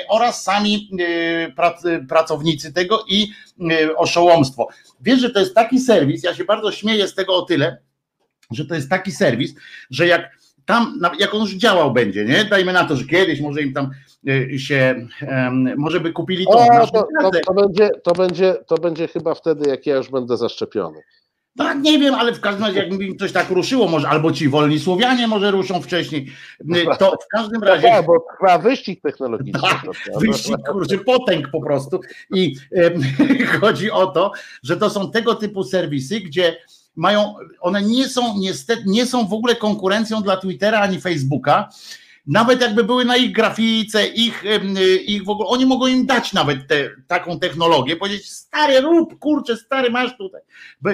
oraz 0.09 0.43
sami 0.43 0.89
y, 1.85 2.05
pracownicy 2.07 2.73
tego 2.73 3.05
i 3.07 3.27
oszołomstwo. 3.97 4.67
Wiesz, 5.01 5.19
że 5.19 5.29
to 5.29 5.39
jest 5.39 5.55
taki 5.55 5.79
serwis, 5.79 6.23
ja 6.23 6.33
się 6.33 6.45
bardzo 6.45 6.71
śmieję 6.71 7.07
z 7.07 7.15
tego 7.15 7.35
o 7.35 7.41
tyle, 7.41 7.77
że 8.51 8.65
to 8.65 8.75
jest 8.75 8.89
taki 8.89 9.11
serwis, 9.11 9.55
że 9.89 10.07
jak 10.07 10.35
tam, 10.65 10.99
jak 11.19 11.33
on 11.33 11.41
już 11.41 11.53
działał 11.53 11.93
będzie, 11.93 12.25
nie? 12.25 12.45
Dajmy 12.45 12.73
na 12.73 12.83
to, 12.85 12.95
że 12.95 13.05
kiedyś 13.05 13.41
może 13.41 13.61
im 13.61 13.73
tam 13.73 13.85
y, 13.85 13.89
się, 14.57 15.07
może 15.77 15.99
by 15.99 16.11
kupili 16.11 16.45
to. 16.45 16.51
O, 16.51 16.87
to, 16.87 17.07
to, 17.21 17.31
to, 17.47 17.53
będzie, 17.53 17.89
to, 18.03 18.11
będzie, 18.11 18.55
to 18.67 18.77
będzie 18.77 19.07
chyba 19.07 19.35
wtedy, 19.35 19.69
jak 19.69 19.85
ja 19.85 19.95
już 19.95 20.09
będę 20.09 20.37
zaszczepiony. 20.37 21.01
Tak, 21.57 21.81
nie 21.81 21.99
wiem, 21.99 22.15
ale 22.15 22.33
w 22.33 22.41
każdym 22.41 22.63
razie, 22.63 22.79
jakby 22.79 23.05
im 23.05 23.17
coś 23.17 23.31
tak 23.31 23.49
ruszyło, 23.49 23.87
może 23.87 24.09
albo 24.09 24.31
ci 24.31 24.49
wolni 24.49 24.79
Słowianie 24.79 25.27
może 25.27 25.51
ruszą 25.51 25.81
wcześniej, 25.81 26.27
y, 26.61 26.85
to 26.99 27.17
w 27.25 27.27
każdym 27.27 27.61
no 27.61 27.67
razie. 27.67 28.03
Bo 28.07 28.25
trwa 28.37 28.57
wyścig 28.57 29.01
technologiczny. 29.01 29.61
Tak, 29.61 29.81
wyścig 30.19 30.55
kurczę, 30.71 30.97
potęg 30.97 31.49
po 31.51 31.61
prostu. 31.61 31.99
I 32.33 32.55
chodzi 33.61 33.91
o 33.91 34.07
to, 34.07 34.31
że 34.63 34.77
to 34.77 34.89
są 34.89 35.11
tego 35.11 35.35
typu 35.35 35.63
serwisy, 35.63 36.19
gdzie 36.19 36.57
mają, 36.95 37.35
one 37.59 37.81
nie 37.81 38.07
są 38.07 38.37
niestety, 38.37 38.83
nie 38.85 39.05
są 39.05 39.27
w 39.27 39.33
ogóle 39.33 39.55
konkurencją 39.55 40.21
dla 40.21 40.37
Twittera 40.37 40.79
ani 40.79 41.01
Facebooka. 41.01 41.69
Nawet 42.27 42.61
jakby 42.61 42.83
były 42.83 43.05
na 43.05 43.17
ich 43.17 43.31
grafice, 43.31 44.07
ich, 44.07 44.43
ich 45.05 45.23
w 45.23 45.29
ogóle, 45.29 45.49
oni 45.49 45.65
mogą 45.65 45.87
im 45.87 46.05
dać 46.05 46.33
nawet 46.33 46.67
te, 46.67 46.89
taką 47.07 47.39
technologię, 47.39 47.95
powiedzieć, 47.95 48.31
stary, 48.31 48.81
rób, 48.81 49.19
kurczę, 49.19 49.57
stary, 49.57 49.89
masz 49.89 50.17
tutaj, 50.17 50.41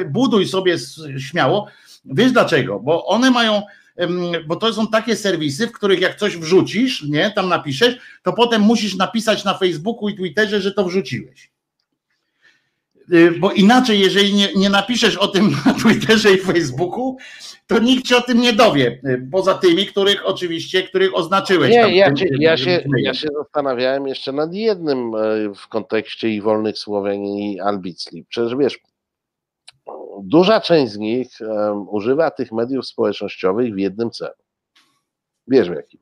buduj 0.10 0.48
sobie 0.48 0.78
śmiało. 1.18 1.68
Wiesz 2.06 2.32
dlaczego? 2.32 2.80
Bo 2.80 3.06
one 3.06 3.32
mają, 3.32 3.62
bo 4.48 4.56
to 4.56 4.74
są 4.74 4.88
takie 4.88 5.16
serwisy, 5.16 5.68
w 5.68 5.72
których 5.72 6.02
jak 6.02 6.16
coś 6.16 6.38
wrzucisz, 6.38 7.04
nie, 7.04 7.32
tam 7.32 7.50
napiszesz, 7.50 7.96
to 8.24 8.34
potem 8.34 8.62
musisz 8.62 8.96
napisać 8.96 9.44
na 9.44 9.58
Facebooku 9.58 10.10
i 10.10 10.16
Twitterze, 10.16 10.62
że 10.62 10.72
to 10.72 10.86
wrzuciłeś. 10.86 11.52
Y, 13.14 13.32
bo 13.40 13.52
inaczej, 13.52 14.00
jeżeli 14.00 14.34
nie, 14.34 14.54
nie 14.56 14.70
napiszesz 14.70 15.18
o 15.18 15.28
tym 15.28 15.52
na 15.66 15.74
Twitterze 15.74 16.34
i 16.34 16.38
Facebooku, 16.38 17.18
to 17.72 17.80
nikt 17.80 18.08
się 18.08 18.18
o 18.18 18.22
tym 18.22 18.42
nie 18.42 18.54
dowie. 18.54 19.02
Y, 19.06 19.28
poza 19.32 19.54
tymi, 19.54 19.86
których 19.86 20.26
oczywiście, 20.26 20.84
których 20.84 21.16
oznaczyłeś. 21.16 21.70
Nie, 21.70 21.96
ja, 21.98 22.16
się, 22.16 22.26
ja, 22.40 22.58
się, 22.58 22.84
ja 22.98 23.14
się 23.14 23.28
zastanawiałem 23.38 24.08
jeszcze 24.08 24.32
nad 24.32 24.54
jednym 24.54 25.16
e, 25.16 25.20
w 25.56 25.68
kontekście 25.68 26.30
i 26.30 26.42
wolnych 26.42 26.78
Słowian 26.78 27.16
i 27.16 27.60
Albicli. 27.60 28.26
Przecież 28.30 28.56
wiesz, 28.56 28.80
duża 30.24 30.62
część 30.62 30.92
z 30.92 30.98
nich 30.98 31.28
um, 31.42 31.90
używa 31.90 32.32
tych 32.32 32.52
mediów 32.52 32.86
społecznościowych 32.86 33.74
w 33.74 33.78
jednym 33.78 34.12
celu. 34.12 34.34
Wiesz 35.48 35.70
w 35.70 35.74
jakim? 35.74 36.00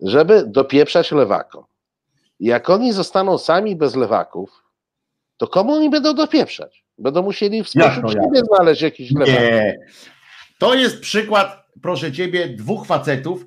Żeby 0.00 0.44
dopieprzać 0.46 1.12
lewakom. 1.12 1.64
Jak 2.40 2.70
oni 2.70 2.92
zostaną 2.92 3.38
sami 3.38 3.76
bez 3.76 3.96
lewaków, 3.96 4.62
to 5.36 5.48
komu 5.48 5.72
oni 5.72 5.90
będą 5.90 6.14
dopieprzać? 6.14 6.84
Będą 6.98 7.22
musieli 7.22 7.64
w 7.64 7.68
sposób 7.68 8.10
siebie 8.10 8.40
znaleźć 8.54 8.82
jakiś 8.82 9.12
lewak. 9.12 9.28
Nie. 9.28 9.78
To 10.62 10.74
jest 10.74 11.00
przykład, 11.00 11.66
proszę 11.82 12.12
ciebie, 12.12 12.48
dwóch 12.48 12.86
facetów. 12.86 13.46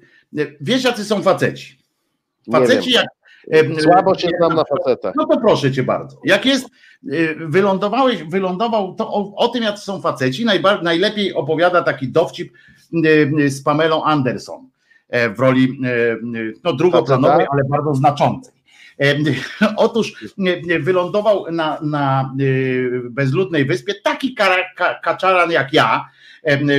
Wiesz, 0.62 0.84
jacy 0.84 1.06
są 1.06 1.22
faceci? 1.22 1.80
Faceci 2.52 2.92
jak. 2.92 3.06
Słabo 3.80 4.16
cię 4.16 4.30
znam 4.38 4.56
na 4.56 4.64
facetach. 4.64 5.14
No 5.18 5.26
to 5.26 5.40
proszę 5.40 5.72
cię 5.72 5.84
bardzo. 5.84 6.18
Jak 6.24 6.46
jest, 6.46 6.70
y, 7.14 7.36
wylądowałeś, 7.40 8.24
wylądował, 8.24 8.96
to 8.96 9.14
o, 9.14 9.36
o 9.36 9.48
tym, 9.48 9.64
jacy 9.64 9.84
są 9.84 10.02
faceci, 10.02 10.46
najbar, 10.46 10.84
najlepiej 10.84 11.34
opowiada 11.34 11.82
taki 11.82 12.08
dowcip 12.08 12.54
y, 12.54 13.32
y, 13.40 13.50
z 13.50 13.64
Pamelą 13.64 14.04
Anderson 14.04 14.70
e, 15.10 15.30
w 15.30 15.40
roli 15.40 15.80
no, 16.64 16.74
drugoplanowej, 16.74 17.48
ale 17.52 17.64
bardzo 17.70 17.94
znaczącej. 17.94 18.54
Otóż 19.78 20.26
wylądował 20.80 21.52
na, 21.52 21.80
na 21.82 22.34
bezludnej 23.10 23.66
wyspie 23.66 23.94
taki 24.04 24.36
kaczaran 25.02 25.52
jak 25.52 25.74
ja, 25.74 26.06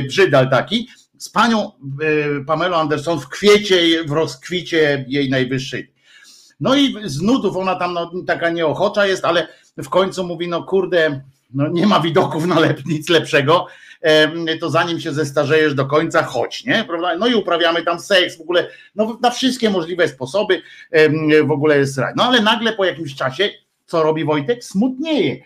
brzydal 0.07 0.49
taki, 0.49 0.89
z 1.17 1.29
panią 1.29 1.71
y, 2.41 2.45
Pamelą 2.45 2.77
Anderson 2.77 3.19
w 3.19 3.29
kwiecie, 3.29 4.03
w 4.03 4.11
rozkwicie 4.11 5.05
jej 5.07 5.29
najwyższej. 5.29 5.93
No 6.59 6.75
i 6.75 6.95
z 7.03 7.21
nudów 7.21 7.57
ona 7.57 7.75
tam 7.75 7.93
no, 7.93 8.11
taka 8.27 8.49
nieochocza 8.49 9.05
jest, 9.05 9.25
ale 9.25 9.47
w 9.77 9.89
końcu 9.89 10.23
mówi, 10.23 10.47
no 10.47 10.63
kurde, 10.63 11.21
no 11.53 11.67
nie 11.67 11.87
ma 11.87 11.99
widoków 11.99 12.45
na 12.45 12.59
lep, 12.59 12.85
nic 12.85 13.09
lepszego, 13.09 13.67
to 14.59 14.69
zanim 14.69 14.99
się 14.99 15.13
zestarzejesz 15.13 15.73
do 15.73 15.85
końca, 15.85 16.23
chodź, 16.23 16.65
nie? 16.65 16.85
Prawda? 16.87 17.17
No 17.17 17.27
i 17.27 17.35
uprawiamy 17.35 17.83
tam 17.83 17.99
seks, 17.99 18.37
w 18.37 18.41
ogóle, 18.41 18.69
no 18.95 19.17
na 19.21 19.31
wszystkie 19.31 19.69
możliwe 19.69 20.07
sposoby 20.07 20.61
w 21.45 21.51
ogóle 21.51 21.77
jest 21.77 21.97
raj. 21.97 22.13
No 22.17 22.23
ale 22.23 22.41
nagle 22.41 22.73
po 22.73 22.85
jakimś 22.85 23.15
czasie, 23.15 23.49
co 23.85 24.03
robi 24.03 24.25
Wojtek? 24.25 24.63
Smutnieje. 24.63 25.37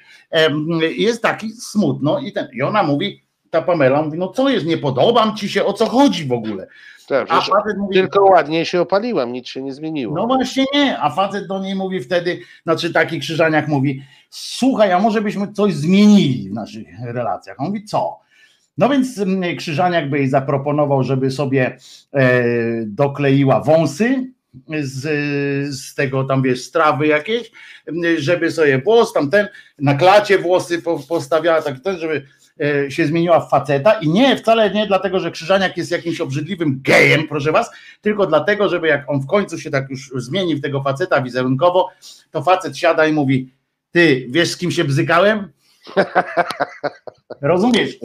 Jest 0.97 1.21
taki 1.21 1.51
smutno 1.51 2.19
i, 2.19 2.31
ten, 2.31 2.47
i 2.53 2.61
ona 2.61 2.83
mówi, 2.83 3.23
ta 3.51 3.61
Pamela 3.61 4.01
mówi, 4.01 4.17
no 4.17 4.27
co 4.27 4.49
jest, 4.49 4.65
nie 4.65 4.77
podobam 4.77 5.35
ci 5.35 5.49
się, 5.49 5.65
o 5.65 5.73
co 5.73 5.85
chodzi 5.85 6.25
w 6.25 6.31
ogóle? 6.31 6.67
Tak, 7.07 7.27
a 7.29 7.41
facet 7.41 7.77
mówi, 7.77 7.93
tylko 7.93 8.23
ładniej 8.23 8.65
się 8.65 8.81
opaliłam, 8.81 9.33
nic 9.33 9.47
się 9.47 9.61
nie 9.61 9.73
zmieniło. 9.73 10.15
No 10.15 10.27
właśnie 10.27 10.65
nie, 10.73 10.99
a 10.99 11.09
facet 11.09 11.47
do 11.47 11.59
niej 11.59 11.75
mówi 11.75 12.01
wtedy, 12.01 12.39
znaczy 12.63 12.93
taki 12.93 13.19
krzyżaniak 13.19 13.67
mówi, 13.67 14.03
słuchaj, 14.29 14.91
a 14.91 14.99
może 14.99 15.21
byśmy 15.21 15.53
coś 15.53 15.73
zmienili 15.73 16.49
w 16.49 16.53
naszych 16.53 16.87
relacjach. 17.03 17.59
On 17.59 17.67
mówi, 17.67 17.83
co? 17.83 18.19
No 18.77 18.89
więc 18.89 19.19
mm, 19.19 19.57
Krzyżaniak 19.57 20.09
by 20.09 20.17
jej 20.17 20.27
zaproponował, 20.27 21.03
żeby 21.03 21.31
sobie 21.31 21.77
e, 22.13 22.43
dokleiła 22.85 23.59
wąsy 23.59 24.31
z, 24.81 25.03
z 25.75 25.95
tego 25.95 26.23
tam 26.23 26.41
wiesz, 26.41 26.61
strawy 26.61 27.07
jakieś, 27.07 27.51
żeby 28.17 28.51
sobie 28.51 28.81
włos 28.81 29.13
tamten, 29.13 29.47
na 29.79 29.93
klacie 29.93 30.37
włosy 30.37 30.81
postawiała, 31.07 31.61
tak 31.61 31.79
ten, 31.79 31.97
żeby 31.97 32.25
się 32.89 33.05
zmieniła 33.05 33.39
w 33.39 33.49
faceta 33.49 33.93
i 33.93 34.09
nie, 34.09 34.37
wcale 34.37 34.71
nie 34.71 34.87
dlatego, 34.87 35.19
że 35.19 35.31
Krzyżaniak 35.31 35.77
jest 35.77 35.91
jakimś 35.91 36.21
obrzydliwym 36.21 36.81
gejem, 36.83 37.27
proszę 37.27 37.51
was, 37.51 37.71
tylko 38.01 38.27
dlatego, 38.27 38.69
żeby 38.69 38.87
jak 38.87 39.09
on 39.09 39.19
w 39.19 39.27
końcu 39.27 39.59
się 39.59 39.69
tak 39.69 39.89
już 39.89 40.11
zmieni 40.15 40.55
w 40.55 40.61
tego 40.61 40.83
faceta 40.83 41.21
wizerunkowo, 41.21 41.89
to 42.31 42.43
facet 42.43 42.77
siada 42.77 43.07
i 43.07 43.13
mówi, 43.13 43.49
ty 43.91 44.25
wiesz 44.29 44.49
z 44.49 44.57
kim 44.57 44.71
się 44.71 44.83
bzykałem? 44.83 45.51
Rozumiesz? 47.41 47.97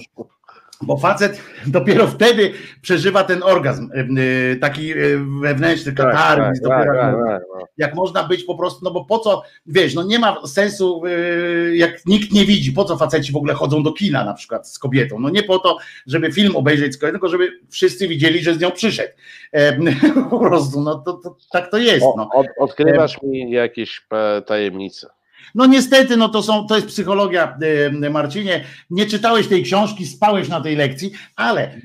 Bo 0.82 0.96
facet 0.96 1.40
dopiero 1.66 2.06
wtedy 2.06 2.52
przeżywa 2.82 3.24
ten 3.24 3.42
orgazm, 3.42 3.90
y, 4.18 4.58
taki 4.60 4.92
y, 4.92 5.18
wewnętrzny, 5.40 5.92
katarzys, 5.92 6.62
tak, 6.62 6.86
tak, 6.86 6.96
tak, 6.96 7.14
tak, 7.26 7.42
jak 7.78 7.94
można 7.94 8.24
być 8.24 8.44
po 8.44 8.54
prostu, 8.54 8.84
no 8.84 8.90
bo 8.90 9.04
po 9.04 9.18
co, 9.18 9.42
wiesz, 9.66 9.94
no 9.94 10.02
nie 10.02 10.18
ma 10.18 10.46
sensu, 10.46 11.06
y, 11.06 11.76
jak 11.76 12.06
nikt 12.06 12.32
nie 12.32 12.44
widzi, 12.44 12.72
po 12.72 12.84
co 12.84 12.96
faceci 12.96 13.32
w 13.32 13.36
ogóle 13.36 13.54
chodzą 13.54 13.82
do 13.82 13.92
kina 13.92 14.24
na 14.24 14.34
przykład 14.34 14.68
z 14.68 14.78
kobietą, 14.78 15.18
no 15.18 15.30
nie 15.30 15.42
po 15.42 15.58
to, 15.58 15.78
żeby 16.06 16.32
film 16.32 16.56
obejrzeć 16.56 16.94
z 16.94 16.98
kobietą, 16.98 17.12
tylko 17.12 17.28
żeby 17.28 17.60
wszyscy 17.70 18.08
widzieli, 18.08 18.42
że 18.42 18.54
z 18.54 18.60
nią 18.60 18.70
przyszedł. 18.70 19.12
Po 20.30 20.38
prostu, 20.38 20.80
no 20.80 20.94
to, 20.94 21.12
to 21.12 21.36
tak 21.52 21.70
to 21.70 21.78
jest. 21.78 22.06
No. 22.16 22.28
Od, 22.34 22.46
odkrywasz 22.58 23.22
mi 23.22 23.50
jakieś 23.50 24.06
e, 24.12 24.42
tajemnice. 24.42 25.15
No 25.55 25.66
niestety, 25.66 26.16
no 26.16 26.28
to, 26.28 26.43
są, 26.43 26.66
to 26.66 26.77
jest 26.77 26.89
psychologia, 26.89 27.59
e, 28.02 28.10
Marcinie. 28.10 28.64
Nie 28.90 29.06
czytałeś 29.06 29.48
tej 29.48 29.62
książki, 29.62 30.06
spałeś 30.06 30.48
na 30.48 30.60
tej 30.60 30.77
lekcji, 30.77 31.12
ale, 31.36 31.81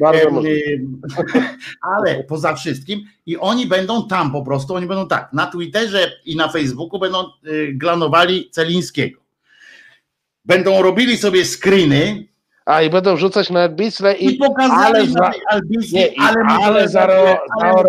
ale 1.97 2.23
poza 2.23 2.55
wszystkim 2.55 3.05
i 3.25 3.37
oni 3.37 3.67
będą 3.67 4.07
tam 4.07 4.31
po 4.31 4.41
prostu, 4.41 4.75
oni 4.75 4.87
będą 4.87 5.07
tak, 5.07 5.33
na 5.33 5.47
Twitterze 5.47 6.11
i 6.25 6.35
na 6.35 6.49
Facebooku 6.49 6.99
będą 6.99 7.19
e, 7.19 7.27
glanowali 7.73 8.49
Celińskiego. 8.51 9.21
Będą 10.45 10.81
robili 10.81 11.17
sobie 11.17 11.45
screeny 11.45 12.30
A 12.65 12.81
i 12.81 12.89
będą 12.89 13.15
wrzucać 13.15 13.49
na 13.49 13.59
Elbisle 13.59 14.15
I 14.17 14.33
i 14.33 14.37
pokazali 14.37 14.81
ale 14.95 15.05
za- 15.07 15.29
tej 15.31 15.41
Albiskie, 15.49 15.97
nie, 15.97 16.07
i, 16.07 16.17
ale, 16.19 16.35
ale, 16.63 16.89
zaorałem, 16.89 17.37
ale 17.61 17.83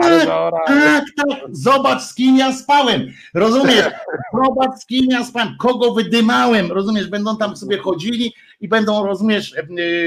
Tak, 0.00 0.26
zaorałem. 0.26 0.64
Tak, 0.66 1.04
tak, 1.16 1.38
zobacz 1.50 2.02
z 2.02 2.14
kim 2.14 2.36
ja 2.36 2.52
spałem, 2.52 3.06
rozumiesz? 3.34 3.86
Zobacz 4.44 4.80
z 4.80 4.86
kim 4.86 5.06
ja 5.10 5.24
spałem, 5.24 5.48
kogo 5.58 5.94
wydymałem, 5.94 6.72
rozumiesz? 6.72 7.08
Będą 7.08 7.36
tam 7.36 7.56
sobie 7.56 7.78
chodzili 7.78 8.34
i 8.60 8.68
będą, 8.68 9.06
rozumiesz, 9.06 9.54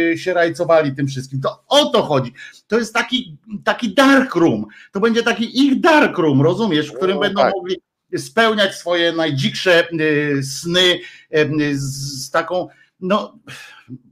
yy, 0.09 0.17
się 0.17 0.33
rajcowali 0.33 0.95
tym 0.95 1.07
wszystkim. 1.07 1.41
To 1.41 1.63
o 1.67 1.85
to 1.85 2.03
chodzi. 2.03 2.33
To 2.67 2.77
jest 2.77 2.93
taki, 2.93 3.37
taki 3.63 3.93
dark 3.93 4.35
room, 4.35 4.65
to 4.91 4.99
będzie 4.99 5.23
taki 5.23 5.65
ich 5.65 5.79
dark 5.79 6.17
room, 6.17 6.41
rozumiesz, 6.41 6.89
w 6.91 6.95
którym 6.97 7.15
No, 7.15 7.21
będą 7.21 7.41
tak. 7.41 7.53
mogli 7.55 7.75
spełniać 8.17 8.75
swoje 8.75 9.11
najdziksze 9.13 9.87
yy, 9.91 10.43
sny 10.43 10.99
z 11.73 12.31
taką, 12.31 12.67
no 13.01 13.39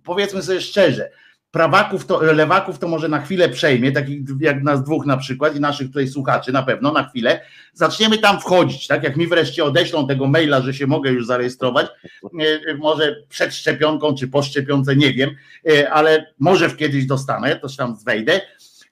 powiedzmy 0.03 0.41
sobie 0.41 0.61
szczerze, 0.61 1.09
prawaków, 1.51 2.05
to, 2.05 2.21
lewaków 2.21 2.79
to 2.79 2.87
może 2.87 3.07
na 3.07 3.21
chwilę 3.21 3.49
przejmie, 3.49 3.91
takich 3.91 4.21
jak 4.39 4.63
nas 4.63 4.83
dwóch 4.83 5.05
na 5.05 5.17
przykład 5.17 5.55
i 5.55 5.59
naszych 5.59 5.87
tutaj 5.87 6.07
słuchaczy 6.07 6.51
na 6.51 6.63
pewno 6.63 6.91
na 6.91 7.09
chwilę, 7.09 7.41
zaczniemy 7.73 8.17
tam 8.17 8.39
wchodzić, 8.39 8.87
tak? 8.87 9.03
Jak 9.03 9.17
mi 9.17 9.27
wreszcie 9.27 9.63
odeślą 9.63 10.07
tego 10.07 10.27
maila, 10.27 10.61
że 10.61 10.73
się 10.73 10.87
mogę 10.87 11.11
już 11.11 11.25
zarejestrować, 11.25 11.87
e, 12.23 12.75
może 12.77 13.15
przed 13.29 13.55
szczepionką 13.55 14.15
czy 14.15 14.27
po 14.27 14.43
szczepionce, 14.43 14.95
nie 14.95 15.13
wiem, 15.13 15.29
e, 15.69 15.91
ale 15.91 16.33
może 16.39 16.69
w 16.69 16.77
kiedyś 16.77 17.05
dostanę, 17.05 17.55
to 17.55 17.69
się 17.69 17.77
tam 17.77 17.97
wejdę. 18.05 18.41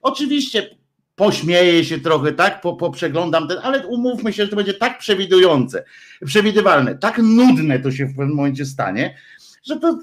Oczywiście 0.02 0.70
pośmieję 1.16 1.86
się 1.86 2.00
trochę, 2.00 2.32
tak, 2.32 2.62
po, 2.62 2.76
poprzeglądam 2.76 3.48
ten, 3.48 3.58
ale 3.64 3.88
umówmy 3.88 4.34
się, 4.34 4.44
że 4.44 4.50
to 4.50 4.56
będzie 4.56 4.74
tak 4.74 5.00
przewidujące, 5.00 5.84
przewidywalne, 6.26 6.96
tak 6.96 7.18
nudne 7.18 7.80
to 7.80 7.92
się 7.92 8.06
w 8.06 8.16
pewnym 8.16 8.36
momencie 8.36 8.66
stanie, 8.66 9.16
że 9.68 9.80
to, 9.80 10.00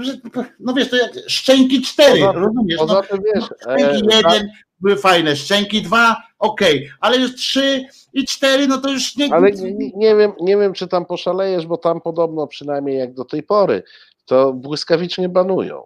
że, 0.00 0.12
no 0.60 0.74
wiesz, 0.74 0.90
to 0.90 0.96
jak 0.96 1.12
szczęki 1.26 1.82
cztery, 1.82 2.20
Poza- 2.20 2.32
rozumiesz? 2.32 2.78
Poza 2.78 2.94
No, 2.94 3.18
wiesz, 3.34 3.44
szczęki 3.60 4.12
e, 4.12 4.16
jeden 4.16 4.48
były 4.80 4.96
fajne, 4.96 5.36
szczęki 5.36 5.82
dwa, 5.82 6.16
okej, 6.38 6.90
ale 7.00 7.16
już 7.18 7.34
trzy 7.34 7.84
i 8.12 8.24
cztery, 8.24 8.66
no 8.66 8.78
to 8.78 8.90
już 8.90 9.16
nie... 9.16 9.34
ale 9.34 9.50
nie- 9.52 9.90
nie, 9.96 10.16
wiem, 10.16 10.32
nie 10.40 10.56
wiem, 10.56 10.72
czy 10.72 10.88
tam 10.88 11.06
poszalejesz, 11.06 11.66
bo 11.66 11.76
tam 11.76 12.00
podobno 12.00 12.46
przynajmniej 12.46 12.98
jak 12.98 13.14
do 13.14 13.24
tej 13.24 13.42
pory, 13.42 13.82
to 14.24 14.52
błyskawicznie 14.52 15.28
banują. 15.28 15.82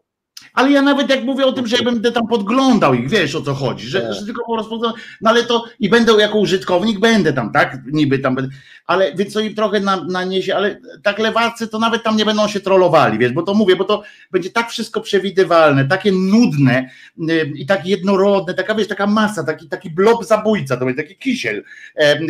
Ale 0.54 0.70
ja 0.70 0.82
nawet 0.82 1.10
jak 1.10 1.24
mówię 1.24 1.46
o 1.46 1.52
tym, 1.52 1.66
że 1.66 1.76
ja 1.76 1.82
będę 1.82 2.12
tam 2.12 2.26
podglądał 2.26 2.94
ich, 2.94 3.08
wiesz 3.08 3.34
o 3.34 3.42
co 3.42 3.54
chodzi, 3.54 3.86
że, 3.86 4.14
że 4.14 4.26
tylko 4.26 4.44
po 4.46 4.54
prostu, 4.54 4.80
no 5.20 5.30
ale 5.30 5.44
to 5.44 5.64
i 5.80 5.88
będę 5.88 6.12
jako 6.12 6.38
użytkownik, 6.38 6.98
będę 6.98 7.32
tam, 7.32 7.52
tak, 7.52 7.78
niby 7.92 8.18
tam 8.18 8.34
będę, 8.34 8.50
ale 8.86 9.14
więc 9.14 9.34
to 9.34 9.40
im 9.40 9.54
trochę 9.54 9.80
na, 9.80 10.04
naniesie, 10.04 10.56
ale 10.56 10.80
tak 11.02 11.18
lewacy 11.18 11.68
to 11.68 11.78
nawet 11.78 12.02
tam 12.02 12.16
nie 12.16 12.24
będą 12.24 12.48
się 12.48 12.60
trollowali, 12.60 13.18
wiesz, 13.18 13.32
bo 13.32 13.42
to 13.42 13.54
mówię, 13.54 13.76
bo 13.76 13.84
to 13.84 14.02
będzie 14.30 14.50
tak 14.50 14.70
wszystko 14.70 15.00
przewidywalne, 15.00 15.84
takie 15.84 16.12
nudne 16.12 16.90
y, 17.30 17.52
i 17.54 17.66
tak 17.66 17.86
jednorodne, 17.86 18.54
taka 18.54 18.74
wiesz, 18.74 18.88
taka 18.88 19.06
masa, 19.06 19.44
taki, 19.44 19.68
taki 19.68 19.90
blob 19.90 20.24
zabójca, 20.24 20.76
to 20.76 20.84
będzie 20.84 21.02
taki 21.02 21.16
kisiel, 21.16 21.64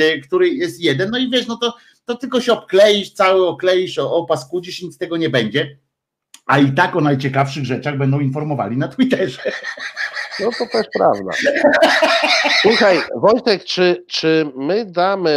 y, 0.01 0.21
który 0.21 0.49
jest 0.49 0.81
jeden, 0.81 1.11
no 1.11 1.19
i 1.19 1.31
wiesz, 1.31 1.47
no 1.47 1.57
to, 1.57 1.75
to 2.05 2.15
tylko 2.15 2.41
się 2.41 2.53
obkleisz, 2.53 3.13
cały 3.13 3.47
okleisz, 3.47 3.99
opaskudzisz 3.99 4.81
i 4.81 4.85
nic 4.85 4.95
z 4.95 4.99
tego 4.99 5.17
nie 5.17 5.31
będzie. 5.31 5.77
A 6.47 6.59
i 6.59 6.73
tak 6.73 6.97
o 6.97 7.01
najciekawszych 7.01 7.65
rzeczach 7.65 7.99
będą 7.99 8.21
informowali 8.21 8.77
na 8.77 8.89
Twitterze. 8.89 9.43
No 10.41 10.51
to 10.59 10.67
też 10.67 10.87
prawda. 10.99 11.31
Słuchaj, 12.61 12.99
Wojtek, 13.17 13.65
czy, 13.65 14.05
czy 14.09 14.53
my 14.57 14.85
damy, 14.85 15.31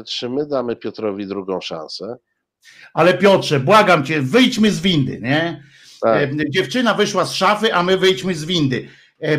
e, 0.00 0.04
czy 0.04 0.28
my 0.28 0.46
damy 0.46 0.76
Piotrowi 0.76 1.26
drugą 1.26 1.60
szansę? 1.60 2.16
Ale 2.94 3.14
Piotrze, 3.14 3.60
błagam 3.60 4.04
cię, 4.04 4.22
wyjdźmy 4.22 4.70
z 4.70 4.80
windy, 4.80 5.20
nie? 5.22 5.62
Tak. 6.00 6.22
E, 6.22 6.50
Dziewczyna 6.50 6.94
wyszła 6.94 7.24
z 7.24 7.32
szafy, 7.32 7.74
a 7.74 7.82
my 7.82 7.98
wyjdźmy 7.98 8.34
z 8.34 8.44
windy. 8.44 8.88
E, 9.20 9.38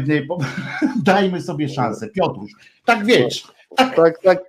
Dajmy 1.04 1.42
sobie 1.42 1.70
szansę, 1.70 2.08
Piotruś. 2.10 2.52
Tak 2.86 3.06
wiesz, 3.06 3.48
Tak, 3.76 3.96
tak, 3.96 4.22
tak, 4.24 4.40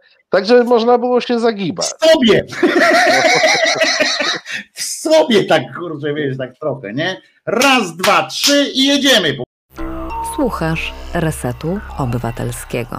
żeby 0.42 0.64
można 0.64 0.98
było 0.98 1.20
się 1.20 1.38
zagibać. 1.40 1.86
w 1.86 2.10
sobie. 2.12 2.44
W 4.72 4.82
sobie 4.82 5.44
tak, 5.44 5.62
kurczę, 5.78 6.14
wiesz, 6.14 6.36
tak 6.36 6.58
trochę, 6.58 6.92
nie? 6.92 7.20
Raz, 7.46 7.96
dwa, 7.96 8.26
trzy 8.26 8.70
i 8.74 8.86
jedziemy. 8.86 9.36
Słuchasz 10.36 10.92
Resetu 11.14 11.78
Obywatelskiego. 11.98 12.98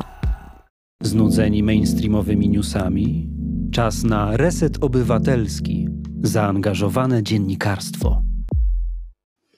Znudzeni 1.02 1.64
mainstreamowymi 1.64 2.50
newsami? 2.50 3.30
Czas 3.74 4.04
na 4.04 4.38
reset 4.38 4.84
obywatelski. 4.84 5.88
Zaangażowane 6.24 7.24
dziennikarstwo. 7.24 8.22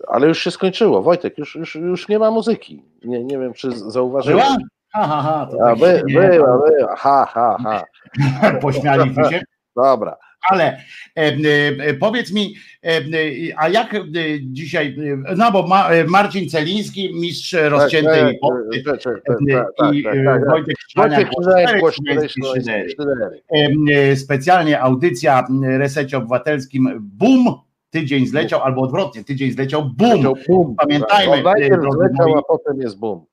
Ale 0.08 0.28
już 0.28 0.40
się 0.40 0.52
skończyło. 0.52 1.02
Wojtek, 1.02 1.38
już, 1.38 1.56
już, 1.56 1.76
już 1.76 2.08
nie 2.10 2.20
ma 2.20 2.32
muzyki. 2.32 2.84
Nie, 3.06 3.24
nie 3.24 3.40
wiem, 3.40 3.54
czy 3.54 3.72
zauważyłeś. 3.72 4.44
Była? 4.94 5.07
Ha, 5.07 5.07
ha, 5.07 5.22
ha. 5.22 5.48
To 5.52 5.57
tak 5.57 5.80
by, 5.80 6.03
nie- 6.07 6.14
była, 6.30 6.57
była. 6.57 6.95
Ha, 6.95 7.26
ha, 7.34 7.57
ha. 7.64 7.84
Pośmialiśmy 8.61 9.26
się. 9.30 9.41
Dobra. 9.76 10.18
Ale 10.49 10.78
e, 11.15 11.94
powiedz 11.94 12.34
mi, 12.34 12.56
e, 12.86 13.02
a 13.57 13.70
jak 13.70 13.95
dzisiaj, 14.41 14.95
no 15.38 15.52
bo 15.52 15.68
ma, 15.68 15.90
Marcin 16.07 16.49
Celiński, 16.49 17.14
mistrz 17.14 17.53
rozciętej 17.53 18.22
tak, 18.22 18.40
posty, 18.41 18.84
tak, 19.78 19.94
i 19.94 20.03
tak. 20.03 20.48
Wojtek 20.49 20.76
Krzyżaniak. 20.78 21.32
E, 24.11 24.15
Specjalnie 24.15 24.82
audycja 24.82 25.44
w 25.49 25.64
Resecie 25.78 26.18
Obywatelskim 26.18 26.90
BUM, 27.02 27.56
tydzień 27.90 28.28
zleciał, 28.28 28.61
albo 28.61 28.82
odwrotnie, 28.82 29.24
tydzień 29.24 29.52
zleciał 29.52 29.86
BUM. 29.86 30.24
Bum. 30.48 30.76
Pamiętajmy, 30.76 31.44
najpierw 31.44 31.84
zleciał, 31.94 32.38
a 32.38 32.41
potem 32.41 32.82
jest 32.82 32.99
bum. 32.99 33.26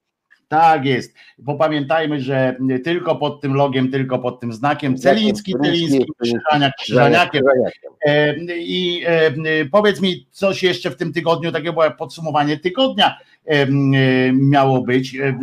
Tak 0.51 0.85
jest, 0.85 1.14
bo 1.39 1.55
pamiętajmy, 1.55 2.20
że 2.20 2.56
tylko 2.85 3.16
pod 3.16 3.40
tym 3.40 3.55
logiem, 3.55 3.90
tylko 3.90 4.18
pod 4.18 4.40
tym 4.40 4.52
znakiem. 4.52 4.97
Celiński, 4.97 5.55
Celiński, 5.62 6.06
Krzyżaniak, 6.22 6.72
Krzyżaniakiem. 6.81 7.43
E, 8.06 8.35
I 8.59 9.02
e, 9.06 9.32
powiedz 9.72 10.01
mi, 10.01 10.27
coś 10.31 10.62
jeszcze 10.62 10.90
w 10.90 10.97
tym 10.97 11.12
tygodniu, 11.12 11.52
takie 11.52 11.72
było 11.72 11.90
podsumowanie 11.90 12.59
tygodnia 12.59 13.18
miało 14.33 14.81
być. 14.81 15.17
E, 15.17 15.25
e, 15.29 15.35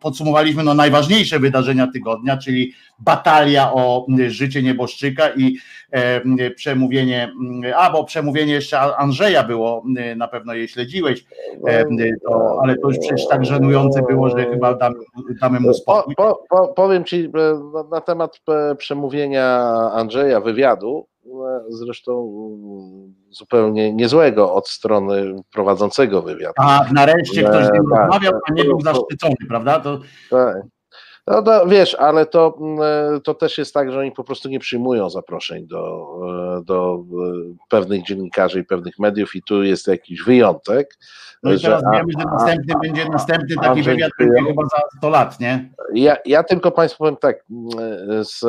Podsumowaliśmy 0.00 0.64
no, 0.64 0.74
najważniejsze 0.74 1.38
wydarzenia 1.38 1.86
tygodnia, 1.86 2.36
czyli 2.36 2.72
batalia 2.98 3.72
o 3.72 4.06
życie 4.28 4.62
nieboszczyka 4.62 5.30
i 5.36 5.56
e, 5.90 6.50
przemówienie, 6.50 7.32
a 7.76 7.90
bo 7.90 8.04
przemówienie 8.04 8.52
jeszcze 8.52 8.80
Andrzeja 8.80 9.44
było, 9.44 9.84
na 10.16 10.28
pewno 10.28 10.54
je 10.54 10.68
śledziłeś, 10.68 11.24
e, 11.66 11.84
to, 12.24 12.60
ale 12.62 12.76
to 12.78 12.88
już 12.88 12.98
przecież 12.98 13.28
tak 13.28 13.44
żenujące 13.44 14.02
było, 14.02 14.28
że 14.30 14.46
chyba 14.50 14.74
damy, 14.74 14.96
damy 15.40 15.60
mu 15.60 15.68
Po, 15.68 15.74
spokój. 15.74 16.14
po, 16.14 16.44
po, 16.48 16.68
powiem 16.68 17.04
Ci 17.04 17.30
e, 17.34 17.84
na, 17.90 18.00
temat 18.00 18.40
e, 18.48 18.74
przemówienia 18.74 19.46
Andrzeja, 19.92 20.40
wywiadu, 20.40 21.06
e, 21.17 21.17
zresztą 21.68 22.12
mm, 22.12 23.14
zupełnie 23.30 23.92
niezłego 23.92 24.54
od 24.54 24.68
strony 24.68 25.36
prowadzącego 25.52 26.22
wywiadu. 26.22 26.54
A 26.56 26.80
nareszcie 26.92 27.42
ktoś 27.42 27.66
z 27.66 27.72
nim 27.72 27.82
rozmawiał, 27.90 28.32
tak. 28.32 28.42
a 28.50 28.52
nie 28.52 28.64
był 28.64 28.80
zaszczycony, 28.80 29.34
prawda? 29.48 29.80
To, 29.80 29.98
Tak. 30.30 30.56
No 31.30 31.42
to 31.42 31.66
wiesz, 31.66 31.94
ale 31.94 32.26
to, 32.26 32.58
mm, 32.60 33.20
to 33.20 33.34
też 33.34 33.58
jest 33.58 33.74
tak, 33.74 33.92
że 33.92 33.98
oni 33.98 34.12
po 34.12 34.24
prostu 34.24 34.48
nie 34.48 34.58
przyjmują 34.58 35.10
zaproszeń 35.10 35.66
do, 35.66 36.08
e, 36.58 36.64
do 36.64 36.94
e, 36.94 37.54
pewnych 37.68 38.06
dziennikarzy 38.06 38.60
i 38.60 38.64
pewnych 38.64 38.98
mediów 38.98 39.34
i 39.34 39.42
tu 39.42 39.62
jest 39.62 39.86
jakiś 39.86 40.22
wyjątek. 40.22 40.98
No 41.42 41.52
i 41.52 41.58
że 41.58 41.68
teraz 41.68 41.82
a- 41.84 41.90
wiemy, 41.90 42.12
że 42.18 42.24
następny 42.24 42.74
będzie 42.82 43.08
następny 43.08 43.56
taki 43.56 43.68
Andrzej 43.68 43.94
wywiad 43.94 44.10
będzie 44.18 44.44
chyba 44.44 44.62
za 44.62 44.82
100 44.98 45.08
lat, 45.10 45.40
nie? 45.40 45.70
Ja, 45.94 46.16
ja 46.24 46.42
tylko 46.42 46.70
Państwu 46.70 46.98
powiem 46.98 47.16
tak, 47.16 47.44
mm, 47.50 48.24
z, 48.24 48.44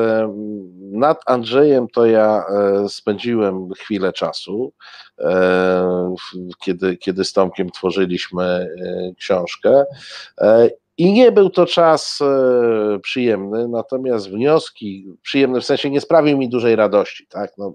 nad 0.91 1.21
Andrzejem 1.25 1.87
to 1.93 2.05
ja 2.05 2.43
e, 2.49 2.89
spędziłem 2.89 3.69
chwilę 3.73 4.13
czasu, 4.13 4.73
e, 5.19 6.15
kiedy, 6.59 6.97
kiedy 6.97 7.25
z 7.25 7.33
Tomkiem 7.33 7.69
tworzyliśmy 7.69 8.43
e, 8.43 8.67
książkę 9.17 9.83
e, 10.41 10.69
i 10.99 11.13
nie 11.13 11.31
był 11.31 11.49
to 11.49 11.65
czas 11.65 12.19
e, 12.21 12.99
przyjemny, 12.99 13.67
natomiast 13.67 14.29
wnioski, 14.29 15.07
przyjemny 15.21 15.61
w 15.61 15.65
sensie 15.65 15.89
nie 15.89 16.01
sprawił 16.01 16.37
mi 16.37 16.49
dużej 16.49 16.75
radości, 16.75 17.27
tak, 17.27 17.51
no, 17.57 17.73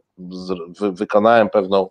wykonałem 0.79 1.51
pewną, 1.51 1.89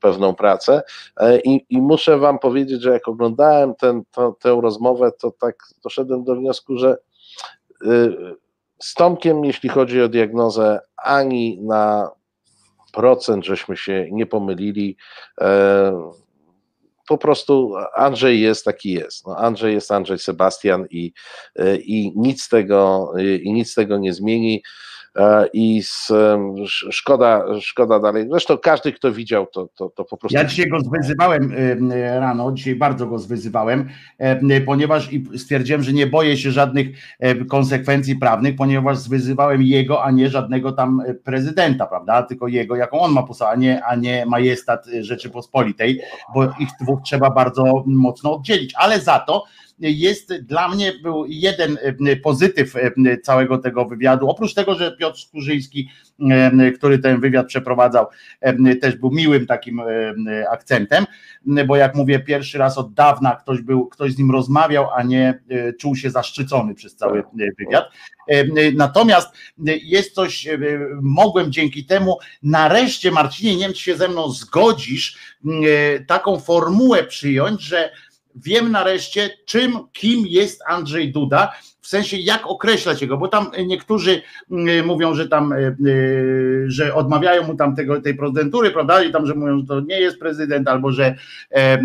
pewną 0.00 0.34
pracę 0.34 0.82
e, 1.16 1.40
i, 1.40 1.66
i 1.70 1.80
muszę 1.80 2.18
Wam 2.18 2.38
powiedzieć, 2.38 2.82
że 2.82 2.92
jak 2.92 3.08
oglądałem 3.08 3.74
ten, 3.74 4.02
to, 4.10 4.32
tę 4.32 4.58
rozmowę, 4.62 5.12
to 5.12 5.30
tak 5.30 5.56
doszedłem 5.84 6.24
do 6.24 6.36
wniosku, 6.36 6.76
że 6.76 6.98
y, 7.86 8.16
z 8.82 8.94
Tomkiem, 8.94 9.44
jeśli 9.44 9.68
chodzi 9.68 10.02
o 10.02 10.08
diagnozę, 10.08 10.80
ani 10.96 11.58
na 11.62 12.10
procent 12.92 13.44
żeśmy 13.44 13.76
się 13.76 14.08
nie 14.12 14.26
pomylili. 14.26 14.96
Po 17.06 17.18
prostu 17.18 17.74
Andrzej 17.94 18.40
jest 18.40 18.64
taki 18.64 18.92
jest. 18.92 19.26
No 19.26 19.36
Andrzej 19.36 19.74
jest 19.74 19.92
Andrzej 19.92 20.18
Sebastian 20.18 20.86
i, 20.90 21.12
e, 21.56 21.76
i 21.76 22.12
nic 22.16 22.48
tego 22.48 23.12
i 23.42 23.52
nic 23.52 23.74
tego 23.74 23.98
nie 23.98 24.12
zmieni. 24.12 24.62
E, 25.16 25.46
i 25.52 25.82
z, 25.82 26.12
szkoda, 26.90 27.44
szkoda 27.60 28.00
dalej. 28.00 28.26
Zresztą 28.30 28.58
każdy, 28.58 28.92
kto 28.92 29.12
widział, 29.12 29.46
to, 29.46 29.68
to, 29.76 29.90
to 29.90 30.04
po 30.04 30.16
prostu. 30.16 30.38
Ja 30.38 30.44
dzisiaj 30.44 30.68
go 30.70 30.80
zwyzywałem 30.80 31.52
rano, 32.18 32.52
dzisiaj 32.52 32.74
bardzo 32.74 33.06
go 33.06 33.18
zwyzywałem, 33.18 33.88
ponieważ 34.66 35.12
i 35.12 35.38
stwierdziłem, 35.38 35.82
że 35.82 35.92
nie 35.92 36.06
boję 36.06 36.36
się 36.36 36.50
żadnych 36.50 36.86
konsekwencji 37.50 38.16
prawnych, 38.16 38.56
ponieważ 38.56 38.98
zwyzywałem 38.98 39.62
jego, 39.62 40.04
a 40.04 40.10
nie 40.10 40.30
żadnego 40.30 40.72
tam 40.72 41.02
prezydenta, 41.24 41.86
prawda? 41.86 42.22
Tylko 42.22 42.48
jego, 42.48 42.76
jaką 42.76 43.00
on 43.00 43.12
ma 43.12 43.22
postawę, 43.22 43.50
a 43.50 43.56
nie, 43.56 43.84
a 43.84 43.94
nie 43.96 44.26
majestat 44.26 44.86
Rzeczypospolitej, 45.00 46.00
bo 46.34 46.44
ich 46.44 46.68
dwóch 46.80 47.00
trzeba 47.04 47.30
bardzo 47.30 47.84
mocno 47.86 48.34
oddzielić. 48.34 48.74
Ale 48.76 49.00
za 49.00 49.18
to 49.18 49.44
jest 49.78 50.34
dla 50.42 50.68
mnie 50.68 50.92
był 51.02 51.24
jeden 51.28 51.78
e, 52.06 52.16
pozytyw 52.16 52.76
e, 52.76 53.18
całego 53.18 53.58
tego 53.58 53.84
wywiadu. 53.84 54.28
Oprócz 54.28 54.54
tego, 54.54 54.74
że 54.74 54.96
Piotr 54.96 55.18
Skurzyński, 55.18 55.88
e, 56.30 56.70
który 56.70 56.98
ten 56.98 57.20
wywiad 57.20 57.46
przeprowadzał, 57.46 58.06
też 58.80 58.96
był 58.96 59.10
miłym 59.10 59.46
takim 59.46 59.82
akcentem, 60.50 61.04
bo 61.66 61.76
jak 61.76 61.94
mówię, 61.94 62.18
pierwszy 62.20 62.58
raz 62.58 62.78
od 62.78 62.94
dawna 62.94 63.36
ktoś 63.36 63.60
był, 63.60 63.86
ktoś 63.86 64.12
z 64.12 64.18
nim 64.18 64.30
rozmawiał, 64.30 64.88
a 64.96 65.02
nie 65.02 65.42
czuł 65.80 65.96
się 65.96 66.10
zaszczycony 66.10 66.74
przez 66.74 66.96
cały 66.96 67.22
wywiad. 67.58 67.84
Natomiast 68.74 69.28
jest 69.66 70.14
coś, 70.14 70.48
mogłem 71.02 71.52
dzięki 71.52 71.84
temu 71.84 72.18
nareszcie, 72.42 73.10
Marcinie, 73.10 73.56
nie 73.56 73.62
wiem, 73.62 73.72
czy 73.72 73.82
się 73.82 73.96
ze 73.96 74.08
mną 74.08 74.30
zgodzisz, 74.30 75.36
taką 76.06 76.40
formułę 76.40 77.04
przyjąć, 77.04 77.60
że 77.60 77.90
wiem 78.36 78.72
nareszcie, 78.72 79.30
czym, 79.46 79.78
kim 79.92 80.24
jest 80.26 80.62
Andrzej 80.66 81.12
Duda, 81.12 81.52
w 81.86 81.88
sensie 81.88 82.16
jak 82.16 82.46
określać 82.46 83.02
jego, 83.02 83.16
bo 83.16 83.28
tam 83.28 83.46
niektórzy 83.66 84.22
mm, 84.50 84.86
mówią, 84.86 85.14
że 85.14 85.28
tam, 85.28 85.52
e, 85.52 85.56
e, 85.58 85.74
że 86.66 86.94
odmawiają 86.94 87.46
mu 87.46 87.56
tam 87.56 87.76
tego, 87.76 88.00
tej 88.00 88.14
prezydentury, 88.14 88.70
prawda, 88.70 89.02
i 89.02 89.12
tam, 89.12 89.26
że 89.26 89.34
mówią, 89.34 89.58
że 89.58 89.66
to 89.66 89.80
nie 89.80 90.00
jest 90.00 90.18
prezydent, 90.18 90.68
albo 90.68 90.92
że 90.92 91.14
e, 91.50 91.78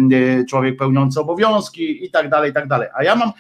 człowiek 0.50 0.78
pełniący 0.78 1.20
obowiązki 1.20 2.06
i 2.06 2.12
tak 2.12 2.30
dalej, 2.30 2.52
i 2.52 2.54
tak 2.54 2.68
dalej. 2.68 2.88
A 2.96 3.04
ja 3.04 3.16
mam 3.16 3.32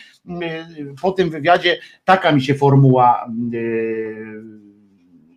po 1.01 1.11
tym 1.11 1.29
wywiadzie, 1.29 1.79
taka 2.05 2.31
mi 2.31 2.41
się 2.41 2.55
formuła 2.55 3.27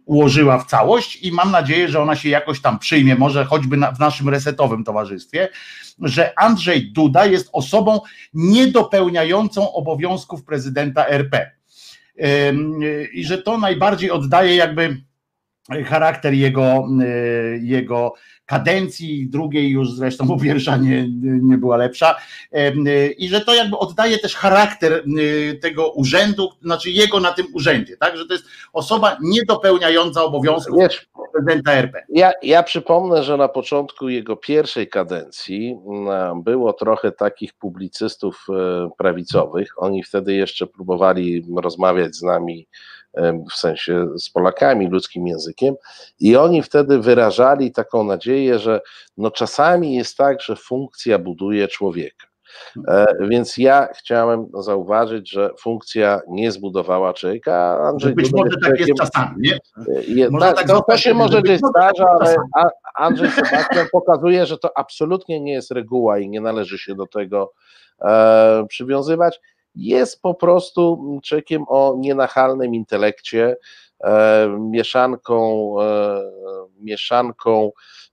ułożyła 0.05 0.59
w 0.59 0.67
całość 0.67 1.23
i 1.23 1.33
mam 1.33 1.51
nadzieję, 1.51 1.89
że 1.89 2.03
ona 2.03 2.17
się 2.17 2.29
jakoś 2.29 2.61
tam 2.61 2.79
przyjmie, 2.79 3.17
może 3.17 3.45
choćby 3.45 3.77
na, 3.77 3.93
w 3.93 3.99
naszym 3.99 4.29
resetowym 4.29 4.85
towarzystwie, 4.85 5.49
że 6.01 6.39
Andrzej 6.39 6.93
Duda 6.93 7.27
jest 7.27 7.49
osobą 7.53 8.01
niedopełniającą 8.35 9.73
obowiązków 9.73 10.45
prezydenta 10.45 11.07
RP. 11.07 11.51
I 13.13 13.25
że 13.25 13.39
to 13.39 13.59
najbardziej 13.59 14.11
oddaje 14.11 14.57
jakby 14.57 15.05
charakter 15.85 16.35
jego, 16.35 16.89
jego 17.61 18.15
kadencji, 18.47 19.29
drugiej 19.29 19.71
już 19.71 19.93
zresztą, 19.93 20.27
bo 20.27 20.41
pierwsza 20.41 20.77
nie, 20.77 21.09
nie 21.23 21.59
była 21.59 21.77
lepsza, 21.77 22.17
i 23.19 23.29
że 23.29 23.41
to 23.41 23.55
jakby 23.55 23.79
oddaje 23.79 24.19
też 24.19 24.35
charakter 24.37 25.05
tego 25.63 25.91
urzędu, 25.91 26.51
znaczy 26.63 26.91
jego 26.91 27.21
na 27.21 27.33
tym 27.33 27.47
urzędzie, 27.55 27.97
tak, 27.97 28.17
że 28.17 28.27
to 28.27 28.33
jest 28.33 28.47
osoba 28.73 29.17
niedopełniająca 29.23 30.25
obowiązków 30.25 30.79
Wiesz, 30.81 31.07
prezydenta 31.33 31.73
RP. 31.73 32.05
Ja, 32.09 32.33
ja 32.43 32.63
przypomnę, 32.63 33.23
że 33.23 33.37
na 33.37 33.49
początku 33.49 34.09
jego 34.09 34.37
pierwszej 34.37 34.89
kadencji 34.89 35.77
było 36.37 36.73
trochę 36.73 37.13
takich 37.13 37.53
publicystów 37.53 38.47
e, 38.49 38.91
prawicowych, 38.99 39.69
oni 39.77 40.03
wtedy 40.03 40.35
jeszcze 40.35 40.67
próbowali 40.67 41.47
rozmawiać 41.57 42.17
z 42.17 42.23
nami 42.23 42.67
w 43.51 43.55
sensie 43.55 44.09
z 44.19 44.31
Polakami, 44.31 44.89
ludzkim 44.89 45.27
językiem, 45.27 45.75
i 46.21 46.37
oni 46.37 46.63
wtedy 46.63 46.99
wyrażali 46.99 47.73
taką 47.73 48.05
nadzieję, 48.05 48.59
że 48.59 48.81
no 49.17 49.31
czasami 49.31 49.95
jest 49.95 50.17
tak, 50.17 50.43
że 50.43 50.57
funkcja 50.57 51.19
buduje 51.19 51.69
człowieka. 51.69 52.27
E, 52.89 53.07
więc 53.21 53.59
ja 53.59 53.89
chciałem 53.99 54.47
zauważyć, 54.59 55.31
że 55.31 55.51
funkcja 55.61 56.21
nie 56.29 56.53
zbudowała 56.53 57.13
człowieka. 57.13 57.79
Andrzej 57.81 58.15
być 58.15 58.33
może 58.33 58.57
tak 58.65 58.81
jest 58.81 58.93
czasami, 58.99 59.35
nie? 59.39 59.59
Je, 60.09 60.31
tak, 60.41 60.57
tak 60.57 60.67
to, 60.67 60.83
to 60.89 60.97
się 60.97 61.15
może 61.15 61.43
gdzieś 61.43 61.59
zdarza, 61.59 62.07
ale 62.21 62.37
Andrzej 62.95 63.31
Sebastian 63.31 63.87
pokazuje, 63.93 64.47
że 64.47 64.59
to 64.59 64.79
absolutnie 64.79 65.41
nie 65.41 65.53
jest 65.53 65.71
reguła 65.71 66.19
i 66.19 66.29
nie 66.29 66.41
należy 66.41 66.79
się 66.79 66.95
do 66.95 67.07
tego 67.07 67.53
e, 68.01 68.65
przywiązywać 68.69 69.41
jest 69.75 70.23
po 70.23 70.35
prostu 70.35 71.21
człowiekiem 71.25 71.65
o 71.69 71.95
nienachalnym 71.99 72.75
intelekcie, 72.75 73.57
e, 74.05 74.49
mieszanką, 74.61 75.75
e, 75.83 76.21
mieszanką 76.81 77.71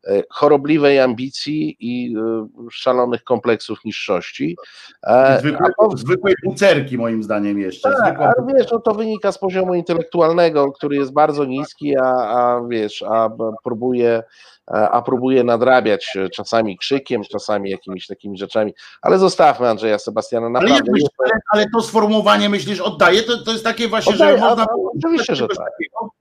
e, 0.08 0.24
chorobliwej 0.30 1.00
ambicji 1.00 1.78
i 1.80 2.16
szalonych 2.72 3.24
kompleksów 3.24 3.86
niższości. 3.86 4.58
Zwykłej, 5.40 5.72
po... 5.78 5.98
zwykłej 5.98 6.36
bucerki 6.46 6.98
moim 6.98 7.24
zdaniem 7.24 7.60
jeszcze. 7.60 7.92
Tak, 7.92 8.20
ale 8.20 8.34
wiesz, 8.56 8.72
no 8.72 8.80
to 8.80 8.94
wynika 8.94 9.32
z 9.32 9.38
poziomu 9.38 9.74
intelektualnego, 9.74 10.72
który 10.72 10.96
jest 10.96 11.14
bardzo 11.14 11.46
niski, 11.46 11.98
a, 11.98 12.06
a 12.06 12.62
wiesz, 12.70 13.04
a 13.08 13.30
próbuje 13.64 14.24
a 14.68 15.02
próbuje 15.02 15.44
nadrabiać 15.44 16.14
e, 16.16 16.30
czasami 16.30 16.78
krzykiem, 16.78 17.22
czasami 17.32 17.70
jakimiś 17.70 18.08
takimi 18.08 18.38
rzeczami, 18.38 18.74
ale 19.02 19.20
zostawmy 19.20 19.70
Andrzeja 19.70 20.00
Sebastiana 20.00 20.50
naprawdę. 20.50 20.76
Ale, 20.76 20.92
myślisz, 20.92 21.10
ale, 21.20 21.32
ale 21.54 21.66
to 21.74 21.82
sformułowanie 21.82 22.50
myślisz 22.50 22.80
oddaje, 22.80 23.24
to, 23.24 23.44
to 23.44 23.52
jest 23.52 23.64
takie 23.64 23.88
właśnie, 23.88 24.14
oddaje, 24.14 24.38
że 24.38 24.44
można... 24.44 24.66
Oczywiście, 24.98 25.36
że 25.36 25.48
tak. 25.48 25.58
Takiego? 25.58 26.21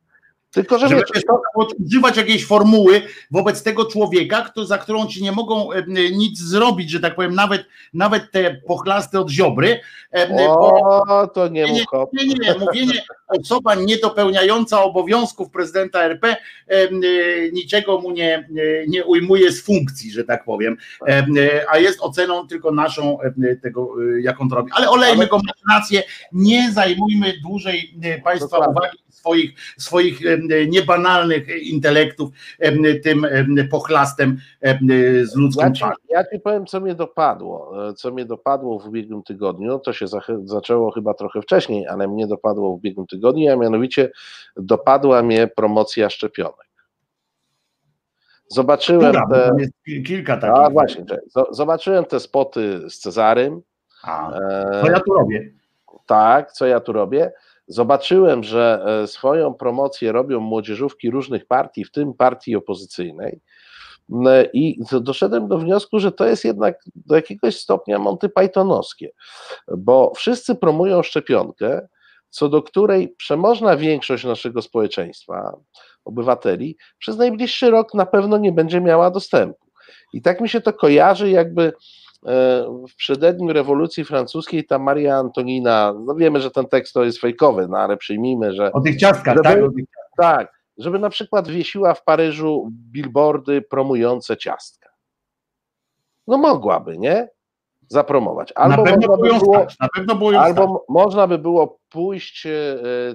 Tylko, 0.51 0.79
że 0.79 0.89
żeby 0.89 1.03
wiecie, 1.15 1.27
to... 1.27 1.43
używać 1.87 2.17
jakiejś 2.17 2.47
formuły 2.47 3.03
wobec 3.31 3.63
tego 3.63 3.85
człowieka, 3.85 4.43
kto, 4.43 4.67
za 4.67 4.79
którą 4.79 5.07
ci 5.07 5.23
nie 5.23 5.33
mogą 5.33 5.73
e, 5.73 5.85
nic 6.13 6.39
zrobić, 6.39 6.91
że 6.91 7.01
tak 7.01 7.15
powiem, 7.15 7.35
nawet, 7.35 7.65
nawet 7.95 8.31
te 8.31 8.55
pochlasty 8.55 9.19
od 9.19 9.31
ziobry. 9.31 9.81
E, 10.15 10.49
o, 10.49 11.27
to 11.35 11.49
nie 11.49 11.65
nie, 11.65 11.85
nie, 12.13 12.27
nie, 12.27 12.35
nie, 12.35 12.59
mówienie 12.59 13.03
osoba 13.43 13.75
niedopełniająca 13.75 14.83
obowiązków 14.83 15.51
prezydenta 15.51 16.03
RP 16.03 16.37
e, 16.67 16.89
niczego 17.53 18.01
mu 18.01 18.11
nie, 18.11 18.49
nie 18.89 19.05
ujmuje 19.05 19.53
z 19.53 19.63
funkcji, 19.63 20.13
że 20.13 20.25
tak 20.25 20.45
powiem, 20.45 20.77
a 21.69 21.79
jest 21.79 22.01
oceną 22.01 22.47
tylko 22.47 22.73
naszą 22.73 23.19
tego, 23.63 23.95
jaką 24.21 24.49
to 24.49 24.57
robi. 24.57 24.71
Ale 24.75 24.91
olejmy 24.91 25.27
go 25.27 25.41
nie 26.33 26.73
zajmujmy 26.73 27.35
dłużej 27.43 27.95
Państwa 28.25 28.59
uwagi 28.59 28.99
swoich, 29.21 29.51
swoich 29.79 30.21
niebanalnych 30.69 31.63
intelektów 31.63 32.31
tym 33.05 33.27
pochlastem 33.71 34.39
z 35.23 35.37
ludzką 35.37 35.63
ja 35.63 35.73
ci, 35.73 35.85
ja 36.09 36.25
ci 36.25 36.41
powiem, 36.41 36.67
co 36.67 36.81
mnie 36.81 36.95
dopadło. 36.95 37.89
E, 37.89 37.95
co 37.95 38.11
mnie 38.13 38.25
dopadło 38.25 38.79
w 38.79 38.87
ubiegłym 38.87 39.23
tygodniu, 39.23 39.79
to 39.79 39.93
się 39.93 40.07
zaczęło 40.45 40.91
chyba 40.91 41.15
trochę 41.15 41.43
wcześniej, 41.43 41.87
ale 41.87 42.09
mnie 42.09 42.27
dopadło 42.27 42.71
w 42.71 42.75
ubiegłym 42.75 43.07
tygodniu, 43.07 43.53
a 43.53 43.57
mianowicie 43.57 44.11
dopadła 44.57 45.23
mnie 45.23 45.47
promocja 45.47 46.11
szczepionek. 46.11 46.71
Zobaczyłem 48.49 49.13
Dobra, 49.13 49.27
te. 49.31 49.51
Jest 49.59 49.73
kilka 50.07 50.37
takich. 50.37 50.65
A 50.65 50.71
właśnie, 50.71 51.05
zobaczyłem 51.51 52.05
te 52.05 52.21
spoty 52.21 52.91
z 52.91 52.99
Cezarym. 52.99 53.63
A, 54.03 54.33
e, 54.33 54.81
co 54.83 54.91
ja 54.91 55.01
tu 55.01 55.15
robię? 55.15 55.53
Tak, 56.07 56.53
co 56.53 56.67
ja 56.67 56.81
tu 56.81 56.93
robię. 56.93 57.33
Zobaczyłem, 57.71 58.45
że 58.45 58.85
e, 59.03 59.07
swoją 59.07 59.55
promocję 59.55 60.13
robią 60.13 60.41
młodzieżówki 60.41 61.11
różnych 61.11 61.47
partii, 61.47 61.85
w 61.85 61.91
tym 61.91 62.15
partii 62.15 62.57
opozycyjnej. 62.57 63.41
I 64.53 64.81
doszedłem 65.01 65.49
do 65.49 65.59
wniosku, 65.59 65.99
że 65.99 66.13
to 66.13 66.27
jest 66.27 66.45
jednak 66.45 66.79
do 66.95 67.17
jakiegoś 67.17 67.57
stopnia 67.57 67.99
Monty 67.99 68.29
Pythonowskie, 68.29 69.11
bo 69.77 70.13
wszyscy 70.17 70.55
promują 70.55 71.03
szczepionkę, 71.03 71.89
co 72.31 72.49
do 72.49 72.63
której 72.63 73.09
przemożna 73.09 73.77
większość 73.77 74.25
naszego 74.25 74.63
społeczeństwa, 74.63 75.57
obywateli, 76.05 76.77
przez 76.99 77.17
najbliższy 77.17 77.71
rok 77.71 77.95
na 77.95 78.07
pewno 78.07 78.39
nie 78.39 78.53
będzie 78.53 78.81
miała 78.81 79.11
dostępu. 79.11 79.67
I 80.13 80.23
tak 80.23 80.41
mi 80.41 80.49
się 80.49 80.61
to 80.61 80.73
kojarzy, 80.73 81.31
jakby 81.31 81.73
E, 81.73 82.10
w 82.89 82.95
przededniu 82.97 83.53
rewolucji 83.53 84.05
francuskiej 84.05 84.65
ta 84.65 84.79
Maria 84.79 85.17
Antonina, 85.17 85.95
no 86.07 86.15
wiemy, 86.15 86.41
że 86.41 86.51
ten 86.51 86.67
tekst 86.67 86.95
to 86.95 87.05
jest 87.05 87.19
fejkowy, 87.19 87.69
no 87.69 87.79
ale 87.79 87.97
przyjmijmy, 87.97 88.53
że... 88.53 88.73
O 88.73 88.81
tych 88.81 88.97
ciastkach, 88.97 89.37
żeby, 89.45 89.45
tak? 89.47 89.71
Tak, 90.17 90.53
żeby 90.79 90.99
na 90.99 91.11
przykład 91.11 91.49
wiesiła 91.49 91.95
w 91.95 92.05
Paryżu 92.05 92.69
billboardy 92.73 93.63
promujące 93.63 94.37
ciastka. 94.37 94.91
No 96.27 96.39
mogłaby, 96.39 96.99
nie? 96.99 97.29
Zapromować. 97.89 98.53
Albo, 98.57 98.85
na 98.85 98.91
można 98.97 99.17
by, 99.17 99.39
było, 99.39 99.67
na 99.81 99.89
pewno 99.95 100.15
było 100.15 100.41
albo 100.41 100.85
można 100.89 101.27
by 101.27 101.39
było 101.39 101.79
pójść 101.89 102.47
e, 102.47 102.51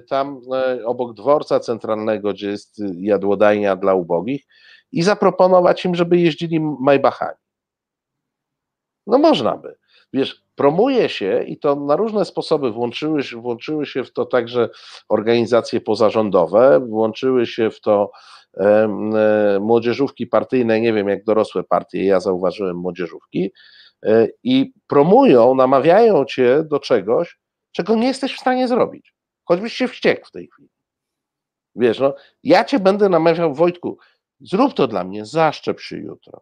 tam 0.08 0.40
e, 0.54 0.84
obok 0.84 1.14
dworca 1.14 1.60
centralnego, 1.60 2.32
gdzie 2.32 2.50
jest 2.50 2.82
jadłodajnia 2.96 3.76
dla 3.76 3.94
ubogich 3.94 4.46
i 4.92 5.02
zaproponować 5.02 5.84
im, 5.84 5.94
żeby 5.94 6.18
jeździli 6.18 6.60
Maybachami. 6.60 7.45
No 9.06 9.18
można 9.18 9.56
by. 9.56 9.76
Wiesz, 10.12 10.42
promuje 10.54 11.08
się 11.08 11.44
i 11.46 11.58
to 11.58 11.76
na 11.76 11.96
różne 11.96 12.24
sposoby 12.24 12.70
włączyły, 12.70 13.22
włączyły 13.36 13.86
się 13.86 14.04
w 14.04 14.12
to 14.12 14.26
także 14.26 14.68
organizacje 15.08 15.80
pozarządowe, 15.80 16.80
włączyły 16.80 17.46
się 17.46 17.70
w 17.70 17.80
to 17.80 18.10
e, 18.56 18.88
młodzieżówki 19.60 20.26
partyjne, 20.26 20.80
nie 20.80 20.92
wiem 20.92 21.08
jak 21.08 21.24
dorosłe 21.24 21.64
partie, 21.64 22.04
ja 22.04 22.20
zauważyłem 22.20 22.76
młodzieżówki 22.76 23.52
e, 24.02 24.28
i 24.42 24.72
promują, 24.86 25.54
namawiają 25.54 26.24
cię 26.24 26.64
do 26.64 26.78
czegoś, 26.78 27.38
czego 27.72 27.94
nie 27.94 28.06
jesteś 28.06 28.36
w 28.36 28.40
stanie 28.40 28.68
zrobić. 28.68 29.14
Choćbyś 29.44 29.72
się 29.72 29.88
wściekł 29.88 30.26
w 30.26 30.30
tej 30.30 30.48
chwili. 30.48 30.68
Wiesz, 31.74 31.98
no, 31.98 32.14
ja 32.42 32.64
cię 32.64 32.78
będę 32.78 33.08
namawiał, 33.08 33.54
Wojtku, 33.54 33.98
zrób 34.40 34.74
to 34.74 34.86
dla 34.86 35.04
mnie, 35.04 35.24
zaszczep 35.24 35.80
się 35.80 35.96
jutro. 35.96 36.40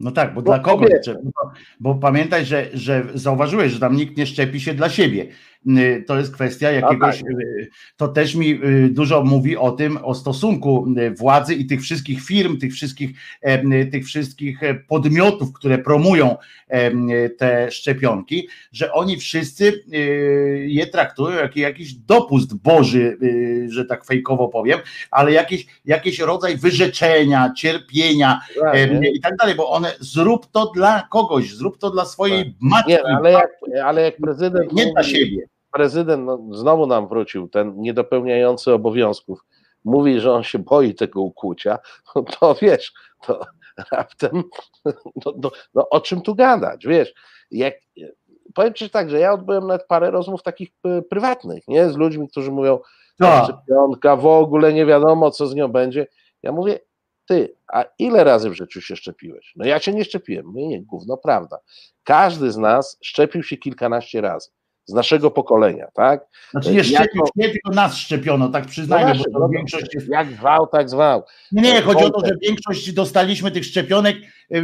No 0.00 0.10
tak, 0.10 0.34
bo 0.34 0.40
No, 0.40 0.44
dla 0.44 0.58
kogo? 0.58 0.84
kobiety. 0.84 1.14
Bo, 1.24 1.50
bo 1.80 1.94
pamiętaj, 1.94 2.44
że, 2.44 2.66
że 2.74 3.04
zauważyłeś, 3.14 3.72
że 3.72 3.80
tam 3.80 3.96
nikt 3.96 4.16
nie 4.16 4.26
szczepi 4.26 4.60
się 4.60 4.74
dla 4.74 4.88
siebie. 4.88 5.26
Y, 5.68 6.04
To 6.06 6.18
jest 6.18 6.34
kwestia 6.34 6.70
jakiegoś. 6.70 7.18
tak. 7.20 7.30
y, 7.30 7.70
To 7.96 8.08
też 8.08 8.34
mi 8.34 8.64
y, 8.64 8.88
dużo 8.88 9.24
mówi 9.24 9.56
o 9.56 9.70
tym, 9.70 9.98
o 10.02 10.14
stosunku 10.14 10.86
władzy 11.18 11.54
i 11.54 11.66
tych 11.66 11.80
wszystkich 11.82 12.22
firm, 12.22 12.58
tych 12.58 12.72
wszystkich, 12.72 13.10
tych 13.92 14.06
wszystkich 14.06 14.62
e, 14.62 14.74
podmiotów, 14.74 15.52
które 15.52 15.78
promują 15.78 16.36
te 17.38 17.70
szczepionki, 17.70 18.48
że 18.72 18.92
oni 18.92 19.16
wszyscy 19.16 19.84
je 20.66 20.86
traktują 20.86 21.36
jak 21.36 21.56
jakiś 21.56 21.94
dopust 21.94 22.54
Boży, 22.54 23.18
że 23.68 23.84
tak 23.84 24.04
fejkowo 24.04 24.48
powiem, 24.48 24.78
ale 25.10 25.32
jakiś, 25.32 25.66
jakiś 25.84 26.18
rodzaj 26.18 26.56
wyrzeczenia, 26.56 27.52
cierpienia, 27.56 28.40
Tak, 28.60 28.76
i 29.14 29.20
tak 29.20 29.36
dalej, 29.36 29.54
bo 29.54 29.70
one 29.70 29.92
zrób 30.00 30.46
to 30.50 30.72
dla 30.74 31.08
kogoś, 31.10 31.50
zrób 31.50 31.78
to 31.78 31.90
dla 31.90 32.04
swojej 32.04 32.54
matki, 32.60 32.90
Nie, 32.92 33.02
ale 33.04 33.32
jak, 33.32 33.50
ale 33.84 34.02
jak 34.02 34.16
prezydent 34.16 34.72
nie 34.72 34.92
dla 34.92 35.02
siebie. 35.02 35.50
Prezydent 35.72 36.24
no, 36.24 36.38
znowu 36.52 36.86
nam 36.86 37.08
wrócił, 37.08 37.48
ten 37.48 37.80
niedopełniający 37.80 38.72
obowiązków, 38.72 39.44
mówi, 39.84 40.20
że 40.20 40.32
on 40.32 40.42
się 40.42 40.58
boi 40.58 40.94
tego 40.94 41.20
ukłucia, 41.20 41.78
no 42.14 42.22
to 42.22 42.54
wiesz, 42.54 42.92
to 43.26 43.40
raptem, 43.92 44.42
no, 45.24 45.32
no, 45.42 45.50
no 45.74 45.88
o 45.88 46.00
czym 46.00 46.20
tu 46.22 46.34
gadać, 46.34 46.86
wiesz, 46.86 47.14
jak, 47.50 47.74
powiem 48.54 48.74
ci 48.74 48.90
tak, 48.90 49.10
że 49.10 49.18
ja 49.18 49.32
odbyłem 49.32 49.66
nawet 49.66 49.86
parę 49.86 50.10
rozmów 50.10 50.42
takich 50.42 50.68
y, 50.98 51.02
prywatnych, 51.02 51.68
nie, 51.68 51.90
z 51.90 51.96
ludźmi, 51.96 52.28
którzy 52.28 52.50
mówią, 52.50 52.78
Tak. 53.18 53.44
szczepionka, 53.44 54.16
w 54.16 54.26
ogóle 54.26 54.72
nie 54.72 54.86
wiadomo, 54.86 55.30
co 55.30 55.46
z 55.46 55.54
nią 55.54 55.68
będzie, 55.68 56.06
ja 56.42 56.52
mówię, 56.52 56.80
ty, 57.26 57.56
a 57.68 57.84
ile 57.98 58.24
razy 58.24 58.50
w 58.50 58.54
życiu 58.54 58.80
się 58.80 58.96
szczepiłeś? 58.96 59.52
No 59.56 59.64
ja 59.66 59.78
się 59.78 59.92
nie 59.92 60.04
szczepiłem, 60.04 60.46
mówię, 60.46 60.68
nie, 60.68 60.82
gówno, 60.82 61.16
prawda, 61.16 61.58
każdy 62.04 62.50
z 62.52 62.56
nas 62.56 62.98
szczepił 63.02 63.42
się 63.42 63.56
kilkanaście 63.56 64.20
razy, 64.20 64.50
z 64.90 64.94
naszego 64.94 65.30
pokolenia, 65.30 65.86
tak? 65.94 66.20
Znaczy 66.50 66.72
nie 66.72 66.84
szczepił 66.84 67.22
się, 67.26 67.48
tylko 67.50 67.70
nas 67.70 67.96
szczepiono, 67.96 68.48
tak 68.48 68.66
przyznajmy, 68.66 69.12
No 69.14 69.18
bo 69.18 69.24
to 69.32 69.38
no, 69.38 69.48
większość 69.48 69.94
jest... 69.94 70.08
Jak 70.08 70.32
zwał, 70.32 70.66
tak 70.66 70.90
zwał. 70.90 71.22
Nie, 71.52 71.82
chodzi 71.82 72.04
o 72.04 72.10
to, 72.10 72.26
że 72.26 72.32
większość 72.42 72.92
dostaliśmy 72.92 73.50
tych 73.50 73.64
szczepionek 73.64 74.16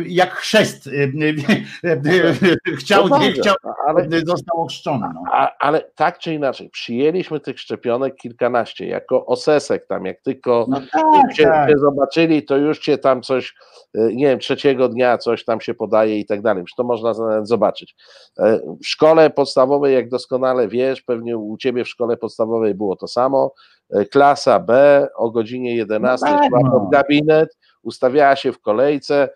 jak 0.06 0.30
chrzest. 0.34 0.86
y, 0.86 0.90
y, 0.90 1.36
y, 1.84 2.76
Chciał, 2.78 3.08
No 3.08 3.18
nie 3.18 3.26
dobrze, 3.26 3.40
chciał, 3.42 3.54
ale, 3.86 4.04
y, 4.04 4.22
został 4.26 4.60
ochrzczony. 4.62 5.06
No. 5.14 5.22
ale 5.58 5.90
tak 5.94 6.18
czy 6.18 6.34
inaczej, 6.34 6.70
przyjęliśmy 6.70 7.40
tych 7.40 7.60
szczepionek 7.60 8.16
kilkanaście, 8.16 8.86
jako 8.86 9.26
osesek 9.26 9.86
tam, 9.86 10.04
jak 10.06 10.20
tylko 10.20 10.66
No 10.68 10.80
tak, 10.92 11.34
cię, 11.34 11.44
tak. 11.44 11.70
cię 11.70 11.78
zobaczyli, 11.78 12.42
to 12.42 12.56
już 12.56 12.78
cię 12.78 12.98
tam 12.98 13.22
coś, 13.22 13.54
y, 13.96 14.10
nie 14.14 14.26
wiem, 14.26 14.38
trzeciego 14.38 14.88
dnia 14.88 15.18
coś 15.18 15.44
tam 15.44 15.60
się 15.60 15.74
podaje 15.74 16.18
i 16.18 16.26
tak 16.26 16.42
dalej, 16.42 16.64
to 16.76 16.84
można 16.84 17.12
zobaczyć. 17.42 17.96
E, 18.38 18.58
W 18.82 18.86
szkole 18.86 19.30
podstawowej, 19.30 19.94
jak 19.94 20.08
doskonale 20.08 20.68
wiesz, 20.68 21.02
pewnie 21.02 21.36
u 21.38 21.56
ciebie 21.56 21.84
w 21.84 21.88
szkole 21.88 22.16
podstawowej 22.16 22.74
było 22.74 22.96
to 22.96 23.08
samo, 23.08 23.54
e, 23.90 24.04
klasa 24.04 24.60
B 24.60 25.06
o 25.16 25.30
godzinie 25.30 25.76
11 25.76 26.26
No 26.30 26.38
tak, 26.38 26.50
no. 26.50 26.88
gabinet, 26.92 27.56
ustawiała 27.82 28.36
się 28.36 28.52
w 28.52 28.60
kolejce, 28.60 29.28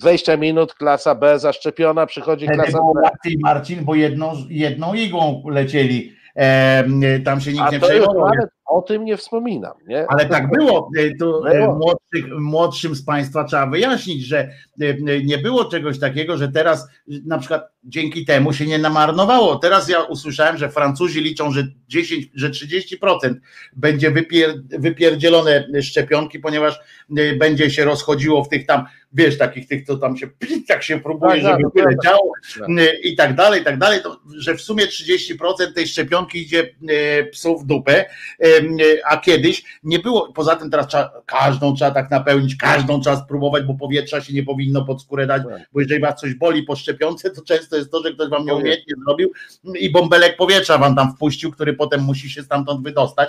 20 0.00 0.36
minut, 0.36 0.74
klasa 0.74 1.14
B 1.14 1.38
zaszczepiona, 1.38 2.06
przychodzi 2.06 2.46
Wtedy 2.46 2.62
klasa 2.62 2.78
było 2.78 2.94
B. 2.94 3.00
łatwiej, 3.00 3.36
Marcin, 3.42 3.84
bo 3.84 3.94
jedną, 3.94 4.32
jedną 4.48 4.94
igłą 4.94 5.42
lecieli. 5.48 6.18
Em, 6.34 7.00
tam 7.24 7.40
się 7.40 7.52
nikt 7.52 7.72
nie 7.72 7.80
to 7.80 7.86
przejmował. 7.86 8.30
o 8.66 8.82
tym 8.82 9.04
nie 9.04 9.16
wspominam, 9.16 9.72
nie? 9.86 10.06
Ale 10.08 10.26
tak 10.26 10.50
było. 10.50 10.90
E, 10.98 11.14
Tu 11.14 11.46
e, 11.46 11.68
młodszych, 11.68 12.38
młodszym 12.40 12.94
z 12.94 13.04
Państwa 13.04 13.44
trzeba 13.44 13.66
wyjaśnić, 13.66 14.26
że 14.26 14.38
e, 14.80 14.94
nie 15.24 15.38
było 15.38 15.64
czegoś 15.64 15.98
takiego, 15.98 16.36
że 16.36 16.48
teraz 16.48 16.84
e, 16.84 17.14
na 17.26 17.38
przykład 17.38 17.68
dzięki 17.88 18.24
temu 18.24 18.52
się 18.52 18.66
nie 18.66 18.78
namarnowało. 18.78 19.56
Teraz 19.56 19.88
ja 19.88 20.02
usłyszałem, 20.02 20.56
że 20.58 20.70
Francuzi 20.70 21.20
liczą, 21.20 21.52
że 21.52 21.68
10, 21.88 22.30
że 22.34 22.50
30% 22.50 23.34
będzie 23.76 24.10
wypier, 24.10 24.54
wypierdzielone 24.78 25.66
szczepionki, 25.82 26.38
ponieważ 26.38 26.80
e, 27.18 27.36
będzie 27.36 27.70
się 27.70 27.84
rozchodziło 27.84 28.44
w 28.44 28.48
tych 28.48 28.66
tam, 28.66 28.84
wiesz, 29.12 29.38
takich 29.38 29.68
tych, 29.68 29.86
co 29.86 29.96
tam 29.96 30.16
się 30.16 30.28
tak 30.68 30.82
się 30.82 31.00
próbuje, 31.00 31.42
Tak, 31.42 31.42
tak, 31.42 31.60
żeby 31.60 31.70
wyleciało 31.74 32.32
Tak. 32.58 32.68
e, 32.78 33.00
i 33.00 33.16
tak 33.16 33.34
dalej, 33.34 33.60
i 33.60 33.64
tak 33.64 33.78
dalej, 33.78 34.02
to, 34.02 34.20
że 34.38 34.54
w 34.54 34.60
sumie 34.60 34.86
30% 34.86 35.72
tej 35.74 35.88
szczepionki 35.88 36.42
idzie 36.42 36.74
e, 36.88 37.24
psu 37.24 37.58
w 37.58 37.66
dupę, 37.66 38.04
a 39.04 39.16
kiedyś 39.16 39.64
nie 39.82 39.98
było, 39.98 40.32
poza 40.32 40.56
tym 40.56 40.70
teraz 40.70 40.86
trzeba, 40.86 41.22
każdą 41.26 41.76
trzeba 41.76 41.90
tak 41.90 42.10
napełnić, 42.10 42.56
każdą 42.56 43.00
trzeba 43.00 43.16
spróbować, 43.16 43.64
bo 43.64 43.74
powietrza 43.74 44.20
się 44.20 44.32
nie 44.34 44.42
powinno 44.42 44.84
pod 44.84 45.02
skórę 45.02 45.26
dać, 45.26 45.42
Tak. 45.48 45.68
bo 45.72 45.80
jeżeli 45.80 46.00
was 46.00 46.20
coś 46.20 46.34
boli 46.34 46.62
po 46.62 46.76
szczepionce, 46.76 47.30
to 47.30 47.42
często 47.42 47.77
jest 47.78 47.90
to, 47.90 48.02
że 48.02 48.12
ktoś 48.12 48.28
wam 48.28 48.46
nieumiejętnie 48.46 48.94
zrobił 49.04 49.32
i 49.80 49.90
bąbelek 49.90 50.36
powietrza 50.36 50.78
wam 50.78 50.96
tam 50.96 51.12
wpuścił, 51.12 51.52
który 51.52 51.74
potem 51.74 52.00
musi 52.00 52.30
się 52.30 52.42
stamtąd 52.42 52.82
wydostać, 52.82 53.28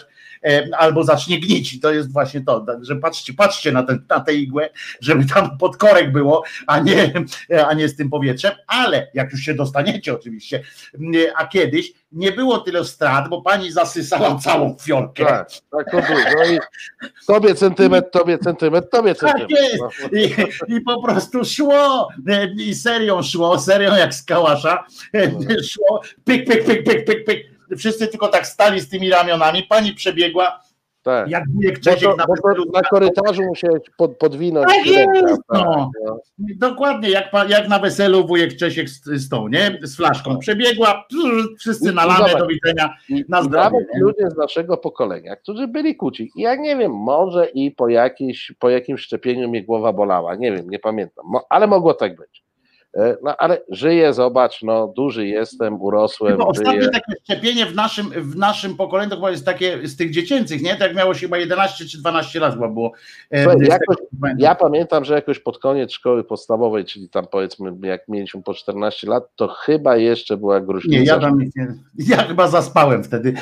albo 0.78 1.04
zacznie 1.04 1.40
gnić. 1.40 1.74
I 1.74 1.80
to 1.80 1.92
jest 1.92 2.14
właśnie 2.14 2.42
to, 2.42 2.60
także 2.60 2.96
patrzcie, 2.96 3.34
patrzcie 3.34 3.72
na, 3.72 3.84
ten, 3.84 4.06
na 4.10 4.20
tę 4.20 4.34
igłę, 4.34 4.70
żeby 5.02 5.26
tam 5.26 5.58
podkorek 5.58 6.12
było, 6.12 6.44
a 6.68 6.80
nie, 6.80 7.14
a 7.68 7.74
nie 7.74 7.90
z 7.90 7.96
tym 7.96 8.10
powietrzem, 8.10 8.52
ale 8.68 9.08
jak 9.14 9.32
już 9.32 9.42
się 9.42 9.54
dostaniecie 9.54 10.14
oczywiście, 10.14 10.64
a 11.36 11.48
kiedyś 11.48 11.94
nie 12.12 12.32
było 12.32 12.58
tyle 12.58 12.86
strat, 12.86 13.30
bo 13.30 13.42
pani 13.42 13.72
zasysała 13.72 14.36
całą 14.36 14.76
fiolkę. 14.82 15.26
Tak, 15.26 15.50
tak 15.72 15.92
to 15.92 15.98
było. 16.02 16.46
I 16.54 16.60
tobie 17.28 17.56
centymetr, 17.56 18.10
tobie 18.12 18.38
centymetr, 18.38 18.90
tobie 18.90 19.16
Tak 19.16 19.20
centymetr. 19.38 19.64
jest. 19.64 19.84
No. 20.02 20.20
I, 20.20 20.76
I 20.78 20.82
po 20.82 21.04
prostu 21.04 21.46
szło, 21.46 22.08
e, 22.28 22.46
i 22.54 22.76
serią 22.76 23.24
szło, 23.24 23.60
serią 23.60 23.96
jak 23.96 24.14
z 24.14 24.24
kałasza, 24.24 24.86
e, 25.16 25.32
szło, 25.64 26.02
pyk, 26.26 26.46
pyk, 26.48 26.66
pyk, 26.66 26.84
pyk, 26.84 27.06
pyk, 27.06 27.26
pyk. 27.26 27.46
Wszyscy 27.78 28.08
tylko 28.08 28.28
tak 28.28 28.48
stali 28.48 28.80
z 28.82 28.90
tymi 28.90 29.10
ramionami, 29.10 29.64
pani 29.64 29.94
przebiegła, 29.94 30.60
Tak. 31.10 31.30
jak 31.30 31.44
wujek 31.54 31.80
Czesiek 31.80 32.18
na 32.18 32.26
na 32.74 32.82
korytarzu 32.82 33.42
musiałeś 33.44 33.82
pod, 33.98 34.18
podwinąć 34.18 34.68
Tak 34.68 34.86
jest, 34.86 35.08
tak, 35.26 35.42
no. 35.54 35.92
no. 36.06 36.20
Dokładnie, 36.40 37.10
jak, 37.10 37.32
jak 37.50 37.70
na 37.70 37.80
weselu 37.80 38.28
wujek 38.28 38.56
Czesiek 38.56 38.90
z, 38.90 39.04
z 39.06 39.30
tą, 39.30 39.48
nie? 39.48 39.80
Z 39.82 39.96
flaszką 39.96 40.38
przebiegła, 40.38 41.06
wszyscy 41.60 41.92
na 41.92 42.06
lamę, 42.06 42.36
do 42.40 42.48
widzenia. 42.48 42.94
Na 43.30 43.44
zdrowie, 43.44 43.64
nawet 43.64 43.88
ludzie 43.96 44.30
z 44.30 44.38
naszego 44.38 44.78
pokolenia, 44.78 45.36
którzy 45.36 45.68
byli 45.68 45.96
kuci. 45.96 46.32
I 46.36 46.42
ja 46.42 46.56
nie 46.56 46.78
wiem, 46.78 46.92
może 46.92 47.46
i 47.46 47.72
po, 47.72 47.90
jakiejś, 47.90 48.54
po 48.60 48.70
jakimś 48.70 49.02
szczepieniu 49.02 49.50
mnie 49.50 49.64
głowa 49.64 49.94
bolała. 49.94 50.36
Nie 50.36 50.52
wiem, 50.52 50.70
nie 50.70 50.80
pamiętam, 50.80 51.26
ale 51.50 51.68
mogło 51.68 51.94
tak 51.94 52.16
być. 52.16 52.49
E, 52.98 53.18
No 53.24 53.36
ale 53.38 53.58
żyję, 53.70 54.14
zobacz, 54.14 54.62
no 54.64 54.88
duży 54.88 55.28
jestem, 55.28 55.82
urosłem, 55.82 56.32
Chyba 56.32 56.46
ostatnie 56.46 56.82
żyję. 56.82 56.90
takie 56.94 57.14
szczepienie 57.24 57.66
w 57.66 57.76
naszym, 57.76 58.10
w 58.10 58.36
naszym 58.36 58.76
pokoleniu 58.78 59.10
to 59.10 59.16
chyba 59.16 59.32
jest 59.32 59.46
takie 59.46 59.88
z 59.88 59.96
tych 59.98 60.12
dziecięcych, 60.12 60.62
nie? 60.62 60.76
Tak 60.76 60.96
miało 60.96 61.14
się 61.14 61.20
chyba 61.20 61.38
11 61.38 61.86
czy 61.86 61.98
12 61.98 62.40
lat 62.40 62.54
chyba 62.54 62.68
było. 62.68 62.92
E, 63.32 63.44
Słuchaj, 63.44 63.68
jakoś-. 63.68 63.98
Ja 64.38 64.56
pamiętam, 64.56 65.06
że 65.06 65.14
jakoś 65.14 65.40
pod 65.40 65.58
koniec 65.60 65.92
szkoły 65.92 66.24
podstawowej, 66.24 66.86
czyli 66.86 67.10
tam 67.10 67.28
powiedzmy 67.32 67.72
jak 67.84 68.08
mieliśmy 68.08 68.44
po 68.44 68.54
14 68.54 69.08
lat, 69.08 69.24
to 69.36 69.48
chyba 69.48 69.98
jeszcze 69.98 70.38
była 70.38 70.62
gruźlica. 70.62 71.00
Nie, 71.00 71.06
ja 71.06 71.20
tam 71.20 71.40
nie, 71.40 71.68
ja 71.98 72.18
chyba 72.18 72.48
zaspałem 72.48 73.04
wtedy. 73.04 73.34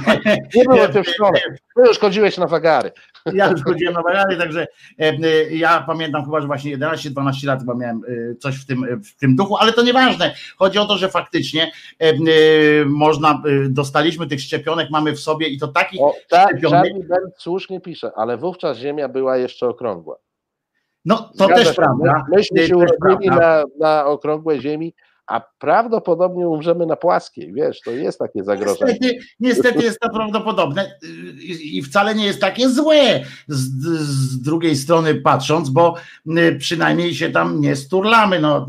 Nie 0.54 0.64
było 0.64 0.88
cię 0.92 1.02
w 1.04 1.08
szkole. 1.08 1.40
Ty 1.76 1.82
już 1.88 1.98
chodziłeś 1.98 2.38
na 2.38 2.46
wagary. 2.46 2.90
Ja 3.34 3.50
już 3.50 3.64
chodziłem 3.64 3.94
na 3.94 4.02
wagary, 4.02 4.36
także 4.36 4.66
e, 4.98 5.02
e, 5.02 5.50
ja 5.50 5.84
pamiętam 5.86 6.24
chyba, 6.24 6.40
że 6.40 6.46
właśnie 6.46 6.78
11-12 6.78 7.46
lat 7.46 7.60
chyba 7.60 7.74
miałem 7.74 8.00
e, 8.08 8.34
coś 8.34 8.56
w 8.56 8.66
tym, 8.66 9.02
w 9.02 9.16
tym 9.16 9.36
duchu, 9.36 9.56
ale 9.56 9.72
to 9.72 9.82
nieważne. 9.82 10.34
Chodzi 10.56 10.78
o 10.78 10.86
to, 10.86 10.98
że 10.98 11.08
faktycznie 11.08 11.72
można, 12.86 13.42
dostaliśmy 13.68 14.26
tych 14.26 14.40
szczepionek, 14.40 14.90
mamy 14.90 15.12
w 15.12 15.20
sobie 15.20 15.48
i 15.48 15.58
to 15.58 15.68
takich 15.68 16.00
O, 16.00 16.14
tak, 16.28 16.48
szczepionek. 16.48 16.92
Słusznie 17.38 17.80
pisze, 17.80 18.10
ale 18.16 18.36
wówczas 18.36 18.78
Ziemia 18.78 19.08
była 19.08 19.36
jeszcze 19.36 19.68
okrągła. 19.68 20.16
No 21.04 21.16
to 21.16 21.44
Zgadza 21.44 21.54
też 21.54 21.68
się. 21.68 21.74
prawda. 21.74 22.24
My, 22.30 22.36
myśmy 22.36 22.66
się 22.66 22.76
urodzili 22.76 23.30
na, 23.30 23.64
na 23.78 24.06
okrągłej 24.06 24.60
Ziemi, 24.60 24.94
a 25.26 25.40
prawdopodobnie 25.58 26.48
umrzemy 26.48 26.86
na 26.86 26.96
płaskiej, 26.96 27.52
wiesz, 27.52 27.80
to 27.80 27.90
jest 27.90 28.18
takie 28.18 28.44
zagrożenie. 28.44 28.92
Niestety, 28.92 29.18
niestety 29.40 29.84
jest 29.84 30.00
to 30.00 30.10
prawdopodobne 30.10 30.98
i 31.62 31.82
wcale 31.82 32.14
nie 32.14 32.26
jest 32.26 32.40
takie 32.40 32.68
złe 32.68 33.20
z, 33.48 33.82
z 34.00 34.42
drugiej 34.42 34.76
strony 34.76 35.14
patrząc, 35.14 35.70
bo 35.70 35.94
y, 36.38 36.56
przynajmniej 36.58 37.14
się 37.14 37.30
tam 37.30 37.60
nie 37.60 37.76
sturlamy. 37.76 38.40
No, 38.40 38.66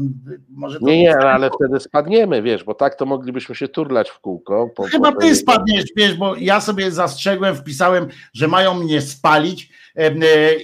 może 0.49 0.79
nie, 0.81 1.01
nie, 1.01 1.17
ale 1.17 1.49
wtedy 1.49 1.79
spadniemy, 1.79 2.41
wiesz, 2.41 2.63
bo 2.63 2.73
tak 2.73 2.95
to 2.95 3.05
moglibyśmy 3.05 3.55
się 3.55 3.67
turlać 3.67 4.09
w 4.09 4.19
kółko. 4.19 4.69
Po, 4.75 4.83
Chyba 4.83 5.11
po 5.11 5.21
ty 5.21 5.35
spadniesz, 5.35 5.85
wiesz, 5.95 6.13
bo 6.13 6.35
ja 6.35 6.61
sobie 6.61 6.91
zastrzegłem, 6.91 7.55
wpisałem, 7.55 8.07
że 8.33 8.47
mają 8.47 8.73
mnie 8.73 9.01
spalić 9.01 9.69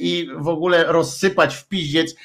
i 0.02 0.28
w 0.38 0.48
ogóle 0.48 0.84
rozsypać 0.84 1.56
w 1.56 1.68
piździec, 1.68 2.16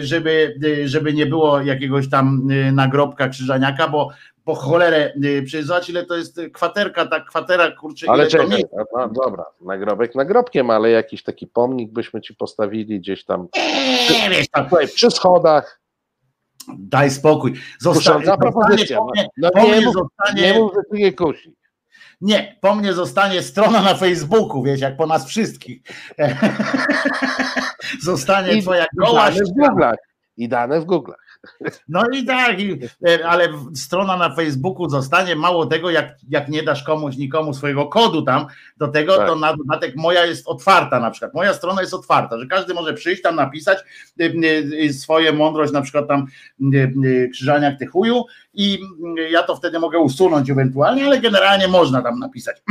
żeby, 0.00 0.58
żeby 0.84 1.12
nie 1.12 1.26
było 1.26 1.60
jakiegoś 1.60 2.10
tam 2.10 2.48
nagrobka 2.72 3.28
krzyżaniaka, 3.28 3.88
bo 3.88 4.10
po 4.44 4.54
cholerę, 4.54 5.12
przecież 5.44 5.66
zobacz 5.66 5.88
ile 5.88 6.06
to 6.06 6.16
jest 6.16 6.40
kwaterka, 6.52 7.06
ta 7.06 7.20
kwatera, 7.20 7.70
kurczę, 7.70 8.06
ale 8.10 8.26
czekaj, 8.26 8.64
no, 8.96 9.08
dobra, 9.08 9.44
nagrobek 9.60 10.14
nagrobkiem, 10.14 10.70
ale 10.70 10.90
jakiś 10.90 11.22
taki 11.22 11.46
pomnik 11.46 11.92
byśmy 11.92 12.20
ci 12.20 12.34
postawili 12.34 13.00
gdzieś 13.00 13.24
tam 13.24 13.48
nie, 14.10 14.30
wiesz, 14.30 14.48
tam, 14.48 14.66
przy 14.94 15.10
schodach. 15.10 15.80
Daj 16.78 17.10
spokój. 17.10 17.54
Zostanie, 17.80 18.24
propozycja. 18.40 18.98
Po 18.98 19.04
mnie, 19.04 19.28
no, 19.36 19.50
no 19.54 19.64
nie, 19.64 19.80
mów, 19.80 19.94
zostanie, 19.94 20.42
nie 20.42 20.58
mów, 20.58 20.72
że 20.74 20.80
tu 20.90 20.96
nie 20.96 21.12
kusi. 21.12 21.54
Nie, 22.20 22.56
po 22.60 22.74
mnie 22.74 22.92
zostanie 22.92 23.42
strona 23.42 23.82
na 23.82 23.94
Facebooku, 23.94 24.62
wiesz, 24.62 24.80
jak 24.80 24.96
po 24.96 25.06
nas 25.06 25.26
wszystkich. 25.26 25.82
zostanie 28.02 28.52
I 28.52 28.62
twoja 28.62 28.86
goła. 28.96 29.30
I 30.36 30.48
dane 30.48 30.80
w 30.80 30.84
Google'ach. 30.86 31.23
No 31.88 32.04
i 32.12 32.24
tak, 32.24 32.56
e, 33.08 33.28
ale 33.28 33.48
strona 33.74 34.16
na 34.16 34.34
Facebooku 34.34 34.88
zostanie, 34.88 35.36
mało 35.36 35.66
tego, 35.66 35.90
jak, 35.90 36.16
jak 36.28 36.48
nie 36.48 36.62
dasz 36.62 36.82
komuś, 36.82 37.16
nikomu 37.16 37.54
swojego 37.54 37.86
kodu 37.86 38.22
tam 38.22 38.46
do 38.76 38.88
tego, 38.88 39.16
tak. 39.16 39.28
to 39.28 39.36
na 39.36 39.56
dodatek 39.56 39.96
moja 39.96 40.26
jest 40.26 40.48
otwarta 40.48 41.00
na 41.00 41.10
przykład, 41.10 41.34
moja 41.34 41.54
strona 41.54 41.80
jest 41.80 41.94
otwarta, 41.94 42.38
że 42.38 42.46
każdy 42.46 42.74
może 42.74 42.94
przyjść 42.94 43.22
tam 43.22 43.36
napisać 43.36 43.78
e, 44.20 44.24
e, 44.84 44.92
swoje 44.92 45.32
mądrość, 45.32 45.72
na 45.72 45.82
przykład 45.82 46.08
tam 46.08 46.26
krzyżaniak 47.32 47.78
tych 47.78 47.90
chuju 47.90 48.24
i 48.54 48.78
ja 49.30 49.42
to 49.42 49.56
wtedy 49.56 49.78
mogę 49.78 49.98
usunąć 49.98 50.50
ewentualnie, 50.50 51.06
ale 51.06 51.20
generalnie 51.20 51.68
można 51.68 52.02
tam 52.02 52.18
napisać. 52.18 52.62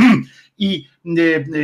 I 0.58 0.88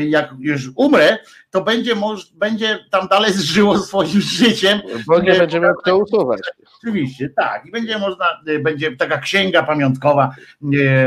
jak 0.08 0.34
już 0.40 0.70
umrę, 0.76 1.18
to 1.52 1.62
będzie, 1.62 1.94
będzie 2.34 2.80
tam 2.92 3.08
dalej 3.08 3.34
żyło 3.34 3.80
swoim 3.80 4.22
życiem. 4.22 4.80
Bo 5.08 5.20
nie 5.20 5.34
będzie 5.34 5.60
miał 5.60 5.76
kto 5.76 5.98
usuwać. 5.98 6.40
Oczywiście, 6.78 7.30
tak. 7.36 7.66
I 7.66 7.72
będzie 7.72 7.98
można, 7.98 8.26
y, 8.48 8.60
będzie 8.60 8.96
taka 8.96 9.18
księga 9.18 9.64
pamiątkowa, 9.64 10.36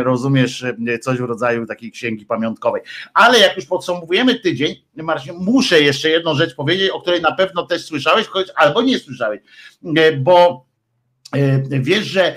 rozumiesz, 0.03 0.63
y, 0.63 0.99
coś 0.99 1.19
w 1.19 1.25
rodzaju 1.25 1.67
takiej 1.67 1.91
księgi 1.91 2.27
pamiątkowej. 2.27 2.83
Ale 3.15 3.39
jak 3.39 3.57
już 3.57 3.67
podsumowujemy 3.67 4.41
tydzień, 4.41 4.75
Marcin, 4.97 5.35
muszę 5.35 5.81
jeszcze 5.81 6.09
jedną 6.09 6.35
rzecz 6.35 6.55
powiedzieć, 6.55 6.91
o 6.91 7.01
której 7.01 7.21
na 7.23 7.33
pewno 7.33 7.67
też 7.67 7.85
słyszałeś, 7.85 8.27
albo 8.55 8.83
nie 8.83 8.99
słyszałeś, 8.99 9.41
y, 9.85 10.17
bo 10.17 10.67
Wiesz, 11.71 12.05
że 12.05 12.37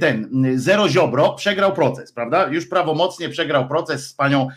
ten 0.00 0.28
Zero 0.54 0.88
Ziobro 0.88 1.34
przegrał 1.34 1.72
proces, 1.72 2.12
prawda? 2.12 2.48
Już 2.48 2.66
prawomocnie 2.66 3.28
przegrał 3.28 3.68
proces 3.68 4.08
z 4.08 4.14
panią 4.14 4.48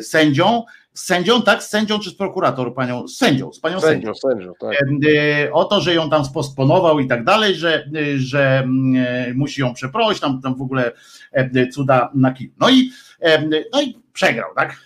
sędzią, 0.00 0.62
z 0.94 1.04
sędzią, 1.04 1.42
tak? 1.42 1.62
Z 1.62 1.68
sędzią 1.68 1.98
czy 1.98 2.10
z 2.10 2.14
prokurator, 2.14 2.74
panią? 2.74 3.08
Z 3.08 3.16
sędzią, 3.16 3.52
z 3.52 3.60
panią 3.60 3.80
sędzią. 3.80 4.14
sędzią 4.14 4.52
tak. 4.60 4.76
E, 5.16 5.52
o 5.52 5.64
to, 5.64 5.80
że 5.80 5.94
ją 5.94 6.10
tam 6.10 6.24
spostponował 6.24 7.00
i 7.00 7.06
tak 7.06 7.24
dalej, 7.24 7.54
że, 7.54 7.84
że 8.16 8.66
e, 8.96 9.34
musi 9.34 9.60
ją 9.60 9.74
przeprosić, 9.74 10.20
tam, 10.20 10.40
tam 10.42 10.54
w 10.54 10.62
ogóle 10.62 10.92
cuda 11.72 12.10
na 12.14 12.32
kil. 12.32 12.50
No 12.60 12.70
i, 12.70 12.90
no 13.72 13.82
i 13.82 13.98
przegrał, 14.12 14.50
tak? 14.56 14.76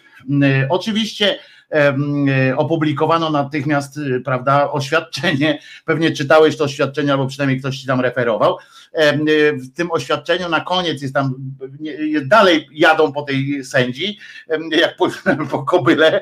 Oczywiście 0.68 1.38
opublikowano 2.56 3.30
natychmiast, 3.30 4.00
prawda, 4.24 4.70
oświadczenie, 4.70 5.58
pewnie 5.84 6.10
czytałeś 6.10 6.56
to 6.56 6.64
oświadczenie, 6.64 7.12
albo 7.12 7.26
przynajmniej 7.26 7.60
ktoś 7.60 7.78
ci 7.78 7.86
tam 7.86 8.00
referował, 8.00 8.58
w 9.54 9.72
tym 9.74 9.90
oświadczeniu 9.90 10.48
na 10.48 10.60
koniec 10.60 11.02
jest 11.02 11.14
tam, 11.14 11.34
dalej 12.24 12.68
jadą 12.72 13.12
po 13.12 13.22
tej 13.22 13.64
sędzi, 13.64 14.18
jak 14.70 14.96
po, 14.96 15.08
po 15.50 15.62
kobyle 15.62 16.20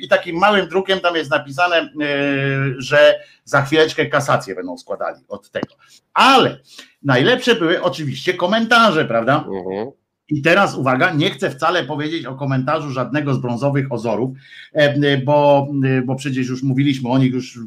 i 0.00 0.08
takim 0.08 0.36
małym 0.36 0.68
drukiem 0.68 1.00
tam 1.00 1.16
jest 1.16 1.30
napisane, 1.30 1.90
że 2.78 3.20
za 3.44 3.62
chwileczkę 3.62 4.06
kasację 4.06 4.54
będą 4.54 4.78
składali 4.78 5.24
od 5.28 5.50
tego. 5.50 5.74
Ale 6.14 6.58
najlepsze 7.02 7.54
były 7.54 7.82
oczywiście 7.82 8.34
komentarze, 8.34 9.04
prawda? 9.04 9.44
Mhm. 9.48 9.90
I 10.28 10.42
teraz 10.42 10.74
uwaga, 10.74 11.12
nie 11.12 11.30
chcę 11.30 11.50
wcale 11.50 11.84
powiedzieć 11.84 12.26
o 12.26 12.34
komentarzu 12.34 12.90
żadnego 12.90 13.34
z 13.34 13.38
brązowych 13.38 13.92
ozorów, 13.92 14.36
bo, 15.24 15.68
bo 16.04 16.16
przecież 16.16 16.48
już 16.48 16.62
mówiliśmy 16.62 17.08
o 17.08 17.18
nich 17.18 17.32
już 17.32 17.58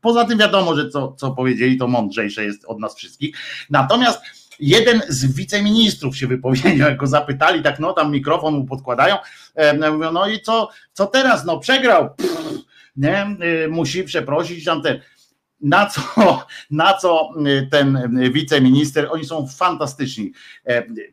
Poza 0.00 0.24
tym 0.24 0.38
wiadomo, 0.38 0.74
że 0.74 0.90
co, 0.90 1.12
co 1.12 1.30
powiedzieli, 1.30 1.76
to 1.76 1.88
mądrzejsze 1.88 2.44
jest 2.44 2.64
od 2.64 2.80
nas 2.80 2.96
wszystkich. 2.96 3.36
Natomiast 3.70 4.20
jeden 4.60 5.02
z 5.08 5.34
wiceministrów 5.34 6.16
się 6.16 6.26
wypowiedział, 6.26 6.88
jak 6.88 6.96
go 6.96 7.06
zapytali, 7.06 7.62
tak 7.62 7.80
no 7.80 7.92
tam 7.92 8.12
mikrofon 8.12 8.54
mu 8.54 8.64
podkładają, 8.64 9.16
e, 9.54 9.90
mówią, 9.90 10.12
no 10.12 10.28
i 10.28 10.40
co, 10.40 10.68
co 10.92 11.06
teraz, 11.06 11.44
no 11.44 11.58
przegrał, 11.58 12.14
Pff, 12.14 12.64
nie, 12.96 13.16
e, 13.18 13.36
musi 13.68 14.04
przeprosić 14.04 14.64
tam 14.64 14.82
ten. 14.82 15.00
Na 15.62 15.86
co, 15.86 16.02
na 16.70 16.94
co 16.94 17.30
e, 17.46 17.66
ten 17.66 18.18
wiceminister, 18.32 19.08
oni 19.10 19.24
są 19.24 19.46
fantastyczni, 19.46 20.32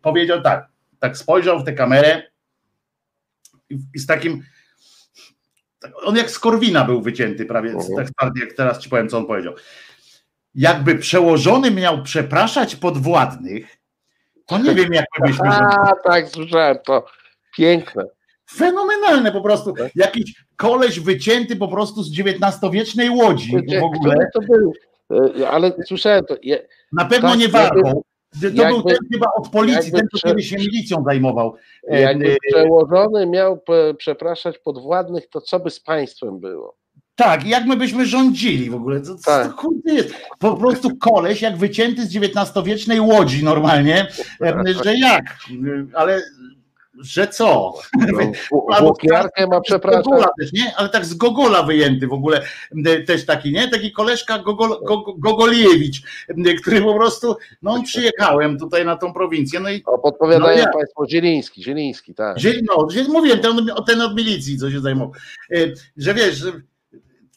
powiedział 0.02 0.42
tak, 0.42 0.68
tak 1.00 1.18
spojrzał 1.18 1.60
w 1.60 1.64
tę 1.64 1.74
kamerę 1.74 2.24
i 3.70 4.00
z 4.00 4.06
takim, 4.06 4.44
tak, 5.80 5.92
on 6.04 6.16
jak 6.16 6.32
z 6.32 6.40
Korwina 6.40 6.86
był 6.86 7.02
wycięty 7.02 7.46
prawie, 7.46 7.76
uh 7.76 7.84
-huh. 7.84 7.96
tak 7.96 8.10
twardy 8.10 8.40
jak 8.40 8.54
teraz 8.54 8.80
ci 8.80 8.90
powiem, 8.90 9.10
co 9.10 9.18
on 9.18 9.26
powiedział. 9.26 9.54
Jakby 10.56 10.96
przełożony 10.96 11.72
miał 11.72 12.04
przepraszać 12.04 12.76
podwładnych, 12.76 13.78
to 14.46 14.58
nie 14.58 14.76
wiem, 14.80 14.94
jak 14.94 15.06
my 15.20 15.28
byśmy... 15.28 15.50
A, 15.50 15.92
tak, 16.04 16.30
słyszałem 16.30 16.78
to. 16.86 17.06
Piękne. 17.58 18.04
Fenomenalne 18.50 19.32
po 19.32 19.42
prostu. 19.42 19.74
Tak. 19.74 19.96
Jakiś 19.96 20.44
koleś 20.56 21.00
wycięty 21.00 21.56
po 21.56 21.68
prostu 21.68 22.04
z 22.04 22.20
XIX-wiecznej 22.20 23.10
łodzi 23.10 23.52
w 23.80 23.84
ogóle. 23.84 24.16
To 24.34 24.40
był? 24.42 24.74
E, 25.42 25.50
ale 25.50 25.74
słyszałem 25.86 26.26
to. 26.26 26.36
Na 26.92 27.06
pewno 27.06 27.30
tak, 27.30 27.40
nie 27.40 27.48
warto. 27.48 28.02
To 28.42 28.48
jakby, 28.48 28.66
był 28.66 28.84
ten 28.84 28.98
chyba 29.14 29.28
od 29.38 29.50
policji, 29.50 29.92
ten, 29.92 30.08
kto 30.08 30.28
kiedyś 30.30 30.50
się 30.50 30.58
milicją 30.58 31.04
zajmował. 31.04 31.56
E, 31.88 32.02
jakby 32.02 32.34
e, 32.34 32.38
przełożony 32.52 33.26
miał 33.26 33.62
przepraszać 33.98 34.58
podwładnych, 34.58 35.30
to 35.30 35.42
co 35.42 35.60
by 35.60 35.70
z 35.70 35.80
państwem 35.80 36.40
było? 36.40 36.78
Tak, 37.16 37.48
jak 37.48 37.66
my 37.66 37.78
byśmy 37.78 38.06
rządzili 38.06 38.70
w 38.70 38.76
ogóle? 38.76 39.02
Co, 39.02 39.16
tak. 39.26 39.48
co 39.48 39.70
to 39.86 39.94
jest? 39.94 40.14
Po 40.40 40.58
prostu 40.58 40.98
koleś 40.98 41.42
jak 41.42 41.58
wycięty 41.58 42.06
z 42.06 42.16
XIX-wiecznej 42.16 43.00
łodzi 43.00 43.44
normalnie, 43.44 44.08
że 44.84 44.96
jak? 44.96 45.24
Ale 45.94 46.22
że 47.00 47.28
co? 47.28 47.74
No, 47.98 48.32
ma 49.48 49.62
przepraszam. 49.62 50.14
Też, 50.40 50.54
nie? 50.54 50.76
Ale 50.76 50.90
tak 50.90 51.06
z 51.06 51.14
Gogola 51.14 51.64
wyjęty 51.64 52.08
w 52.08 52.14
ogóle 52.14 52.42
też 53.08 53.26
taki, 53.26 53.52
nie? 53.52 53.68
Taki 53.68 53.92
koleżka 53.92 54.40
Gogol, 54.40 54.78
Gogoliewicz, 55.18 56.02
który 56.62 56.82
po 56.82 56.94
prostu, 56.94 57.36
no 57.62 57.84
przyjechałem 57.84 58.60
tutaj 58.60 58.86
na 58.86 58.96
tą 58.96 59.14
prowincję. 59.14 59.60
No 59.60 59.70
i, 59.70 59.84
o, 59.86 59.98
podpowiadają 59.98 60.66
no, 60.66 60.74
Państwo, 60.74 61.06
Zieliński, 61.10 61.64
Zieliński, 61.64 62.14
tak. 62.14 62.40
Ziel, 62.40 62.62
no, 62.64 62.88
mówiłem, 63.10 63.40
ten, 63.40 63.68
ten 63.88 64.02
od 64.02 64.16
milicji, 64.16 64.58
co 64.58 64.72
się 64.72 64.80
zajmował, 64.80 65.14
e, 65.52 65.58
że 65.98 66.14
wiesz, 66.14 66.38
że 66.38 66.52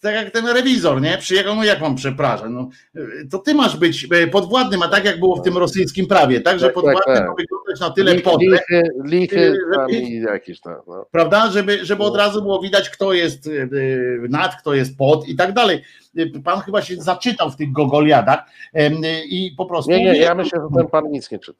tak 0.02 0.14
jak 0.14 0.30
ten 0.30 0.47
rewizor, 0.47 1.01
nie? 1.01 1.18
Przyjechał, 1.18 1.56
no 1.56 1.64
jak 1.64 1.80
mam 1.80 1.97
przepraszać, 1.97 2.51
no, 2.51 2.68
to 3.30 3.39
ty 3.39 3.55
masz 3.55 3.76
być 3.76 4.09
e, 4.10 4.26
podwładnym, 4.26 4.82
a 4.82 4.89
tak 4.89 5.05
jak 5.05 5.18
było 5.18 5.36
w 5.36 5.43
tym 5.43 5.59
rosyjskim 5.59 6.06
prawie, 6.06 6.40
tak, 6.40 6.59
że 6.59 6.66
tak, 6.66 6.74
podwładny 6.74 7.14
tak, 7.14 7.18
tak. 7.18 7.47
Na 7.81 7.90
tyle 7.90 8.12
lichy, 8.12 8.24
podle, 8.31 8.49
lichy, 8.51 8.82
lichy 9.05 9.55
żeby, 9.74 10.09
jakieś 10.32 10.61
tam, 10.61 10.77
no. 10.86 11.07
prawda, 11.11 11.51
żeby, 11.51 11.85
żeby 11.85 12.03
od 12.03 12.12
no. 12.12 12.19
razu 12.19 12.43
było 12.43 12.62
widać, 12.62 12.90
kto 12.90 13.12
jest 13.12 13.47
e, 13.47 13.69
nad, 14.28 14.61
kto 14.61 14.74
jest 14.74 14.99
pod 14.99 15.28
i 15.28 15.36
tak 15.36 15.53
dalej. 15.53 15.82
E, 16.16 16.40
pan 16.40 16.61
chyba 16.61 16.82
się 16.82 16.97
zaczytał 16.97 17.51
w 17.51 17.57
tych 17.57 17.73
gogoliadach 17.73 18.44
i 19.24 19.55
po 19.57 19.66
prostu... 19.66 19.90
Nie, 19.90 20.05
nie, 20.05 20.16
ja 20.16 20.35
myślę, 20.35 20.61
że 20.61 20.77
ten 20.77 20.86
pan 20.86 21.11
nic 21.11 21.31
nie 21.31 21.39
czyta. 21.39 21.59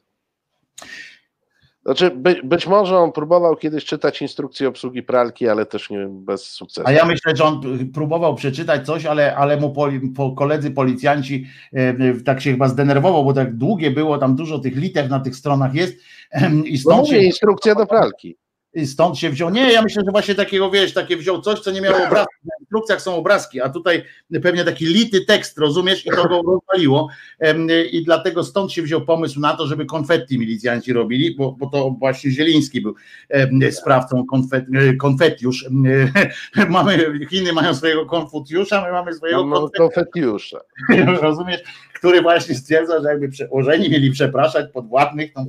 Znaczy, 1.85 2.11
by, 2.11 2.41
być 2.45 2.67
może 2.67 2.99
on 2.99 3.13
próbował 3.13 3.57
kiedyś 3.57 3.85
czytać 3.85 4.23
instrukcję 4.23 4.69
obsługi 4.69 5.03
pralki, 5.03 5.49
ale 5.49 5.67
też 5.67 5.91
nie 5.91 6.07
bez 6.09 6.47
sukcesu. 6.47 6.87
A 6.89 6.93
ja 6.93 7.05
myślę, 7.05 7.37
że 7.37 7.45
on 7.45 7.61
próbował 7.95 8.35
przeczytać 8.35 8.87
coś, 8.87 9.07
ale, 9.07 9.37
ale 9.37 9.57
mu 9.57 9.71
poli, 9.71 10.01
po 10.01 10.33
koledzy 10.33 10.71
policjanci 10.71 11.47
e, 11.73 12.15
tak 12.15 12.41
się 12.41 12.51
chyba 12.51 12.69
zdenerwował, 12.69 13.25
bo 13.25 13.33
tak 13.33 13.57
długie 13.57 13.91
było, 13.91 14.19
tam 14.19 14.37
dużo 14.37 14.59
tych 14.59 14.77
liter 14.77 15.11
na 15.11 15.21
tych 15.21 15.37
stronach 15.37 15.75
jest. 15.75 15.95
I 16.65 16.79
stąd 16.79 16.97
no 16.97 17.03
mówię, 17.03 17.21
się... 17.21 17.27
instrukcja 17.27 17.75
do 17.75 17.87
pralki. 17.87 18.37
I 18.75 18.87
stąd 18.87 19.19
się 19.19 19.31
wziął. 19.31 19.51
Nie, 19.51 19.73
ja 19.73 19.83
myślę, 19.83 20.03
że 20.07 20.11
właśnie 20.11 20.35
takiego, 20.35 20.71
wiesz, 20.71 20.93
takie 20.95 21.17
wziął 21.17 21.41
coś, 21.41 21.61
co 21.61 21.71
nie 21.71 21.81
miało 21.81 21.97
obrazków. 22.07 22.45
Na 22.45 22.51
instrukcjach 22.61 23.03
są 23.03 23.17
obrazki, 23.17 23.61
a 23.61 23.69
tutaj 23.69 24.05
pewnie 24.43 24.65
taki 24.65 24.87
lity 24.87 25.25
tekst, 25.25 25.59
rozumiesz, 25.59 26.07
i 26.07 26.11
to 26.11 26.29
go 26.29 26.43
rozwaliło. 26.43 27.09
I 27.93 28.05
dlatego 28.05 28.45
stąd 28.45 28.73
się 28.73 28.83
wziął 28.83 29.01
pomysł 29.01 29.41
na 29.41 29.57
to, 29.57 29.67
żeby 29.67 29.87
konfetti 29.87 30.39
milicjanci 30.39 30.93
robili, 30.93 31.35
bo, 31.37 31.53
bo 31.53 31.67
to 31.67 31.91
właśnie 31.91 32.31
Zieliński 32.31 32.81
był 32.81 32.95
sprawcą 33.71 34.27
konfet, 34.27 34.65
e, 34.75 34.95
konfetiusz. 34.95 35.67
Em, 35.67 35.85
Mamy, 36.71 37.21
Chiny 37.31 37.53
mają 37.53 37.75
swojego 37.75 38.07
konfucjusza, 38.07 38.83
my 38.87 38.93
mamy 38.93 39.15
swojego 39.15 39.47
No, 39.47 39.61
konfet, 39.61 39.79
konfetiusza. 39.79 40.61
rozumiesz, 41.23 41.63
który 42.03 42.23
właśnie 42.23 42.55
stwierdza, 42.55 43.01
że 43.03 43.09
jakby 43.09 43.29
przełożeni 43.29 43.91
mieli 43.91 44.11
przepraszać 44.11 44.73
podwładnych, 44.73 45.33
to 45.33 45.45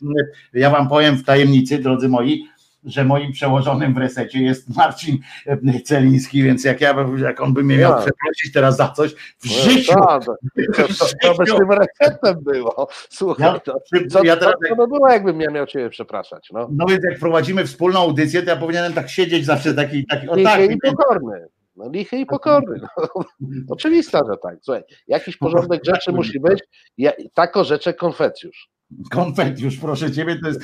Nie, 0.00 0.22
ja 0.52 0.70
wam 0.70 0.88
powiem 0.88 1.16
w 1.16 1.24
tajemnicy, 1.24 1.78
drodzy 1.78 2.08
moi, 2.08 2.44
że 2.84 3.04
moim 3.04 3.32
przełożonym 3.32 3.94
w 3.94 3.96
resecie 3.98 4.42
jest 4.42 4.76
Marcin 4.76 5.18
e, 5.46 5.80
Celiński, 5.80 6.42
więc 6.42 6.64
jak 6.64 6.80
ja 6.80 6.94
jak 7.22 7.40
on 7.40 7.52
by 7.54 7.62
mnie 7.64 7.76
miał 7.76 7.90
Ja. 7.92 7.96
przeprosić 7.96 8.52
teraz 8.52 8.76
za 8.76 8.88
coś, 8.88 9.12
w 9.14 9.44
No, 9.44 9.70
życiu. 9.70 9.92
tak, 9.92 10.24
to, 10.76 10.88
to, 10.88 11.06
to 11.22 11.34
by 11.34 11.46
z 11.46 11.54
tym 11.54 11.70
receptem 11.72 12.36
było. 12.44 12.88
Słuchaj, 13.10 13.46
Ja- 13.46 13.60
to, 13.60 14.24
ja 14.24 14.36
teraz- 14.36 14.54
co 14.68 14.76
by 14.76 14.86
było, 14.88 15.08
jakbym 15.10 15.40
ja 15.40 15.50
miał 15.50 15.66
ciebie 15.66 15.90
przepraszać? 15.90 16.48
No. 16.52 16.68
No 16.72 16.86
więc 16.86 17.04
jak 17.04 17.18
prowadzimy 17.18 17.64
wspólną 17.66 18.00
audycję, 18.00 18.42
to 18.42 18.50
ja 18.50 18.56
powinienem 18.56 18.92
tak 18.92 19.08
siedzieć 19.10 19.44
zawsze 19.44 19.74
taki, 19.74 20.06
taki 20.06 20.28
o 20.28 20.36
tak. 20.36 20.60
i 20.70 20.76
pokorny. 20.78 21.48
No, 21.76 21.90
lichy 21.90 22.16
i 22.18 22.26
pokorny. 22.26 22.80
No. 22.80 23.24
Oczywista, 23.74 24.20
że 24.30 24.36
tak. 24.42 24.58
Słuchaj, 24.62 24.82
jakiś 25.08 25.36
porządek 25.36 25.84
rzeczy 25.84 26.12
musi 26.12 26.40
być. 26.40 26.60
Ja, 26.98 27.12
tako 27.34 27.64
rzeczy 27.64 27.94
konfecjusz. 27.94 28.68
Konfetiusz, 29.10 29.76
proszę 29.76 30.12
ciebie, 30.12 30.38
to 30.42 30.48
jest. 30.48 30.60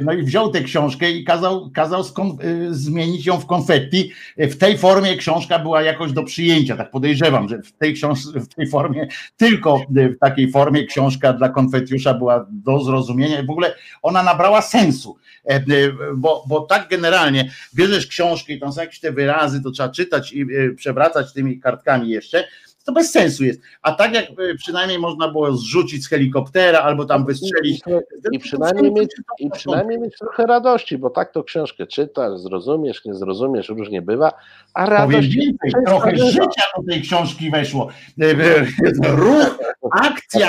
No 0.00 0.12
i 0.12 0.22
wziął 0.22 0.50
tę 0.50 0.60
książkę 0.60 1.10
i 1.10 1.24
kazał, 1.24 1.70
kazał 1.70 2.04
y, 2.44 2.74
zmienić 2.74 3.26
ją 3.26 3.40
w 3.40 3.46
konfetti. 3.46 4.12
W 4.38 4.56
tej 4.56 4.78
formie 4.78 5.16
książka 5.16 5.58
była 5.58 5.82
jakoś 5.82 6.12
do 6.12 6.22
przyjęcia. 6.22 6.76
Tak 6.76 6.90
podejrzewam, 6.90 7.48
że 7.48 7.62
w 7.62 7.72
tej 7.72 7.94
książ 7.94 8.18
w 8.26 8.54
tej 8.54 8.66
formie, 8.66 9.08
tylko 9.36 9.78
w 9.78 10.18
takiej 10.20 10.50
formie 10.50 10.86
książka 10.86 11.32
dla 11.32 11.48
konfetiusza 11.48 12.14
była 12.14 12.46
do 12.50 12.84
zrozumienia. 12.84 13.42
W 13.42 13.50
ogóle 13.50 13.74
ona 14.02 14.22
nabrała 14.22 14.62
sensu. 14.62 15.16
E, 15.44 15.54
e, 15.54 15.62
Bo, 16.16 16.44
bo 16.48 16.60
tak 16.60 16.88
generalnie 16.88 17.50
bierzesz 17.74 18.06
książkę 18.06 18.52
i 18.52 18.60
tam 18.60 18.72
są 18.72 18.80
jakieś 18.80 19.00
te 19.00 19.12
wyrazy, 19.12 19.62
to 19.62 19.70
trzeba 19.70 19.88
czytać 19.88 20.32
i 20.32 20.42
e, 20.42 20.70
przewracać 20.74 21.32
tymi 21.32 21.60
kartkami 21.60 22.10
jeszcze. 22.10 22.44
To 22.90 22.94
bez 22.94 23.10
sensu 23.12 23.44
jest. 23.44 23.60
A 23.82 23.92
tak 23.92 24.14
jak 24.14 24.24
e, 24.24 24.54
przynajmniej 24.58 24.98
można 24.98 25.28
było 25.28 25.52
zrzucić 25.56 26.04
z 26.04 26.08
helikoptera 26.08 26.78
albo 26.80 27.04
tam 27.04 27.26
wystrzelić. 27.26 27.80
I 28.32 28.38
przynajmniej, 28.38 28.92
mieć, 28.92 29.10
I 29.38 29.50
przynajmniej 29.50 29.98
mieć 30.00 30.18
trochę 30.18 30.46
radości, 30.46 30.98
bo 30.98 31.10
tak 31.10 31.32
to 31.32 31.44
książkę 31.44 31.86
czytasz, 31.86 32.40
zrozumiesz, 32.40 33.04
nie 33.04 33.14
zrozumiesz, 33.14 33.68
różnie 33.68 34.02
bywa, 34.02 34.32
a 34.74 34.84
Powiem 34.86 34.98
radość 35.10 35.28
więcej, 35.28 35.72
trochę 35.86 36.12
bywa. 36.12 36.26
życia 36.26 36.62
do 36.76 36.82
tej 36.92 37.02
książki 37.02 37.50
weszło. 37.50 37.88
E, 38.20 38.24
e, 38.30 39.16
Ruch, 39.16 39.58
akcja. 39.92 40.48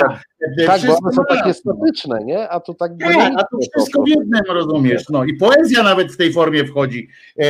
e, 0.58 0.66
Tak, 0.66 0.80
bo 0.86 0.98
one 0.98 1.12
są 1.12 1.22
takie 1.28 1.54
statyczne, 1.54 2.24
nie? 2.24 2.48
A 2.48 2.60
tu 2.60 2.74
tak 2.74 2.92
Nie, 2.98 3.32
a 3.38 3.42
to 3.44 3.58
wszystko 3.74 4.02
w 4.02 4.08
jednym 4.08 4.42
rozumiesz. 4.48 5.08
No 5.08 5.24
i 5.24 5.34
poezja 5.34 5.82
nawet 5.82 6.12
w 6.12 6.16
tej 6.16 6.32
formie 6.32 6.64
wchodzi. 6.64 7.08
E, 7.38 7.42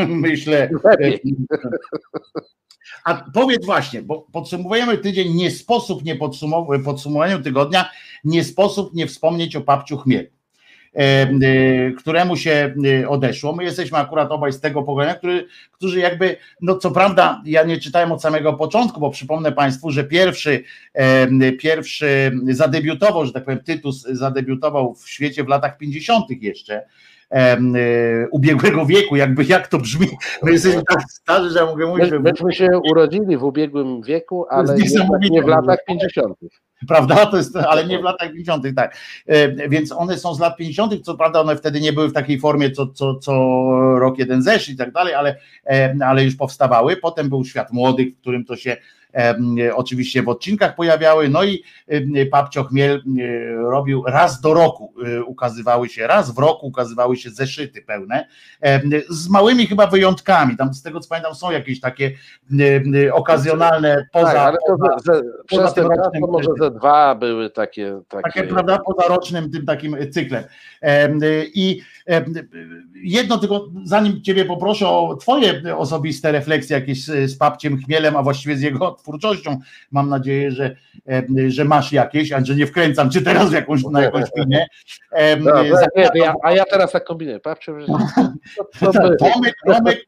e, 0.00 0.06
myślę. 0.06 0.68
Lepiej. 0.84 1.20
A 3.04 3.14
powiedz 3.34 3.66
właśnie, 3.66 4.02
bo 4.02 4.26
podsumowujemy 4.32 4.98
tydzień, 4.98 5.34
nie 5.34 5.50
sposób 5.50 6.04
nie 6.04 6.16
podsumow- 6.16 6.84
podsumowaniu 6.84 7.42
tygodnia, 7.42 7.90
nie 8.24 8.44
sposób 8.44 8.94
nie 8.94 9.06
wspomnieć 9.06 9.56
o 9.56 9.60
papciu 9.60 9.98
chmielu, 9.98 10.28
e, 10.94 11.90
któremu 11.90 12.36
się 12.36 12.74
e, 13.02 13.08
odeszło. 13.08 13.52
My 13.52 13.64
jesteśmy 13.64 13.98
akurat 13.98 14.30
obaj 14.30 14.52
z 14.52 14.60
tego 14.60 14.82
pokolenia, 14.82 15.14
który, 15.14 15.46
którzy 15.72 15.98
jakby, 15.98 16.36
no 16.60 16.76
co 16.76 16.90
prawda, 16.90 17.42
ja 17.46 17.62
nie 17.62 17.78
czytałem 17.78 18.12
od 18.12 18.22
samego 18.22 18.52
początku, 18.52 19.00
bo 19.00 19.10
przypomnę 19.10 19.52
Państwu, 19.52 19.90
że 19.90 20.04
pierwszy, 20.04 20.64
pierwszy 21.58 22.32
zadebiutował, 22.48 23.26
że 23.26 23.32
tak 23.32 23.44
powiem, 23.44 23.64
Tytus 23.64 24.02
zadebiutował 24.02 24.94
w 24.94 25.08
świecie 25.08 25.44
w 25.44 25.48
latach 25.48 25.78
50. 25.78 26.26
jeszcze. 26.30 26.86
E, 27.30 27.58
ubiegłego 28.30 28.86
wieku, 28.86 29.16
jakby 29.16 29.44
jak 29.44 29.68
to 29.68 29.78
brzmi. 29.78 30.08
My 30.42 30.52
jesteśmy 30.52 30.82
tak 30.82 31.02
starzy, 31.08 31.50
że 31.50 31.58
ja 31.58 31.66
mogę 31.66 31.86
mówić, 31.86 32.04
My, 32.04 32.10
że 32.10 32.20
myśmy 32.20 32.52
się 32.52 32.68
urodzili 32.90 33.36
w 33.36 33.44
ubiegłym 33.44 34.02
wieku, 34.02 34.46
ale 34.50 34.74
nie, 34.74 35.30
nie 35.30 35.42
w 35.42 35.46
latach 35.46 35.78
50. 35.86 36.36
prawda? 36.88 37.26
To 37.26 37.36
jest, 37.36 37.56
ale 37.56 37.84
nie 37.84 37.98
w 37.98 38.02
latach 38.02 38.28
50., 38.28 38.66
tak. 38.76 38.96
E, 39.26 39.68
Więc 39.68 39.92
one 39.92 40.18
są 40.18 40.34
z 40.34 40.40
lat 40.40 40.56
50., 40.56 41.04
co 41.04 41.14
prawda 41.14 41.40
one 41.40 41.56
wtedy 41.56 41.80
nie 41.80 41.92
były 41.92 42.08
w 42.08 42.12
takiej 42.12 42.40
formie, 42.40 42.70
co, 42.70 42.86
co, 42.86 43.14
co 43.14 43.32
rok 43.98 44.18
jeden 44.18 44.42
zeszł 44.42 44.72
i 44.72 44.76
tak 44.76 44.92
dalej, 44.92 45.14
ale, 45.14 45.36
ale 46.04 46.24
już 46.24 46.36
powstawały. 46.36 46.96
Potem 46.96 47.28
był 47.28 47.44
Świat 47.44 47.72
Młodych, 47.72 48.14
w 48.14 48.20
którym 48.20 48.44
to 48.44 48.56
się 48.56 48.76
oczywiście 49.74 50.22
w 50.22 50.28
odcinkach 50.28 50.76
pojawiały, 50.76 51.28
no 51.28 51.44
i 51.44 51.64
Papcio 52.30 52.64
Chmiel 52.64 53.02
robił 53.56 54.04
raz 54.06 54.40
do 54.40 54.54
roku, 54.54 54.94
e, 55.06 55.24
ukazywały 55.24 55.88
się, 55.88 56.06
raz 56.06 56.34
w 56.34 56.38
roku 56.38 56.66
ukazywały 56.66 57.16
się 57.16 57.30
zeszyty 57.30 57.82
pełne, 57.82 58.26
z 59.08 59.28
małymi 59.28 59.66
chyba 59.66 59.86
wyjątkami, 59.86 60.56
tam 60.56 60.74
z 60.74 60.82
tego 60.82 61.00
co 61.00 61.08
pamiętam 61.08 61.34
są 61.34 61.50
jakieś 61.50 61.80
takie 61.80 62.12
okazjonalne 63.12 64.06
poza... 64.12 64.26
tak, 64.26 64.36
ale 64.36 64.56
to 64.66 64.76
poza 64.76 64.96
ze, 64.98 65.18
ze, 65.18 65.22
przez 65.46 65.74
ten 65.74 65.88
to 65.88 66.26
może 66.26 66.48
ze 66.60 66.70
dwa 66.70 67.14
były 67.14 67.50
takie. 67.50 68.00
takie, 68.08 68.22
takie, 68.22 68.42
prawda, 68.42 68.78
pozorocznym 68.78 69.50
tym 69.50 69.66
takim 69.66 69.96
cyklem. 70.10 70.44
Em, 70.80 71.20
I 71.54 71.82
jedno 72.94 73.38
tylko, 73.38 73.68
zanim 73.84 74.22
Ciebie 74.22 74.44
poproszę 74.44 74.88
o 74.88 75.16
Twoje 75.16 75.76
osobiste 75.76 76.32
refleksje 76.32 76.76
jakieś 76.76 77.04
z, 77.04 77.36
papciem 77.36 77.78
Chmielem, 77.78 78.16
a 78.16 78.22
właściwie 78.22 78.56
z 78.56 78.62
jego 78.62 78.92
twórczością, 78.92 79.58
mam 79.90 80.08
nadzieję, 80.08 80.50
że, 80.50 80.76
em, 81.06 81.26
że 81.50 81.64
masz 81.64 81.92
jakieś, 81.92 82.32
a 82.32 82.44
że 82.44 82.56
nie 82.56 82.66
wkręcam 82.66 83.10
Cię 83.10 83.22
teraz 83.22 83.50
w 83.50 83.52
jakąś, 83.52 83.84
na 83.84 84.02
jakąś 84.02 84.24
to 86.08 86.18
ja, 86.18 86.34
a 86.42 86.52
ja 86.52 86.64
teraz 86.64 86.92
tak 86.92 87.04
kombinuję. 87.04 87.40
Patrzcie, 87.40 87.72
że 87.80 87.86
Tomek, 89.18 89.54
Tomek, 89.66 90.04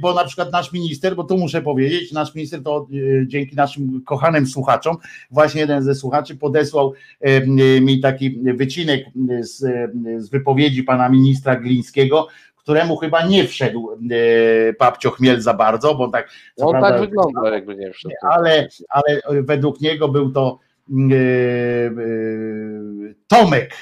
bo 0.00 0.14
na 0.14 0.24
przykład 0.24 0.52
nasz 0.52 0.72
minister, 0.72 1.16
bo 1.16 1.24
tu 1.24 1.38
muszę 1.38 1.62
powiedzieć, 1.62 2.12
nasz 2.12 2.34
minister 2.34 2.62
to 2.62 2.86
e, 2.92 3.26
dzięki 3.26 3.56
naszym 3.56 4.02
kochanym 4.06 4.46
słuchaczom, 4.46 4.96
właśnie 5.30 5.60
jeden 5.60 5.82
ze 5.82 5.94
słuchaczy 5.94 6.36
podesłał 6.36 6.92
mi 7.80 8.00
taki 8.00 8.38
wycinek 8.54 9.04
z, 9.40 9.58
z 10.18 10.28
wypowiedzi 10.28 10.82
pana 10.82 11.08
ministra 11.08 11.56
Glińskiego, 11.56 12.28
któremu 12.62 12.96
chyba 12.96 13.26
nie 13.26 13.48
wszedł 13.48 13.90
e, 13.90 14.72
papcio 14.72 15.10
chmiel 15.10 15.40
za 15.40 15.54
bardzo, 15.54 15.94
bo 15.94 16.08
tak, 16.08 16.30
co 16.56 16.66
on 16.66 16.72
prawda, 16.72 16.90
tak 16.90 17.00
wygląda, 17.00 17.54
jakby 17.54 17.76
nie 17.76 17.92
wszedł. 17.92 18.14
ale, 18.30 18.68
ale 18.88 19.22
według 19.42 19.80
niego 19.80 20.08
był 20.08 20.32
to 20.32 20.58
e, 20.90 21.14
e, 21.14 21.92
Tomek, 23.26 23.74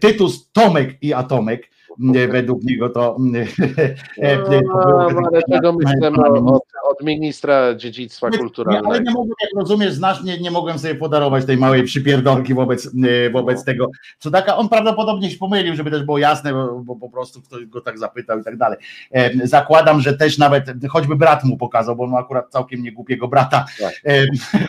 Tytus 0.00 0.50
Tomek 0.52 1.02
i 1.02 1.14
Atomek. 1.14 1.70
E, 2.16 2.28
Według 2.28 2.62
niego 2.64 2.88
to. 2.88 3.16
e, 4.18 4.36
to 4.36 4.50
był 4.50 4.60
No, 4.62 5.20
ale 5.32 5.42
tego 5.42 5.72
myślę 5.72 6.10
ministra. 6.10 6.30
od, 6.30 6.62
od 6.90 7.02
ministra 7.04 7.74
dziedzictwa 7.74 8.26
Nie, 8.28 8.30
ale 8.30 8.38
kulturalnego. 8.38 8.98
nie 8.98 9.10
mogłem, 9.10 9.34
jak 9.42 9.50
rozumiesz, 9.60 9.92
znasz, 9.92 10.22
nie, 10.24 10.38
nie 10.40 10.50
mogłem 10.50 10.78
sobie 10.78 10.94
podarować 10.94 11.44
tej 11.44 11.56
małej 11.56 11.82
przypierdolki 11.84 12.54
wobec, 12.54 12.86
e, 13.26 13.30
wobec 13.30 13.64
tego 13.64 13.90
cudaka. 14.18 14.56
On 14.56 14.68
prawdopodobnie 14.68 15.30
się 15.30 15.38
pomylił, 15.38 15.76
żeby 15.76 15.90
też 15.90 16.02
było 16.02 16.18
jasne, 16.18 16.52
bo, 16.52 16.80
bo 16.84 16.96
po 16.96 17.10
prostu 17.10 17.42
ktoś 17.42 17.66
go 17.66 17.80
tak 17.80 17.98
zapytał 17.98 18.38
i 18.40 18.44
tak 18.44 18.56
dalej. 18.56 18.78
E, 19.12 19.46
Zakładam, 19.46 20.00
że 20.00 20.16
też 20.16 20.38
nawet 20.38 20.64
choćby 20.88 21.16
brat 21.16 21.44
mu 21.44 21.56
pokazał, 21.56 21.96
bo 21.96 22.04
on 22.04 22.10
ma 22.10 22.18
akurat 22.18 22.50
całkiem 22.50 22.82
niegłupiego 22.82 23.28
brata. 23.28 23.64
Tak. 23.80 23.92
E, 24.04 24.26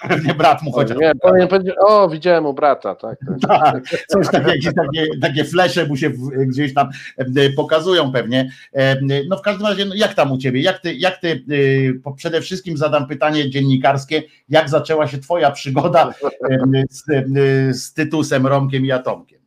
Pewnie 0.09 0.33
brat 0.33 0.61
mu 0.63 0.71
chociaż. 0.71 0.97
Nie, 0.97 1.11
powinien 1.21 1.47
powiedzieć, 1.47 1.73
o, 1.87 2.09
widziałem 2.09 2.45
u 2.45 2.53
brata, 2.53 2.95
tak. 2.95 3.19
tak. 3.47 3.61
Tak, 3.73 3.83
coś 4.07 4.27
tak, 4.27 4.47
jakieś 4.47 4.65
takie, 4.75 5.07
takie 5.21 5.43
flesze 5.45 5.87
mu 5.87 5.95
się 5.97 6.11
gdzieś 6.47 6.73
tam 6.73 6.89
e, 7.17 7.20
pokazują 7.55 8.11
pewnie. 8.11 8.51
E, 8.73 8.97
No 9.27 9.37
w 9.37 9.41
każdym 9.41 9.67
razie, 9.67 9.85
no 9.85 9.95
jak 9.95 10.13
tam 10.13 10.31
u 10.31 10.37
ciebie? 10.37 10.61
Jak 10.61 10.79
ty, 10.79 10.93
jak 10.93 11.17
ty 11.17 11.45
e, 12.05 12.13
przede 12.15 12.41
wszystkim 12.41 12.77
zadam 12.77 13.07
pytanie 13.07 13.49
dziennikarskie, 13.49 14.23
jak 14.49 14.69
zaczęła 14.69 15.07
się 15.07 15.17
twoja 15.17 15.51
przygoda 15.51 16.13
e, 16.49 16.83
z, 16.89 17.03
e, 17.09 17.73
z 17.73 17.93
Tytusem, 17.93 18.47
Romkiem 18.47 18.85
i 18.85 18.91
Atomkiem? 18.91 19.41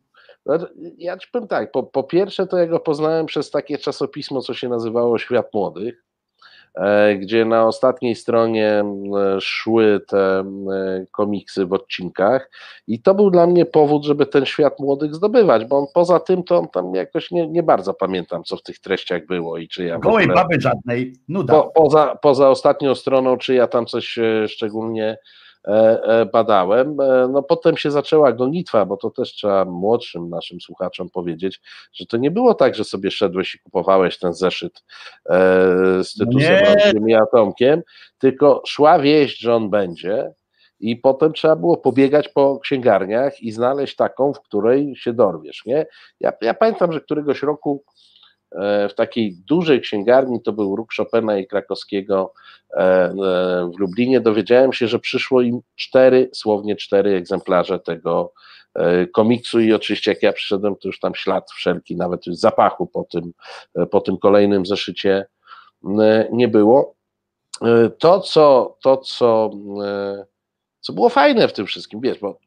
No, 0.45 0.57
Ja 0.97 1.17
ci 1.17 1.27
powiem 1.31 1.47
tak, 1.47 1.71
po, 1.71 1.83
po 1.83 2.03
pierwsze 2.03 2.47
to 2.47 2.57
ja 2.57 2.67
go 2.67 2.79
poznałem 2.79 3.25
przez 3.25 3.51
takie 3.51 3.77
czasopismo, 3.77 4.41
co 4.41 4.53
się 4.53 4.69
nazywało 4.69 5.17
Świat 5.17 5.53
Młodych, 5.53 5.95
e, 5.95 6.04
gdzie 7.19 7.45
na 7.45 7.67
ostatniej 7.67 8.15
stronie 8.15 8.67
e, 8.69 9.41
szły 9.41 10.01
te 10.07 10.39
e, 10.39 10.45
komiksy 11.11 11.65
w 11.65 11.73
odcinkach 11.73 12.49
i 12.87 13.01
to 13.01 13.15
był 13.15 13.31
dla 13.31 13.47
mnie 13.47 13.65
powód, 13.65 14.05
żeby 14.05 14.25
ten 14.25 14.45
Świat 14.45 14.79
Młodych 14.79 15.15
zdobywać, 15.15 15.65
bo 15.65 15.77
on 15.77 15.85
poza 15.93 16.19
tym 16.19 16.43
to 16.43 16.59
on 16.59 16.67
tam 16.67 16.95
jakoś 16.95 17.31
nie, 17.31 17.47
nie 17.47 17.63
bardzo 17.63 17.93
pamiętam, 17.93 18.43
co 18.43 18.57
w 18.57 18.63
tych 18.63 18.79
treściach 18.79 19.25
było 19.25 19.57
i 19.57 19.67
czy 19.67 19.83
ja 19.85 19.99
Gołej 19.99 20.25
ogóle- 20.25 20.35
baby 20.43 20.61
żadnej, 20.61 21.13
nuda. 21.29 21.53
po, 21.53 21.71
poza, 21.75 22.15
poza 22.21 22.49
ostatnią 22.49 22.95
stroną, 22.95 23.37
czy 23.37 23.53
ja 23.53 23.67
tam 23.67 23.85
coś 23.85 24.17
e, 24.17 24.47
szczególnie 24.47 25.17
badałem. 26.33 26.97
No 27.31 27.43
potem 27.43 27.77
się 27.77 27.91
zaczęła 27.91 28.31
gonitwa, 28.33 28.85
bo 28.85 28.97
to 28.97 29.09
też 29.09 29.33
trzeba 29.33 29.65
młodszym 29.65 30.29
naszym 30.29 30.61
słuchaczom 30.61 31.09
powiedzieć, 31.09 31.61
że 31.93 32.05
to 32.05 32.17
nie 32.17 32.31
było 32.31 32.53
tak, 32.53 32.75
że 32.75 32.83
sobie 32.83 33.11
szedłeś 33.11 33.55
i 33.55 33.59
kupowałeś 33.59 34.19
ten 34.19 34.33
zeszyt 34.33 34.83
z 36.03 36.13
tytułem 36.13 37.09
i 37.09 37.15
Atomkiem, 37.15 37.81
tylko 38.17 38.61
szła 38.65 38.99
wieść, 38.99 39.39
że 39.39 39.55
on 39.55 39.69
będzie 39.69 40.31
i 40.79 40.95
potem 40.95 41.33
trzeba 41.33 41.55
było 41.55 41.77
pobiegać 41.77 42.29
po 42.29 42.59
księgarniach 42.59 43.41
i 43.41 43.51
znaleźć 43.51 43.95
taką, 43.95 44.33
w 44.33 44.41
której 44.41 44.95
się 44.95 45.13
dorwiesz, 45.13 45.63
nie? 45.65 45.85
Ja, 46.19 46.33
ja 46.41 46.53
pamiętam, 46.53 46.91
że 46.91 47.01
któregoś 47.01 47.43
roku 47.43 47.83
e, 47.87 47.94
w 48.89 48.93
takiej 48.95 49.35
dużej 49.47 49.81
księgarni, 49.81 50.41
to 50.41 50.53
był 50.53 50.75
róg 50.75 50.89
Chopina 50.97 51.37
i 51.37 51.47
Krakowskiego 51.47 52.33
e, 52.71 52.77
e, 52.77 53.11
w 53.75 53.79
Lublinie, 53.79 54.21
dowiedziałem 54.21 54.73
się, 54.73 54.87
że 54.87 54.99
przyszło 54.99 55.41
im 55.41 55.61
cztery, 55.75 56.29
słownie 56.33 56.75
cztery 56.75 57.15
egzemplarze 57.15 57.79
tego 57.79 58.33
komiksu 59.13 59.59
i 59.59 59.73
oczywiście 59.73 60.11
jak 60.11 60.23
ja 60.23 60.33
przyszedłem, 60.33 60.75
to 60.75 60.87
już 60.87 60.99
tam 60.99 61.15
ślad 61.15 61.51
wszelki, 61.51 61.95
nawet 61.95 62.27
już 62.27 62.35
zapachu 62.35 62.87
po 62.87 63.03
tym, 63.03 63.33
po 63.91 64.01
tym 64.01 64.17
kolejnym 64.17 64.65
zeszycie 64.65 65.25
nie 66.31 66.47
było. 66.47 66.95
To, 67.99 68.19
co, 68.19 68.77
to, 68.81 68.97
co 68.97 69.51
co 70.85 70.93
było 70.93 71.09
fajne 71.09 71.47
w 71.47 71.53
tym 71.53 71.65
wszystkim, 71.65 72.01
wiesz, 72.01 72.19
bo 72.19 72.39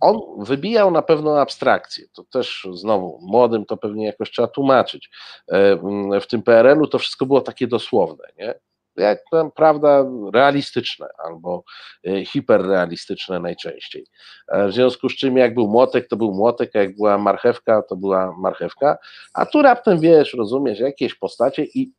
on 0.00 0.20
wybijał 0.38 0.90
na 0.90 1.02
pewno 1.02 1.40
abstrakcję. 1.40 2.04
To 2.12 2.24
też 2.24 2.68
znowu 2.72 3.18
młodym 3.22 3.64
to 3.64 3.76
pewnie 3.76 4.06
jakoś 4.06 4.30
trzeba 4.30 4.48
tłumaczyć. 4.48 5.10
E, 5.48 5.76
w 6.20 6.26
tym 6.26 6.42
PRL-u 6.42 6.86
to 6.86 6.98
wszystko 6.98 7.26
było 7.26 7.40
takie 7.40 7.66
dosłowne, 7.66 8.24
nie? 8.38 8.54
Jak 8.96 9.18
tam, 9.30 9.50
prawda, 9.50 10.04
realistyczne 10.34 11.06
albo 11.24 11.64
e, 12.06 12.24
hiperrealistyczne 12.24 13.40
najczęściej. 13.40 14.06
E, 14.48 14.68
w 14.68 14.72
związku 14.72 15.08
z 15.08 15.16
czym, 15.16 15.36
jak 15.36 15.54
był 15.54 15.68
młotek, 15.68 16.08
to 16.08 16.16
był 16.16 16.34
młotek, 16.34 16.76
a 16.76 16.78
jak 16.78 16.96
była 16.96 17.18
marchewka, 17.18 17.82
to 17.82 17.96
była 17.96 18.34
marchewka. 18.38 18.98
A 19.34 19.46
tu 19.46 19.62
raptem 19.62 20.00
wiesz, 20.00 20.34
rozumiesz, 20.34 20.80
jakieś 20.80 21.14
postacie 21.14 21.64
i 21.64 21.92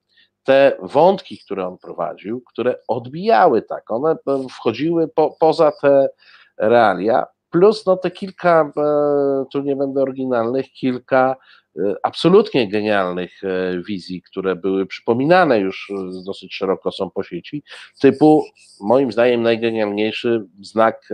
te 0.43 0.77
wątki, 0.81 1.37
które 1.37 1.67
on 1.67 1.77
prowadził, 1.77 2.41
które 2.41 2.75
odbijały 2.87 3.61
tak, 3.61 3.91
one 3.91 4.15
wchodziły 4.49 5.07
po, 5.07 5.35
poza 5.39 5.71
te 5.81 6.09
realia, 6.57 7.25
plus 7.49 7.85
no 7.85 7.97
te 7.97 8.11
kilka, 8.11 8.71
e, 8.77 9.45
tu 9.51 9.61
nie 9.61 9.75
będę 9.75 10.01
oryginalnych, 10.01 10.71
kilka 10.71 11.35
e, 11.79 11.95
absolutnie 12.03 12.69
genialnych 12.69 13.43
e, 13.43 13.81
wizji, 13.81 14.21
które 14.21 14.55
były 14.55 14.85
przypominane 14.85 15.59
już 15.59 15.91
dosyć 16.25 16.55
szeroko 16.55 16.91
są 16.91 17.09
po 17.09 17.23
sieci, 17.23 17.63
typu 18.01 18.45
moim 18.81 19.11
zdaniem 19.11 19.41
najgenialniejszy 19.41 20.45
znak 20.61 21.09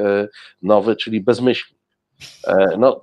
nowy, 0.62 0.96
czyli 0.96 1.22
bezmyślnik. 1.22 1.84
No, 2.78 3.02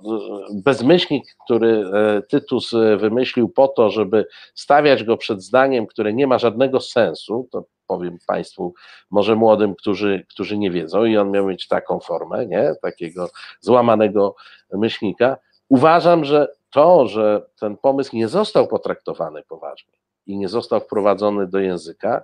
bezmyślnik, 0.53 1.23
który 1.45 1.83
Tytus 2.29 2.71
wymyślił 2.97 3.49
po 3.49 3.67
to, 3.67 3.89
żeby 3.89 4.25
stawiać 4.55 5.03
go 5.03 5.17
przed 5.17 5.43
zdaniem, 5.43 5.87
które 5.87 6.13
nie 6.13 6.27
ma 6.27 6.39
żadnego 6.39 6.79
sensu, 6.79 7.47
to 7.51 7.65
powiem 7.91 8.17
Państwu, 8.27 8.73
może 9.09 9.35
młodym, 9.35 9.75
którzy, 9.75 10.25
którzy 10.29 10.57
nie 10.57 10.71
wiedzą, 10.71 11.05
i 11.05 11.17
on 11.17 11.31
miał 11.31 11.45
mieć 11.45 11.67
taką 11.67 11.99
formę, 11.99 12.45
nie? 12.45 12.73
takiego 12.81 13.29
złamanego 13.61 14.35
myślnika. 14.73 15.37
Uważam, 15.69 16.25
że 16.25 16.47
to, 16.69 17.07
że 17.07 17.45
ten 17.59 17.77
pomysł 17.77 18.15
nie 18.15 18.27
został 18.27 18.67
potraktowany 18.67 19.43
poważnie 19.43 19.93
i 20.27 20.37
nie 20.37 20.49
został 20.49 20.79
wprowadzony 20.79 21.47
do 21.47 21.59
języka, 21.59 22.23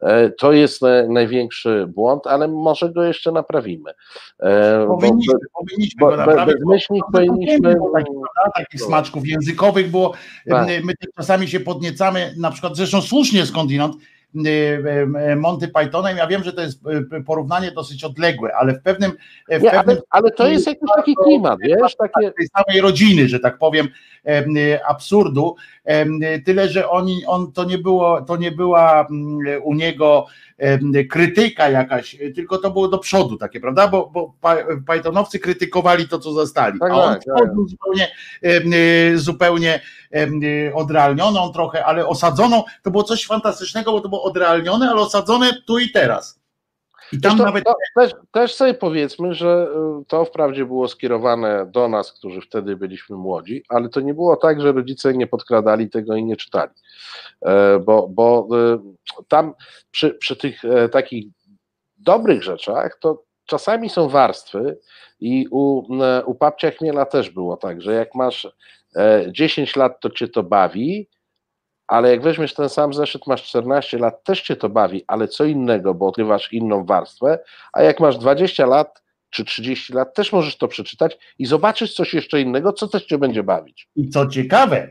E, 0.00 0.30
to 0.30 0.52
jest 0.52 0.80
największy 1.08 1.86
błąd, 1.94 2.26
ale 2.26 2.48
może 2.48 2.92
go 2.92 3.02
jeszcze 3.02 3.32
naprawimy. 3.32 3.90
E, 4.40 4.86
powinniśmy, 4.86 5.34
bo, 5.34 5.60
powinniśmy 5.60 6.00
bo, 6.00 6.10
go 6.10 6.16
naprawić. 6.16 6.54
Bezmyślnik 6.54 7.04
powinniśmy... 7.12 7.74
Takich, 7.94 8.16
takich 8.54 8.82
smaczków 8.82 9.26
językowych, 9.26 9.90
bo 9.90 10.12
tak. 10.48 10.68
my 10.84 10.92
czasami 11.16 11.48
się 11.48 11.60
podniecamy, 11.60 12.34
na 12.36 12.50
przykład 12.50 12.76
zresztą 12.76 13.02
słusznie 13.02 13.46
skądinąd, 13.46 13.96
Monty 15.36 15.68
Pythonem. 15.68 16.16
Ja 16.16 16.26
wiem, 16.26 16.44
że 16.44 16.52
to 16.52 16.62
jest 16.62 16.80
y, 17.16 17.24
porównanie 17.24 17.70
dosyć 17.70 18.04
odległe, 18.04 18.50
ale 18.60 18.72
w 18.72 18.82
pewnym. 18.82 19.12
W 19.48 19.62
Nie, 19.62 19.70
pewnym 19.70 19.98
ale, 20.10 20.30
to 20.30 20.48
jest 20.48 20.66
jakiś 20.66 20.88
taki 20.96 21.14
klimat, 21.24 21.58
wiesz? 21.62 21.96
Takie... 21.96 22.32
Tej 22.32 22.48
samej 22.56 22.80
rodziny, 22.80 23.28
że 23.28 23.40
tak 23.40 23.58
powiem, 23.58 23.88
absurdu. 24.88 25.56
Tyle, 26.44 26.68
że 26.68 26.88
oni, 26.88 27.26
on 27.26 27.52
to 27.52 27.64
nie 27.64 27.78
było, 27.78 28.22
to 28.22 28.36
nie 28.36 28.52
była 28.52 29.06
mm, 29.10 29.62
u 29.62 29.74
niego 29.74 30.26
krytyka 31.10 31.70
jakaś, 31.70 32.16
tylko 32.34 32.58
to 32.58 32.70
było 32.70 32.88
do 32.88 32.98
przodu 32.98 33.36
takie, 33.36 33.60
prawda? 33.60 33.88
Bo, 33.88 34.10
bo 34.12 34.34
Pythonowcy 34.86 35.38
krytykowali 35.38 36.08
to, 36.08 36.18
co 36.18 36.32
zostali, 36.32 36.78
tak, 36.78 36.92
a 36.92 36.94
on 36.94 37.14
tak, 37.14 37.24
tak. 37.24 37.48
zupełnie, 37.66 38.08
zupełnie 39.16 39.80
odrealnioną 40.74 41.52
trochę, 41.52 41.84
ale 41.84 42.06
osadzoną, 42.06 42.64
to 42.82 42.90
było 42.90 43.02
coś 43.02 43.26
fantastycznego, 43.26 43.92
bo 43.92 44.00
to 44.00 44.08
było 44.08 44.22
odrealnione, 44.22 44.90
ale 44.90 45.00
osadzone 45.00 45.52
tu 45.66 45.78
i 45.78 45.90
teraz. 45.90 46.37
I 47.12 47.20
tam 47.20 47.38
to, 47.38 47.44
nawet... 47.44 47.64
To, 47.64 47.74
też, 47.96 48.14
też 48.30 48.54
sobie 48.54 48.74
powiedzmy, 48.74 49.34
że 49.34 49.68
y, 50.00 50.04
to 50.04 50.24
wprawdzie 50.24 50.64
było 50.64 50.88
skierowane 50.88 51.66
do 51.66 51.88
nas, 51.88 52.12
którzy 52.12 52.40
wtedy 52.40 52.76
byliśmy 52.76 53.16
młodzi, 53.16 53.62
ale 53.68 53.88
to 53.88 54.00
nie 54.00 54.14
było 54.14 54.36
tak, 54.36 54.60
że 54.60 54.72
rodzice 54.72 55.14
nie 55.14 55.26
podkradali 55.26 55.90
tego 55.90 56.16
i 56.16 56.24
nie 56.24 56.36
czytali. 56.36 56.72
E, 57.42 57.78
bo, 57.78 58.08
bo 58.08 58.48
y, 59.18 59.24
tam 59.28 59.54
przy, 59.90 60.14
przy 60.14 60.36
tych 60.36 60.64
e, 60.64 60.88
takich 60.88 61.26
dobrych 61.98 62.42
rzeczach 62.42 62.98
to 63.00 63.22
czasami 63.46 63.90
są 63.90 64.08
warstwy 64.08 64.78
i 65.20 65.46
u, 65.50 65.82
u 66.26 66.34
papcia 66.34 66.70
Chmiela 66.70 67.06
też 67.06 67.30
było 67.30 67.56
tak, 67.56 67.82
że 67.82 67.92
jak 67.94 68.14
masz 68.14 68.48
10 69.28 69.76
e, 69.76 69.80
lat, 69.80 70.00
to 70.00 70.10
cię 70.10 70.28
to 70.28 70.42
bawi, 70.42 71.08
ale 71.88 72.10
jak 72.10 72.22
weźmiesz 72.22 72.54
ten 72.54 72.68
sam 72.68 72.94
zeszyt, 72.94 73.26
masz 73.26 73.42
14 73.42 73.98
lat, 73.98 74.24
też 74.24 74.42
cię 74.42 74.56
to 74.56 74.68
bawi, 74.68 75.04
ale 75.06 75.28
co 75.28 75.44
innego, 75.44 75.94
bo 75.94 76.06
odkrywasz 76.06 76.52
inną 76.52 76.84
warstwę, 76.84 77.38
a 77.72 77.82
jak 77.82 78.00
masz 78.00 78.18
20 78.18 78.66
lat 78.66 79.02
czy 79.30 79.44
30 79.44 79.92
lat, 79.92 80.14
też 80.14 80.32
możesz 80.32 80.56
to 80.56 80.68
przeczytać 80.68 81.18
i 81.38 81.46
zobaczysz 81.46 81.94
coś 81.94 82.14
jeszcze 82.14 82.40
innego, 82.40 82.72
co 82.72 82.88
też 82.88 83.04
cię 83.04 83.18
będzie 83.18 83.42
bawić. 83.42 83.88
I 83.96 84.08
co 84.08 84.26
ciekawe, 84.26 84.88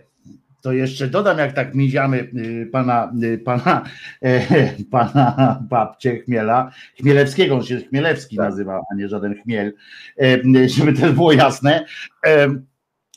to 0.61 0.74
jeszcze 0.74 1.07
dodam, 1.07 1.38
jak 1.38 1.53
tak 1.53 1.76
miziamy 1.76 2.18
y, 2.18 2.69
pana, 2.72 3.14
y, 3.24 3.38
pana, 3.38 3.84
e, 4.22 4.41
pana 4.91 5.60
babcie 5.69 6.19
Chmiela, 6.19 6.72
Chmielewskiego, 7.02 7.56
on 7.56 7.64
się 7.64 7.78
Chmielewski 7.78 8.38
tak. 8.38 8.45
nazywa, 8.45 8.82
a 8.91 8.95
nie 8.95 9.10
żaden 9.10 9.41
Chmiel, 9.41 9.74
e, 10.22 10.69
żeby 10.69 10.94
to 10.94 11.14
było 11.14 11.32
jasne, 11.32 11.86
e, 12.26 12.48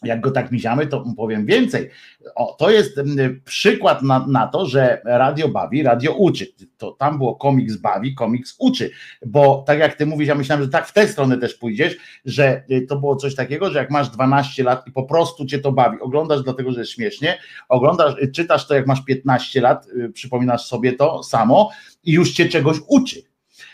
jak 0.02 0.20
go 0.20 0.31
tak 0.31 0.52
miziamy, 0.52 0.86
to 0.86 1.05
powiem 1.16 1.47
więcej. 1.47 1.90
O, 2.35 2.56
to 2.59 2.70
jest 2.70 2.98
mm, 2.98 3.40
przykład 3.44 4.02
na, 4.02 4.27
na, 4.27 4.47
to, 4.47 4.66
że 4.66 5.02
radio 5.05 5.48
bawi, 5.48 5.82
radio 5.82 6.12
uczy. 6.12 6.47
To 6.77 6.90
tam 6.90 7.18
było 7.18 7.35
komiks 7.35 7.77
bawi, 7.77 8.14
komiks 8.14 8.56
uczy. 8.59 8.90
Bo 9.27 9.64
tak 9.66 9.78
jak 9.78 9.94
ty 9.94 10.06
mówisz, 10.06 10.28
ja 10.28 10.35
myślałem, 10.35 10.64
że 10.64 10.70
tak 10.70 10.86
w 10.86 10.93
tę 10.93 11.09
stronę 11.09 11.39
też 11.39 11.55
pójdziesz, 11.55 11.97
że 12.24 12.62
y, 12.70 12.86
to 12.86 12.97
było 12.97 13.16
coś 13.16 13.35
takiego, 13.35 13.70
że 13.70 13.78
jak 13.78 13.90
masz 13.90 14.10
12 14.10 14.62
lat 14.62 14.86
i 14.86 14.93
po 14.93 15.02
prostu 15.02 15.47
cię 15.47 15.59
to 15.59 15.72
bawi, 15.72 16.01
oglądasz 16.01 16.43
dlatego, 16.43 16.72
że 16.72 16.81
jest 16.81 16.93
śmiesznie, 16.93 17.39
oglądasz, 17.68 18.14
y, 18.22 18.32
czytasz 18.32 18.66
to 18.66 18.74
jak 18.74 18.86
masz 18.86 19.05
15 19.05 19.60
lat, 19.60 19.86
y, 19.86 20.12
przypominasz 20.12 20.66
sobie 20.66 20.93
to 20.93 21.22
samo 21.22 21.70
i 22.05 22.12
już 22.12 22.32
cię 22.32 22.48
czegoś 22.48 22.77
uczy 22.89 23.30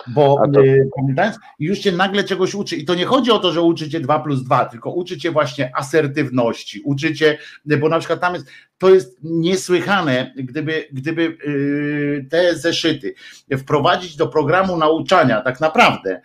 bo 0.08 0.42
to... 0.54 0.64
Y, 0.64 0.88
pamiętając, 0.96 1.38
już 1.58 1.78
cię 1.78 1.92
nagle 1.92 2.24
czegoś 2.24 2.54
uczy. 2.54 2.76
I 2.76 2.84
to 2.84 2.94
nie 2.94 3.04
chodzi 3.04 3.30
o 3.30 3.38
to, 3.38 3.52
że 3.52 3.62
uczycie 3.62 4.00
2 4.00 4.20
plus 4.20 4.44
2, 4.44 4.64
tylko 4.64 4.90
uczycie 4.90 5.30
właśnie 5.30 5.76
asertywności, 5.76 6.80
uczycie, 6.84 7.38
bo 7.80 7.88
na 7.88 7.98
przykład 7.98 8.20
tam 8.20 8.34
jest, 8.34 8.46
to 8.78 8.94
jest 8.94 9.18
niesłychane, 9.22 10.32
gdyby, 10.36 10.88
gdyby 10.92 11.22
y, 11.22 12.26
te 12.30 12.56
zeszyty 12.56 13.14
wprowadzić 13.58 14.16
do 14.16 14.26
programu 14.26 14.76
nauczania 14.76 15.40
tak 15.40 15.60
naprawdę, 15.60 16.20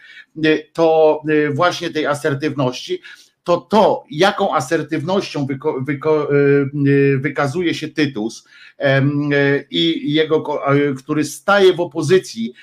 y, 0.45 0.69
to 0.73 1.21
właśnie 1.53 1.89
tej 1.89 2.05
asertywności, 2.05 3.01
to 3.43 3.57
to, 3.57 4.03
jaką 4.11 4.55
asertywnością 4.55 5.45
wyko, 5.45 5.81
wyko, 5.81 6.35
y, 6.35 6.69
y, 6.87 7.17
wykazuje 7.17 7.73
się 7.73 7.87
Tytus 7.87 8.47
y, 8.79 9.67
i 9.71 10.13
jego, 10.13 10.43
który 10.97 11.25
staje 11.25 11.73
w 11.73 11.79
opozycji 11.79 12.53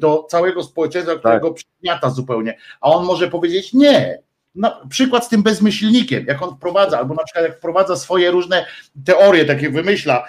do 0.00 0.26
całego 0.30 0.62
społeczeństwa, 0.62 1.16
którego 1.16 1.48
tak. 1.48 1.56
przygniata 1.56 2.10
zupełnie, 2.10 2.58
a 2.80 2.90
on 2.90 3.06
może 3.06 3.28
powiedzieć 3.28 3.72
nie, 3.72 4.18
na 4.54 4.86
przykład 4.88 5.26
z 5.26 5.28
tym 5.28 5.42
bezmyślnikiem, 5.42 6.24
jak 6.26 6.42
on 6.42 6.56
wprowadza, 6.56 6.98
albo 6.98 7.14
na 7.14 7.24
przykład 7.24 7.44
jak 7.44 7.56
wprowadza 7.56 7.96
swoje 7.96 8.30
różne 8.30 8.66
teorie, 9.04 9.44
takie 9.44 9.70
wymyśla 9.70 10.24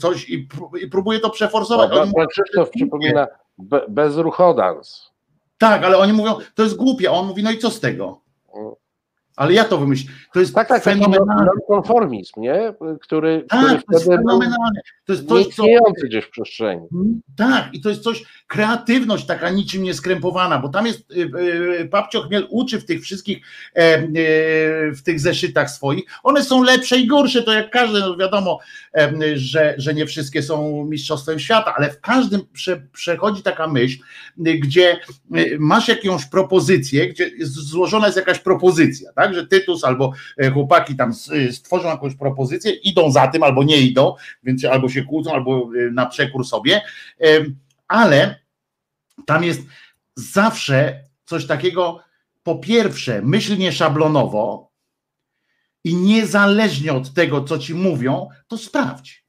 coś 0.00 0.28
i, 0.30 0.48
próbuje 0.90 1.20
to 1.20 1.30
przeforsować. 1.30 1.90
No, 1.90 1.96
pan 1.96 2.26
Krzysztof 2.26 2.70
przypomina 2.70 3.26
be, 3.58 3.80
bezruchodans. 3.88 5.10
Tak, 5.58 5.84
ale 5.84 5.98
oni 5.98 6.12
mówią, 6.12 6.34
to 6.54 6.62
jest 6.62 6.76
głupie, 6.76 7.08
a 7.08 7.12
on 7.12 7.26
mówi, 7.26 7.42
no 7.42 7.50
i 7.50 7.58
co 7.58 7.70
z 7.70 7.80
tego? 7.80 8.23
Ale 9.36 9.52
ja 9.52 9.64
to 9.64 9.78
wymyśliłem. 9.78 10.18
To 10.34 10.40
jest 10.40 10.54
Tak, 10.54 10.68
tak, 10.68 10.82
taki 10.84 11.00
fenomenalne. 11.00 11.44
nonkonformizm, 11.46 12.40
nie? 12.40 12.74
Który, 13.00 13.44
Tak, 13.48 13.60
który 13.60 13.82
to 13.82 13.92
jest 13.92 14.06
fenomenalne. 14.06 14.80
To 15.06 15.12
jest 15.12 15.28
coś, 15.28 15.46
co, 15.46 15.62
gdzieś 16.04 16.24
w 16.24 16.30
przestrzeni. 16.30 16.86
Tak, 17.36 17.74
i 17.74 17.80
to 17.80 17.88
jest 17.88 18.02
coś, 18.02 18.24
kreatywność 18.46 19.26
taka 19.26 19.50
niczym 19.50 19.82
nieskrępowana, 19.82 20.58
bo 20.58 20.68
tam 20.68 20.86
jest, 20.86 21.10
y, 21.10 21.30
y, 21.80 21.88
Papcio 21.88 22.22
Chmiel 22.22 22.46
uczy 22.50 22.80
w 22.80 22.84
tych 22.84 23.02
wszystkich, 23.02 23.46
e, 23.76 23.78
e, 23.80 24.06
w 24.92 25.02
tych 25.04 25.20
zeszytach 25.20 25.70
swoich, 25.70 26.04
one 26.22 26.44
są 26.44 26.62
lepsze 26.62 26.98
i 26.98 27.06
gorsze, 27.06 27.42
to 27.42 27.52
jak 27.52 27.70
każde, 27.70 28.00
no 28.00 28.16
wiadomo, 28.16 28.58
e, 28.96 29.12
że, 29.34 29.74
że 29.78 29.94
nie 29.94 30.06
wszystkie 30.06 30.42
są 30.42 30.84
mistrzostwem 30.84 31.38
świata, 31.38 31.74
ale 31.76 31.90
w 31.90 32.00
każdym 32.00 32.40
prze, 32.52 32.82
przechodzi 32.92 33.42
taka 33.42 33.66
myśl, 33.66 34.02
y, 34.46 34.54
gdzie 34.54 35.00
y, 35.36 35.56
masz 35.60 35.88
jakąś 35.88 36.26
propozycję, 36.26 37.08
gdzie 37.08 37.30
złożona 37.40 38.06
jest 38.06 38.16
jakaś 38.16 38.38
propozycja, 38.38 39.12
tak, 39.12 39.34
że 39.34 39.46
Tytus 39.46 39.84
albo 39.84 40.12
chłopaki 40.52 40.96
tam 40.96 41.12
y, 41.32 41.52
stworzą 41.52 41.88
jakąś 41.88 42.14
propozycję, 42.14 42.72
idą 42.72 43.10
za 43.10 43.28
tym 43.28 43.42
albo 43.42 43.64
nie 43.64 43.80
idą, 43.80 44.14
więc 44.44 44.64
albo 44.64 44.88
się 44.88 45.02
kłócą, 45.02 45.32
albo 45.32 45.70
y, 45.74 45.90
na 45.90 46.06
przekór 46.06 46.46
sobie, 46.46 46.80
ale 47.94 48.40
tam 49.26 49.44
jest 49.44 49.60
zawsze 50.16 51.04
coś 51.24 51.46
takiego, 51.46 52.00
po 52.42 52.58
pierwsze, 52.58 53.22
myśl 53.22 53.58
nie 53.58 53.72
szablonowo 53.72 54.70
i 55.84 55.94
niezależnie 55.94 56.92
od 56.92 57.14
tego, 57.14 57.44
co 57.44 57.58
ci 57.58 57.74
mówią, 57.74 58.28
to 58.48 58.58
sprawdź. 58.58 59.24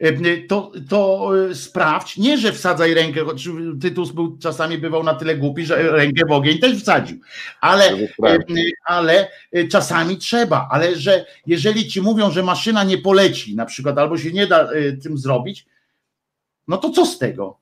Em, 0.00 0.22
To, 0.48 0.72
to 0.88 1.30
e, 1.50 1.54
sprawdź, 1.54 2.16
nie, 2.16 2.38
że 2.38 2.52
wsadzaj 2.52 2.94
rękę, 2.94 3.24
choć 3.24 3.48
Tytus 3.80 4.12
był 4.12 4.38
czasami 4.38 4.78
bywał 4.78 5.02
na 5.02 5.14
tyle 5.14 5.36
głupi, 5.36 5.66
że 5.66 5.90
rękę 5.90 6.22
w 6.28 6.32
ogień 6.32 6.58
też 6.58 6.82
wsadził, 6.82 7.20
ale. 7.60 7.84
E, 7.84 8.38
ale 8.84 9.28
e, 9.52 9.68
czasami 9.68 10.18
trzeba, 10.18 10.68
ale 10.70 10.96
że 10.96 11.26
jeżeli 11.46 11.88
ci 11.88 12.02
mówią, 12.02 12.30
że 12.30 12.42
maszyna 12.42 12.84
nie 12.84 12.98
poleci, 12.98 13.56
na 13.56 13.66
przykład, 13.66 13.98
albo 13.98 14.18
się 14.18 14.32
nie 14.32 14.46
da 14.46 14.70
e, 14.70 14.92
tym 14.92 15.18
zrobić, 15.18 15.66
no 16.68 16.78
to 16.78 16.90
co 16.90 17.06
z 17.06 17.18
tego? 17.18 17.58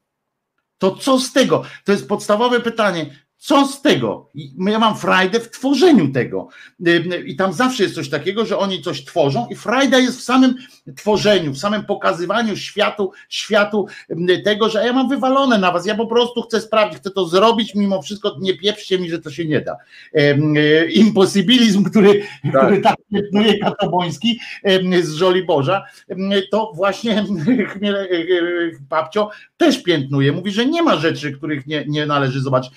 To 0.79 0.97
co 0.97 1.19
z 1.19 1.33
tego? 1.33 1.63
To 1.85 1.93
jest 1.93 2.09
podstawowe 2.09 2.61
pytanie. 2.61 3.24
Co 3.45 3.67
z 3.67 3.83
tego? 3.83 4.31
Ja 4.59 4.79
mam 4.79 4.97
frajdę 4.97 5.41
w 5.41 5.51
tworzeniu 5.51 6.13
tego. 6.13 6.49
I 7.27 7.37
tam 7.37 7.53
zawsze 7.53 7.83
jest 7.83 7.95
coś 7.95 8.09
takiego, 8.09 8.47
że 8.47 8.59
oni 8.59 8.83
coś 8.83 9.05
tworzą, 9.05 9.47
i 9.51 9.55
frajda 9.55 9.99
jest 9.99 10.19
w 10.19 10.23
samym 10.23 10.55
tworzeniu, 10.97 11.53
w 11.53 11.59
samym 11.59 11.85
pokazywaniu 11.85 12.57
światu, 12.57 13.13
światu 13.29 13.87
tego, 14.45 14.69
że 14.69 14.87
ja 14.87 14.93
mam 14.93 15.09
wywalone 15.09 15.59
na 15.59 15.73
was. 15.73 15.87
Ja 15.87 15.95
po 15.95 16.07
prostu 16.07 16.43
chcę 16.43 16.61
sprawdzić, 16.61 17.01
chcę 17.01 17.11
to 17.11 17.27
zrobić, 17.27 17.75
mimo 17.75 18.03
wszystko 18.03 18.37
nie 18.41 18.59
pieprzcie 18.59 18.99
mi, 18.99 19.11
że 19.11 19.19
to 19.19 19.31
się 19.31 19.45
nie 19.45 19.61
da. 19.61 19.77
Y, 20.17 20.91
Imposybilizm, 20.93 21.85
który 21.85 22.23
tak, 22.53 22.63
który 22.67 22.81
tak 22.81 22.97
piętnuje 23.13 23.59
Katoboński 23.59 24.41
em, 24.63 25.03
z 25.03 25.15
Żoliborza, 25.15 25.85
em, 26.09 26.31
to 26.51 26.73
właśnie 26.75 27.25
Chmiel- 27.75 27.95
e, 27.97 28.03
e, 28.03 28.71
Papcio 28.89 29.31
też 29.57 29.83
piętnuje. 29.83 30.33
Mówi, 30.33 30.51
że 30.51 30.67
nie 30.67 30.83
ma 30.83 30.97
rzeczy, 30.97 31.33
których 31.33 31.67
nie, 31.67 31.85
nie 31.89 32.07
należy 32.07 32.41
zobaczyć. 32.41 32.73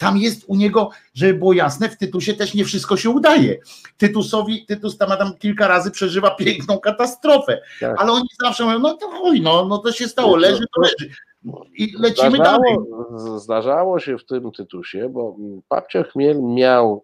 Tam 0.00 0.18
jest 0.18 0.44
u 0.46 0.56
niego, 0.56 0.90
żeby 1.14 1.34
było 1.34 1.52
jasne, 1.52 1.88
w 1.88 1.96
Tytusie 1.96 2.34
też 2.34 2.54
nie 2.54 2.64
wszystko 2.64 2.96
się 2.96 3.10
udaje. 3.10 3.58
Tytusowi, 3.96 4.66
Tytus 4.66 4.98
tam, 4.98 5.08
tam 5.08 5.36
kilka 5.38 5.68
razy 5.68 5.90
przeżywa 5.90 6.30
piękną 6.30 6.78
katastrofę, 6.78 7.60
Tak. 7.80 8.00
ale 8.00 8.12
oni 8.12 8.28
zawsze 8.42 8.64
mówią, 8.64 8.78
no 8.78 8.96
to 8.96 9.08
chuj, 9.08 9.40
no, 9.40 9.66
no 9.66 9.78
to 9.78 9.92
się 9.92 10.08
stało, 10.08 10.36
leży, 10.36 10.64
to 10.74 10.80
leży. 10.80 11.14
I 11.74 11.94
lecimy 11.98 12.38
dalej. 12.38 12.76
Zdarzało, 12.76 13.38
zdarzało 13.38 14.00
się 14.00 14.18
w 14.18 14.24
tym 14.24 14.52
tytusie, 14.52 15.08
bo 15.08 15.36
Papcio 15.68 16.02
Chmiel 16.02 16.42
miał 16.42 17.02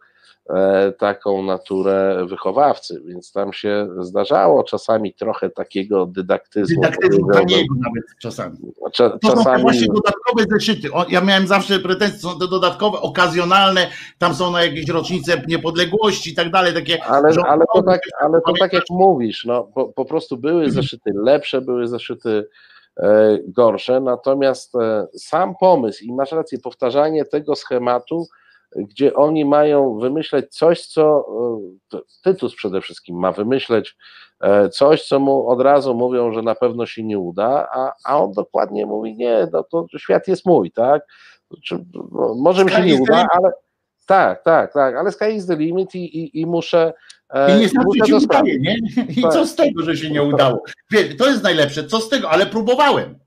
taką 0.98 1.43
naturę 1.43 2.27
wychowawcy, 2.28 3.02
więc 3.06 3.32
tam 3.32 3.52
się 3.52 3.89
zdarzało 4.01 4.64
czasami 4.64 5.14
trochę 5.14 5.51
takiego 5.51 6.06
dydaktyzmu. 6.06 6.82
Dydaktyzmu 6.82 7.32
taniego 7.32 7.74
nawet 7.85 8.05
czasami. 8.20 8.56
Cza, 8.93 9.10
To 9.10 9.28
są 9.28 9.35
czasami 9.35 9.62
właśnie 9.62 9.86
dodatkowe 9.86 10.44
zeszyty. 10.51 10.93
O, 10.93 11.06
Ja 11.09 11.20
miałem 11.20 11.47
zawsze 11.47 11.78
pretensje, 11.78 12.18
są 12.18 12.39
te 12.39 12.48
dodatkowe, 12.48 13.01
okazjonalne, 13.01 13.86
tam 14.18 14.35
są 14.35 14.51
na 14.51 14.64
jakieś 14.64 14.89
rocznice 14.89 15.43
niepodległości 15.48 16.31
i 16.31 16.35
tak 16.35 16.51
dalej, 16.51 16.74
takie. 16.74 17.05
Ale, 17.05 17.28
ale, 17.47 17.64
to 17.74 17.82
tak, 17.82 18.01
ale 18.20 18.40
to 18.47 18.52
tak 18.60 18.73
jak 18.73 18.85
mówisz, 18.90 19.44
no, 19.44 19.64
po, 19.64 19.89
po 19.89 20.05
prostu 20.05 20.36
były 20.36 20.70
zeszyty 20.70 21.10
lepsze, 21.14 21.60
były 21.60 21.89
zeszyty 21.89 22.48
e, 22.97 23.39
gorsze, 23.48 24.01
natomiast 24.01 24.74
e, 24.74 25.06
sam 25.18 25.55
pomysł 25.60 26.05
i 26.05 26.12
masz 26.12 26.32
rację, 26.32 26.59
powtarzanie 26.59 27.24
tego 27.24 27.56
schematu, 27.56 28.27
gdzie 28.78 29.15
oni 29.15 29.44
mają 29.44 29.98
wymyśleć 29.98 30.55
coś, 30.55 30.86
co 30.86 31.27
e, 31.94 31.98
Tytus 32.23 32.55
przede 32.55 32.81
wszystkim 32.81 33.16
ma 33.16 33.32
wymyśleć 33.32 33.97
e, 34.40 34.69
coś, 34.69 35.05
co 35.05 35.19
mu 35.19 35.48
od 35.48 35.61
razu 35.61 35.94
mówią, 35.94 36.32
że 36.32 36.43
na 36.43 36.55
pewno 36.55 36.86
się 36.86 37.05
nie 37.05 37.19
uda, 37.19 37.69
a, 37.73 37.93
a 38.05 38.19
on 38.19 38.32
dokładnie 38.32 38.86
mówi, 38.86 39.16
nie, 39.16 39.47
no 39.53 39.62
to 39.62 39.86
świat 39.98 40.28
jest 40.28 40.47
mój, 40.47 40.70
tak? 40.70 41.03
Czy, 41.65 41.85
no, 42.12 42.35
może 42.35 42.65
mi 42.65 42.70
się 42.70 42.82
nie 42.82 43.03
uda, 43.03 43.27
ale 43.31 43.53
tak, 44.07 44.43
tak, 44.43 44.73
tak, 44.73 44.97
ale 44.97 45.12
sky 45.12 45.31
is 45.35 45.47
the 45.47 45.57
limit 45.57 45.94
i, 45.94 46.19
i, 46.19 46.40
i 46.40 46.47
muszę 46.47 46.93
I 47.35 47.61
nie 47.61 47.66
E, 47.66 47.69
znaczy 47.69 47.86
muszę 47.86 48.07
się 48.07 48.16
udaje, 48.16 48.59
nie? 48.59 48.77
I 49.09 49.23
Tak. 49.23 49.32
co 49.32 49.47
z 49.47 49.57
tego, 49.57 49.82
że 49.82 49.97
się 49.97 50.11
nie 50.11 50.23
udało? 50.23 50.62
Wie, 50.90 51.15
To 51.15 51.27
jest 51.27 51.43
najlepsze, 51.43 51.85
co 51.85 52.01
z 52.01 52.09
tego, 52.09 52.31
ale 52.31 52.47
próbowałem. 52.47 53.19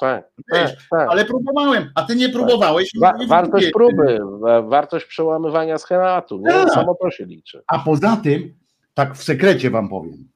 Tak, 0.00 0.30
Wiesz, 0.52 0.70
tak, 0.70 0.80
tak. 0.90 1.08
Ale 1.10 1.24
próbowałem, 1.24 1.90
a 1.94 2.02
ty 2.02 2.16
nie 2.16 2.28
próbowałeś. 2.28 2.90
Wa- 3.00 3.16
nie 3.16 3.26
wartość 3.26 3.64
wiem. 3.64 3.72
próby, 3.72 4.18
wa- 4.40 4.62
wartość 4.62 5.06
przełamywania 5.06 5.78
schematu, 5.78 6.38
nie? 6.38 6.50
Tak. 6.52 6.70
samo 6.70 6.94
to 7.02 7.10
się 7.10 7.24
liczy. 7.24 7.62
A 7.66 7.78
poza 7.78 8.16
tym, 8.16 8.54
tak 8.94 9.14
w 9.16 9.22
sekrecie 9.24 9.70
wam 9.70 9.88
powiem, 9.88 10.28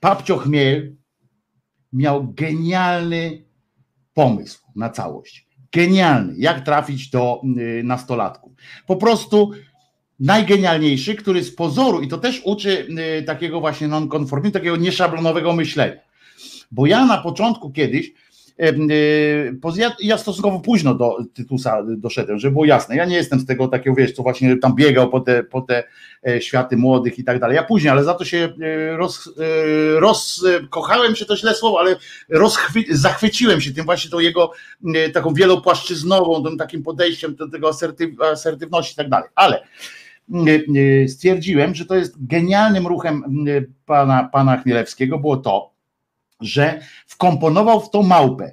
Papcio 0.00 0.36
Chmiel 0.36 0.96
miał 1.92 2.32
genialny 2.34 3.44
pomysł 4.14 4.60
na 4.76 4.90
całość. 4.90 5.48
Genialny, 5.72 6.34
jak 6.36 6.60
trafić 6.64 7.10
do 7.10 7.42
y, 7.58 7.82
nastolatków. 7.84 8.52
Po 8.86 8.96
prostu 8.96 9.50
najgenialniejszy, 10.20 11.14
który 11.14 11.42
z 11.44 11.54
pozoru, 11.54 12.00
i 12.00 12.08
to 12.08 12.18
też 12.18 12.42
uczy 12.44 12.86
y, 13.18 13.22
takiego 13.22 13.60
właśnie 13.60 13.88
non-conformizmu, 13.88 14.50
takiego 14.52 14.76
nieszablonowego 14.76 15.52
myślenia. 15.52 16.00
Bo 16.70 16.86
ja 16.86 17.06
na 17.06 17.18
początku 17.18 17.70
kiedyś, 17.70 18.12
y, 18.90 19.58
poz- 19.60 19.94
ja, 20.00 20.18
stosunkowo 20.18 20.60
późno 20.60 20.94
do 20.94 21.16
Tytusa 21.34 21.82
doszedłem, 21.96 22.38
żeby 22.38 22.52
było 22.52 22.64
jasne. 22.64 22.96
Ja 22.96 23.04
nie 23.04 23.16
jestem 23.16 23.40
z 23.40 23.46
tego 23.46 23.68
takiego, 23.68 23.96
wiesz, 23.96 24.12
co 24.12 24.22
właśnie 24.22 24.56
tam 24.56 24.74
biegał 24.74 25.10
po 25.10 25.20
te, 25.20 25.42
po 25.42 25.60
te 25.60 25.84
e, 26.26 26.40
światy 26.40 26.76
młodych 26.76 27.18
i 27.18 27.24
tak 27.24 27.40
dalej. 27.40 27.56
Ja 27.56 27.62
później, 27.62 27.90
ale 27.90 28.04
za 28.04 28.14
to 28.14 28.24
się 28.24 28.52
e, 28.62 28.96
roz, 28.96 29.34
e, 29.96 30.00
rozkochałem 30.00 31.16
się, 31.16 31.24
to 31.24 31.36
źle 31.36 31.54
słowo, 31.54 31.80
ale 31.80 31.96
rozchwy, 32.28 32.84
zachwyciłem 32.90 33.60
się 33.60 33.72
tym 33.72 33.84
właśnie 33.84 34.10
tą 34.10 34.18
jego 34.18 34.52
e, 34.94 35.10
taką 35.10 35.34
wielopłaszczyznową, 35.34 36.44
tym 36.44 36.58
takim 36.58 36.82
podejściem 36.82 37.34
do 37.34 37.48
tego 37.48 37.68
asertyw, 37.68 38.20
asertywności 38.20 38.92
i 38.92 38.96
tak 38.96 39.08
dalej. 39.08 39.28
Ale 39.34 39.56
e, 39.60 39.62
e, 41.04 41.08
stwierdziłem, 41.08 41.74
że 41.74 41.86
to 41.86 41.94
jest 41.94 42.26
genialnym 42.26 42.86
ruchem 42.86 43.24
e, 43.48 43.62
pana, 43.86 44.28
pana 44.32 44.56
Chmielewskiego 44.56 45.18
było 45.18 45.36
to, 45.36 45.69
że 46.40 46.80
wkomponował 47.06 47.80
w 47.80 47.90
tą 47.90 48.02
małpę. 48.02 48.52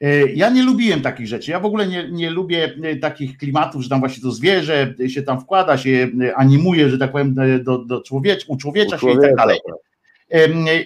E, 0.00 0.26
Ja 0.32 0.50
nie 0.50 0.62
lubiłem 0.62 1.02
takich 1.02 1.26
rzeczy. 1.26 1.50
Ja 1.50 1.60
w 1.60 1.64
ogóle 1.64 1.86
nie, 1.86 2.08
nie 2.10 2.30
lubię 2.30 2.74
e, 2.82 2.96
takich 2.96 3.36
klimatów, 3.38 3.82
że 3.82 3.88
tam 3.88 4.00
właśnie 4.00 4.22
to 4.22 4.30
zwierzę 4.30 4.94
się 5.08 5.22
tam 5.22 5.40
wkłada, 5.40 5.78
się 5.78 6.08
e, 6.22 6.36
animuje, 6.36 6.90
że 6.90 6.98
tak 6.98 7.12
powiem, 7.12 7.34
do, 7.64 7.78
do 7.78 8.00
człowiecz, 8.02 8.44
uczłowiecza 8.48 8.98
się 8.98 9.10
i 9.12 9.18
tak 9.20 9.34
dalej. 9.36 9.58
tak. 9.66 9.76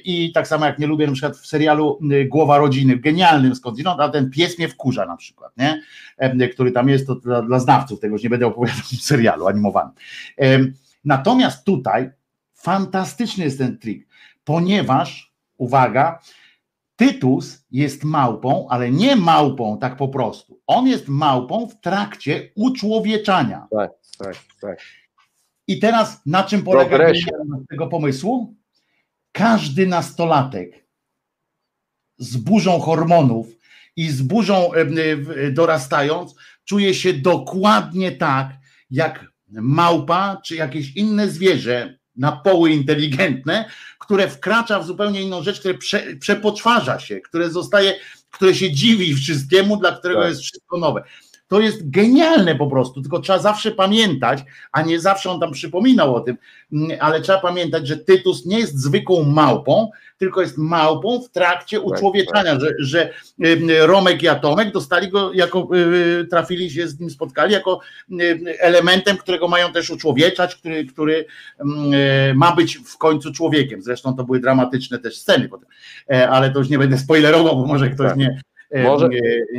I 0.04 0.32
tak 0.32 0.48
samo 0.48 0.66
jak 0.66 0.78
nie 0.78 0.86
lubię 0.86 1.06
na 1.06 1.12
przykład 1.12 1.36
w 1.36 1.46
serialu 1.46 1.98
Głowa 2.28 2.58
Rodziny, 2.58 2.96
genialnym 2.96 3.54
skądinąd, 3.54 4.00
a 4.00 4.08
ten 4.08 4.30
pies 4.30 4.58
mnie 4.58 4.68
wkurza 4.68 5.06
na 5.06 5.16
przykład, 5.16 5.52
nie? 5.56 5.82
Który 6.52 6.72
tam 6.72 6.88
jest, 6.88 7.06
to 7.06 7.14
dla, 7.14 7.42
dla 7.42 7.58
znawców 7.58 8.00
tego 8.00 8.14
już 8.14 8.22
nie 8.22 8.30
będę 8.30 8.46
opowiadał 8.46 8.80
w 8.82 9.02
serialu 9.02 9.46
animowanym. 9.46 9.94
Natomiast 11.04 11.64
tutaj 11.64 12.10
fantastyczny 12.54 13.44
jest 13.44 13.58
ten 13.58 13.78
trik, 13.78 14.08
ponieważ, 14.44 15.32
uwaga, 15.58 16.20
Tytus 16.96 17.64
jest 17.70 18.04
małpą, 18.04 18.66
ale 18.70 18.90
nie 18.90 19.16
małpą 19.16 19.78
tak 19.78 19.96
po 19.96 20.08
prostu. 20.08 20.60
On 20.66 20.86
jest 20.86 21.08
małpą 21.08 21.68
w 21.68 21.80
trakcie 21.80 22.50
uczłowieczania. 22.54 23.66
Tak, 23.70 23.90
tak, 24.18 24.36
tak. 24.60 24.78
I 25.68 25.78
teraz 25.78 26.20
na 26.26 26.44
czym 26.44 26.62
polega 26.62 26.98
tego 27.70 27.86
pomysłu? 27.86 28.54
Każdy 29.32 29.86
nastolatek 29.86 30.86
z 32.18 32.36
burzą 32.36 32.80
hormonów 32.80 33.46
i 33.96 34.08
z 34.10 34.22
burzą 34.22 34.70
w- 34.86 35.52
dorastając 35.52 36.34
czuje 36.64 36.94
się 36.94 37.12
dokładnie 37.12 38.12
tak, 38.12 38.50
jak 38.90 39.24
małpa 39.48 40.40
czy 40.44 40.56
jakieś 40.56 40.96
inne 40.96 41.28
zwierzę 41.28 41.98
na 42.16 42.32
poły 42.32 42.70
inteligentne, 42.70 43.70
które 43.98 44.28
wkracza 44.28 44.80
w 44.80 44.86
zupełnie 44.86 45.22
inną 45.22 45.42
rzecz, 45.42 45.60
które 45.60 45.74
prze, 45.74 46.16
przepoczwarza 46.20 47.00
się, 47.00 47.20
które 47.20 47.50
zostaje, 47.50 47.94
które 48.30 48.54
się 48.54 48.72
dziwi 48.72 49.14
wszystkiemu, 49.14 49.76
dla 49.76 49.92
którego 49.98 50.20
Tak. 50.20 50.28
jest 50.28 50.40
wszystko 50.40 50.78
nowe. 50.78 51.02
To 51.48 51.60
jest 51.60 51.90
genialne 51.90 52.54
po 52.54 52.66
prostu, 52.66 53.00
tylko 53.02 53.20
trzeba 53.20 53.38
zawsze 53.38 53.70
pamiętać, 53.70 54.44
a 54.72 54.82
nie 54.82 55.00
zawsze 55.00 55.30
on 55.30 55.40
tam 55.40 55.52
przypominał 55.52 56.14
o 56.14 56.20
tym, 56.20 56.36
mm, 56.72 56.98
ale 57.00 57.20
trzeba 57.20 57.40
pamiętać, 57.40 57.88
że 57.88 57.96
Tytus 57.96 58.46
nie 58.46 58.58
jest 58.58 58.78
zwykłą 58.78 59.22
małpą, 59.22 59.90
tylko 60.18 60.40
jest 60.40 60.58
małpą 60.58 61.22
w 61.22 61.30
trakcie 61.30 61.76
Tak, 61.76 61.86
uczłowieczania, 61.86 62.60
że, 62.60 62.74
że 62.78 63.10
y, 63.44 63.86
Romek 63.86 64.22
i 64.22 64.28
Atomek 64.28 64.72
dostali 64.72 65.08
go 65.08 65.32
jako, 65.32 65.68
y, 66.20 66.26
trafili 66.30 66.70
się 66.70 66.88
z 66.88 67.00
nim, 67.00 67.10
spotkali 67.10 67.52
jako 67.52 67.80
elementem, 68.58 69.16
którego 69.16 69.48
mają 69.48 69.72
też 69.72 69.90
uczłowieczać, 69.90 70.56
który, 70.56 70.84
który 70.84 71.26
mm, 71.58 71.94
y, 71.94 72.34
ma 72.34 72.56
być 72.56 72.78
w 72.78 72.98
końcu 72.98 73.32
człowiekiem. 73.32 73.82
Zresztą 73.82 74.16
to 74.16 74.24
były 74.24 74.40
dramatyczne 74.40 74.98
też 74.98 75.18
sceny 75.18 75.48
potem, 75.48 75.68
E, 76.10 76.30
ale 76.30 76.50
to 76.50 76.58
już 76.58 76.68
nie 76.68 76.78
będę 76.78 76.98
spoilerował, 76.98 77.56
bo 77.56 77.66
może 77.66 77.90
ktoś 77.90 78.08
Tak. 78.08 78.18
nie. 78.18 78.40
Może- 78.74 79.08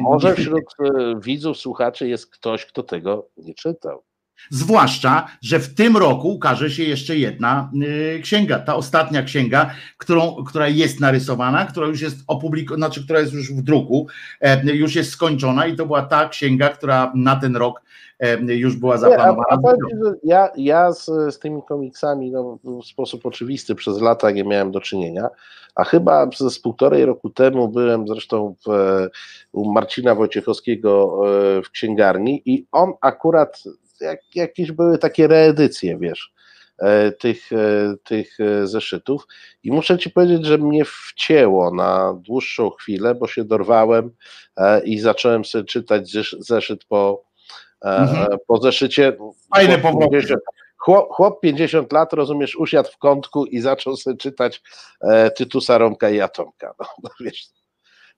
Może 0.02 0.36
wśród 0.36 0.64
e, 0.80 1.20
widzów, 1.20 1.58
słuchaczy 1.58 2.08
jest 2.08 2.32
ktoś, 2.32 2.66
kto 2.66 2.84
tego 2.84 3.28
nie 3.38 3.54
czytał. 3.54 4.04
Zwłaszcza, 4.50 5.28
że 5.42 5.60
w 5.60 5.74
tym 5.76 5.98
roku 5.98 6.30
ukaże 6.30 6.70
się 6.70 6.84
jeszcze 6.84 7.18
jedna 7.18 7.72
y, 7.84 8.20
księga, 8.24 8.60
ta 8.60 8.76
ostatnia 8.76 9.24
księga, 9.24 9.70
którą, 9.98 10.44
która 10.44 10.68
jest 10.68 11.00
narysowana, 11.00 11.66
która 11.66 11.88
już 11.88 12.02
jest 12.02 12.18
opublikowana, 12.28 12.88
znaczy 12.88 13.04
która 13.04 13.20
jest 13.20 13.34
już 13.34 13.54
w 13.54 13.62
druku, 13.62 14.08
e, 14.42 14.76
już 14.76 14.96
jest 14.96 15.12
skończona 15.12 15.68
i 15.68 15.76
to 15.76 15.86
była 15.86 16.02
ta 16.02 16.30
księga, 16.30 16.70
która 16.70 17.12
na 17.16 17.36
ten 17.36 17.56
rok 17.56 17.82
e, 18.20 18.56
już 18.56 18.76
była 18.76 18.96
Nie, 18.96 19.06
a, 19.06 19.10
zaplanowana. 19.10 19.48
a 19.52 19.74
ja, 20.24 20.50
ja 20.58 20.92
z, 20.92 21.06
z 21.06 21.40
tymi 21.40 21.62
komiksami 21.68 22.32
no, 22.32 22.60
w 22.64 22.86
sposób 22.86 23.26
oczywisty 23.26 23.76
przez 23.76 24.02
lata 24.02 24.32
nie 24.32 24.44
miałem 24.44 24.72
do 24.72 24.82
czynienia, 24.82 25.30
a 25.76 25.84
chyba 25.84 26.30
z, 26.32 26.54
z 26.54 26.60
półtorej 26.60 27.06
roku 27.06 27.30
temu 27.30 27.68
byłem 27.68 28.08
zresztą 28.08 28.56
w, 28.68 28.70
u 29.52 29.72
Marcina 29.72 30.16
Wojciechowskiego 30.16 31.22
e, 31.58 31.62
w 31.62 31.70
księgarni 31.70 32.42
i 32.46 32.68
on 32.72 32.94
akurat, 33.02 33.64
jak, 34.02 34.20
jakieś 34.36 34.72
były 34.72 34.98
takie 34.98 35.28
reedycje, 35.28 35.98
wiesz, 35.98 36.34
e, 36.80 37.12
tych, 37.12 37.52
e, 37.54 37.96
tych 38.04 38.40
e, 38.40 38.68
zeszytów 38.68 39.28
i 39.64 39.72
muszę 39.72 39.98
ci 39.98 40.10
powiedzieć, 40.10 40.46
że 40.46 40.58
mnie 40.58 40.86
wcięło 40.86 41.74
na 41.74 42.14
dłuższą 42.14 42.70
chwilę, 42.70 43.16
bo 43.16 43.28
się 43.28 43.44
dorwałem 43.44 44.12
i 44.84 45.00
zacząłem 45.00 45.46
sobie 45.46 45.64
czytać 45.64 46.12
zesz- 46.14 46.36
zeszyt 46.40 46.86
po, 46.86 47.28
Mhm. 47.82 48.38
po 48.48 48.58
zeszycie. 48.62 49.18
Fajne. 49.56 49.78
50 50.12 50.42
Chłop, 50.78 51.10
chłop 51.12 51.40
50 51.42 51.94
lat, 51.94 52.14
rozumiesz, 52.14 52.56
usiadł 52.56 52.90
w 52.92 52.98
kątku 52.98 53.46
i 53.46 53.60
zaczął 53.60 53.98
sobie 53.98 54.18
czytać 54.18 54.62
e, 55.02 55.32
Tytusa, 55.32 55.78
Romka 55.78 56.10
i 56.10 56.22
Atomka. 56.22 56.74
No 57.04 57.10
wiesz, 57.26 57.46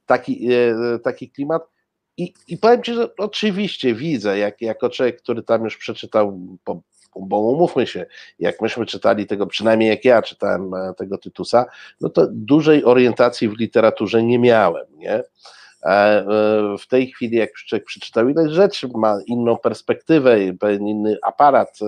taki, 0.05 0.53
e, 0.53 0.99
taki 1.03 1.29
klimat. 1.31 1.63
I, 2.19 2.33
I 2.47 2.57
powiem 2.57 2.83
ci, 2.83 2.93
że 2.93 3.15
oczywiście 3.17 3.95
widzę, 3.95 4.37
jak, 4.37 4.61
jako 4.61 4.89
człowiek, 4.89 5.21
który 5.21 5.43
tam 5.43 5.63
już 5.63 5.77
przeczytał, 5.77 6.39
bo, 6.65 6.81
bo 7.15 7.39
umówmy 7.39 7.87
się, 7.87 8.05
jak 8.39 8.61
myśmy 8.61 8.85
czytali 8.85 9.27
tego, 9.27 9.47
przynajmniej 9.47 9.89
jak 9.89 10.05
ja 10.05 10.21
czytałem 10.21 10.73
e, 10.73 10.93
tego 10.97 11.17
Tytusa, 11.17 11.65
no 12.01 12.09
to 12.09 12.27
dużej 12.31 12.85
orientacji 12.85 13.49
w 13.49 13.59
literaturze 13.59 14.23
nie 14.23 14.39
miałem, 14.39 14.85
nie? 14.95 15.13
E, 15.13 15.23
e, 15.85 16.25
W 16.79 16.87
tej 16.87 17.11
chwili, 17.11 17.37
jak 17.37 17.53
człowiek 17.53 17.85
przeczytał 17.85 18.29
ileś 18.29 18.51
rzeczy, 18.51 18.87
ma 18.95 19.17
inną 19.27 19.57
perspektywę, 19.57 20.37
inny 20.79 21.17
aparat 21.23 21.79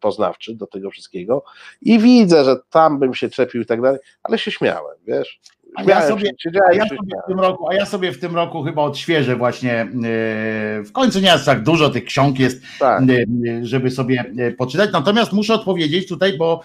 poznawczy 0.00 0.54
do 0.54 0.66
tego 0.66 0.90
wszystkiego 0.90 1.44
i 1.82 1.98
widzę, 1.98 2.44
że 2.44 2.56
tam 2.70 2.98
bym 2.98 3.14
się 3.14 3.28
czepił 3.28 3.62
i 3.62 3.66
tak 3.66 3.82
dalej, 3.82 4.00
ale 4.22 4.38
się 4.38 4.50
śmiałem, 4.50 4.96
wiesz? 5.06 5.40
A 5.74 5.82
ja 5.82 6.08
sobie- 6.08 6.30
A 6.68 6.72
ja, 6.72 6.84
sobie 6.88 6.98
w 7.24 7.28
tym 7.28 7.40
roku, 7.40 7.68
a 7.68 7.74
ja 7.74 7.86
sobie 7.86 8.12
w 8.12 8.20
tym 8.20 8.34
roku 8.34 8.62
chyba 8.62 8.82
odświeżę 8.82 9.36
właśnie, 9.36 9.72
e, 9.80 9.86
w 10.82 10.90
końcu 10.92 11.20
nie 11.20 11.28
jest 11.28 11.44
tak 11.46 11.62
dużo 11.62 11.90
tych 11.90 12.04
ksiąg 12.04 12.38
jest, 12.38 12.62
Tak. 12.78 13.02
e, 13.02 13.06
żeby 13.66 13.90
sobie 13.90 14.24
e, 14.38 14.50
poczytać. 14.52 14.92
Natomiast 14.92 15.32
muszę 15.32 15.54
odpowiedzieć 15.54 16.08
tutaj, 16.08 16.38
bo 16.38 16.60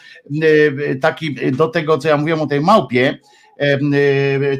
taki 1.01 1.35
do 1.51 1.67
tego, 1.67 1.97
co 1.97 2.07
ja 2.07 2.17
mówiłem 2.17 2.41
o 2.41 2.47
tej 2.47 2.61
małpie, 2.61 3.17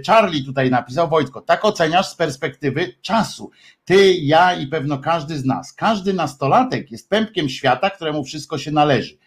Charlie 0.07 0.43
tutaj 0.45 0.69
napisał, 0.69 1.09
Wojtko, 1.09 1.41
tak 1.41 1.65
oceniasz 1.65 2.07
z 2.07 2.15
perspektywy 2.15 2.93
czasu. 3.01 3.51
Ty, 3.85 4.13
ja 4.13 4.53
i 4.55 4.67
pewno 4.67 4.97
każdy 4.97 5.37
z 5.37 5.45
nas. 5.45 5.73
Każdy 5.73 6.13
nastolatek 6.13 6.91
jest 6.91 7.09
pępkiem 7.09 7.49
świata, 7.49 7.89
któremu 7.89 8.23
wszystko 8.23 8.57
się 8.57 8.71
należy. 8.71 9.17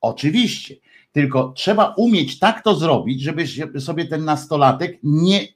Oczywiście, 0.00 0.74
tylko 1.12 1.52
trzeba 1.56 1.94
umieć 1.96 2.38
tak 2.38 2.62
to 2.64 2.74
zrobić, 2.74 3.20
żeby 3.22 3.46
sobie 3.80 4.04
ten 4.04 4.24
nastolatek 4.24 4.98
nie, 5.02 5.48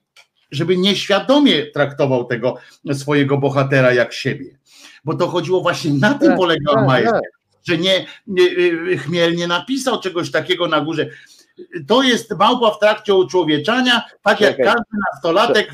żeby 0.50 0.76
nieświadomie 0.76 1.66
traktował 1.66 2.24
tego 2.24 2.56
swojego 2.92 3.38
bohatera 3.38 3.92
jak 3.92 4.12
siebie. 4.12 4.58
Bo 5.04 5.14
to 5.14 5.28
chodziło 5.28 5.60
właśnie 5.60 5.92
na 5.92 6.14
tym 6.14 6.28
Tak, 6.28 6.36
polegała 6.36 6.78
tak, 6.78 6.86
majestia, 6.86 7.12
tak. 7.12 7.30
że 7.64 7.78
nie, 7.78 8.06
nie 8.26 8.42
y, 8.42 8.98
Chmiel 8.98 9.36
nie 9.36 9.46
napisał 9.46 10.00
czegoś 10.00 10.30
takiego 10.30 10.68
na 10.68 10.80
górze. 10.80 11.08
To 11.86 12.02
jest 12.02 12.38
małpa 12.38 12.70
w 12.70 12.78
trakcie 12.78 13.14
uczłowieczania, 13.14 14.02
tak 14.22 14.40
jak 14.40 14.56
Czekaj. 14.56 14.66
każdy 14.66 14.96
nastolatek 15.12 15.70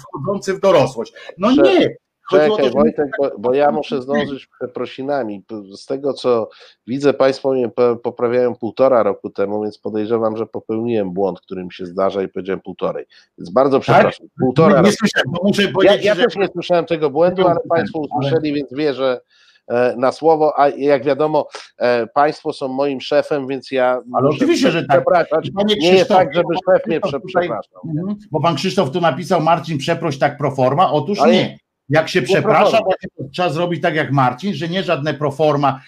wchodzący 0.00 0.54
w 0.54 0.60
dorosłość. 0.60 1.12
No 1.38 1.50
nie. 1.50 1.96
Czekaj, 2.32 2.50
to, 2.56 2.64
że 2.64 2.70
Wojtek, 2.70 3.06
bo, 3.18 3.30
bo 3.38 3.54
ja 3.54 3.70
muszę 3.70 4.02
zdążyć 4.02 4.46
przeprosinami. 4.46 5.44
Z 5.76 5.86
tego, 5.86 6.12
co 6.12 6.48
widzę, 6.86 7.14
Państwo 7.14 7.52
mnie 7.52 7.68
po- 7.68 7.96
poprawiają 7.96 8.54
półtora 8.54 9.02
roku 9.02 9.30
temu, 9.30 9.62
więc 9.62 9.78
podejrzewam, 9.78 10.36
że 10.36 10.46
popełniłem 10.46 11.10
błąd, 11.12 11.40
który 11.40 11.64
mi 11.64 11.72
się 11.72 11.86
zdarza 11.86 12.22
i 12.22 12.28
powiedziałem 12.28 12.60
półtorej. 12.60 13.04
Więc 13.38 13.50
bardzo 13.50 13.80
przepraszam. 13.80 14.26
Półtora 14.40 14.68
nie, 14.68 14.76
nie 14.76 14.82
roku. 14.82 14.96
słyszałem, 14.98 15.24
bo 15.32 15.48
muszę 15.48 15.62
Ja, 15.62 15.72
powiedzieć, 15.72 16.04
ja 16.04 16.14
że 16.14 16.24
też 16.24 16.36
nie 16.36 16.48
słyszałem 16.48 16.84
tego 16.86 17.10
błędu, 17.10 17.46
ale 17.48 17.60
Państwo 17.68 17.98
usłyszeli, 17.98 18.52
więc 18.52 18.72
wierzę 18.72 19.20
e, 19.68 19.94
na 19.98 20.12
słowo, 20.12 20.60
a 20.60 20.68
jak 20.68 21.04
wiadomo, 21.04 21.46
e, 21.78 22.06
Państwo 22.06 22.52
są 22.52 22.68
moim 22.68 23.00
szefem, 23.00 23.46
więc 23.46 23.70
ja 23.70 24.00
Ale 24.14 24.28
oczywiście, 24.28 24.70
że 24.70 24.80
tak. 24.84 24.88
przepraszać. 24.90 25.50
Panie 25.56 25.74
Nie 25.80 25.94
jest 25.94 26.08
tak, 26.08 26.34
żeby 26.34 26.48
bo 26.66 26.72
szef 26.72 26.86
mnie 26.86 27.00
przepraszał. 27.00 27.80
Mhm. 27.88 28.16
Bo 28.30 28.40
pan 28.40 28.54
Krzysztof 28.56 28.90
tu 28.90 29.00
napisał, 29.00 29.40
Marcin, 29.40 29.78
przeproś 29.78 30.18
tak 30.18 30.38
pro 30.38 30.50
forma. 30.50 30.92
Otóż 30.92 31.20
Ale- 31.20 31.32
nie. 31.32 31.58
Jak 31.92 32.08
się 32.08 32.20
Nie 32.20 32.26
przeprasza, 32.26 32.60
pro 32.60 32.70
forma. 32.70 32.84
właśnie 32.84 33.08
to 33.16 33.21
trzeba 33.32 33.50
zrobić 33.50 33.82
tak 33.82 33.94
jak 33.94 34.12
Marcin, 34.12 34.54
że 34.54 34.68
nie 34.68 34.82
żadne 34.82 35.14
proforma 35.14 35.80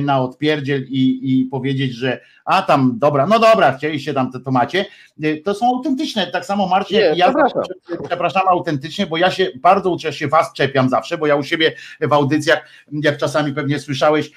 na 0.00 0.20
odpierdziel 0.20 0.84
i, 0.88 1.20
i 1.22 1.44
powiedzieć, 1.44 1.92
że 1.92 2.20
a 2.48 2.62
tam 2.62 2.98
dobra, 2.98 3.26
no 3.26 3.38
dobra, 3.38 3.72
chcieliście 3.72 4.14
tam 4.14 4.32
to, 4.32 4.40
to 4.40 4.50
macie. 4.50 4.84
Y, 5.24 5.42
To 5.44 5.54
są 5.54 5.66
autentyczne. 5.66 6.26
Tak 6.26 6.44
samo 6.44 6.68
Marcin, 6.68 6.96
Nie, 6.96 7.12
ja 7.16 7.28
przepraszam. 7.28 7.62
przepraszam 8.08 8.42
autentycznie, 8.48 9.06
bo 9.06 9.16
ja 9.16 9.30
się 9.30 9.48
bardzo 9.56 9.90
uczę 9.90 10.12
się 10.12 10.28
was 10.28 10.52
czepiam 10.52 10.88
zawsze, 10.88 11.18
bo 11.18 11.26
ja 11.26 11.36
u 11.36 11.42
siebie 11.42 11.72
w 12.00 12.12
audycjach, 12.12 12.68
jak 12.92 13.18
czasami 13.18 13.52
pewnie 13.52 13.78
słyszałeś, 13.78 14.30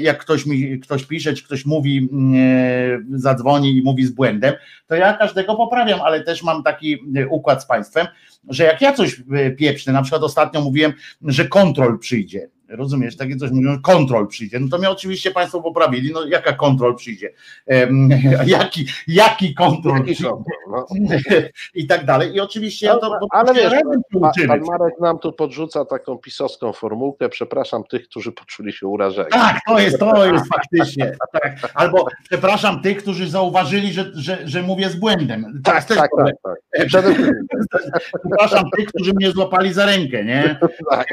jak 0.00 0.18
ktoś 0.18 0.46
mi 0.46 0.80
ktoś 0.80 1.04
pisze, 1.04 1.32
czy 1.34 1.44
ktoś 1.44 1.66
mówi, 1.66 2.08
e, 2.36 3.18
zadzwoni 3.18 3.76
i 3.76 3.82
mówi 3.82 4.04
z 4.04 4.10
błędem, 4.10 4.54
to 4.86 4.94
ja 4.94 5.12
każdego 5.12 5.54
poprawiam, 5.54 6.00
ale 6.00 6.20
też 6.24 6.42
mam 6.42 6.62
taki 6.62 6.94
e, 7.16 7.28
układ 7.28 7.62
z 7.62 7.66
państwem, 7.66 8.06
że 8.48 8.64
jak 8.64 8.80
ja 8.80 8.92
coś 8.92 9.22
e, 9.32 9.50
pieprznę, 9.50 9.92
na 9.92 10.02
przykład 10.02 10.22
ostatnio 10.22 10.60
mówiłem, 10.60 10.92
że 11.22 11.44
kontrol 11.78 11.98
przyjdzie. 11.98 12.50
Rozumiesz, 12.68 13.16
takie 13.16 13.36
coś 13.36 13.50
mówią, 13.50 13.82
kontrol 13.82 14.28
przyjdzie. 14.28 14.60
No 14.60 14.68
to 14.68 14.78
mnie 14.78 14.90
oczywiście 14.90 15.30
Państwo 15.30 15.62
poprawili. 15.62 16.12
No 16.12 16.24
jaka 16.26 16.52
kontrol 16.52 16.96
przyjdzie? 16.96 17.30
Jaki, 18.46 18.86
jaki 19.06 19.54
kontrol 19.54 19.92
Jaki 19.94 20.04
przyjdzie? 20.04 20.24
kontrol, 20.30 20.56
no. 20.70 20.86
I 21.74 21.86
tak 21.86 22.04
dalej. 22.04 22.34
I 22.34 22.40
oczywiście 22.40 22.86
ja 22.86 22.96
to. 22.96 23.06
Ale- 23.06 23.20
ale 23.30 23.54
wiesz, 23.54 23.64
razem 23.72 24.00
się 24.12 24.20
Pa, 24.20 24.30
uczymy. 24.30 24.48
pan 24.48 24.60
Marek 24.60 24.94
nam 25.00 25.18
tu 25.18 25.32
podrzuca 25.32 25.84
taką 25.84 26.18
pisowską 26.18 26.72
formułkę. 26.72 27.28
Przepraszam 27.28 27.84
tych, 27.84 28.08
którzy 28.08 28.32
poczuli 28.32 28.72
się 28.72 28.86
urażeni. 28.86 29.28
Tak, 29.30 29.58
to 29.66 29.78
jest, 29.78 29.98
to 29.98 30.26
jest 30.32 30.44
faktycznie. 30.48 31.12
Tak. 31.32 31.58
Albo 31.74 32.06
przepraszam 32.30 32.82
tych, 32.82 32.98
którzy 32.98 33.28
zauważyli, 33.30 33.92
że, 33.92 34.10
że, 34.14 34.38
że 34.48 34.62
mówię 34.62 34.90
z 34.90 34.96
błędem. 34.96 35.60
To 35.64 35.70
tak, 35.72 35.84
tak, 35.84 36.10
tak, 36.18 36.34
tak. 36.44 36.86
Przede 36.88 37.14
wszystkim 37.14 37.34
Przepraszam 38.22 38.64
tych, 38.76 38.88
którzy 38.88 39.12
mnie 39.14 39.30
złapali 39.30 39.72
za 39.72 39.86
rękę, 39.86 40.24
nie? 40.24 40.58
tak. 40.90 41.06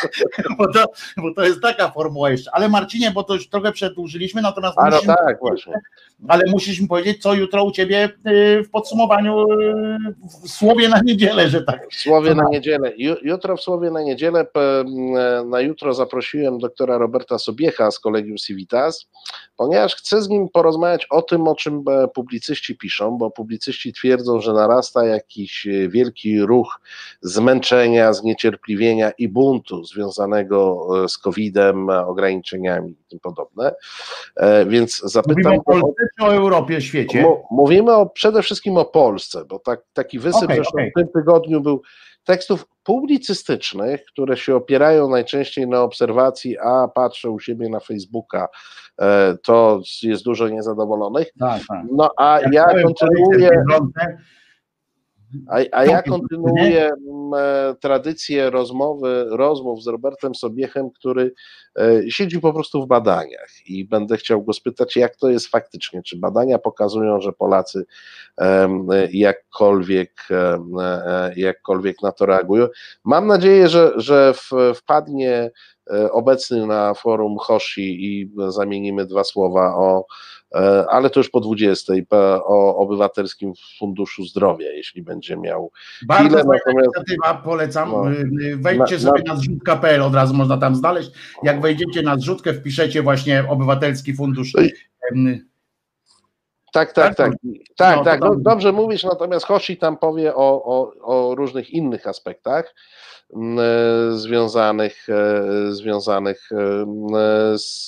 Bo 0.58 0.72
to, 0.72 0.84
bo 1.16 1.34
to 1.34 1.44
jest 1.44 1.60
taka 1.60 1.90
formuła 1.90 2.30
jeszcze. 2.30 2.50
Ale 2.54 2.68
Marcinie, 2.68 3.10
bo 3.10 3.24
to 3.24 3.34
już 3.34 3.48
trochę 3.48 3.72
przedłużyliśmy, 3.72 4.42
natomiast 4.42 4.78
A 4.78 4.90
no 4.90 5.00
tak, 5.06 5.38
właśnie. 5.40 5.72
ale 6.28 6.42
musisz 6.50 6.80
mi 6.80 6.88
powiedzieć, 6.88 7.22
co 7.22 7.34
jutro 7.34 7.64
u 7.64 7.70
ciebie 7.72 8.08
y, 8.26 8.62
w 8.64 8.70
podsumowaniu 8.70 9.52
y, 9.52 10.14
w 10.44 10.48
słowie 10.48 10.88
na 10.88 11.00
niedzielę, 11.04 11.48
że 11.48 11.62
tak. 11.62 11.90
W 11.90 11.94
Słowie 11.94 12.34
na 12.34 12.44
niedzielę. 12.50 12.92
Ju- 12.98 13.16
Jutro 13.22 13.56
w 13.56 13.60
Słowie 13.60 13.90
na 13.90 14.02
niedzielę, 14.02 14.46
m, 14.54 15.50
na 15.50 15.60
jutro 15.60 15.94
zaprosiłem 15.94 16.58
doktora 16.58 16.98
Roberta 16.98 17.38
Sobiecha 17.38 17.90
z 17.90 17.98
Kolegium 17.98 18.36
Civitas, 18.36 19.06
ponieważ 19.56 19.94
chcę 19.96 20.22
z 20.22 20.28
nim 20.28 20.48
porozmawiać 20.48 21.06
o 21.10 21.22
tym, 21.22 21.48
o 21.48 21.54
czym 21.54 21.84
e, 21.88 22.08
publicyści 22.08 22.76
piszą, 22.76 23.10
bo 23.18 23.30
publicyści 23.30 23.92
twierdzą, 23.92 24.40
że 24.40 24.52
narasta 24.52 25.06
jakiś 25.06 25.66
e, 25.66 25.88
wielki 25.88 26.40
ruch 26.40 26.80
zmęczenia, 27.22 28.12
zniecierpliwienia 28.12 29.10
i 29.18 29.28
buntu 29.28 29.81
związanego 29.84 30.86
e, 31.04 31.08
z 31.08 31.18
COVID-em, 31.18 31.88
ograniczeniami 31.90 32.90
i 32.90 33.04
tym 33.10 33.20
podobne. 33.20 33.74
E, 34.36 34.66
więc 34.66 35.00
zapytam. 35.00 35.52
Mówimy 35.52 35.60
o 35.60 35.62
Polsce 35.62 36.02
czy 36.18 36.26
o 36.26 36.34
Europie, 36.34 36.80
świecie? 36.80 37.26
Mówimy 37.50 37.92
o, 37.92 38.06
przede 38.06 38.42
wszystkim 38.42 38.76
o 38.76 38.84
Polsce, 38.84 39.44
bo 39.44 39.58
tak, 39.58 39.80
taki 39.92 40.18
wysyp 40.18 40.42
Okay, 40.44 40.56
zresztą 40.56 40.72
okay. 40.72 40.90
w 40.90 40.98
tym 40.98 41.08
tygodniu 41.08 41.60
był 41.60 41.82
tekstów 42.24 42.66
publicystycznych, 42.84 44.04
które 44.04 44.36
się 44.36 44.56
opierają 44.56 45.08
najczęściej 45.08 45.68
na 45.68 45.82
obserwacji, 45.82 46.58
a 46.58 46.88
patrzę 46.88 47.30
u 47.30 47.40
siebie 47.40 47.68
na 47.68 47.80
Facebooka, 47.80 48.48
e, 48.98 49.36
to 49.42 49.80
jest 50.02 50.24
dużo 50.24 50.48
niezadowolonych. 50.48 51.28
Tak, 51.38 51.62
tak. 51.68 51.84
No 51.92 52.10
a 52.16 52.40
Jak 52.40 52.52
ja 52.52 52.64
kontynuuję, 52.82 53.50
a, 55.48 55.54
a 55.72 55.84
ja 55.84 55.96
Topił, 55.96 56.12
kontynuuję 56.12 56.84
m, 56.86 57.34
e, 57.34 57.74
tradycję 57.80 58.50
rozmowy, 58.50 59.26
rozmów 59.30 59.82
z 59.82 59.86
Robertem 59.86 60.34
Sobiechem, 60.34 60.90
który 60.90 61.32
e, 61.78 62.10
siedzi 62.10 62.40
po 62.40 62.52
prostu 62.52 62.82
w 62.82 62.86
badaniach 62.86 63.48
i 63.66 63.84
będę 63.84 64.16
chciał 64.16 64.42
go 64.42 64.52
spytać, 64.52 64.96
jak 64.96 65.16
to 65.16 65.30
jest 65.30 65.46
faktycznie, 65.46 66.02
czy 66.02 66.16
badania 66.16 66.58
pokazują, 66.58 67.20
że 67.20 67.32
Polacy 67.32 67.84
em, 68.36 68.86
jakkolwiek, 69.12 70.12
e, 70.30 71.32
jakkolwiek 71.36 72.02
na 72.02 72.12
to 72.12 72.26
reagują. 72.26 72.68
Mam 73.04 73.26
nadzieję, 73.26 73.68
że, 73.68 73.92
że 73.96 74.34
wpadnie 74.74 75.50
e, 75.90 76.12
obecny 76.12 76.66
na 76.66 76.94
forum 76.94 77.36
Hoshi 77.38 78.04
i 78.04 78.30
zamienimy 78.48 79.06
dwa 79.06 79.24
słowa 79.24 79.74
o 79.76 80.06
E, 80.41 80.41
ale 80.90 81.10
to 81.10 81.20
już 81.20 81.30
po 81.30 81.40
20 81.40 81.92
po- 82.08 82.44
o 82.46 82.76
Obywatelskim 82.76 83.52
Funduszu 83.78 84.24
Zdrowia, 84.24 84.70
jeśli 84.70 85.02
będzie 85.02 85.36
miał 85.36 85.70
Bardzo 86.06 86.24
chwilę, 86.38 86.44
natomiast 86.44 86.84
inicjatywa, 86.86 87.34
polecam. 87.44 87.90
No. 87.90 88.04
Wejdźcie 88.56 88.94
Na- 88.94 89.00
sobie 89.00 89.22
na- 89.26 89.34
na 89.34 89.40
zrzutka.pl, 89.40 90.02
od 90.02 90.14
razu 90.14 90.34
można 90.34 90.56
tam 90.56 90.74
znaleźć. 90.76 91.10
Jak 91.42 91.60
wejdziecie 91.60 92.02
na 92.02 92.16
zrzutkę, 92.18 92.54
wpiszecie 92.54 93.02
właśnie 93.02 93.44
Obywatelski 93.48 94.14
Fundusz. 94.14 94.52
Tak, 96.72 96.92
tak, 96.92 97.14
Tak? 97.16 97.16
tak, 97.16 97.32
tak, 97.76 97.96
No, 97.96 98.04
tak, 98.04 98.20
to 98.20 98.28
no, 98.28 98.36
dobrze 98.36 98.72
mówisz, 98.72 99.04
natomiast 99.04 99.46
Hoshi 99.46 99.76
tam 99.76 99.96
powie 99.96 100.34
o, 100.34 100.64
o, 100.64 100.92
o 101.02 101.34
różnych 101.34 101.70
innych 101.70 102.06
aspektach 102.06 102.74
m, 103.36 103.58
e, 103.58 103.62
związanych, 104.12 105.06
e, 105.08 105.42
związanych 105.72 106.48
e, 106.52 107.58
z 107.58 107.86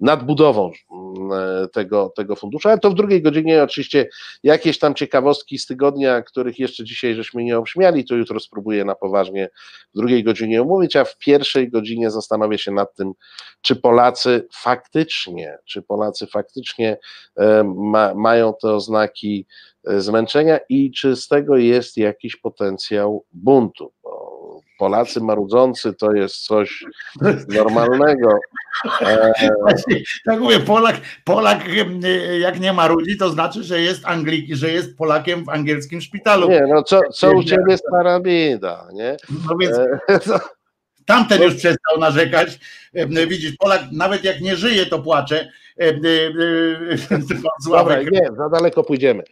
nadbudową 0.00 0.70
m, 0.92 1.32
e, 1.32 1.68
tego, 1.68 2.12
tego 2.16 2.36
funduszu, 2.36 2.68
ale 2.68 2.78
to 2.78 2.90
w 2.90 2.94
drugiej 2.94 3.22
godzinie 3.22 3.62
oczywiście 3.62 4.08
jakieś 4.42 4.78
tam 4.78 4.94
ciekawostki 4.94 5.58
z 5.58 5.66
tygodnia, 5.66 6.22
których 6.22 6.58
jeszcze 6.58 6.84
dzisiaj 6.84 7.14
żeśmy 7.14 7.44
nie 7.44 7.58
obśmiali, 7.58 8.04
to 8.04 8.14
jutro 8.14 8.40
spróbuję 8.40 8.84
na 8.84 8.94
poważnie 8.94 9.48
w 9.94 9.98
drugiej 9.98 10.24
godzinie 10.24 10.62
omówić, 10.62 10.96
a 10.96 11.04
w 11.04 11.18
pierwszej 11.18 11.70
godzinie 11.70 12.10
zastanowię 12.10 12.58
się 12.58 12.72
nad 12.72 12.94
tym, 12.94 13.12
czy 13.60 13.76
Polacy 13.76 14.46
faktycznie, 14.52 15.58
czy 15.64 15.82
Polacy 15.82 16.26
faktycznie 16.26 16.98
e, 17.36 17.64
ma, 17.76 18.14
mają 18.14 18.54
te 18.62 18.72
oznaki 18.74 19.46
e, 19.86 20.00
zmęczenia 20.00 20.58
i 20.68 20.90
czy 20.90 21.16
z 21.16 21.28
tego 21.28 21.56
jest 21.56 21.96
jakiś 21.96 22.36
potencjał 22.36 23.24
buntu. 23.32 23.92
Bo 24.02 24.33
Polacy 24.78 25.20
marudzący 25.20 25.92
to 25.94 26.12
jest 26.12 26.36
coś 26.36 26.84
normalnego. 27.48 28.28
E, 29.00 29.32
Właśnie, 29.60 30.00
tak 30.26 30.40
mówię, 30.40 30.60
Polak, 30.60 30.96
Polak 31.24 31.58
jak 32.40 32.60
nie 32.60 32.72
ma 32.72 32.86
ludzi, 32.86 33.18
to 33.18 33.30
znaczy, 33.30 33.62
że 33.62 33.80
jest 33.80 34.06
Anglik, 34.06 34.54
że 34.54 34.70
jest 34.70 34.96
Polakiem 34.96 35.44
w 35.44 35.48
angielskim 35.48 36.00
szpitalu. 36.00 36.48
nie, 36.48 36.66
no 36.68 36.82
co, 36.82 37.00
co 37.12 37.32
u 37.32 37.44
ciebie 37.44 37.78
stara 37.78 38.20
bieda, 38.20 38.88
nie? 38.92 39.16
No 39.48 39.56
więc 39.60 39.76
E, 39.78 39.98
tamten 41.04 41.38
no- 41.38 41.44
już 41.44 41.54
przestał 41.54 41.98
narzekać. 41.98 42.58
Em, 42.94 43.28
Widzisz, 43.28 43.56
Polak 43.58 43.82
nawet 43.92 44.24
jak 44.24 44.40
nie 44.40 44.56
żyje, 44.56 44.86
to 44.86 44.98
płacze. 44.98 45.48
Y, 45.82 46.98
Pan 47.08 47.22
dobra, 47.70 48.02
nie, 48.02 48.28
za 48.36 48.48
daleko 48.48 48.84
pójdziemy. 48.84 49.22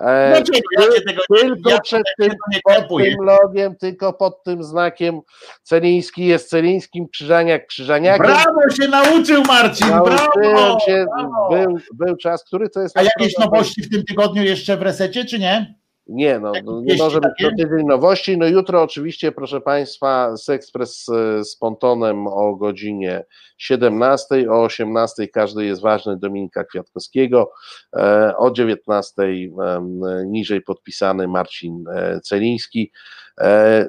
E, 0.00 0.30
Dlaczego? 0.30 0.58
Ja 0.72 1.00
tego 1.06 1.22
tylko 1.40 1.70
ja 1.70 1.80
przed 1.80 2.02
tym, 2.18 2.32
nie 2.52 2.60
pod 2.64 2.98
tym 2.98 3.14
logiem, 3.24 3.76
tylko 3.76 4.12
pod 4.12 4.42
tym 4.42 4.64
znakiem 4.64 5.20
Celiński 5.62 6.26
jest 6.26 6.48
Celińskim, 6.48 7.08
Krzyżaniak 7.08 7.66
Krzyżaniakiem. 7.66 8.26
Brawo 8.26 8.70
się 8.80 8.88
nauczył 8.88 9.42
Marcin, 9.44 9.86
brawo! 9.86 10.80
się, 10.86 11.06
brawo. 11.16 11.48
był, 11.50 11.78
był 11.94 12.16
czas, 12.16 12.44
który 12.44 12.68
to 12.68 12.80
jest... 12.82 12.96
A 12.98 13.02
jakieś 13.02 13.38
nowości 13.38 13.82
w 13.82 13.90
tym 13.90 14.04
tygodniu 14.04 14.42
jeszcze 14.42 14.76
w 14.76 14.82
resecie, 14.82 15.24
czy 15.24 15.38
nie? 15.38 15.74
Nie, 16.08 16.38
no, 16.38 16.48
Jakieś 16.48 16.66
no, 16.66 16.80
nie 16.80 16.96
może 16.96 17.20
być 17.20 17.30
takie? 17.38 17.44
co 17.44 17.56
tydzień 17.56 17.86
nowości. 17.86 18.38
No 18.38 18.46
jutro 18.46 18.82
oczywiście, 18.82 19.32
proszę 19.32 19.60
Państwa, 19.60 20.36
Sekspres 20.36 21.08
e, 21.08 21.44
z 21.44 21.56
Pontonem 21.56 22.26
o 22.26 22.56
godzinie 22.56 23.24
17, 23.58 24.50
o 24.50 24.62
18 24.62 25.28
każdy 25.28 25.64
jest 25.64 25.82
ważny 25.82 26.16
Dominika 26.16 26.64
Kwiatkowskiego, 26.64 27.50
e, 27.96 28.36
o 28.36 28.50
19 28.50 29.22
em, 29.22 30.00
niżej 30.26 30.62
podpisany 30.62 31.28
Marcin 31.28 31.84
e, 31.88 32.20
Celiński. 32.20 32.92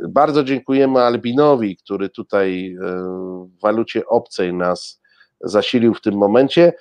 Bardzo 0.10 0.44
dziękujemy 0.44 1.00
Albinowi, 1.00 1.78
który 1.78 2.10
tutaj 2.10 2.76
w 2.80 3.62
walucie 3.62 4.06
obcej 4.06 4.54
nas 4.54 5.02
zasilił 5.42 5.94
w 5.94 6.02
tym 6.02 6.18
momencie. 6.18 6.74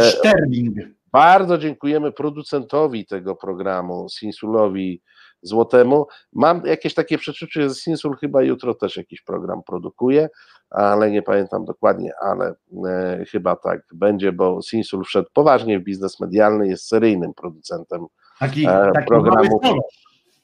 Sterling. 0.00 0.93
Bardzo 1.14 1.58
dziękujemy 1.58 2.12
producentowi 2.12 3.06
tego 3.06 3.36
programu, 3.36 4.08
Sinsulowi 4.08 5.02
Złotemu. 5.42 6.06
Mam 6.32 6.62
jakieś 6.66 6.94
takie 6.94 7.18
przeczucie, 7.18 7.62
że 7.62 7.74
Sinsul 7.74 8.16
chyba 8.16 8.42
jutro 8.42 8.74
też 8.74 8.96
jakiś 8.96 9.22
program 9.22 9.62
produkuje, 9.62 10.28
ale 10.70 11.10
nie 11.10 11.22
pamiętam 11.22 11.64
dokładnie, 11.64 12.12
ale 12.20 12.54
e, 12.86 13.24
chyba 13.30 13.56
tak 13.56 13.80
będzie, 13.94 14.32
bo 14.32 14.62
Sinsul 14.62 15.04
wszedł 15.04 15.28
poważnie 15.32 15.80
w 15.80 15.82
biznes 15.82 16.20
medialny, 16.20 16.68
jest 16.68 16.88
seryjnym 16.88 17.34
producentem 17.34 18.06
Taki, 18.38 18.66
e, 18.66 18.90
taki 18.94 19.06
programu 19.06 19.60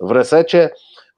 w 0.01 0.11
resecie. 0.11 0.71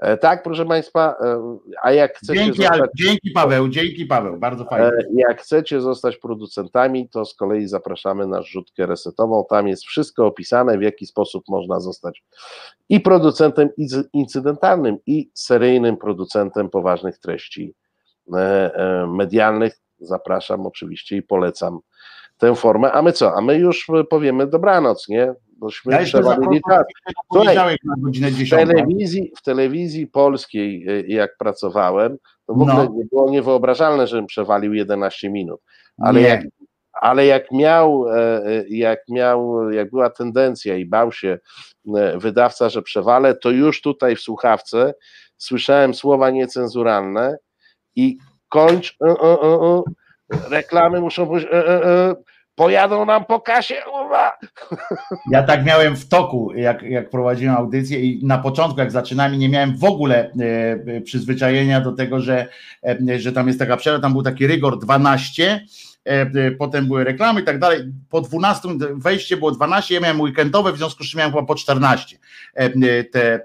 E, 0.03 0.17
tak, 0.17 0.43
proszę 0.43 0.67
Państwa, 0.67 1.15
e, 1.21 1.59
a 1.83 1.93
jak 1.93 2.17
chcecie 2.17 2.39
Dzięki, 2.45 2.63
zostać 2.63 2.91
dzięki 2.97 3.31
Paweł, 3.31 3.69
dzięki 3.69 4.07
Paweł, 4.07 4.39
bardzo 4.39 4.65
fajnie. 4.65 4.87
E, 4.87 5.05
Jak 5.15 5.41
chcecie 5.43 5.81
zostać 5.81 6.17
producentami, 6.17 7.09
to 7.09 7.25
z 7.25 7.35
kolei 7.35 7.67
zapraszamy 7.67 8.27
na 8.27 8.43
rzutkę 8.43 8.87
resetową. 8.87 9.45
Tam 9.51 9.69
jest 9.69 9.85
wszystko 9.85 10.27
opisane, 10.27 10.79
w 10.79 10.83
jaki 10.83 11.07
sposób 11.07 11.45
można 11.49 11.81
zostać 11.81 12.25
i 12.89 13.01
producentem 13.01 13.69
incy- 13.79 14.05
incydentalnym, 14.13 14.97
i 15.07 15.31
seryjnym 15.35 15.97
producentem 15.97 16.71
poważnych 16.71 17.19
treści 17.19 17.75
medialnych. 19.09 19.79
Zapraszam 19.99 20.67
oczywiście 20.67 21.17
i 21.17 21.23
polecam 21.23 21.79
tę 22.39 22.55
formę. 22.55 22.93
A 22.93 23.03
my 23.03 23.13
co? 23.13 23.35
A 23.35 23.41
my 23.41 23.59
już 23.59 23.87
powiemy 24.11 24.47
dobranoc, 24.47 25.09
nie? 25.09 25.35
Bośmy 25.63 25.93
Ja 25.93 25.99
przewalili 26.05 26.61
zapraszam 26.65 26.85
czas. 26.85 27.15
w 27.25 27.29
poniedziałek 27.35 27.79
na 27.85 27.95
godzinę 27.99 28.31
W 28.31 28.35
10. 28.35 28.51
telewizji, 28.67 29.33
w 29.37 29.43
telewizji 29.43 30.07
polskiej, 30.07 30.89
y, 30.91 31.05
jak 31.09 31.37
pracowałem, 31.39 32.17
to 32.47 32.55
w 32.55 32.63
ogóle 32.63 32.75
No. 32.75 32.95
nie 32.97 33.05
było 33.05 33.31
niewyobrażalne, 33.31 34.07
żebym 34.07 34.27
przewalił 34.27 34.75
11 34.75 35.31
minut. 35.31 35.61
Ale 35.99 36.21
Nie. 36.21 36.27
jak, 36.29 36.41
ale 36.93 37.27
jak 37.27 37.51
miał, 37.53 38.09
e, 38.09 38.47
e, 38.47 38.65
jak 38.69 38.99
miał, 39.11 39.71
jak 39.71 39.91
była 39.91 40.11
tendencja 40.11 40.77
i 40.77 40.85
bał 40.87 41.13
się 41.13 41.39
e, 41.97 42.19
wydawca, 42.19 42.69
że 42.69 42.83
przewalę, 42.83 43.35
to 43.35 43.51
już 43.51 43.83
tutaj 43.83 44.17
w 44.17 44.21
słuchawce 44.21 44.95
słyszałem 45.37 45.95
słowa 45.95 46.31
niecenzuralne 46.31 47.37
i 47.97 48.19
kończ, 48.49 48.97
e, 49.05 49.09
e, 49.09 49.33
e, 49.43 49.83
reklamy 50.51 51.01
muszą 51.01 51.27
być, 51.27 51.47
pojadą 52.55 53.05
nam 53.05 53.25
po 53.25 53.41
kasie, 53.41 53.75
uwa. 54.05 54.39
Ja 55.31 55.43
tak 55.43 55.65
miałem 55.65 55.97
w 55.97 56.09
toku, 56.09 56.53
jak, 56.55 56.83
jak 56.83 57.11
prowadziłem 57.11 57.57
audycję 57.57 58.01
i 58.01 58.27
na 58.27 58.39
początku, 58.39 58.81
jak 58.81 58.91
zaczynałem, 58.91 59.39
nie 59.39 59.49
miałem 59.49 59.77
w 59.77 59.85
ogóle 59.85 60.17
e, 60.17 60.33
e, 60.97 61.01
przyzwyczajenia 61.01 61.81
do 61.81 61.93
tego, 61.93 62.21
że, 62.21 62.49
e, 62.85 63.19
że 63.19 63.33
tam 63.33 63.47
jest 63.47 63.59
taka 63.59 63.77
przerwa, 63.77 64.01
tam 64.01 64.13
był 64.13 64.23
taki 64.23 64.47
rygor 64.47 64.79
12, 64.79 65.67
e, 66.07 66.21
e, 66.21 66.51
potem 66.51 66.87
były 66.87 67.05
reklamy 67.05 67.41
i 67.41 67.45
tak 67.45 67.59
dalej. 67.59 67.93
Po 68.11 68.21
12 68.21 68.69
wejście 68.97 69.37
było 69.37 69.51
12, 69.51 69.95
ja 69.95 70.01
miałem 70.01 70.21
weekendowe, 70.21 70.73
w 70.73 70.77
związku 70.77 71.05
z 71.05 71.11
czym 71.11 71.19
miałem 71.19 71.33
chyba 71.33 71.47
po 71.47 71.55
14 71.55 72.19
e, 72.55 73.05
te 73.05 73.41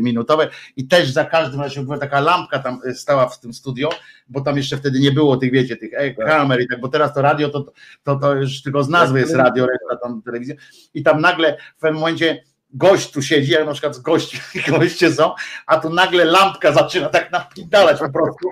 minutowe 0.00 0.48
i 0.76 0.88
też 0.88 1.10
za 1.10 1.24
każdym 1.24 1.60
razem 1.60 1.84
była 1.84 1.98
taka 1.98 2.20
lampka 2.20 2.58
tam 2.58 2.80
stała 2.94 3.28
w 3.28 3.40
tym 3.40 3.52
studio, 3.52 3.88
bo 4.28 4.40
tam 4.40 4.56
jeszcze 4.56 4.76
wtedy 4.76 5.00
nie 5.00 5.12
było 5.12 5.36
tych, 5.36 5.52
wiecie, 5.52 5.76
tych 5.76 5.90
e, 5.94 6.14
kamer 6.14 6.60
i 6.60 6.68
tak, 6.68 6.80
bo 6.80 6.88
teraz 6.88 7.14
to 7.14 7.22
radio 7.22 7.48
to, 7.48 7.72
to, 8.02 8.16
to 8.16 8.34
już 8.34 8.62
tylko 8.62 8.84
z 8.84 8.88
nazwy 8.88 9.20
jest 9.20 9.34
radio, 9.34 9.66
reszta 9.66 9.96
tam 10.02 10.22
telewizja. 10.22 10.54
I 10.94 11.02
tam 11.02 11.20
nagle 11.20 11.56
w 11.76 11.80
pewnym 11.80 12.00
momencie 12.00 12.44
gość 12.70 13.10
tu 13.10 13.22
siedzi, 13.22 13.52
jak 13.52 13.66
na 13.66 13.72
przykład 13.72 13.98
gości, 13.98 14.40
goście 14.68 15.12
są, 15.12 15.34
a 15.66 15.80
tu 15.80 15.90
nagle 15.90 16.24
lampka 16.24 16.72
zaczyna 16.72 17.08
tak 17.08 17.32
napindalać 17.32 17.98
po 17.98 18.12
prostu, 18.12 18.48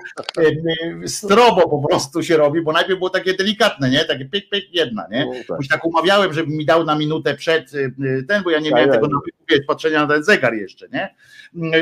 strobo 1.05 1.69
po 1.69 1.87
prostu 1.87 2.23
się 2.23 2.37
robi, 2.37 2.61
bo 2.61 2.71
najpierw 2.71 2.97
było 2.97 3.09
takie 3.09 3.33
delikatne, 3.33 3.89
nie? 3.89 4.05
Takie 4.05 4.25
pyk, 4.25 4.49
pyk, 4.49 4.73
jedna, 4.73 5.07
nie? 5.11 5.25
No, 5.25 5.33
tak. 5.47 5.57
Już 5.57 5.67
tak 5.67 5.85
umawiałem, 5.85 6.33
żeby 6.33 6.51
mi 6.51 6.65
dał 6.65 6.83
na 6.83 6.95
minutę 6.95 7.35
przed 7.35 7.71
ten, 8.27 8.43
bo 8.43 8.49
ja 8.49 8.59
nie 8.59 8.71
miałem 8.71 8.91
tego 8.91 9.07
nawyku, 9.07 9.67
patrzenia 9.67 10.01
na 10.05 10.13
ten 10.13 10.23
zegar 10.23 10.53
jeszcze, 10.53 10.87
nie? 10.89 11.15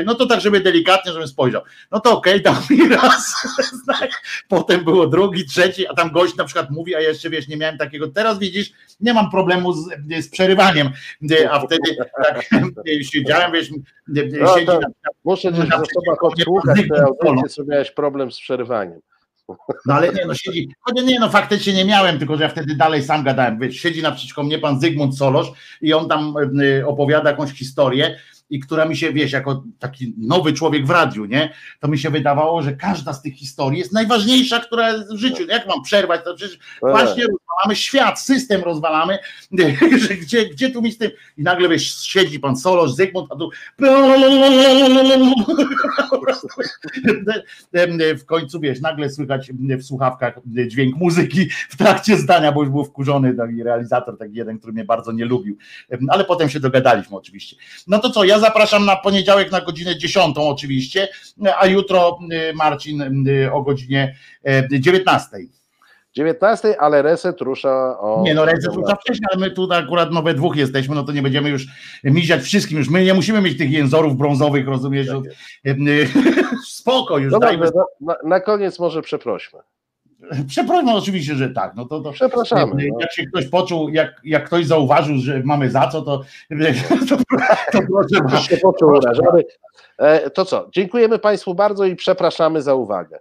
No 0.04 0.14
to 0.14 0.26
tak, 0.26 0.40
żeby 0.40 0.60
delikatnie, 0.60 1.12
żebym 1.12 1.28
spojrzał. 1.28 1.62
No 1.90 2.00
to 2.00 2.18
okej, 2.18 2.40
okay, 2.40 2.52
dał 2.52 2.62
mi 2.70 2.88
raz, 2.96 3.34
potem 4.48 4.84
było 4.84 5.06
drugi, 5.06 5.46
trzeci, 5.46 5.88
a 5.88 5.94
tam 5.94 6.10
gość 6.10 6.36
na 6.36 6.44
przykład 6.44 6.70
mówi, 6.70 6.94
a 6.94 7.00
jeszcze 7.00 7.30
wiesz, 7.30 7.48
nie 7.48 7.56
miałem 7.56 7.78
takiego, 7.78 8.08
teraz 8.08 8.38
widzisz, 8.38 8.72
nie 9.00 9.14
mam 9.14 9.30
problemu 9.30 9.72
z, 9.72 9.88
z 10.20 10.28
przerywaniem, 10.28 10.90
a 11.50 11.60
wtedy 11.60 11.96
tak 12.76 12.86
siedziałem, 13.02 13.52
wiesz, 13.52 13.70
no, 13.70 14.54
siedzi 14.54 14.66
na, 14.66 14.78
Muszę 15.24 15.52
gdzieś 15.52 15.68
na 15.68 15.76
osobach 15.76 16.24
odsłuchać 16.24 16.80
te 16.88 17.04
audycje, 17.06 17.48
co 17.48 17.64
miałeś 17.64 17.90
problem 17.90 18.32
z 18.32 18.40
przerywaniem. 18.40 19.00
No 19.86 19.94
ale 19.94 20.12
nie, 20.12 20.26
no 20.26 20.34
siedzi, 20.34 20.68
chociaż 20.80 21.04
nie, 21.04 21.20
no 21.20 21.28
faktycznie 21.28 21.72
nie 21.72 21.84
miałem, 21.84 22.18
tylko 22.18 22.36
że 22.36 22.42
ja 22.42 22.48
wtedy 22.48 22.76
dalej 22.76 23.02
sam 23.02 23.24
gadałem, 23.24 23.58
wiesz, 23.58 23.76
siedzi 23.76 24.02
naprzeciwko 24.02 24.42
mnie 24.42 24.58
pan 24.58 24.80
Zygmunt 24.80 25.18
Solosz 25.18 25.52
i 25.80 25.92
on 25.92 26.08
tam 26.08 26.34
y, 26.60 26.86
opowiada 26.86 27.30
jakąś 27.30 27.50
historię 27.50 28.18
i 28.50 28.60
która 28.60 28.84
mi 28.84 28.96
się, 28.96 29.12
wiesz, 29.12 29.32
jako 29.32 29.64
taki 29.78 30.14
nowy 30.18 30.52
człowiek 30.52 30.86
w 30.86 30.90
radiu, 30.90 31.24
nie, 31.24 31.52
to 31.80 31.88
mi 31.88 31.98
się 31.98 32.10
wydawało, 32.10 32.62
że 32.62 32.72
każda 32.72 33.12
z 33.12 33.22
tych 33.22 33.34
historii 33.34 33.78
jest 33.78 33.92
najważniejsza, 33.92 34.60
która 34.60 34.90
jest 34.90 35.14
w 35.14 35.18
życiu. 35.18 35.46
Jak 35.46 35.68
mam 35.68 35.82
przerwać, 35.82 36.24
to 36.24 36.34
przecież 36.34 36.58
no 36.82 36.90
właśnie 36.90 37.24
rozwalamy 37.24 37.76
świat, 37.76 38.20
system 38.20 38.62
rozwalamy, 38.62 39.18
gdzie, 40.22 40.48
gdzie 40.48 40.70
tu 40.70 40.82
mi 40.82 40.92
z 40.92 40.98
tym... 40.98 41.10
I 41.36 41.42
nagle, 41.42 41.68
wiesz, 41.68 42.00
siedzi 42.00 42.40
pan 42.40 42.56
Solosz, 42.56 42.92
Zygmunt, 42.92 43.32
a 43.32 43.36
tu 43.36 43.50
w 48.18 48.24
końcu, 48.24 48.60
wiesz, 48.60 48.80
nagle 48.80 49.10
słychać 49.10 49.50
w 49.78 49.82
słuchawkach 49.82 50.40
dźwięk 50.46 50.96
muzyki 50.96 51.48
w 51.68 51.76
trakcie 51.76 52.16
zdania, 52.16 52.52
bo 52.52 52.62
już 52.62 52.70
był 52.70 52.84
wkurzony 52.84 53.34
taki 53.34 53.62
realizator, 53.62 54.18
taki 54.18 54.34
jeden, 54.34 54.58
który 54.58 54.72
mnie 54.72 54.84
bardzo 54.84 55.12
nie 55.12 55.24
lubił, 55.24 55.56
ale 56.08 56.24
potem 56.24 56.48
się 56.48 56.60
dogadaliśmy 56.60 57.16
oczywiście. 57.16 57.56
No 57.86 57.98
to 57.98 58.10
co, 58.10 58.24
ja 58.24 58.35
zapraszam 58.40 58.86
na 58.86 58.96
poniedziałek 58.96 59.52
na 59.52 59.60
godzinę 59.60 59.98
10 59.98 60.36
oczywiście, 60.38 61.08
a 61.58 61.66
jutro 61.66 62.18
y, 62.50 62.54
Marcin 62.54 63.28
y, 63.28 63.52
o 63.52 63.62
godzinie 63.62 64.16
19. 64.70 65.36
Y, 65.36 65.48
19, 66.16 66.80
ale 66.80 67.02
reset 67.02 67.40
rusza 67.40 67.98
o. 67.98 68.22
Nie, 68.24 68.34
no 68.34 68.44
reset 68.44 68.74
rusza 68.74 68.96
wcześniej, 68.96 69.28
ale 69.32 69.40
my 69.40 69.50
tu 69.50 69.68
akurat 69.72 70.12
no 70.12 70.22
we 70.22 70.34
dwóch 70.34 70.56
jesteśmy, 70.56 70.94
no 70.94 71.02
to 71.02 71.12
nie 71.12 71.22
będziemy 71.22 71.50
już 71.50 71.66
miziać 72.04 72.42
wszystkim, 72.42 72.78
już 72.78 72.88
my 72.88 73.04
nie 73.04 73.14
musimy 73.14 73.40
mieć 73.40 73.58
tych 73.58 73.70
jęzorów 73.70 74.16
brązowych, 74.16 74.68
rozumiesz? 74.68 75.06
Tak 75.06 75.16
Spoko, 76.66 77.18
już 77.18 77.32
Dobra, 77.32 77.48
dajmy. 77.48 77.70
Na, 78.00 78.14
na 78.24 78.40
koniec 78.40 78.78
może 78.78 79.02
przeprośmy. 79.02 79.60
Przepraszam, 80.48 80.88
oczywiście, 80.88 81.34
że 81.34 81.50
tak. 81.50 81.74
No 81.76 81.84
to, 81.84 82.00
to 82.00 82.12
Przepraszamy. 82.12 82.84
Jak, 82.84 82.92
no. 82.92 83.00
jak 83.00 83.12
się 83.12 83.26
ktoś 83.26 83.48
poczuł, 83.48 83.88
jak, 83.88 84.20
jak 84.24 84.44
ktoś 84.44 84.66
zauważył, 84.66 85.18
że 85.18 85.42
mamy 85.44 85.70
za 85.70 85.88
co, 85.88 86.02
to, 86.02 86.18
to, 87.08 87.16
to 87.72 87.82
proszę. 88.28 88.42
się 88.42 88.56
poczuł 88.56 88.88
urażony. 88.88 89.44
E, 89.98 90.30
to 90.30 90.44
co? 90.44 90.68
Dziękujemy 90.72 91.18
Państwu 91.18 91.54
bardzo 91.54 91.84
i 91.84 91.96
przepraszamy 91.96 92.62
za 92.62 92.74
uwagę. 92.74 93.18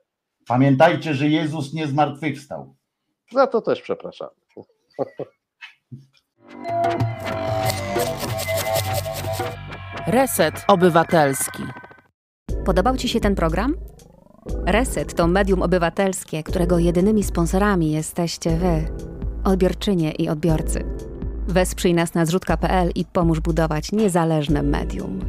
Pamiętajcie, 0.47 1.13
że 1.13 1.27
Jezus 1.27 1.73
nie 1.73 1.87
zmartwychwstał. 1.87 2.75
Za 3.31 3.47
to 3.47 3.61
też 3.61 3.81
przepraszamy. 3.81 4.31
Reset 10.07 10.65
Obywatelski. 10.67 11.63
Podobał 12.65 12.97
Ci 12.97 13.09
się 13.09 13.19
ten 13.19 13.35
program? 13.35 13.75
Reset 14.65 15.13
to 15.13 15.27
medium 15.27 15.61
obywatelskie, 15.61 16.43
którego 16.43 16.79
jedynymi 16.79 17.23
sponsorami 17.23 17.91
jesteście 17.91 18.57
Wy, 18.57 18.85
odbiorczynie 19.43 20.11
i 20.11 20.29
odbiorcy. 20.29 20.83
Wesprzyj 21.47 21.93
nas 21.93 22.13
na 22.13 22.25
zrzutka.pl 22.25 22.91
i 22.95 23.05
pomóż 23.05 23.39
budować 23.39 23.91
niezależne 23.91 24.63
medium. 24.63 25.19